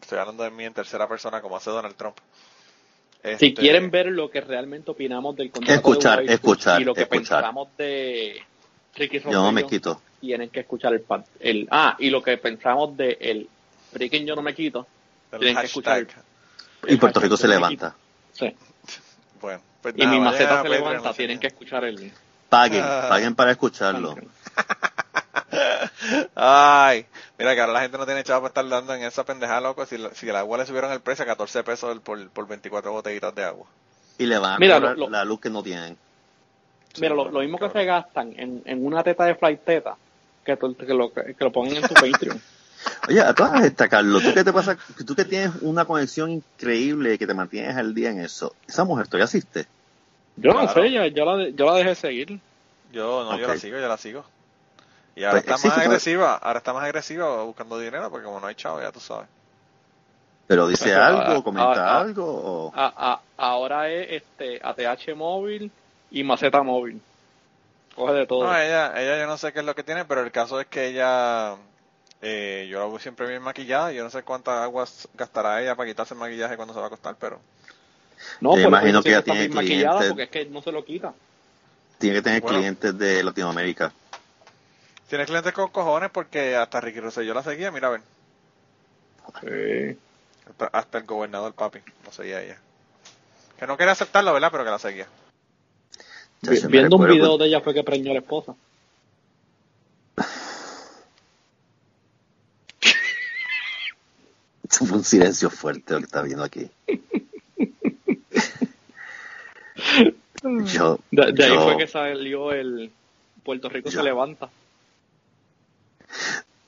estoy 0.00 0.18
hablando 0.18 0.44
de 0.44 0.50
mí 0.50 0.64
en 0.64 0.72
tercera 0.74 1.08
persona 1.08 1.40
como 1.40 1.56
hace 1.56 1.70
Donald 1.70 1.96
Trump. 1.96 2.16
Si 3.22 3.30
Este, 3.30 3.54
quieren 3.54 3.90
ver 3.90 4.06
lo 4.06 4.30
que 4.30 4.40
realmente 4.42 4.90
opinamos 4.90 5.34
del 5.34 5.50
contrato 5.50 5.74
Escuchar, 5.74 6.24
de 6.24 6.34
escuchar, 6.34 6.80
y 6.80 6.84
lo 6.84 6.94
que 6.94 7.02
escuchar. 7.02 7.40
pensamos 7.40 7.68
de 7.78 8.42
Ricky 8.96 9.20
Yo 9.20 9.30
no 9.32 9.52
me 9.52 9.64
quito. 9.66 10.00
tienen 10.20 10.50
que 10.50 10.60
escuchar 10.60 10.94
el, 10.94 11.04
el 11.40 11.68
ah 11.70 11.96
y 11.98 12.10
lo 12.10 12.22
que 12.22 12.36
pensamos 12.38 12.96
de 12.96 13.16
el 13.20 13.48
freaking 13.92 14.26
yo 14.26 14.34
no 14.36 14.42
me 14.42 14.54
quito 14.54 14.86
tienen 15.30 15.56
que 15.56 15.66
escuchar 15.66 15.98
el-. 15.98 16.08
Y 16.86 16.96
Puerto 16.96 17.18
Rico 17.20 17.36
se 17.36 17.48
levanta. 17.48 17.94
Sí. 18.32 18.54
Bueno, 19.40 19.60
pues 19.82 19.94
y 19.98 20.06
mi 20.06 20.18
maceta 20.20 20.48
se 20.48 20.54
Patreon, 20.68 20.88
levanta 20.92 21.12
tienen 21.12 21.38
que 21.38 21.48
escuchar 21.48 21.84
el 21.84 22.10
Paguen, 22.48 22.82
Ah. 22.82 23.06
paguen 23.10 23.34
para 23.34 23.50
escucharlo. 23.50 24.14
Ay, 26.34 27.06
mira 27.38 27.54
que 27.54 27.60
ahora 27.60 27.72
la 27.74 27.80
gente 27.80 27.98
no 27.98 28.06
tiene 28.06 28.24
chavo 28.24 28.42
para 28.42 28.48
estar 28.48 28.68
dando 28.68 28.94
en 28.94 29.02
esa 29.02 29.24
pendejada, 29.24 29.60
loco. 29.60 29.84
Si, 29.86 29.96
si 30.14 30.28
el 30.28 30.36
agua 30.36 30.58
le 30.58 30.66
subieron 30.66 30.92
el 30.92 31.00
precio 31.00 31.24
a 31.24 31.26
14 31.26 31.62
pesos 31.62 31.98
por, 32.00 32.28
por 32.30 32.46
24 32.46 32.92
botellitas 32.92 33.34
de 33.34 33.44
agua. 33.44 33.66
Y 34.18 34.26
le 34.26 34.38
van 34.38 34.54
a 34.54 34.58
Mira, 34.58 34.78
lo- 34.78 35.08
la 35.10 35.24
luz 35.24 35.40
que 35.40 35.50
no 35.50 35.62
tienen. 35.62 35.96
Mira 37.00 37.14
lo, 37.14 37.30
lo 37.30 37.40
mismo 37.40 37.58
que 37.58 37.70
se 37.70 37.84
gastan 37.84 38.34
en, 38.36 38.62
en 38.64 38.86
una 38.86 39.02
teta 39.02 39.24
de 39.24 39.34
flight 39.34 39.60
teta 39.64 39.96
que, 40.44 40.56
que 40.56 40.94
lo, 40.94 41.12
que 41.12 41.36
lo 41.38 41.52
pongan 41.52 41.76
en 41.76 41.88
su 41.88 41.94
Patreon 42.00 42.40
Oye, 43.08 43.20
a 43.20 43.34
todas 43.34 43.64
estas, 43.64 43.88
Carlos, 43.88 44.22
¿tú 44.22 44.34
qué 44.34 44.44
te 44.44 44.52
pasa? 44.52 44.76
Tú 45.06 45.14
que 45.14 45.24
tienes 45.24 45.52
una 45.62 45.84
conexión 45.84 46.30
increíble 46.30 47.14
y 47.14 47.18
que 47.18 47.26
te 47.26 47.34
mantienes 47.34 47.76
al 47.76 47.94
día 47.94 48.10
en 48.10 48.20
eso. 48.20 48.54
¿Esa 48.66 48.84
mujer 48.84 49.06
todavía 49.06 49.24
asiste? 49.24 49.66
yo 50.36 50.52
no 50.52 50.60
Claro. 50.60 50.82
sé 50.82 50.90
ya, 50.90 51.06
yo 51.06 51.24
la, 51.24 51.36
de- 51.36 51.52
yo 51.54 51.66
la 51.66 51.74
dejé 51.74 51.94
seguir 51.94 52.40
Yo 52.92 53.24
no, 53.24 53.38
yo 53.38 53.48
la 53.48 53.56
sigo, 53.56 53.78
yo 53.78 53.88
la 53.88 53.96
sigo. 53.96 54.24
Y 55.16 55.24
ahora 55.24 55.32
Pues 55.32 55.42
está 55.42 55.52
más 55.52 55.58
existe 55.60 55.68
todavía. 55.70 55.88
agresiva, 55.88 56.34
ahora 56.36 56.58
está 56.58 56.72
más 56.72 56.84
agresiva 56.84 57.42
buscando 57.44 57.78
dinero 57.78 58.10
porque 58.10 58.24
como 58.24 58.40
no 58.40 58.46
hay 58.46 58.54
chavo, 58.54 58.80
ya 58.80 58.90
tú 58.90 59.00
sabes. 59.00 59.28
¿Pero 60.46 60.68
dice 60.68 60.94
algo, 60.94 61.42
comenta 61.42 61.86
ah, 61.86 61.96
ah. 61.96 62.00
algo? 62.00 62.24
O... 62.26 62.72
A- 62.74 62.92
a- 62.96 63.20
ahora 63.38 63.90
es 63.90 64.22
este 64.22 64.60
ATH 64.62 65.14
móvil 65.16 65.70
y 66.14 66.22
maceta 66.24 66.62
móvil. 66.62 67.00
Coge 67.94 68.12
de 68.14 68.26
todo. 68.26 68.44
No, 68.44 68.56
ella, 68.58 68.92
ella 69.00 69.18
yo 69.18 69.26
no 69.26 69.36
sé 69.36 69.52
qué 69.52 69.58
es 69.60 69.64
lo 69.64 69.74
que 69.74 69.82
tiene, 69.82 70.04
pero 70.04 70.22
el 70.22 70.32
caso 70.32 70.60
es 70.60 70.66
que 70.66 70.86
ella, 70.86 71.56
eh, 72.22 72.66
yo 72.70 72.80
la 72.80 72.86
veo 72.86 72.98
siempre 72.98 73.26
bien 73.28 73.42
maquillada, 73.42 73.92
yo 73.92 74.02
no 74.04 74.10
sé 74.10 74.22
cuántas 74.22 74.54
aguas 74.62 75.08
gastará 75.14 75.60
ella 75.60 75.74
para 75.74 75.88
quitarse 75.88 76.14
el 76.14 76.20
maquillaje 76.20 76.56
cuando 76.56 76.72
se 76.72 76.78
va 76.80 76.86
a 76.86 76.88
acostar, 76.88 77.16
pero 77.18 77.40
no, 78.40 78.54
Te 78.54 78.62
imagino 78.62 79.02
que 79.02 79.10
ella 79.10 79.22
tiene 79.22 79.40
bien 79.40 79.54
maquillada 79.54 79.98
clientes. 80.00 80.08
porque 80.08 80.22
es 80.24 80.30
que 80.30 80.44
no 80.46 80.62
se 80.62 80.72
lo 80.72 80.84
quita. 80.84 81.12
Tiene 81.98 82.16
que 82.16 82.22
tener 82.22 82.40
Bueno. 82.42 82.58
clientes 82.58 82.96
de 82.98 83.22
Latinoamérica. 83.22 83.92
tiene 85.08 85.26
clientes 85.26 85.52
con 85.52 85.68
cojones 85.70 86.10
porque 86.10 86.56
hasta 86.56 86.80
Ricky 86.80 86.98
Rosselló 87.00 87.34
la 87.34 87.42
seguía, 87.42 87.70
mira 87.70 87.88
a 87.88 87.90
ver, 87.92 88.00
Sí. 89.40 89.98
hasta, 90.48 90.66
hasta 90.76 90.98
el 90.98 91.04
gobernador 91.04 91.52
papi, 91.54 91.80
lo 92.04 92.12
seguía 92.12 92.42
ella. 92.42 92.58
Que 93.58 93.66
no 93.66 93.76
quería 93.76 93.92
aceptarlo, 93.92 94.32
¿verdad? 94.32 94.50
Pero 94.50 94.64
que 94.64 94.70
la 94.70 94.78
seguía. 94.78 95.06
Viendo 96.68 96.96
un 96.96 97.06
video 97.06 97.18
cuando- 97.28 97.38
de 97.38 97.46
ella 97.48 97.60
fue 97.60 97.74
que 97.74 97.82
preñó 97.84 98.10
a 98.10 98.14
la 98.14 98.20
esposa. 98.20 98.54
Fue 104.68 104.88
un 104.98 105.04
silencio 105.04 105.50
fuerte 105.50 105.92
lo 105.94 106.00
que 106.00 106.06
está 106.06 106.22
viendo 106.22 106.42
aquí. 106.44 106.68
Yo, 110.66 110.98
De, 111.10 111.32
de 111.32 111.44
ahí 111.44 111.56
fue 111.58 111.76
que 111.78 111.86
salió 111.86 112.52
el 112.52 112.92
Puerto 113.42 113.68
Rico 113.70 113.88
Yo- 113.88 113.98
se 114.00 114.04
levanta. 114.04 114.50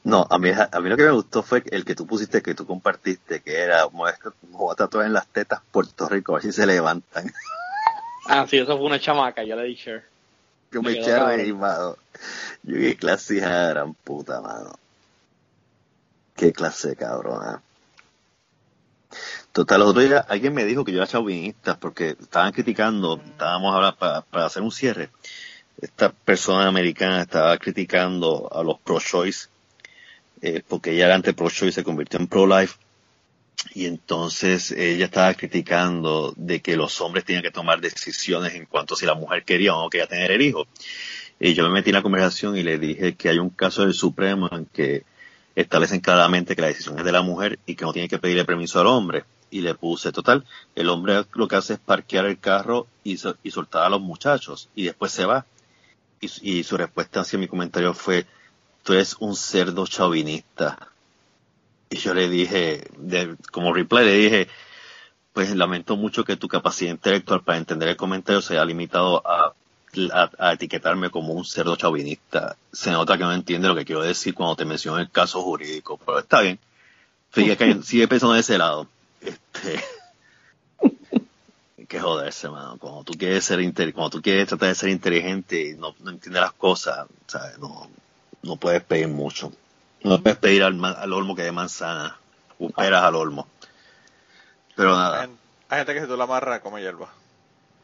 No, 0.05 0.27
a 0.31 0.39
mí, 0.39 0.51
a 0.51 0.81
mí 0.81 0.89
lo 0.89 0.97
que 0.97 1.03
me 1.03 1.11
gustó 1.11 1.43
fue 1.43 1.63
el 1.71 1.85
que 1.85 1.95
tú 1.97 2.07
pusiste, 2.07 2.41
que 2.41 2.55
tú 2.55 2.65
compartiste, 2.65 3.41
que 3.41 3.55
era, 3.59 3.89
me 3.91 4.13
voy 4.53 4.73
a 4.73 4.75
tatuar 4.77 5.05
en 5.07 5.13
las 5.13 5.27
tetas 5.27 5.61
Puerto 5.73 6.09
Rico, 6.09 6.33
a 6.33 6.37
ver 6.37 6.45
si 6.45 6.53
se 6.53 6.65
levantan. 6.67 7.33
Ah, 8.29 8.47
sí, 8.49 8.59
eso 8.59 8.77
fue 8.77 8.87
una 8.87 9.01
chamaca, 9.01 9.43
yo 9.45 9.57
le 9.57 9.65
di 9.65 9.75
share. 9.75 10.05
Yo 10.73 10.83
Me 10.83 10.93
eché 10.93 11.13
a 11.13 11.27
reír, 11.27 11.55
mano. 11.55 11.97
Yo 12.63 12.77
qué 12.77 12.97
clase 12.97 13.35
de 13.35 13.41
hija 13.41 13.67
de 13.67 13.75
gran 13.75 13.95
puta, 13.95 14.41
mano. 14.41 14.79
Qué 16.35 16.53
clase 16.53 16.89
de 16.89 16.97
cabrona. 16.97 17.63
Total, 19.53 19.81
los 19.81 19.91
otros 19.91 20.05
días 20.05 20.25
alguien 20.29 20.53
me 20.53 20.65
dijo 20.65 20.85
que 20.85 20.93
yo 20.93 20.99
era 20.99 21.07
chauvinista 21.07 21.79
porque 21.79 22.11
estaban 22.11 22.53
criticando, 22.53 23.21
estábamos 23.25 23.75
ahora 23.75 23.93
para, 23.93 24.21
para 24.23 24.47
hacer 24.47 24.63
un 24.63 24.73
cierre. 24.73 25.11
Esta 25.81 26.11
persona 26.11 26.67
americana 26.67 27.23
estaba 27.23 27.57
criticando 27.59 28.51
a 28.53 28.63
los 28.63 28.79
pro-choice 28.81 29.49
eh, 30.43 30.63
porque 30.67 30.93
ella 30.93 31.07
era 31.07 31.15
ante 31.15 31.33
pro-choice 31.33 31.69
y 31.69 31.73
se 31.73 31.85
convirtió 31.85 32.19
en 32.19 32.27
pro-life. 32.27 32.75
Y 33.75 33.87
entonces 33.87 34.71
ella 34.73 35.07
estaba 35.07 35.35
criticando 35.35 36.33
de 36.37 36.61
que 36.61 36.77
los 36.77 37.01
hombres 37.01 37.25
tenían 37.25 37.43
que 37.43 37.51
tomar 37.51 37.81
decisiones 37.81 38.55
en 38.55 38.67
cuanto 38.67 38.95
a 38.95 38.97
si 38.97 39.07
la 39.07 39.15
mujer 39.15 39.45
quería 39.45 39.75
o 39.75 39.83
no 39.83 39.91
quería 39.91 40.07
tener 40.07 40.31
el 40.31 40.43
hijo. 40.43 40.67
Y 41.39 41.55
yo 41.55 41.65
me 41.65 41.71
metí 41.71 41.91
en 41.91 41.97
la 41.97 42.03
conversación 42.03 42.57
y 42.57 42.63
le 42.63 42.79
dije 42.79 43.15
que 43.15 43.29
hay 43.29 43.39
un 43.39 43.51
caso 43.51 43.83
del 43.83 43.95
Supremo 43.95 44.49
en 44.51 44.67
que 44.67 45.05
establecen 45.55 46.01
claramente 46.01 46.55
que 46.55 46.63
la 46.63 46.69
decisión 46.69 46.99
es 46.99 47.05
de 47.05 47.13
la 47.13 47.23
mujer 47.23 47.59
y 47.67 47.75
que 47.75 47.85
no 47.85 47.93
tiene 47.93 48.09
que 48.09 48.19
pedirle 48.19 48.45
permiso 48.45 48.81
al 48.81 48.87
hombre. 48.87 49.25
Y 49.51 49.61
le 49.61 49.75
puse, 49.75 50.13
total, 50.13 50.45
el 50.75 50.89
hombre 50.89 51.25
lo 51.35 51.49
que 51.49 51.57
hace 51.57 51.75
es 51.75 51.79
parquear 51.79 52.27
el 52.27 52.39
carro 52.39 52.87
y, 53.05 53.19
y 53.43 53.51
soltar 53.51 53.85
a 53.85 53.89
los 53.89 54.01
muchachos 54.01 54.69
y 54.75 54.85
después 54.85 55.13
se 55.13 55.25
va. 55.25 55.47
Y, 56.21 56.59
y 56.59 56.65
su 56.65 56.77
respuesta 56.77 57.21
hacia 57.21 57.39
mi 57.39 57.47
comentario 57.47 57.95
fue, 57.95 58.27
tú 58.83 58.95
eres 58.95 59.17
un 59.21 59.37
cerdo 59.37 59.87
chauvinista. 59.87 60.91
Y 61.91 61.97
yo 61.99 62.15
le 62.15 62.29
dije, 62.29 62.89
de- 62.99 63.37
como 63.53 63.73
reply, 63.73 64.05
le 64.05 64.13
dije, 64.17 64.49
pues 65.33 65.55
lamento 65.55 65.97
mucho 65.97 66.25
que 66.25 66.37
tu 66.37 66.49
capacidad 66.49 66.91
intelectual 66.91 67.43
para 67.43 67.59
entender 67.59 67.89
el 67.89 67.97
comentario 67.97 68.41
se 68.43 68.55
haya 68.55 68.65
limitado 68.65 69.23
a, 69.27 69.53
a- 70.13 70.31
a 70.39 70.53
etiquetarme 70.55 71.11
como 71.11 71.33
un 71.33 71.45
cerdo 71.45 71.77
chauvinista. 71.77 72.57
Se 72.73 72.91
nota 72.91 73.17
que 73.17 73.25
no 73.25 73.33
entiende 73.33 73.69
lo 73.69 73.75
que 73.77 73.85
quiero 73.85 74.03
decir 74.03 74.35
cuando 74.35 74.57
te 74.57 74.65
menciono 74.65 74.99
el 74.99 75.11
caso 75.11 75.43
jurídico, 75.43 75.99
pero 76.05 76.19
está 76.19 76.41
bien. 76.41 76.59
Sigue, 77.35 77.57
cayendo- 77.59 77.83
sigue 77.85 78.09
pensando 78.09 78.35
de 78.35 78.41
ese 78.41 78.59
lado. 78.59 78.89
Este. 79.21 79.81
Que 81.89 82.01
joderse, 82.01 82.49
mano. 82.49 82.79
Cuando 82.79 83.05
tú 83.05 83.13
quieres 83.17 83.45
ser 83.45 83.61
cuando 83.95 84.11
tú 84.11 84.21
quieres 84.23 84.49
tratar 84.49 84.71
de 84.71 84.75
ser 84.75 84.89
inteligente 84.89 85.69
y 85.69 85.75
no, 85.75 85.95
no 86.01 86.11
entiendes 86.11 86.43
las 86.43 86.53
cosas, 86.53 87.07
¿sabes? 87.29 87.59
No, 87.59 87.89
no 88.43 88.57
puedes 88.57 88.83
pedir 88.83 89.07
mucho. 89.07 89.53
No 90.05 90.21
puedes 90.23 90.39
pedir 90.39 90.63
al, 90.63 90.83
al 90.85 91.13
olmo 91.13 91.35
que 91.35 91.43
de 91.43 91.53
manzana. 91.53 92.17
O 92.59 92.71
peras 92.71 93.03
al 93.03 93.17
olmo. 93.17 93.47
Pero 94.77 94.91
Hay, 94.91 94.97
nada. 94.97 95.21
gen- 95.23 95.39
hay 95.69 95.79
gente 95.79 95.95
que 95.95 96.01
si 96.03 96.07
tú 96.07 96.17
la 96.17 96.25
amarras 96.25 96.61
come 96.61 96.81
hierba. 96.81 97.09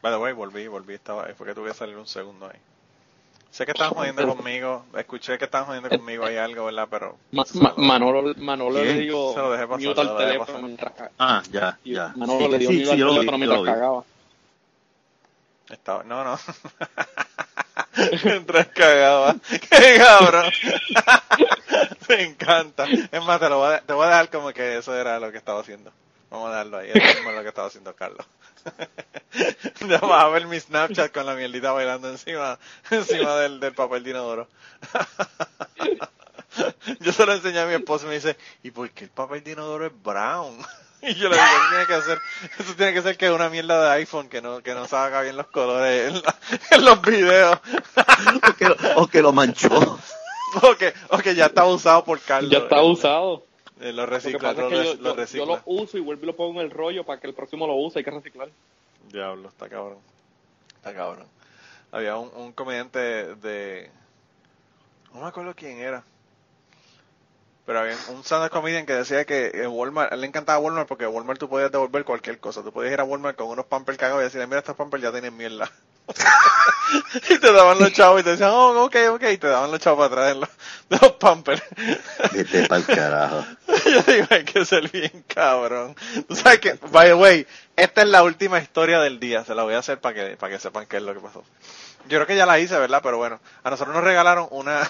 By 0.01 0.11
the 0.11 0.17
way, 0.17 0.33
volví, 0.33 0.67
volví, 0.67 0.93
estaba, 0.95 1.27
fue 1.37 1.47
que 1.47 1.53
tuve 1.55 1.69
que 1.69 1.75
salir 1.77 1.97
un 1.97 2.07
segundo 2.07 2.45
ahí. 2.47 2.59
Sé 3.51 3.65
que 3.65 3.71
estaban 3.71 3.93
jodiendo 3.93 4.25
conmigo, 4.25 4.83
escuché 4.97 5.37
que 5.37 5.45
estaban 5.45 5.67
jodiendo 5.67 5.89
conmigo 5.89 6.25
ahí 6.25 6.37
algo, 6.37 6.65
¿verdad? 6.65 6.87
Pero 6.89 7.17
Ma- 7.31 7.45
Ma- 7.53 7.73
Manolo, 7.77 8.33
Manolo 8.37 8.83
le 8.83 8.97
dio 9.01 9.33
Se 9.33 9.39
lo 9.39 9.51
dejé 9.51 9.67
pasar, 9.67 9.79
mute 9.79 10.01
al 10.01 10.07
lo 10.07 10.19
dejé 10.19 10.27
teléfono 10.27 10.57
pasar. 10.57 10.63
mientras 10.67 10.93
Ah, 11.19 11.43
ya, 11.51 11.77
ya. 11.85 12.13
Manolo 12.15 12.47
Sí, 12.47 12.49
le 12.49 12.57
dio 12.59 12.69
sí, 12.69 12.79
mute 12.79 12.89
sí, 12.89 12.93
al 12.93 12.97
yo 12.97 13.05
lo 13.05 13.13
vi, 13.13 13.19
teléfono 13.19 13.37
yo 13.37 13.37
mientras 13.37 13.59
lo 13.59 13.63
vi. 13.63 13.69
cagaba. 13.71 14.03
estaba, 15.69 16.03
no, 16.03 16.23
no. 16.23 16.39
Mientras 18.23 18.67
cagaba. 18.67 19.35
¡Qué 19.69 19.97
cabrón! 19.97 20.51
Me 22.17 22.23
encanta. 22.23 22.85
Es 23.11 23.23
más, 23.23 23.39
te, 23.39 23.49
lo 23.49 23.57
voy 23.59 23.73
a, 23.75 23.81
te 23.81 23.93
voy 23.93 24.05
a 24.05 24.09
dejar 24.09 24.29
como 24.29 24.51
que 24.53 24.77
eso 24.77 24.95
era 24.95 25.19
lo 25.19 25.31
que 25.31 25.37
estaba 25.37 25.61
haciendo. 25.61 25.91
Vamos 26.29 26.47
a 26.47 26.51
dejarlo 26.51 26.77
ahí. 26.77 26.89
Eso 26.91 27.29
es 27.29 27.35
lo 27.35 27.41
que 27.41 27.49
estaba 27.49 27.67
haciendo 27.67 27.95
Carlos. 27.95 28.25
Ya 29.87 29.97
vas 29.97 30.23
a 30.23 30.29
ver 30.29 30.45
mi 30.45 30.57
Snapchat 30.59 31.11
con 31.11 31.25
la 31.25 31.33
mierdita 31.35 31.71
bailando 31.73 32.07
encima, 32.09 32.57
encima 32.91 33.35
del, 33.37 33.59
del 33.59 33.73
papel 33.73 34.03
de 34.03 34.11
inodoro. 34.11 34.47
Yo 36.99 37.11
se 37.11 37.25
lo 37.25 37.33
enseñé 37.33 37.59
a 37.59 37.65
mi 37.65 37.73
esposo 37.73 38.05
y 38.05 38.09
me 38.09 38.15
dice, 38.15 38.37
¿y 38.61 38.71
por 38.71 38.89
qué 38.91 39.05
el 39.05 39.09
papel 39.09 39.43
de 39.43 39.51
inodoro 39.51 39.87
es 39.87 40.03
brown? 40.03 40.57
Y 41.01 41.15
yo 41.15 41.27
le 41.27 41.35
digo, 41.35 41.45
eso 41.45 41.69
tiene 41.69 41.85
que 41.87 42.01
ser, 42.01 42.21
eso 42.59 42.75
tiene 42.75 42.93
que 42.93 43.01
ser 43.01 43.17
que 43.17 43.25
es 43.25 43.31
una 43.33 43.49
mierda 43.49 43.83
de 43.83 43.91
iPhone 43.95 44.29
que 44.29 44.41
no, 44.41 44.61
que 44.63 44.73
no 44.73 44.87
saca 44.87 45.21
bien 45.21 45.35
los 45.35 45.47
colores 45.47 46.13
en, 46.13 46.21
la- 46.21 46.35
en 46.71 46.85
los 46.85 47.01
videos. 47.01 47.59
O 48.47 48.53
que, 48.55 48.65
lo- 48.69 48.77
o 48.95 49.07
que 49.07 49.21
lo 49.21 49.33
manchó. 49.33 49.99
O, 50.61 50.75
que, 50.75 50.93
o 51.09 51.17
que 51.17 51.35
ya 51.35 51.45
estaba 51.47 51.67
usado 51.67 52.03
por 52.03 52.19
Carlos. 52.21 52.51
Ya 52.51 52.59
está 52.59 52.81
usado. 52.81 53.43
eh, 53.81 53.91
lo 53.93 54.05
recicla, 54.05 54.53
lo, 54.53 54.69
es 54.69 54.95
que 54.95 55.03
yo, 55.03 55.13
recicla. 55.15 55.45
lo 55.45 55.61
uso 55.65 55.97
y 55.97 56.01
vuelvo 56.01 56.23
y 56.23 56.27
lo 56.27 56.35
pongo 56.35 56.59
en 56.61 56.65
el 56.67 56.71
rollo 56.71 57.03
para 57.03 57.19
que 57.19 57.27
el 57.27 57.33
próximo 57.33 57.67
lo 57.67 57.75
use. 57.75 57.99
Hay 57.99 58.05
que 58.05 58.11
reciclar. 58.11 58.49
Diablo, 59.11 59.49
está 59.49 59.67
cabrón. 59.69 59.97
Está 60.75 60.93
cabrón. 60.93 61.27
Había 61.91 62.17
un, 62.17 62.31
un 62.35 62.51
comediante 62.53 62.99
de... 63.35 63.89
No 65.13 65.21
me 65.21 65.27
acuerdo 65.27 65.53
quién 65.55 65.77
era. 65.79 66.03
Pero 67.65 67.79
había 67.79 67.95
un 68.09 68.23
stand-up 68.23 68.49
comedian 68.49 68.85
que 68.85 68.93
decía 68.93 69.23
que 69.25 69.51
en 69.53 69.67
Walmart, 69.67 70.11
a 70.11 70.15
él 70.15 70.21
le 70.21 70.27
encantaba 70.27 70.59
Walmart 70.59 70.87
porque 70.87 71.05
en 71.05 71.11
Walmart 71.11 71.39
tú 71.39 71.47
podías 71.47 71.71
devolver 71.71 72.03
cualquier 72.03 72.39
cosa. 72.39 72.61
Tú 72.63 72.73
podías 72.73 72.93
ir 72.93 72.99
a 72.99 73.05
Walmart 73.05 73.37
con 73.37 73.47
unos 73.47 73.65
pampers 73.67 73.97
cagados 73.97 74.21
y 74.21 74.25
decirle, 74.25 74.47
mira, 74.47 74.59
estos 74.59 74.75
pampers 74.75 75.03
ya 75.03 75.11
tienen 75.11 75.37
mierda. 75.37 75.71
y 77.29 77.37
te 77.39 77.51
daban 77.51 77.79
los 77.79 77.93
chavos 77.93 78.21
y 78.21 78.23
te 78.23 78.31
decían, 78.31 78.49
oh, 78.51 78.83
ok, 78.83 78.95
ok, 79.11 79.23
y 79.31 79.37
te 79.37 79.47
daban 79.47 79.71
los 79.71 79.79
chavos 79.79 80.07
para 80.07 80.21
traer 80.21 80.35
los, 80.35 80.49
de 80.89 80.97
los 81.01 81.13
pampers. 81.13 81.63
Vete 82.33 82.67
pa'l 82.67 82.85
carajo. 82.85 83.45
Yo 83.85 84.01
digo, 84.01 84.27
hay 84.29 84.43
que 84.43 84.65
ser 84.65 84.89
bien 84.89 85.23
cabrón. 85.27 85.95
Tú 86.27 86.35
sabes 86.35 86.59
que, 86.59 86.73
by 86.91 87.07
the 87.07 87.13
way, 87.13 87.47
esta 87.75 88.01
es 88.01 88.07
la 88.07 88.23
última 88.23 88.59
historia 88.59 88.99
del 88.99 89.19
día. 89.19 89.45
Se 89.45 89.55
la 89.55 89.63
voy 89.63 89.75
a 89.75 89.79
hacer 89.79 89.99
para 89.99 90.15
que, 90.15 90.37
para 90.37 90.53
que 90.53 90.59
sepan 90.59 90.85
qué 90.85 90.97
es 90.97 91.03
lo 91.03 91.13
que 91.13 91.21
pasó. 91.21 91.43
Yo 92.09 92.17
creo 92.17 92.27
que 92.27 92.35
ya 92.35 92.45
la 92.45 92.59
hice, 92.59 92.77
¿verdad? 92.77 92.99
Pero 93.01 93.17
bueno, 93.17 93.39
a 93.63 93.69
nosotros 93.69 93.95
nos 93.95 94.03
regalaron 94.03 94.47
una, 94.51 94.89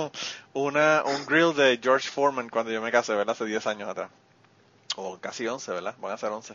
una, 0.52 1.02
un 1.04 1.26
grill 1.26 1.54
de 1.54 1.80
George 1.82 2.08
Foreman 2.08 2.48
cuando 2.48 2.70
yo 2.70 2.80
me 2.80 2.92
casé, 2.92 3.14
¿verdad? 3.14 3.32
Hace 3.32 3.46
10 3.46 3.66
años 3.66 3.88
atrás. 3.88 4.10
O 4.94 5.18
casi 5.18 5.46
11, 5.46 5.72
¿verdad? 5.72 5.94
Van 5.98 6.12
a 6.12 6.18
ser 6.18 6.30
11. 6.30 6.54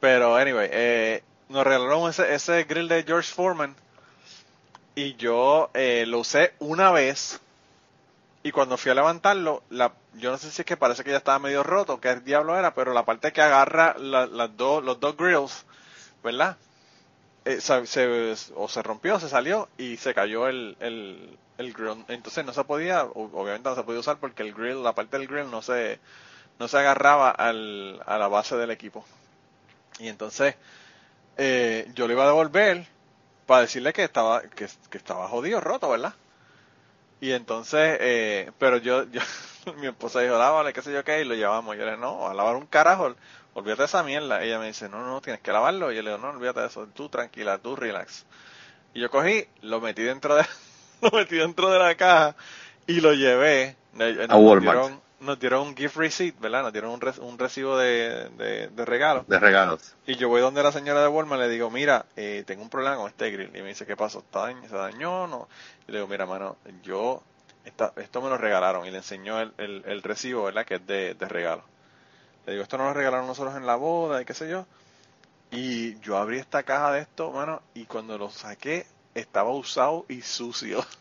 Pero, 0.00 0.36
anyway, 0.36 0.68
eh, 0.72 1.22
nos 1.48 1.64
regalaron 1.64 2.08
ese, 2.10 2.34
ese 2.34 2.64
grill 2.64 2.88
de 2.88 3.04
George 3.04 3.32
Foreman 3.32 3.74
y 4.94 5.14
yo 5.16 5.70
eh, 5.74 6.04
lo 6.06 6.20
usé 6.20 6.54
una 6.58 6.90
vez 6.90 7.40
y 8.42 8.52
cuando 8.52 8.76
fui 8.76 8.90
a 8.90 8.94
levantarlo, 8.94 9.62
la, 9.68 9.92
yo 10.14 10.30
no 10.30 10.38
sé 10.38 10.50
si 10.50 10.62
es 10.62 10.66
que 10.66 10.76
parece 10.76 11.04
que 11.04 11.10
ya 11.10 11.18
estaba 11.18 11.38
medio 11.38 11.62
roto, 11.62 12.00
qué 12.00 12.16
diablo 12.16 12.56
era, 12.56 12.74
pero 12.74 12.92
la 12.92 13.04
parte 13.04 13.32
que 13.32 13.42
agarra 13.42 13.96
los 13.98 14.56
dos 14.56 15.16
grills, 15.16 15.64
¿verdad? 16.22 16.56
Eh, 17.44 17.58
o 18.54 18.68
se 18.68 18.82
rompió, 18.82 19.18
se 19.18 19.28
salió 19.28 19.68
y 19.76 19.96
se 19.96 20.14
cayó 20.14 20.48
el, 20.48 20.76
el, 20.80 21.38
el 21.58 21.72
grill. 21.72 22.04
Entonces 22.08 22.44
no 22.44 22.52
se 22.52 22.64
podía, 22.64 23.04
obviamente 23.04 23.68
no 23.68 23.74
se 23.74 23.82
podía 23.82 24.00
usar 24.00 24.18
porque 24.18 24.42
el 24.42 24.54
grill, 24.54 24.82
la 24.82 24.94
parte 24.94 25.18
del 25.18 25.26
grill 25.26 25.50
no 25.50 25.62
se, 25.62 25.98
no 26.58 26.68
se 26.68 26.78
agarraba 26.78 27.30
al, 27.30 28.02
a 28.06 28.18
la 28.18 28.28
base 28.28 28.56
del 28.56 28.70
equipo. 28.70 29.04
Y 29.98 30.08
entonces 30.08 30.54
eh, 31.38 31.90
yo 31.94 32.06
le 32.06 32.14
iba 32.14 32.24
a 32.24 32.26
devolver 32.26 32.86
para 33.46 33.62
decirle 33.62 33.92
que 33.92 34.04
estaba, 34.04 34.42
que, 34.42 34.68
que 34.90 34.98
estaba 34.98 35.28
jodido, 35.28 35.60
roto, 35.60 35.88
¿verdad? 35.88 36.14
Y 37.20 37.32
entonces, 37.32 37.98
eh, 38.00 38.52
pero 38.58 38.76
yo, 38.78 39.04
yo 39.10 39.20
mi 39.76 39.86
esposa 39.86 40.20
dijo, 40.20 40.38
lávale, 40.38 40.72
qué 40.72 40.82
sé 40.82 40.92
yo 40.92 41.04
qué, 41.04 41.20
y 41.20 41.24
lo 41.24 41.34
llevamos. 41.34 41.76
Yo 41.76 41.84
le 41.84 41.92
dije, 41.92 42.00
no, 42.00 42.28
a 42.28 42.34
lavar 42.34 42.56
un 42.56 42.66
carajo, 42.66 43.14
olvídate 43.54 43.82
de 43.82 43.86
esa 43.86 44.02
mierda. 44.02 44.42
ella 44.42 44.58
me 44.58 44.66
dice, 44.66 44.88
no, 44.88 45.04
no, 45.06 45.20
tienes 45.20 45.40
que 45.40 45.52
lavarlo. 45.52 45.92
Y 45.92 45.96
yo 45.96 46.02
le 46.02 46.10
digo, 46.10 46.22
no, 46.22 46.30
olvídate 46.30 46.60
de 46.60 46.66
eso, 46.66 46.86
tú 46.88 47.08
tranquila, 47.08 47.58
tú 47.58 47.76
relax. 47.76 48.26
Y 48.94 49.00
yo 49.00 49.10
cogí, 49.10 49.46
lo 49.62 49.80
metí 49.80 50.02
dentro 50.02 50.36
de, 50.36 50.44
lo 51.02 51.10
metí 51.10 51.36
dentro 51.36 51.70
de 51.70 51.78
la 51.78 51.96
caja 51.96 52.36
y 52.86 53.00
lo 53.00 53.12
llevé. 53.12 53.76
A 54.28 54.36
Walmart. 54.36 54.78
Dieron, 54.78 55.00
nos 55.20 55.38
dieron 55.40 55.66
un 55.68 55.76
gift 55.76 55.96
receipt, 55.96 56.38
¿verdad? 56.40 56.62
Nos 56.62 56.72
dieron 56.72 56.90
un, 56.92 57.00
re- 57.00 57.20
un 57.20 57.38
recibo 57.38 57.76
de, 57.76 58.28
de, 58.36 58.68
de 58.68 58.84
regalo. 58.84 59.24
De 59.26 59.38
regalos. 59.38 59.94
Y 60.06 60.16
yo 60.16 60.28
voy 60.28 60.40
donde 60.40 60.62
la 60.62 60.72
señora 60.72 61.02
de 61.02 61.08
Walmart 61.08 61.42
le 61.42 61.48
digo, 61.48 61.70
mira, 61.70 62.06
eh, 62.16 62.44
tengo 62.46 62.62
un 62.62 62.70
problema 62.70 62.96
con 62.96 63.08
este 63.08 63.30
grill. 63.30 63.50
Y 63.56 63.62
me 63.62 63.68
dice, 63.68 63.86
¿qué 63.86 63.96
pasó? 63.96 64.20
¿Está 64.20 64.40
daño? 64.40 64.68
¿Se 64.68 64.76
dañó? 64.76 65.26
No. 65.26 65.48
Y 65.86 65.92
le 65.92 65.98
digo, 65.98 66.08
mira, 66.08 66.26
mano, 66.26 66.56
yo, 66.82 67.22
esta, 67.64 67.92
esto 67.96 68.22
me 68.22 68.28
lo 68.28 68.38
regalaron. 68.38 68.86
Y 68.86 68.90
le 68.90 68.98
enseñó 68.98 69.40
el, 69.40 69.52
el, 69.58 69.82
el 69.86 70.02
recibo, 70.02 70.44
¿verdad? 70.44 70.64
Que 70.64 70.76
es 70.76 70.86
de, 70.86 71.14
de 71.14 71.28
regalo. 71.28 71.62
Le 72.46 72.52
digo, 72.52 72.62
esto 72.62 72.78
nos 72.78 72.86
lo 72.88 72.94
regalaron 72.94 73.26
nosotros 73.26 73.56
en 73.56 73.66
la 73.66 73.76
boda 73.76 74.22
y 74.22 74.24
qué 74.24 74.34
sé 74.34 74.48
yo. 74.48 74.66
Y 75.50 75.98
yo 76.00 76.16
abrí 76.18 76.38
esta 76.38 76.62
caja 76.62 76.92
de 76.92 77.00
esto, 77.00 77.30
mano, 77.32 77.62
y 77.74 77.84
cuando 77.86 78.18
lo 78.18 78.30
saqué, 78.30 78.86
estaba 79.14 79.50
usado 79.50 80.04
y 80.08 80.20
sucio. 80.22 80.84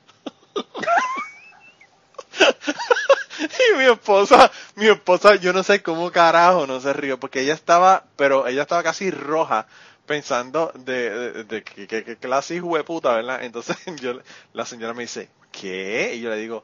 Y 3.73 3.77
mi 3.77 3.85
esposa, 3.85 4.51
mi 4.75 4.87
esposa, 4.87 5.35
yo 5.35 5.53
no 5.53 5.63
sé 5.63 5.81
cómo 5.81 6.11
carajo 6.11 6.67
no 6.67 6.79
se 6.79 6.93
rió, 6.93 7.19
porque 7.19 7.41
ella 7.41 7.53
estaba, 7.53 8.05
pero 8.15 8.47
ella 8.47 8.63
estaba 8.63 8.83
casi 8.83 9.11
roja, 9.11 9.67
pensando 10.05 10.71
de, 10.75 11.43
de, 11.43 11.43
de 11.43 11.63
que 11.63 12.17
clase 12.17 12.55
hijo 12.55 12.75
de 12.77 12.83
puta, 12.83 13.13
¿verdad? 13.15 13.43
Entonces 13.43 13.77
yo, 14.01 14.19
la 14.53 14.65
señora 14.65 14.93
me 14.93 15.03
dice, 15.03 15.29
¿qué? 15.51 16.13
Y 16.15 16.21
yo 16.21 16.29
le 16.29 16.37
digo, 16.37 16.63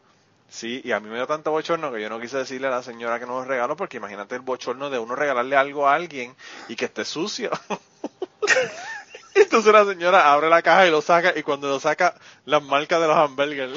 sí, 0.50 0.82
y 0.84 0.92
a 0.92 1.00
mí 1.00 1.10
me 1.10 1.16
dio 1.16 1.28
tanto 1.28 1.52
bochorno 1.52 1.92
que 1.92 2.02
yo 2.02 2.10
no 2.10 2.20
quise 2.20 2.38
decirle 2.38 2.68
a 2.68 2.72
la 2.72 2.84
señora 2.84 3.20
que 3.20 3.26
no 3.26 3.40
lo 3.40 3.46
regaló, 3.46 3.76
porque 3.76 3.98
imagínate 3.98 4.36
el 4.36 4.42
bochorno 4.42 4.90
de 4.90 5.00
uno 5.00 5.16
regalarle 5.16 5.56
algo 5.58 5.88
a 5.88 5.96
alguien 5.96 6.36
y 6.68 6.76
que 6.76 6.86
esté 6.86 7.06
sucio. 7.06 7.52
Entonces 9.36 9.74
la 9.74 9.86
señora 9.86 10.32
abre 10.32 10.50
la 10.50 10.62
caja 10.62 10.86
y 10.88 10.92
lo 10.92 11.02
saca, 11.02 11.34
y 11.36 11.44
cuando 11.44 11.68
lo 11.68 11.80
saca, 11.80 12.16
las 12.46 12.62
marcas 12.64 13.02
de 13.02 13.08
los 13.08 13.18
hamburgers. 13.18 13.74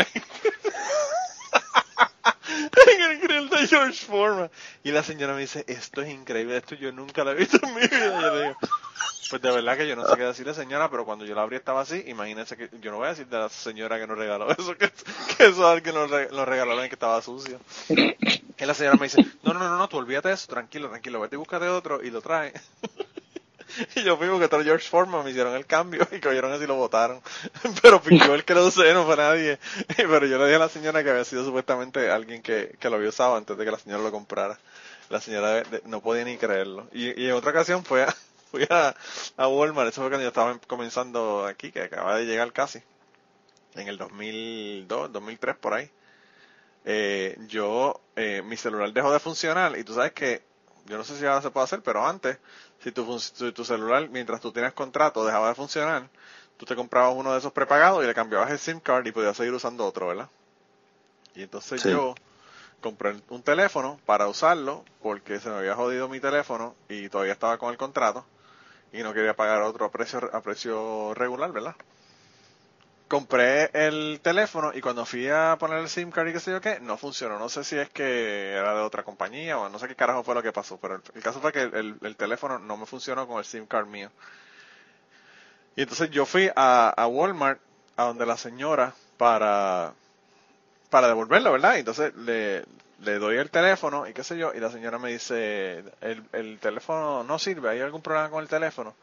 El 3.11 3.21
grill 3.21 3.49
de 3.49 3.67
George 3.67 4.05
Foreman. 4.05 4.51
Y 4.85 4.91
la 4.91 5.03
señora 5.03 5.35
me 5.35 5.41
dice, 5.41 5.65
esto 5.67 6.03
es 6.03 6.11
increíble, 6.11 6.57
esto 6.57 6.75
yo 6.75 6.93
nunca 6.93 7.25
lo 7.25 7.33
he 7.33 7.35
visto 7.35 7.59
en 7.63 7.75
mi 7.75 7.81
vida. 7.81 8.21
Yo 8.21 8.35
le 8.35 8.43
digo, 8.43 8.57
pues 9.31 9.43
de 9.43 9.51
verdad 9.51 9.77
que 9.77 9.89
yo 9.89 9.97
no 9.97 10.07
sé 10.07 10.17
qué 10.17 10.25
decirle 10.25 10.55
señora, 10.55 10.91
pero 10.91 11.05
cuando 11.05 11.25
yo 11.25 11.35
la 11.35 11.43
abrí 11.43 11.57
estaba 11.57 11.81
así, 11.81 12.05
imagínense 12.07 12.57
que 12.57 12.71
yo 12.81 12.91
no 12.91 12.99
voy 12.99 13.07
a 13.07 13.11
decir 13.11 13.27
de 13.27 13.39
la 13.39 13.49
señora 13.49 13.99
que 13.99 14.07
nos 14.07 14.19
regaló 14.19 14.51
eso, 14.51 14.77
que, 14.77 14.91
que 15.37 15.47
eso 15.47 15.67
alguien 15.67 15.95
lo 15.95 16.45
regaló 16.45 16.85
y 16.85 16.89
que 16.89 16.95
estaba 16.95 17.21
sucio. 17.23 17.61
Y 18.59 18.65
la 18.65 18.75
señora 18.75 18.97
me 18.97 19.05
dice, 19.05 19.25
no, 19.43 19.53
no, 19.53 19.59
no, 19.59 19.77
no, 19.77 19.89
tú 19.89 19.99
olvídate 19.99 20.29
de 20.29 20.35
eso, 20.35 20.47
tranquilo, 20.49 20.89
tranquilo, 20.89 21.21
vete 21.21 21.37
y 21.37 21.39
búscate 21.39 21.69
otro 21.69 22.03
y 22.03 22.11
lo 22.11 22.23
trae. 22.23 22.55
Y 23.95 24.03
yo 24.03 24.17
fui 24.17 24.29
porque 24.29 24.49
todo 24.49 24.63
George 24.63 24.89
Foreman 24.89 25.25
me 25.25 25.31
hicieron 25.31 25.55
el 25.55 25.67
cambio 25.67 26.07
y 26.11 26.21
cogieron 26.21 26.53
así 26.53 26.65
y 26.65 26.67
lo 26.67 26.77
votaron. 26.77 27.21
Pero 27.83 28.03
yo 28.05 28.35
el 28.35 28.45
que 28.45 28.55
lo 28.55 28.67
usé, 28.67 28.93
no 28.95 29.05
fue 29.05 29.17
nadie. 29.17 29.59
Pero 29.97 30.27
yo 30.27 30.39
le 30.39 30.45
dije 30.45 30.57
a 30.57 30.61
la 30.61 30.69
señora 30.69 31.03
que 31.03 31.11
había 31.11 31.25
sido 31.25 31.45
supuestamente 31.45 32.11
alguien 32.11 32.43
que, 32.43 32.77
que 32.79 32.91
lo 32.91 32.97
había 32.97 33.09
usado 33.09 33.37
antes 33.37 33.57
de 33.57 33.65
que 33.65 33.71
la 33.71 33.79
señora 33.79 34.03
lo 34.03 34.11
comprara. 34.11 34.59
La 35.09 35.21
señora 35.21 35.63
no 35.85 36.01
podía 36.01 36.25
ni 36.25 36.37
creerlo. 36.37 36.89
Y, 36.93 37.21
y 37.21 37.29
en 37.29 37.33
otra 37.35 37.51
ocasión 37.51 37.85
fue 37.85 38.03
a, 38.05 38.15
fui 38.51 38.67
a, 38.71 38.95
a 39.37 39.49
Walmart, 39.49 39.89
eso 39.89 40.01
fue 40.01 40.11
cuando 40.11 40.23
yo 40.23 40.29
estaba 40.29 40.59
comenzando 40.67 41.47
aquí, 41.47 41.71
que 41.73 41.83
acaba 41.83 42.17
de 42.17 42.27
llegar 42.27 42.53
casi. 42.53 42.83
En 43.75 43.89
el 43.89 43.99
2002, 43.99 45.13
2003 45.13 45.57
por 45.57 45.75
ahí. 45.75 45.91
Eh, 46.89 47.37
yo, 47.49 48.01
eh, 48.15 48.43
mi 48.43 48.57
celular 48.57 48.93
dejó 48.93 49.13
de 49.13 49.19
funcionar 49.19 49.77
y 49.77 49.83
tú 49.83 49.95
sabes 49.95 50.13
que, 50.13 50.43
yo 50.87 50.97
no 50.99 51.05
sé 51.05 51.17
si 51.17 51.27
ahora 51.27 51.43
se 51.43 51.51
puede 51.51 51.65
hacer, 51.65 51.83
pero 51.83 52.07
antes, 52.07 52.39
si 52.83 52.93
tu, 52.93 53.19
si 53.19 53.53
tu 53.53 53.65
celular, 53.65 54.09
mientras 54.11 54.41
tú 54.41 54.53
tienes 54.53 54.73
contrato, 54.73 55.25
dejaba 55.25 55.49
de 55.49 55.55
funcionar, 55.55 56.09
tú 56.57 56.67
te 56.67 56.77
comprabas 56.77 57.15
uno 57.15 57.33
de 57.33 57.39
esos 57.39 57.53
prepagados 57.53 58.03
y 58.03 58.07
le 58.07 58.15
cambiabas 58.15 58.51
el 58.51 58.59
SIM 58.59 58.81
card 58.81 59.07
y 59.07 59.13
podías 59.13 59.37
seguir 59.37 59.53
usando 59.53 59.85
otro, 59.87 60.09
¿verdad? 60.09 60.29
Y 61.35 61.43
entonces 61.43 61.83
Sí. 61.83 61.91
yo, 61.91 62.15
compré 62.81 63.17
un 63.31 63.43
teléfono 63.43 63.99
para 64.07 64.29
usarlo 64.29 64.85
porque 65.03 65.41
se 65.41 65.49
me 65.49 65.57
había 65.57 65.75
jodido 65.75 66.09
mi 66.09 66.21
teléfono 66.21 66.75
y 66.89 67.09
todavía 67.09 67.33
estaba 67.33 67.59
con 67.59 67.71
el 67.71 67.77
contrato 67.77 68.25
y 68.93 69.03
no 69.03 69.13
quería 69.13 69.35
pagar 69.35 69.63
otro 69.63 69.91
precio 69.91 70.31
a 70.33 70.41
precio 70.41 71.13
regular, 71.15 71.53
¿verdad? 71.53 71.75
Compré 73.09 73.71
el 73.73 74.19
teléfono 74.21 74.73
y 74.75 74.81
cuando 74.81 75.07
fui 75.07 75.29
a 75.29 75.57
poner 75.61 75.79
el 75.79 75.89
SIM 75.89 76.11
card 76.11 76.27
y 76.29 76.33
qué 76.33 76.41
sé 76.41 76.51
yo 76.51 76.61
qué, 76.61 76.81
no 76.81 76.97
funcionó. 76.97 77.39
No 77.39 77.49
sé 77.49 77.63
si 77.63 77.77
es 77.77 77.89
que 77.91 78.51
era 78.53 78.75
de 78.75 78.81
otra 78.81 79.05
compañía 79.05 79.59
o 79.59 79.69
no 79.69 79.79
sé 79.79 79.87
qué 79.87 79.95
carajo 79.95 80.25
fue 80.25 80.35
lo 80.35 80.43
que 80.43 80.53
pasó, 80.53 80.77
pero 80.79 81.01
el, 81.15 81.23
caso 81.23 81.41
fue 81.41 81.53
que 81.53 81.63
el, 81.63 81.99
el, 82.03 82.17
teléfono 82.17 82.59
no 82.59 82.77
me 82.77 82.85
funcionó 82.85 83.29
con 83.29 83.39
el 83.39 83.45
SIM 83.45 83.67
card 83.67 83.87
mío. 83.87 84.11
Y 85.77 85.83
entonces 85.83 86.11
yo 86.11 86.27
fui 86.27 86.51
a, 86.57 86.89
a 86.89 87.07
Walmart, 87.07 87.61
a 87.97 88.05
donde 88.05 88.27
la 88.27 88.37
señora, 88.37 88.93
para, 89.19 89.93
para 90.91 91.07
devolverlo, 91.07 91.53
¿verdad? 91.53 91.77
Y 91.77 91.81
entonces 91.81 92.13
le, 92.17 92.65
doy 93.19 93.37
el 93.37 93.51
teléfono 93.51 94.09
y 94.09 94.15
qué 94.15 94.25
sé 94.25 94.37
yo, 94.37 94.53
y 94.53 94.59
la 94.59 94.71
señora 94.71 94.99
me 94.99 95.13
dice, 95.13 95.85
el 96.01 96.59
teléfono 96.61 97.23
no 97.23 97.39
sirve, 97.39 97.71
¿hay 97.71 97.81
algún 97.81 98.03
problema 98.03 98.31
con 98.31 98.43
el 98.43 98.49
teléfono? 98.49 98.97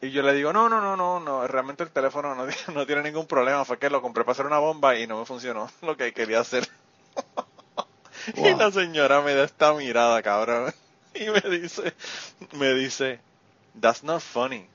Y 0.00 0.10
yo 0.10 0.22
le 0.22 0.34
digo, 0.34 0.52
no, 0.52 0.68
no, 0.68 0.80
no, 0.80 0.96
no, 0.96 1.20
no, 1.20 1.46
realmente 1.46 1.82
el 1.82 1.90
teléfono 1.90 2.34
no, 2.34 2.46
no 2.74 2.86
tiene 2.86 3.02
ningún 3.02 3.26
problema, 3.26 3.64
fue 3.64 3.78
que 3.78 3.90
lo 3.90 4.02
compré 4.02 4.24
para 4.24 4.32
hacer 4.32 4.46
una 4.46 4.58
bomba 4.58 4.96
y 4.98 5.06
no 5.06 5.18
me 5.18 5.26
funcionó 5.26 5.70
lo 5.82 5.96
que 5.96 6.12
quería 6.12 6.40
hacer. 6.40 6.68
Wow. 8.36 8.46
Y 8.46 8.54
la 8.54 8.72
señora 8.72 9.20
me 9.20 9.34
da 9.34 9.44
esta 9.44 9.74
mirada, 9.74 10.22
cabrón, 10.22 10.72
y 11.14 11.26
me 11.26 11.42
dice, 11.58 11.92
me 12.52 12.72
dice, 12.72 13.20
that's 13.78 14.02
not 14.02 14.22
funny. 14.22 14.66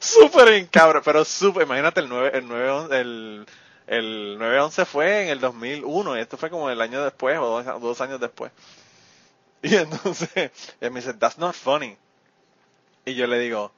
súper 0.00 0.48
en 0.48 0.66
cabra, 0.66 1.00
pero 1.00 1.24
súper, 1.24 1.62
imagínate 1.62 2.00
el 2.00 2.08
9, 2.08 2.30
el 2.34 2.48
9, 2.48 3.00
el, 3.00 3.46
el 3.86 4.38
911 4.38 4.84
fue 4.84 5.22
en 5.22 5.28
el 5.28 5.38
2001 5.38 6.16
y 6.16 6.20
esto 6.20 6.36
fue 6.36 6.50
como 6.50 6.70
el 6.70 6.80
año 6.80 7.04
después 7.04 7.38
o 7.38 7.62
dos, 7.62 7.80
dos 7.80 8.00
años 8.00 8.18
después. 8.18 8.50
Y 9.62 9.76
entonces, 9.76 10.50
él 10.80 10.90
me 10.90 11.00
dice, 11.00 11.14
that's 11.14 11.38
not 11.38 11.54
funny. 11.54 11.96
Y 13.04 13.14
yo 13.14 13.26
le 13.26 13.38
digo, 13.38 13.72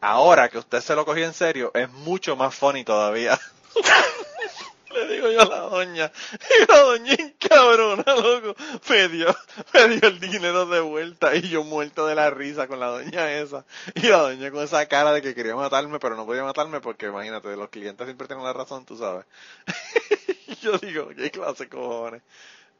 ahora 0.00 0.48
que 0.48 0.58
usted 0.58 0.80
se 0.80 0.94
lo 0.94 1.04
cogió 1.04 1.24
en 1.24 1.34
serio, 1.34 1.70
es 1.74 1.90
mucho 1.90 2.36
más 2.36 2.54
funny 2.54 2.84
todavía. 2.84 3.38
le 4.94 5.08
digo 5.08 5.30
yo 5.30 5.42
a 5.42 5.46
la 5.46 5.60
doña, 5.60 6.12
y 6.32 6.70
la 6.70 6.78
doña 6.80 7.16
cabrona, 7.38 8.04
loco, 8.06 8.54
me 8.88 9.08
dio, 9.08 9.34
me 9.72 9.88
dio 9.88 10.08
el 10.08 10.20
dinero 10.20 10.66
de 10.66 10.80
vuelta 10.80 11.34
y 11.34 11.48
yo 11.48 11.64
muerto 11.64 12.06
de 12.06 12.14
la 12.14 12.30
risa 12.30 12.68
con 12.68 12.80
la 12.80 12.86
doña 12.86 13.32
esa. 13.32 13.64
Y 13.94 14.06
la 14.06 14.18
doña 14.18 14.50
con 14.50 14.62
esa 14.62 14.86
cara 14.86 15.12
de 15.12 15.22
que 15.22 15.34
quería 15.34 15.56
matarme, 15.56 15.98
pero 15.98 16.16
no 16.16 16.26
podía 16.26 16.44
matarme 16.44 16.80
porque 16.80 17.06
imagínate, 17.06 17.56
los 17.56 17.70
clientes 17.70 18.06
siempre 18.06 18.26
tienen 18.26 18.44
la 18.44 18.52
razón, 18.52 18.84
tú 18.84 18.96
sabes. 18.96 19.24
yo 20.62 20.78
digo, 20.78 21.08
qué 21.08 21.30
clase 21.30 21.68
cojones. 21.68 22.22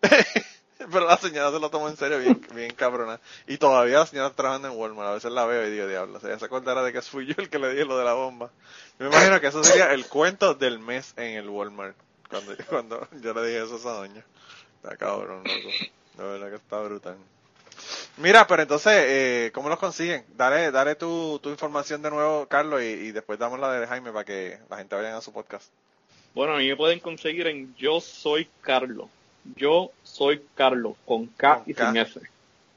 Pero 0.78 1.06
la 1.06 1.16
señora 1.16 1.50
se 1.50 1.60
lo 1.60 1.70
tomó 1.70 1.88
en 1.88 1.96
serio, 1.96 2.18
bien, 2.18 2.40
bien 2.54 2.72
cabrona. 2.72 3.20
Y 3.46 3.58
todavía 3.58 4.00
la 4.00 4.06
señora 4.06 4.28
está 4.28 4.36
trabajando 4.36 4.68
en 4.68 4.76
Walmart. 4.76 5.08
A 5.08 5.14
veces 5.14 5.32
la 5.32 5.46
veo 5.46 5.66
y 5.66 5.70
digo, 5.70 5.86
diablo, 5.86 6.18
ella 6.22 6.38
se 6.38 6.44
acordará 6.44 6.82
de 6.82 6.92
que 6.92 7.02
fui 7.02 7.26
yo 7.26 7.34
el 7.38 7.48
que 7.48 7.58
le 7.58 7.70
dije 7.70 7.84
lo 7.84 7.98
de 7.98 8.04
la 8.04 8.14
bomba. 8.14 8.50
Yo 8.98 9.08
me 9.08 9.14
imagino 9.14 9.40
que 9.40 9.48
eso 9.48 9.62
sería 9.62 9.92
el 9.92 10.06
cuento 10.06 10.54
del 10.54 10.78
mes 10.78 11.14
en 11.16 11.36
el 11.36 11.48
Walmart. 11.48 11.96
Cuando, 12.28 12.56
cuando 12.68 13.08
yo 13.20 13.34
le 13.34 13.46
dije 13.46 13.62
eso 13.62 13.74
a 13.74 13.78
esa 13.78 13.90
doña. 13.90 14.24
Está 14.82 14.96
cabrón, 14.96 15.44
loco. 15.44 15.68
La 16.18 16.24
verdad 16.24 16.50
que 16.50 16.56
está 16.56 16.80
brutal. 16.80 17.16
Mira, 18.16 18.46
pero 18.46 18.62
entonces, 18.62 18.92
eh, 18.94 19.50
¿cómo 19.52 19.68
los 19.68 19.78
consiguen? 19.78 20.24
Dale, 20.36 20.70
dale 20.70 20.94
tu, 20.94 21.40
tu 21.42 21.50
información 21.50 22.00
de 22.02 22.10
nuevo, 22.10 22.46
Carlos, 22.46 22.80
y, 22.82 22.84
y 22.84 23.12
después 23.12 23.38
damos 23.38 23.58
la 23.58 23.72
de 23.72 23.86
Jaime 23.86 24.12
para 24.12 24.24
que 24.24 24.58
la 24.70 24.76
gente 24.76 24.94
vaya 24.94 25.16
a 25.16 25.20
su 25.20 25.32
podcast. 25.32 25.72
Bueno, 26.34 26.54
a 26.54 26.58
mí 26.58 26.68
me 26.68 26.76
pueden 26.76 27.00
conseguir 27.00 27.48
en 27.48 27.74
Yo 27.76 28.00
Soy 28.00 28.48
Carlos. 28.60 29.08
Yo 29.56 29.90
soy 30.02 30.42
Carlos, 30.54 30.94
con 31.04 31.26
K 31.26 31.56
Con 31.60 31.70
y 31.70 31.74
K. 31.74 31.86
sin 31.92 31.96
S. 32.00 32.20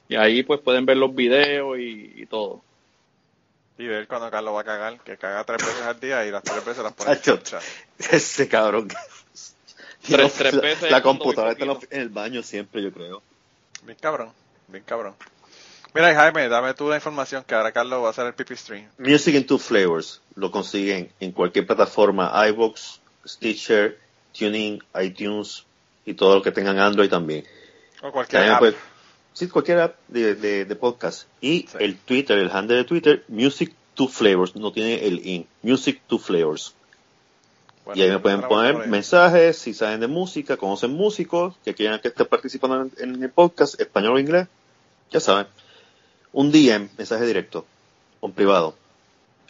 Y 0.09 0.15
ahí 0.15 0.43
pues 0.43 0.59
pueden 0.61 0.85
ver 0.85 0.97
los 0.97 1.13
videos 1.13 1.77
y, 1.79 2.13
y 2.15 2.25
todo. 2.25 2.61
Y 3.77 3.85
ver 3.85 4.07
cuando 4.07 4.31
Carlos 4.31 4.55
va 4.55 4.61
a 4.61 4.63
cagar, 4.63 4.99
que 5.01 5.17
caga 5.17 5.43
tres 5.43 5.63
veces 5.65 5.81
al 5.83 5.99
día 5.99 6.25
y 6.25 6.31
las 6.31 6.43
tres 6.43 6.65
veces 6.65 6.83
las 6.83 6.93
pone 6.93 7.11
en. 7.11 7.17
Ese 7.99 8.47
cabrón. 8.47 8.87
Tres- 10.01 10.33
tres 10.35 10.61
veces 10.61 10.89
La 10.91 11.01
computadora 11.01 11.51
está 11.51 11.65
en 11.95 12.01
el 12.01 12.09
baño 12.09 12.41
siempre, 12.41 12.81
yo 12.81 12.91
creo. 12.91 13.21
Bien 13.83 13.97
cabrón, 13.99 14.31
bien 14.67 14.83
cabrón. 14.85 15.15
Mira, 15.93 16.13
Jaime, 16.13 16.47
dame 16.47 16.73
tú 16.73 16.89
la 16.89 16.95
información 16.95 17.43
que 17.45 17.55
ahora 17.55 17.71
Carlos 17.71 18.03
va 18.03 18.07
a 18.07 18.11
hacer 18.11 18.25
el 18.27 18.33
pipi 18.33 18.55
stream. 18.55 18.87
Music 18.97 19.35
in 19.35 19.45
Two 19.45 19.57
Flavors 19.57 20.21
lo 20.35 20.51
consiguen 20.51 21.11
en 21.19 21.31
cualquier 21.31 21.65
plataforma, 21.65 22.31
iVoox, 22.49 22.99
Stitcher, 23.25 23.99
Tuning, 24.37 24.81
iTunes 25.01 25.65
y 26.07 26.13
todo 26.15 26.35
lo 26.35 26.41
que 26.41 26.51
tengan 26.51 26.79
Android 26.79 27.09
también. 27.09 27.45
O 28.01 28.11
cualquier 28.11 28.39
También 28.41 28.53
app. 28.53 28.59
puede- 28.59 28.75
sí, 29.33 29.47
cualquier 29.49 29.79
app 29.81 29.95
de, 30.07 30.33
de, 30.35 30.65
de 30.65 30.75
podcast. 30.75 31.27
Y 31.41 31.67
Sí. 31.69 31.77
el 31.79 31.97
Twitter, 31.97 32.37
el 32.39 32.49
handle 32.49 32.77
de 32.77 32.83
Twitter, 32.85 33.23
Music 33.27 33.73
Two 33.93 34.07
Flavors, 34.07 34.55
no 34.55 34.71
tiene 34.71 35.05
el 35.05 35.25
in, 35.27 35.47
Music 35.61 36.01
Two 36.07 36.17
Flavors. 36.19 36.73
Bueno, 37.85 37.99
y 38.01 38.03
ahí 38.03 38.11
me 38.11 38.19
pueden 38.19 38.41
poner 38.41 38.87
mensajes, 38.87 39.57
si 39.57 39.73
saben 39.73 39.99
de 40.01 40.07
música, 40.07 40.57
conocen 40.57 40.91
músicos, 40.91 41.55
que 41.63 41.73
quieran 41.73 41.99
que 41.99 42.09
esté 42.09 42.25
participando 42.25 42.81
en, 42.81 42.91
en 43.15 43.23
el 43.23 43.29
podcast, 43.29 43.79
español 43.79 44.15
o 44.15 44.19
inglés, 44.19 44.47
ya 45.11 45.19
saben. 45.19 45.47
Un 46.33 46.51
DM, 46.51 46.89
mensaje 46.97 47.25
directo, 47.25 47.65
o 48.19 48.29
privado. 48.29 48.75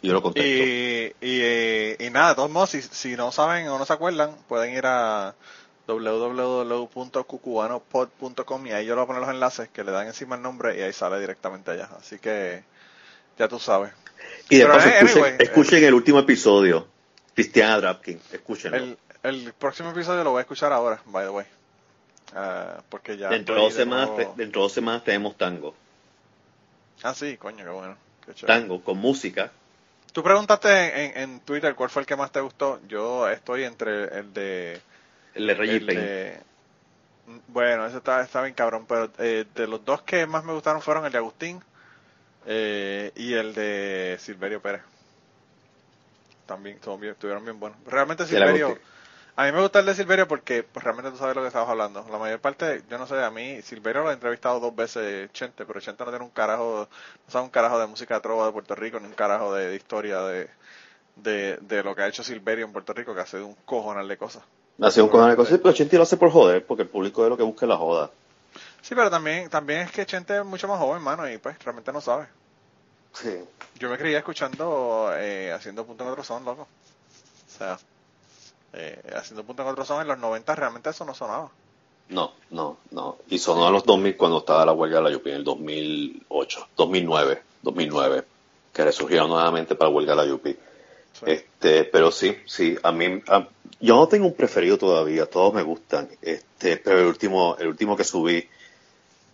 Y 0.00 0.06
yo 0.06 0.12
lo 0.12 0.22
contesto. 0.22 0.48
Y, 0.48 1.12
y, 1.20 1.40
eh, 1.42 1.96
y 1.98 2.10
nada, 2.10 2.28
de 2.30 2.34
todos 2.36 2.50
modos, 2.50 2.70
si, 2.70 2.80
si 2.82 3.16
no 3.16 3.32
saben 3.32 3.68
o 3.68 3.78
no 3.78 3.84
se 3.84 3.92
acuerdan, 3.92 4.36
pueden 4.48 4.72
ir 4.74 4.86
a 4.86 5.34
www.cucubanopod.com 5.88 8.66
y 8.66 8.72
ahí 8.72 8.84
yo 8.86 8.94
le 8.94 9.00
voy 9.00 9.04
a 9.04 9.06
poner 9.06 9.22
los 9.22 9.30
enlaces 9.30 9.68
que 9.70 9.84
le 9.84 9.92
dan 9.92 10.06
encima 10.06 10.36
el 10.36 10.42
nombre 10.42 10.78
y 10.78 10.82
ahí 10.82 10.92
sale 10.92 11.18
directamente 11.18 11.70
allá. 11.70 11.88
Así 11.98 12.18
que 12.18 12.62
ya 13.38 13.48
tú 13.48 13.58
sabes. 13.58 13.92
Y 14.50 14.58
de 14.58 14.64
Pero, 14.64 14.74
paso, 14.74 14.88
eh, 14.88 14.92
escuchen, 15.00 15.22
anyway, 15.24 15.36
escuchen 15.38 15.84
el 15.84 15.94
último 15.94 16.18
episodio, 16.18 16.86
Cristiana 17.34 17.78
Drapkin, 17.78 18.20
escúchenlo. 18.32 18.76
El, 18.78 18.98
el 19.22 19.52
próximo 19.54 19.90
episodio 19.90 20.24
lo 20.24 20.30
voy 20.32 20.38
a 20.38 20.42
escuchar 20.42 20.72
ahora, 20.72 21.00
by 21.06 21.24
the 21.24 21.30
way. 21.30 21.46
Ah, 22.34 22.82
porque 22.88 23.16
ya. 23.16 23.28
dentro, 23.30 23.54
de 23.54 23.60
dos 23.62 23.74
semanas, 23.74 24.10
nuevo- 24.10 24.34
dentro 24.36 24.60
de 24.60 24.64
dos 24.64 24.72
semanas 24.72 25.04
tenemos 25.04 25.36
tango. 25.36 25.74
Ah, 27.02 27.14
sí, 27.14 27.36
coño, 27.36 27.64
qué 27.64 27.70
bueno. 27.70 27.96
Qué. 28.26 28.32
Tango 28.46 28.82
con 28.82 28.98
música. 28.98 29.50
Tú 30.12 30.22
preguntaste 30.22 31.04
en, 31.04 31.18
en 31.18 31.40
Twitter 31.40 31.74
cuál 31.74 31.90
fue 31.90 32.02
el 32.02 32.06
que 32.06 32.16
más 32.16 32.32
te 32.32 32.40
gustó. 32.40 32.80
Yo 32.88 33.28
estoy 33.28 33.64
entre 33.64 34.04
el 34.18 34.32
de. 34.34 34.80
El 35.38 35.46
de 35.46 35.54
Reggie 35.54 35.80
Payne. 35.80 36.02
de- 36.02 36.42
bueno, 37.48 37.86
ese 37.86 37.98
está, 37.98 38.22
está 38.22 38.42
bien 38.42 38.54
cabrón, 38.54 38.86
pero 38.86 39.10
eh, 39.18 39.44
de 39.54 39.66
los 39.66 39.84
dos 39.84 40.02
que 40.02 40.26
más 40.26 40.44
me 40.44 40.52
gustaron 40.52 40.82
fueron 40.82 41.04
el 41.06 41.12
de 41.12 41.18
Agustín 41.18 41.62
eh, 42.46 43.12
y 43.16 43.34
el 43.34 43.54
de 43.54 44.16
Silverio 44.20 44.62
Pérez. 44.62 44.82
También 46.46 46.78
bien, 47.00 47.12
estuvieron 47.12 47.44
bien 47.44 47.60
buenos. 47.60 47.78
Realmente 47.84 48.26
Silverio, 48.26 48.78
a 49.36 49.44
mí 49.46 49.52
me 49.52 49.60
gusta 49.62 49.80
el 49.80 49.86
de 49.86 49.94
Silverio 49.94 50.28
porque 50.28 50.62
pues, 50.64 50.84
realmente 50.84 51.10
tú 51.12 51.18
sabes 51.18 51.36
lo 51.36 51.42
que 51.42 51.48
estabas 51.48 51.68
hablando. 51.70 52.06
La 52.10 52.18
mayor 52.18 52.40
parte, 52.40 52.84
yo 52.90 52.98
no 52.98 53.06
sé, 53.06 53.22
a 53.22 53.30
mí 53.30 53.62
Silverio 53.62 54.02
lo 54.02 54.10
he 54.10 54.14
entrevistado 54.14 54.60
dos 54.60 54.74
veces 54.76 55.32
Chente, 55.32 55.66
pero 55.66 55.80
Chente 55.80 56.04
no 56.04 56.10
tiene 56.10 56.24
un 56.24 56.30
carajo, 56.32 56.88
no 57.26 57.32
sabe 57.32 57.44
un 57.46 57.50
carajo 57.50 57.78
de 57.80 57.86
música 57.86 58.20
trova 58.20 58.46
de 58.46 58.52
Puerto 58.52 58.74
Rico, 58.74 59.00
ni 59.00 59.06
un 59.08 59.14
carajo 59.14 59.54
de, 59.54 59.68
de 59.68 59.76
historia 59.76 60.20
de, 60.22 60.50
de, 61.16 61.58
de 61.62 61.82
lo 61.84 61.94
que 61.96 62.02
ha 62.02 62.08
hecho 62.08 62.24
Silverio 62.24 62.66
en 62.66 62.72
Puerto 62.72 62.94
Rico, 62.94 63.14
que 63.14 63.22
hace 63.22 63.42
un 63.42 63.54
cojonal 63.66 64.08
de 64.08 64.18
cosas. 64.18 64.44
Hace 64.80 65.02
un 65.02 65.10
de 65.10 65.36
cosas, 65.36 65.58
pero 65.58 65.74
Chenti 65.74 65.96
lo 65.96 66.04
hace 66.04 66.16
por 66.16 66.30
joder, 66.30 66.64
porque 66.64 66.84
el 66.84 66.88
público 66.88 67.24
es 67.24 67.30
lo 67.30 67.36
que 67.36 67.42
busca 67.42 67.66
la 67.66 67.76
joda. 67.76 68.10
Sí, 68.80 68.94
pero 68.94 69.10
también, 69.10 69.50
también 69.50 69.80
es 69.80 69.90
que 69.90 70.06
Chente 70.06 70.38
es 70.38 70.44
mucho 70.44 70.68
más 70.68 70.78
joven, 70.78 71.02
mano, 71.02 71.28
y 71.28 71.36
pues 71.38 71.58
realmente 71.64 71.92
no 71.92 72.00
sabe. 72.00 72.26
Sí. 73.12 73.40
Yo 73.78 73.90
me 73.90 73.98
creía 73.98 74.18
escuchando, 74.18 75.10
eh, 75.16 75.52
haciendo 75.52 75.84
punto 75.84 76.04
en 76.04 76.10
otro 76.10 76.22
son, 76.22 76.44
loco. 76.44 76.62
O 76.62 77.58
sea, 77.58 77.76
eh, 78.72 79.02
haciendo 79.16 79.42
punto 79.42 79.62
en 79.62 79.68
otro 79.68 79.84
son 79.84 80.00
en 80.00 80.08
los 80.08 80.18
90 80.18 80.54
realmente 80.54 80.90
eso 80.90 81.04
no 81.04 81.14
sonaba. 81.14 81.50
No, 82.10 82.32
no, 82.50 82.78
no. 82.92 83.18
Y 83.28 83.38
sonó 83.38 83.66
en 83.66 83.72
los 83.72 83.84
2000 83.84 84.16
cuando 84.16 84.38
estaba 84.38 84.64
la 84.64 84.72
huelga 84.72 84.98
de 84.98 85.04
la 85.04 85.10
Yupi, 85.10 85.30
en 85.30 85.36
el 85.36 85.44
2008, 85.44 86.68
2009, 86.76 87.42
2009, 87.62 88.24
que 88.72 88.84
resurgieron 88.84 89.28
nuevamente 89.28 89.74
para 89.74 89.90
la 89.90 89.96
huelga 89.96 90.12
de 90.14 90.22
la 90.22 90.28
Yupi. 90.28 90.56
Sí. 91.20 91.24
Este, 91.32 91.84
pero 91.84 92.10
sí, 92.10 92.36
sí, 92.46 92.76
a 92.82 92.92
mí, 92.92 93.22
a- 93.28 93.48
yo 93.80 93.96
no 93.96 94.08
tengo 94.08 94.26
un 94.26 94.34
preferido 94.34 94.76
todavía, 94.78 95.26
todos 95.26 95.52
me 95.54 95.62
gustan, 95.62 96.08
este, 96.22 96.76
pero 96.78 97.00
el 97.00 97.06
último, 97.06 97.56
el 97.58 97.68
último 97.68 97.96
que 97.96 98.04
subí, 98.04 98.48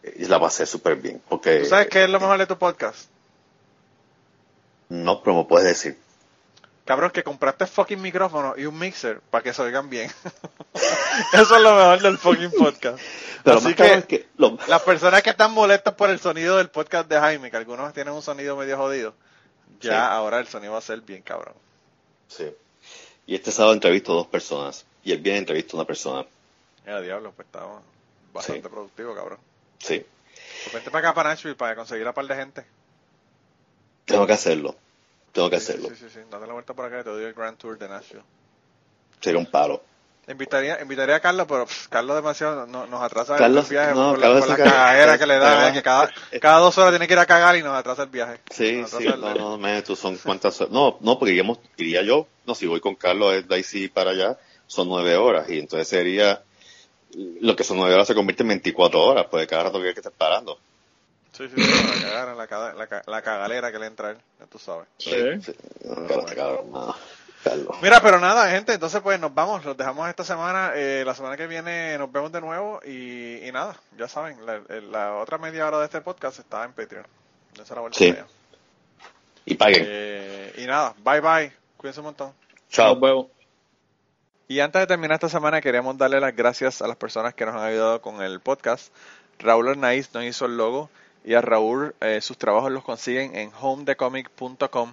eh, 0.03 0.27
la 0.29 0.39
pasé 0.41 0.67
súper 0.67 0.97
bien, 0.97 1.21
porque, 1.29 1.61
¿Tú 1.61 1.67
sabes 1.67 1.89
qué 1.89 2.05
es 2.05 2.11
lo 2.11 2.21
mejor 2.21 2.39
de 2.39 2.47
tu 2.47 2.57
podcast? 2.59 3.09
no, 4.89 5.23
pero 5.23 5.37
me 5.37 5.45
puedes 5.45 5.67
decir, 5.69 5.99
Cabrón, 6.85 7.11
que 7.13 7.23
compraste 7.25 7.67
fucking 7.67 8.01
micrófono 8.03 8.53
y 8.59 8.67
un 8.67 8.79
mixer 8.79 9.21
para 9.31 9.43
que 9.43 9.55
se 9.55 9.63
oigan 9.63 9.89
bien. 9.89 10.11
Eso 11.33 11.57
es 11.57 11.63
lo 11.63 11.75
mejor 11.75 12.03
del 12.03 12.19
fucking 12.19 12.51
podcast. 12.51 12.99
pero 13.43 13.57
Así 13.57 13.75
que, 13.75 13.95
es 13.95 14.05
que, 14.05 14.29
lo- 14.37 14.59
las 14.69 14.83
personas 14.83 15.23
que 15.23 15.31
están 15.31 15.51
molestas 15.53 15.95
por 15.95 16.11
el 16.11 16.21
sonido 16.21 16.59
del 16.59 16.69
podcast 16.69 17.09
de 17.09 17.19
Jaime, 17.19 17.51
que 17.51 17.57
algunos 17.57 17.91
tienen 17.95 18.13
un 18.13 18.21
sonido 18.21 18.55
medio 18.59 18.77
jodido, 18.77 19.15
ya 19.81 19.93
Sí. 19.93 19.97
ahora 20.13 20.41
el 20.41 20.47
sonido 20.47 20.73
va 20.75 20.79
a 20.81 20.83
ser 20.83 21.01
bien 21.01 21.23
cabrón. 21.23 21.55
Sí. 22.29 22.53
Y 23.27 23.35
este 23.35 23.51
sábado 23.53 23.73
entrevisto 23.75 24.13
a 24.13 24.17
dos 24.17 24.27
personas, 24.27 24.85
y 25.03 25.13
el 25.13 25.19
viernes 25.21 25.41
entrevisto 25.43 25.77
a 25.77 25.81
una 25.81 25.87
persona, 25.87 26.27
Ya, 26.87 27.01
diablo, 27.01 27.33
pues 27.33 27.47
estaba 27.47 27.81
bastante 28.33 28.69
Sí. 28.69 28.69
productivo, 28.69 29.15
cabrón. 29.15 29.39
Sí, 29.79 30.05
Pues 30.63 30.75
vente 30.75 30.91
para 30.91 31.09
acá, 31.09 31.15
para 31.15 31.31
Nashville, 31.31 31.57
para 31.57 31.75
conseguir 31.77 32.07
a 32.07 32.13
par 32.13 32.27
de 32.27 32.35
gente. 32.37 32.67
tengo 34.05 34.27
que 34.27 34.33
hacerlo. 34.35 34.75
Tengo 35.33 35.51
que 35.51 35.59
Sí, 35.59 35.73
hacerlo. 35.73 35.89
Sí, 35.89 35.97
sí, 35.97 36.07
sí. 36.11 36.21
Date 36.31 36.47
la 36.47 36.53
vuelta 36.53 36.75
por 36.75 36.85
acá 36.85 37.01
y 37.01 37.05
te 37.05 37.11
doy 37.11 37.25
el 37.25 37.33
Grand 37.35 37.57
Tour 37.59 37.79
de 37.79 37.89
Nashville. 37.89 38.23
Sería 39.21 39.39
un 39.41 39.47
palo. 39.47 39.83
Invitaría, 40.27 40.81
invitaría 40.81 41.17
a 41.17 41.21
Carlos, 41.21 41.47
pero 41.49 41.67
pff, 41.67 41.89
Carlos 41.89 42.17
demasiado 42.17 42.67
no- 42.67 42.87
nos 42.87 43.03
atrasa 43.03 43.37
Carlos, 43.37 43.65
el 43.67 43.71
viaje 43.71 43.95
no, 43.95 44.11
por, 44.11 44.21
Carlos 44.21 44.41
la, 44.41 44.47
por 44.47 44.57
sí 44.57 44.63
la 44.63 44.69
cagadera 44.69 45.19
que 45.19 45.27
le 45.27 45.39
da, 45.39 45.69
eh, 45.69 45.73
que 45.73 45.83
cada, 45.83 46.13
cada 46.41 46.59
dos 46.61 46.79
horas 46.79 46.93
tiene 46.93 47.07
que 47.07 47.13
ir 47.13 47.19
a 47.19 47.27
cagar 47.27 47.57
y 47.57 47.63
nos 47.63 47.77
atrasa 47.77 48.05
el 48.05 48.09
viaje. 48.09 48.39
Sí, 48.51 48.77
Nos 48.81 48.95
sí, 48.95 49.07
atrasa 49.07 49.17
no, 49.21 49.33
el- 49.33 49.39
no, 49.39 49.59
me, 49.59 49.83
tú 49.83 49.95
son 49.97 50.17
cuántas 50.17 50.59
horas. 50.61 50.73
No, 50.73 50.97
no, 51.01 51.19
porque 51.19 51.33
iríamos, 51.33 51.59
iría 51.77 52.03
yo, 52.03 52.27
no, 52.47 52.55
si 52.55 52.67
voy 52.67 52.81
con 52.81 52.95
Carlos 52.95 53.35
es 53.35 53.47
de 53.49 53.55
ahí 53.55 53.63
sí 53.63 53.89
para 53.89 54.13
allá, 54.13 54.39
son 54.67 54.89
nueve 54.89 55.15
horas, 55.17 55.49
y 55.51 55.59
entonces 55.59 55.89
sería, 55.89 56.43
lo 57.41 57.55
que 57.55 57.65
son 57.65 57.77
nueve 57.77 57.93
horas 57.95 58.07
se 58.07 58.15
convierte 58.15 58.43
en 58.45 58.49
24 58.49 59.03
horas, 59.03 59.27
pues 59.31 59.47
cada 59.47 59.65
rato 59.65 59.81
que 59.81 59.89
hay 59.89 59.95
que 59.95 60.01
estar 60.01 60.13
parando. 60.13 60.59
Sí, 61.37 61.49
sí, 61.49 61.55
sí, 61.57 61.61
la 61.61 62.01
cagara, 62.01 62.35
la, 62.35 62.75
la, 62.75 63.03
la 63.07 63.23
cagalera 63.23 63.73
que 63.73 63.79
le 63.79 63.87
entra 63.87 64.11
él, 64.11 64.19
ya 64.41 64.47
tú 64.47 64.59
sabes. 64.59 64.87
Sí. 64.99 65.11
Sí, 65.45 65.53
cabrón, 66.35 66.71
no, 66.73 66.95
Carlos. 67.45 67.77
Mira, 67.83 68.01
pero 68.01 68.19
nada, 68.19 68.51
gente, 68.51 68.73
entonces 68.73 69.01
pues 69.03 69.21
nos 69.21 69.33
vamos, 69.35 69.65
los 69.65 69.77
dejamos 69.77 70.09
esta 70.09 70.25
semana, 70.25 70.73
eh, 70.75 71.03
la 71.07 71.15
semana 71.15 71.37
que 71.37 71.47
viene 71.47 71.97
nos 71.99 72.11
vemos 72.11 72.33
de 72.33 72.41
nuevo 72.41 72.81
y, 72.85 73.47
y 73.47 73.53
nada, 73.53 73.77
ya 73.97 74.09
saben, 74.09 74.45
la, 74.45 74.61
la 74.91 75.15
otra 75.17 75.39
media 75.39 75.67
hora 75.69 75.79
de 75.79 75.85
este 75.85 76.01
podcast 76.01 76.39
está 76.41 76.65
en 76.65 76.73
Patreon. 76.73 77.07
Dense 77.57 77.75
la 77.75 77.81
vuelta 77.83 77.99
Sí. 77.99 78.09
allá. 78.11 78.27
Y 79.45 79.55
paguen. 79.57 79.85
Eh, 79.87 80.55
y 80.59 80.67
nada, 80.67 80.95
bye 81.05 81.21
bye, 81.21 81.53
cuídense 81.77 82.01
un 82.01 82.07
montón. 82.07 82.33
Chao. 82.71 82.95
Nos 82.95 83.01
vemos. 83.01 83.27
Y 84.49 84.61
antes 84.61 84.81
de 84.81 84.87
terminar 84.87 85.15
esta 85.15 85.29
semana, 85.29 85.61
queremos 85.61 85.97
darle 85.97 86.21
las 86.21 86.35
gracias 86.35 86.83
a 86.83 86.87
las 86.89 86.97
personas 86.97 87.35
que 87.35 87.47
nos 87.47 87.55
han 87.55 87.63
ayudado 87.63 88.01
con 88.03 88.23
el 88.23 88.41
podcast. 88.41 88.93
Raúl 89.39 89.69
Arnaiz 89.69 90.13
nos 90.15 90.25
hizo 90.25 90.47
el 90.47 90.57
logo 90.57 90.91
y 91.25 91.35
a 91.35 91.41
Raúl 91.41 91.95
eh, 92.01 92.21
sus 92.21 92.37
trabajos 92.37 92.71
los 92.71 92.85
consiguen 92.85 93.35
en 93.37 93.51
homedecomic.com. 93.59 94.93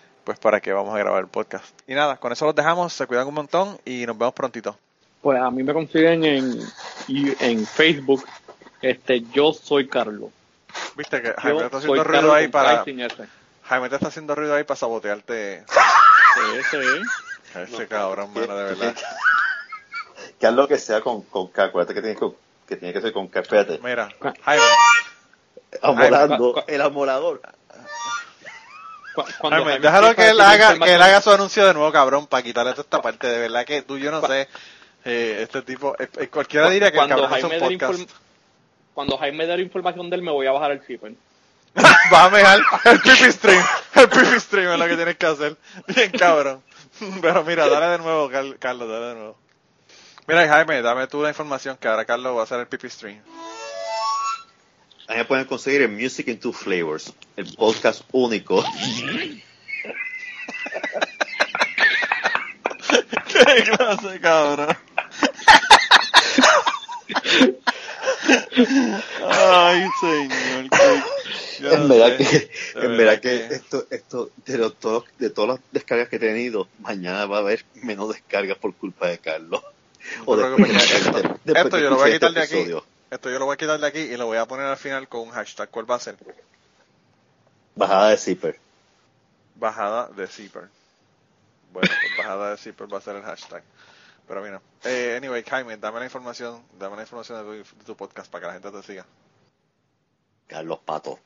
pues 0.23 0.39
para 0.39 0.59
qué 0.61 0.71
vamos 0.73 0.93
a 0.95 0.99
grabar 0.99 1.21
el 1.21 1.27
podcast. 1.27 1.65
Y 1.87 1.93
nada, 1.93 2.17
con 2.17 2.31
eso 2.31 2.45
los 2.45 2.55
dejamos, 2.55 2.93
se 2.93 3.07
cuidan 3.07 3.27
un 3.27 3.33
montón 3.33 3.77
y 3.85 4.05
nos 4.05 4.17
vemos 4.17 4.33
prontito. 4.33 4.77
Pues 5.21 5.39
a 5.41 5.49
mí 5.51 5.63
me 5.63 5.73
consiguen 5.73 6.23
en, 6.25 6.59
y- 7.07 7.43
en 7.43 7.65
Facebook. 7.65 8.23
Este, 8.81 9.21
yo 9.31 9.53
soy 9.53 9.87
Carlos. 9.87 10.31
Viste 10.95 11.21
que 11.21 11.33
Jaime 11.37 11.59
Yo 11.59 11.65
está 11.65 11.77
haciendo 11.77 12.03
ruido 12.03 12.13
Carlos 12.21 12.35
ahí 12.35 12.47
para... 12.47 12.85
Jaime 13.63 13.89
te 13.89 13.95
está 13.95 14.07
haciendo 14.07 14.35
ruido 14.35 14.55
ahí 14.55 14.63
para 14.63 14.77
sabotearte. 14.77 15.63
Sí, 15.67 16.61
sí. 16.71 17.59
Ese 17.59 17.87
cabrón, 17.87 18.33
mano, 18.33 18.55
de 18.55 18.63
verdad. 18.63 18.95
Que 20.39 20.47
haz 20.47 20.53
lo 20.53 20.67
que 20.67 20.79
sea 20.79 21.01
con, 21.01 21.21
con 21.23 21.49
K, 21.49 21.65
acuérdate 21.65 21.93
que 21.93 22.01
tiene 22.01 22.15
que, 22.15 22.27
que 22.67 22.75
tiene 22.75 22.93
que 22.93 23.01
ser 23.01 23.13
con 23.13 23.27
K, 23.27 23.41
espérate. 23.41 23.79
Mira, 23.83 24.09
Jaime, 24.43 24.63
Amolando, 25.81 26.55
Ay, 26.57 26.75
el 26.75 26.81
amolador. 26.81 27.41
Cu- 29.13 29.23
cuando 29.39 29.63
Jaime 29.65 29.79
déjalo 29.79 30.15
que 30.15 30.29
él 30.29 30.39
haga, 30.41 30.79
que 30.79 30.93
él 30.93 31.01
haga 31.01 31.21
su 31.21 31.31
anuncio 31.31 31.65
de 31.67 31.73
nuevo, 31.73 31.91
cabrón, 31.91 32.27
para 32.27 32.43
quitarle 32.43 32.71
toda 32.71 32.83
esta 32.83 33.01
parte. 33.01 33.27
De 33.27 33.39
verdad 33.39 33.65
que 33.65 33.81
tú, 33.81 33.97
yo 33.97 34.11
no 34.11 34.25
sé, 34.25 34.47
eh, 35.05 35.39
este 35.41 35.61
tipo, 35.63 35.95
eh, 35.99 36.27
cualquiera 36.27 36.69
diría 36.69 36.91
que 36.91 36.97
el 36.97 37.07
cuando 37.07 37.15
cabrón 37.15 37.33
hace 37.33 37.41
Jaime, 37.49 37.55
un 37.65 37.69
dé 37.69 37.77
podcast. 37.77 38.09
cuando 38.93 39.17
Jaime 39.17 39.45
dé 39.47 39.55
la 39.57 39.63
información 39.63 40.09
de 40.09 40.15
él, 40.15 40.21
me 40.21 40.31
voy 40.31 40.47
a 40.47 40.51
bajar 40.51 40.71
el 40.71 40.81
zipper. 40.81 41.13
Va 42.13 42.25
a 42.25 42.29
mejar 42.29 42.59
el 42.85 42.99
pipi 43.01 43.31
stream, 43.31 43.63
el 43.95 44.09
pipi 44.09 44.39
stream 44.39 44.73
es 44.73 44.79
lo 44.79 44.87
que 44.87 44.95
tienes 44.95 45.17
que 45.17 45.25
hacer. 45.25 45.57
Bien, 45.87 46.11
cabrón. 46.11 46.61
Pero 47.21 47.43
mira, 47.43 47.67
dale 47.67 47.85
de 47.87 47.97
nuevo, 47.99 48.29
Car- 48.29 48.57
Carlos, 48.59 48.89
dale 48.89 49.05
de 49.07 49.15
nuevo. 49.15 49.37
Mira, 50.27 50.47
Jaime, 50.47 50.81
dame 50.81 51.07
tú 51.07 51.21
la 51.23 51.29
información 51.29 51.77
que 51.77 51.87
ahora 51.87 52.05
Carlos 52.05 52.35
va 52.35 52.41
a 52.41 52.43
hacer 52.43 52.59
el 52.59 52.67
pipi 52.67 52.89
stream. 52.89 53.21
Ahí 55.11 55.17
me 55.17 55.25
pueden 55.25 55.43
conseguir 55.45 55.81
en 55.81 55.93
Music 55.93 56.29
in 56.29 56.39
Two 56.39 56.53
Flavors, 56.53 57.11
el 57.35 57.53
podcast 57.55 58.03
único. 58.13 58.63
¡Qué 63.27 63.63
clase, 63.75 64.19
cabrón! 64.21 64.77
Ay, 69.29 69.85
señor. 69.99 70.69
yo 71.59 71.71
en 71.73 71.89
verdad 71.89 72.17
sé. 72.17 72.49
que, 72.73 72.79
en 72.79 72.97
verdad 72.97 73.19
que 73.19 73.35
esto, 73.53 73.85
esto, 73.89 74.29
de, 74.45 74.57
lo- 74.57 74.71
todo- 74.71 75.05
de 75.19 75.29
todas 75.29 75.49
las 75.59 75.59
descargas 75.73 76.07
que 76.09 76.15
he 76.15 76.19
tenido, 76.19 76.67
mañana 76.79 77.25
va 77.25 77.37
a 77.37 77.39
haber 77.41 77.65
menos 77.75 78.09
descargas 78.13 78.57
por 78.57 78.73
culpa 78.75 79.07
de 79.07 79.17
Carlos. 79.17 79.61
O 80.25 80.35
esto- 80.37 81.77
yo 81.79 81.89
lo 81.89 81.97
voy 81.97 82.11
a 82.11 82.13
escuche 82.13 82.13
quitar 82.13 82.31
de 82.33 82.39
este 82.41 82.53
aquí. 82.55 82.55
episodio. 82.63 82.85
Esto 83.11 83.29
yo 83.29 83.39
lo 83.39 83.45
voy 83.45 83.55
a 83.55 83.57
quitar 83.57 83.77
de 83.77 83.85
aquí 83.85 83.99
y 83.99 84.15
lo 84.15 84.25
voy 84.25 84.37
a 84.37 84.45
poner 84.47 84.65
al 84.65 84.77
final 84.77 85.09
con 85.09 85.21
un 85.21 85.31
hashtag. 85.31 85.69
¿Cuál 85.69 85.89
va 85.89 85.95
a 85.95 85.99
ser? 85.99 86.15
Bajada 87.75 88.07
de 88.07 88.17
zipper. 88.17 88.57
Bajada 89.55 90.07
de 90.07 90.27
zipper. 90.27 90.69
Bueno, 91.73 91.89
pues 91.89 92.17
bajada 92.17 92.51
de 92.51 92.57
zipper 92.57 92.91
va 92.91 92.99
a 92.99 93.01
ser 93.01 93.17
el 93.17 93.23
hashtag. 93.23 93.63
Pero 94.25 94.41
mira. 94.41 94.61
Eh, 94.85 95.15
anyway, 95.17 95.43
Jaime, 95.43 95.75
dame 95.75 95.99
la 95.99 96.05
información, 96.05 96.63
dame 96.79 96.95
la 96.95 97.01
información 97.01 97.37
de 97.37 97.63
tu, 97.63 97.77
de 97.79 97.83
tu 97.83 97.97
podcast 97.97 98.31
para 98.31 98.41
que 98.43 98.47
la 98.47 98.53
gente 98.53 98.71
te 98.71 98.83
siga. 98.83 99.05
Carlos 100.47 100.79
Pato. 100.79 101.19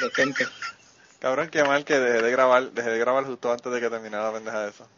Decente. 0.00 0.44
Cabrón, 1.20 1.50
qué 1.50 1.62
mal 1.62 1.84
que 1.84 2.00
dejé 2.00 2.22
de 2.22 2.30
grabar, 2.32 2.72
dejé 2.72 2.90
de 2.90 2.98
grabar 2.98 3.24
justo 3.24 3.52
antes 3.52 3.72
de 3.72 3.80
que 3.80 3.88
terminara 3.88 4.24
la 4.24 4.32
pendeja 4.32 4.60
de 4.60 4.70
eso. 4.70 4.88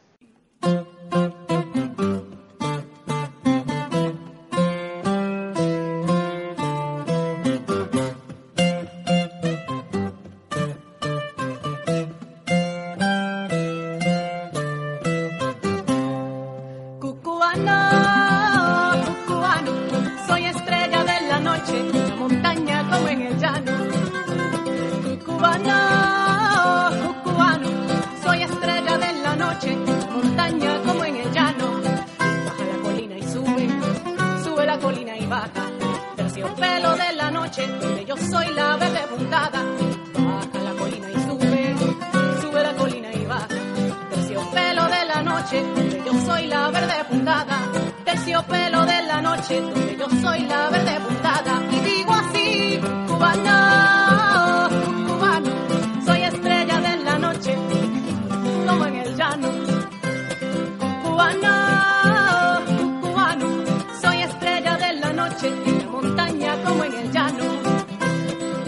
noche 65.38 65.54
en 65.66 65.78
la 65.78 65.86
montaña 65.86 66.62
como 66.64 66.84
en 66.84 66.94
el 66.94 67.12
llano 67.12 67.44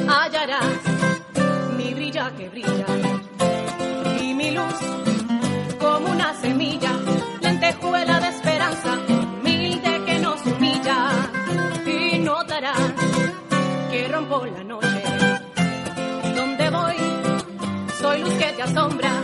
hallarás 0.08 0.78
mi 1.76 1.94
brilla 1.94 2.30
que 2.36 2.48
brilla 2.48 2.86
y 4.20 4.34
mi 4.34 4.50
luz 4.52 4.78
como 5.80 6.10
una 6.10 6.32
semilla, 6.40 6.92
lentejuela 7.40 8.20
de 8.20 8.28
esperanza, 8.28 8.98
humilde 9.08 10.02
que 10.06 10.18
nos 10.18 10.44
humilla 10.46 11.10
y 11.86 12.18
notarás 12.18 12.92
que 13.90 14.08
rompo 14.08 14.44
la 14.46 14.64
noche. 14.64 15.02
Donde 16.36 16.70
voy, 16.70 16.96
soy 18.00 18.20
luz 18.20 18.34
que 18.34 18.52
te 18.52 18.62
asombra. 18.62 19.19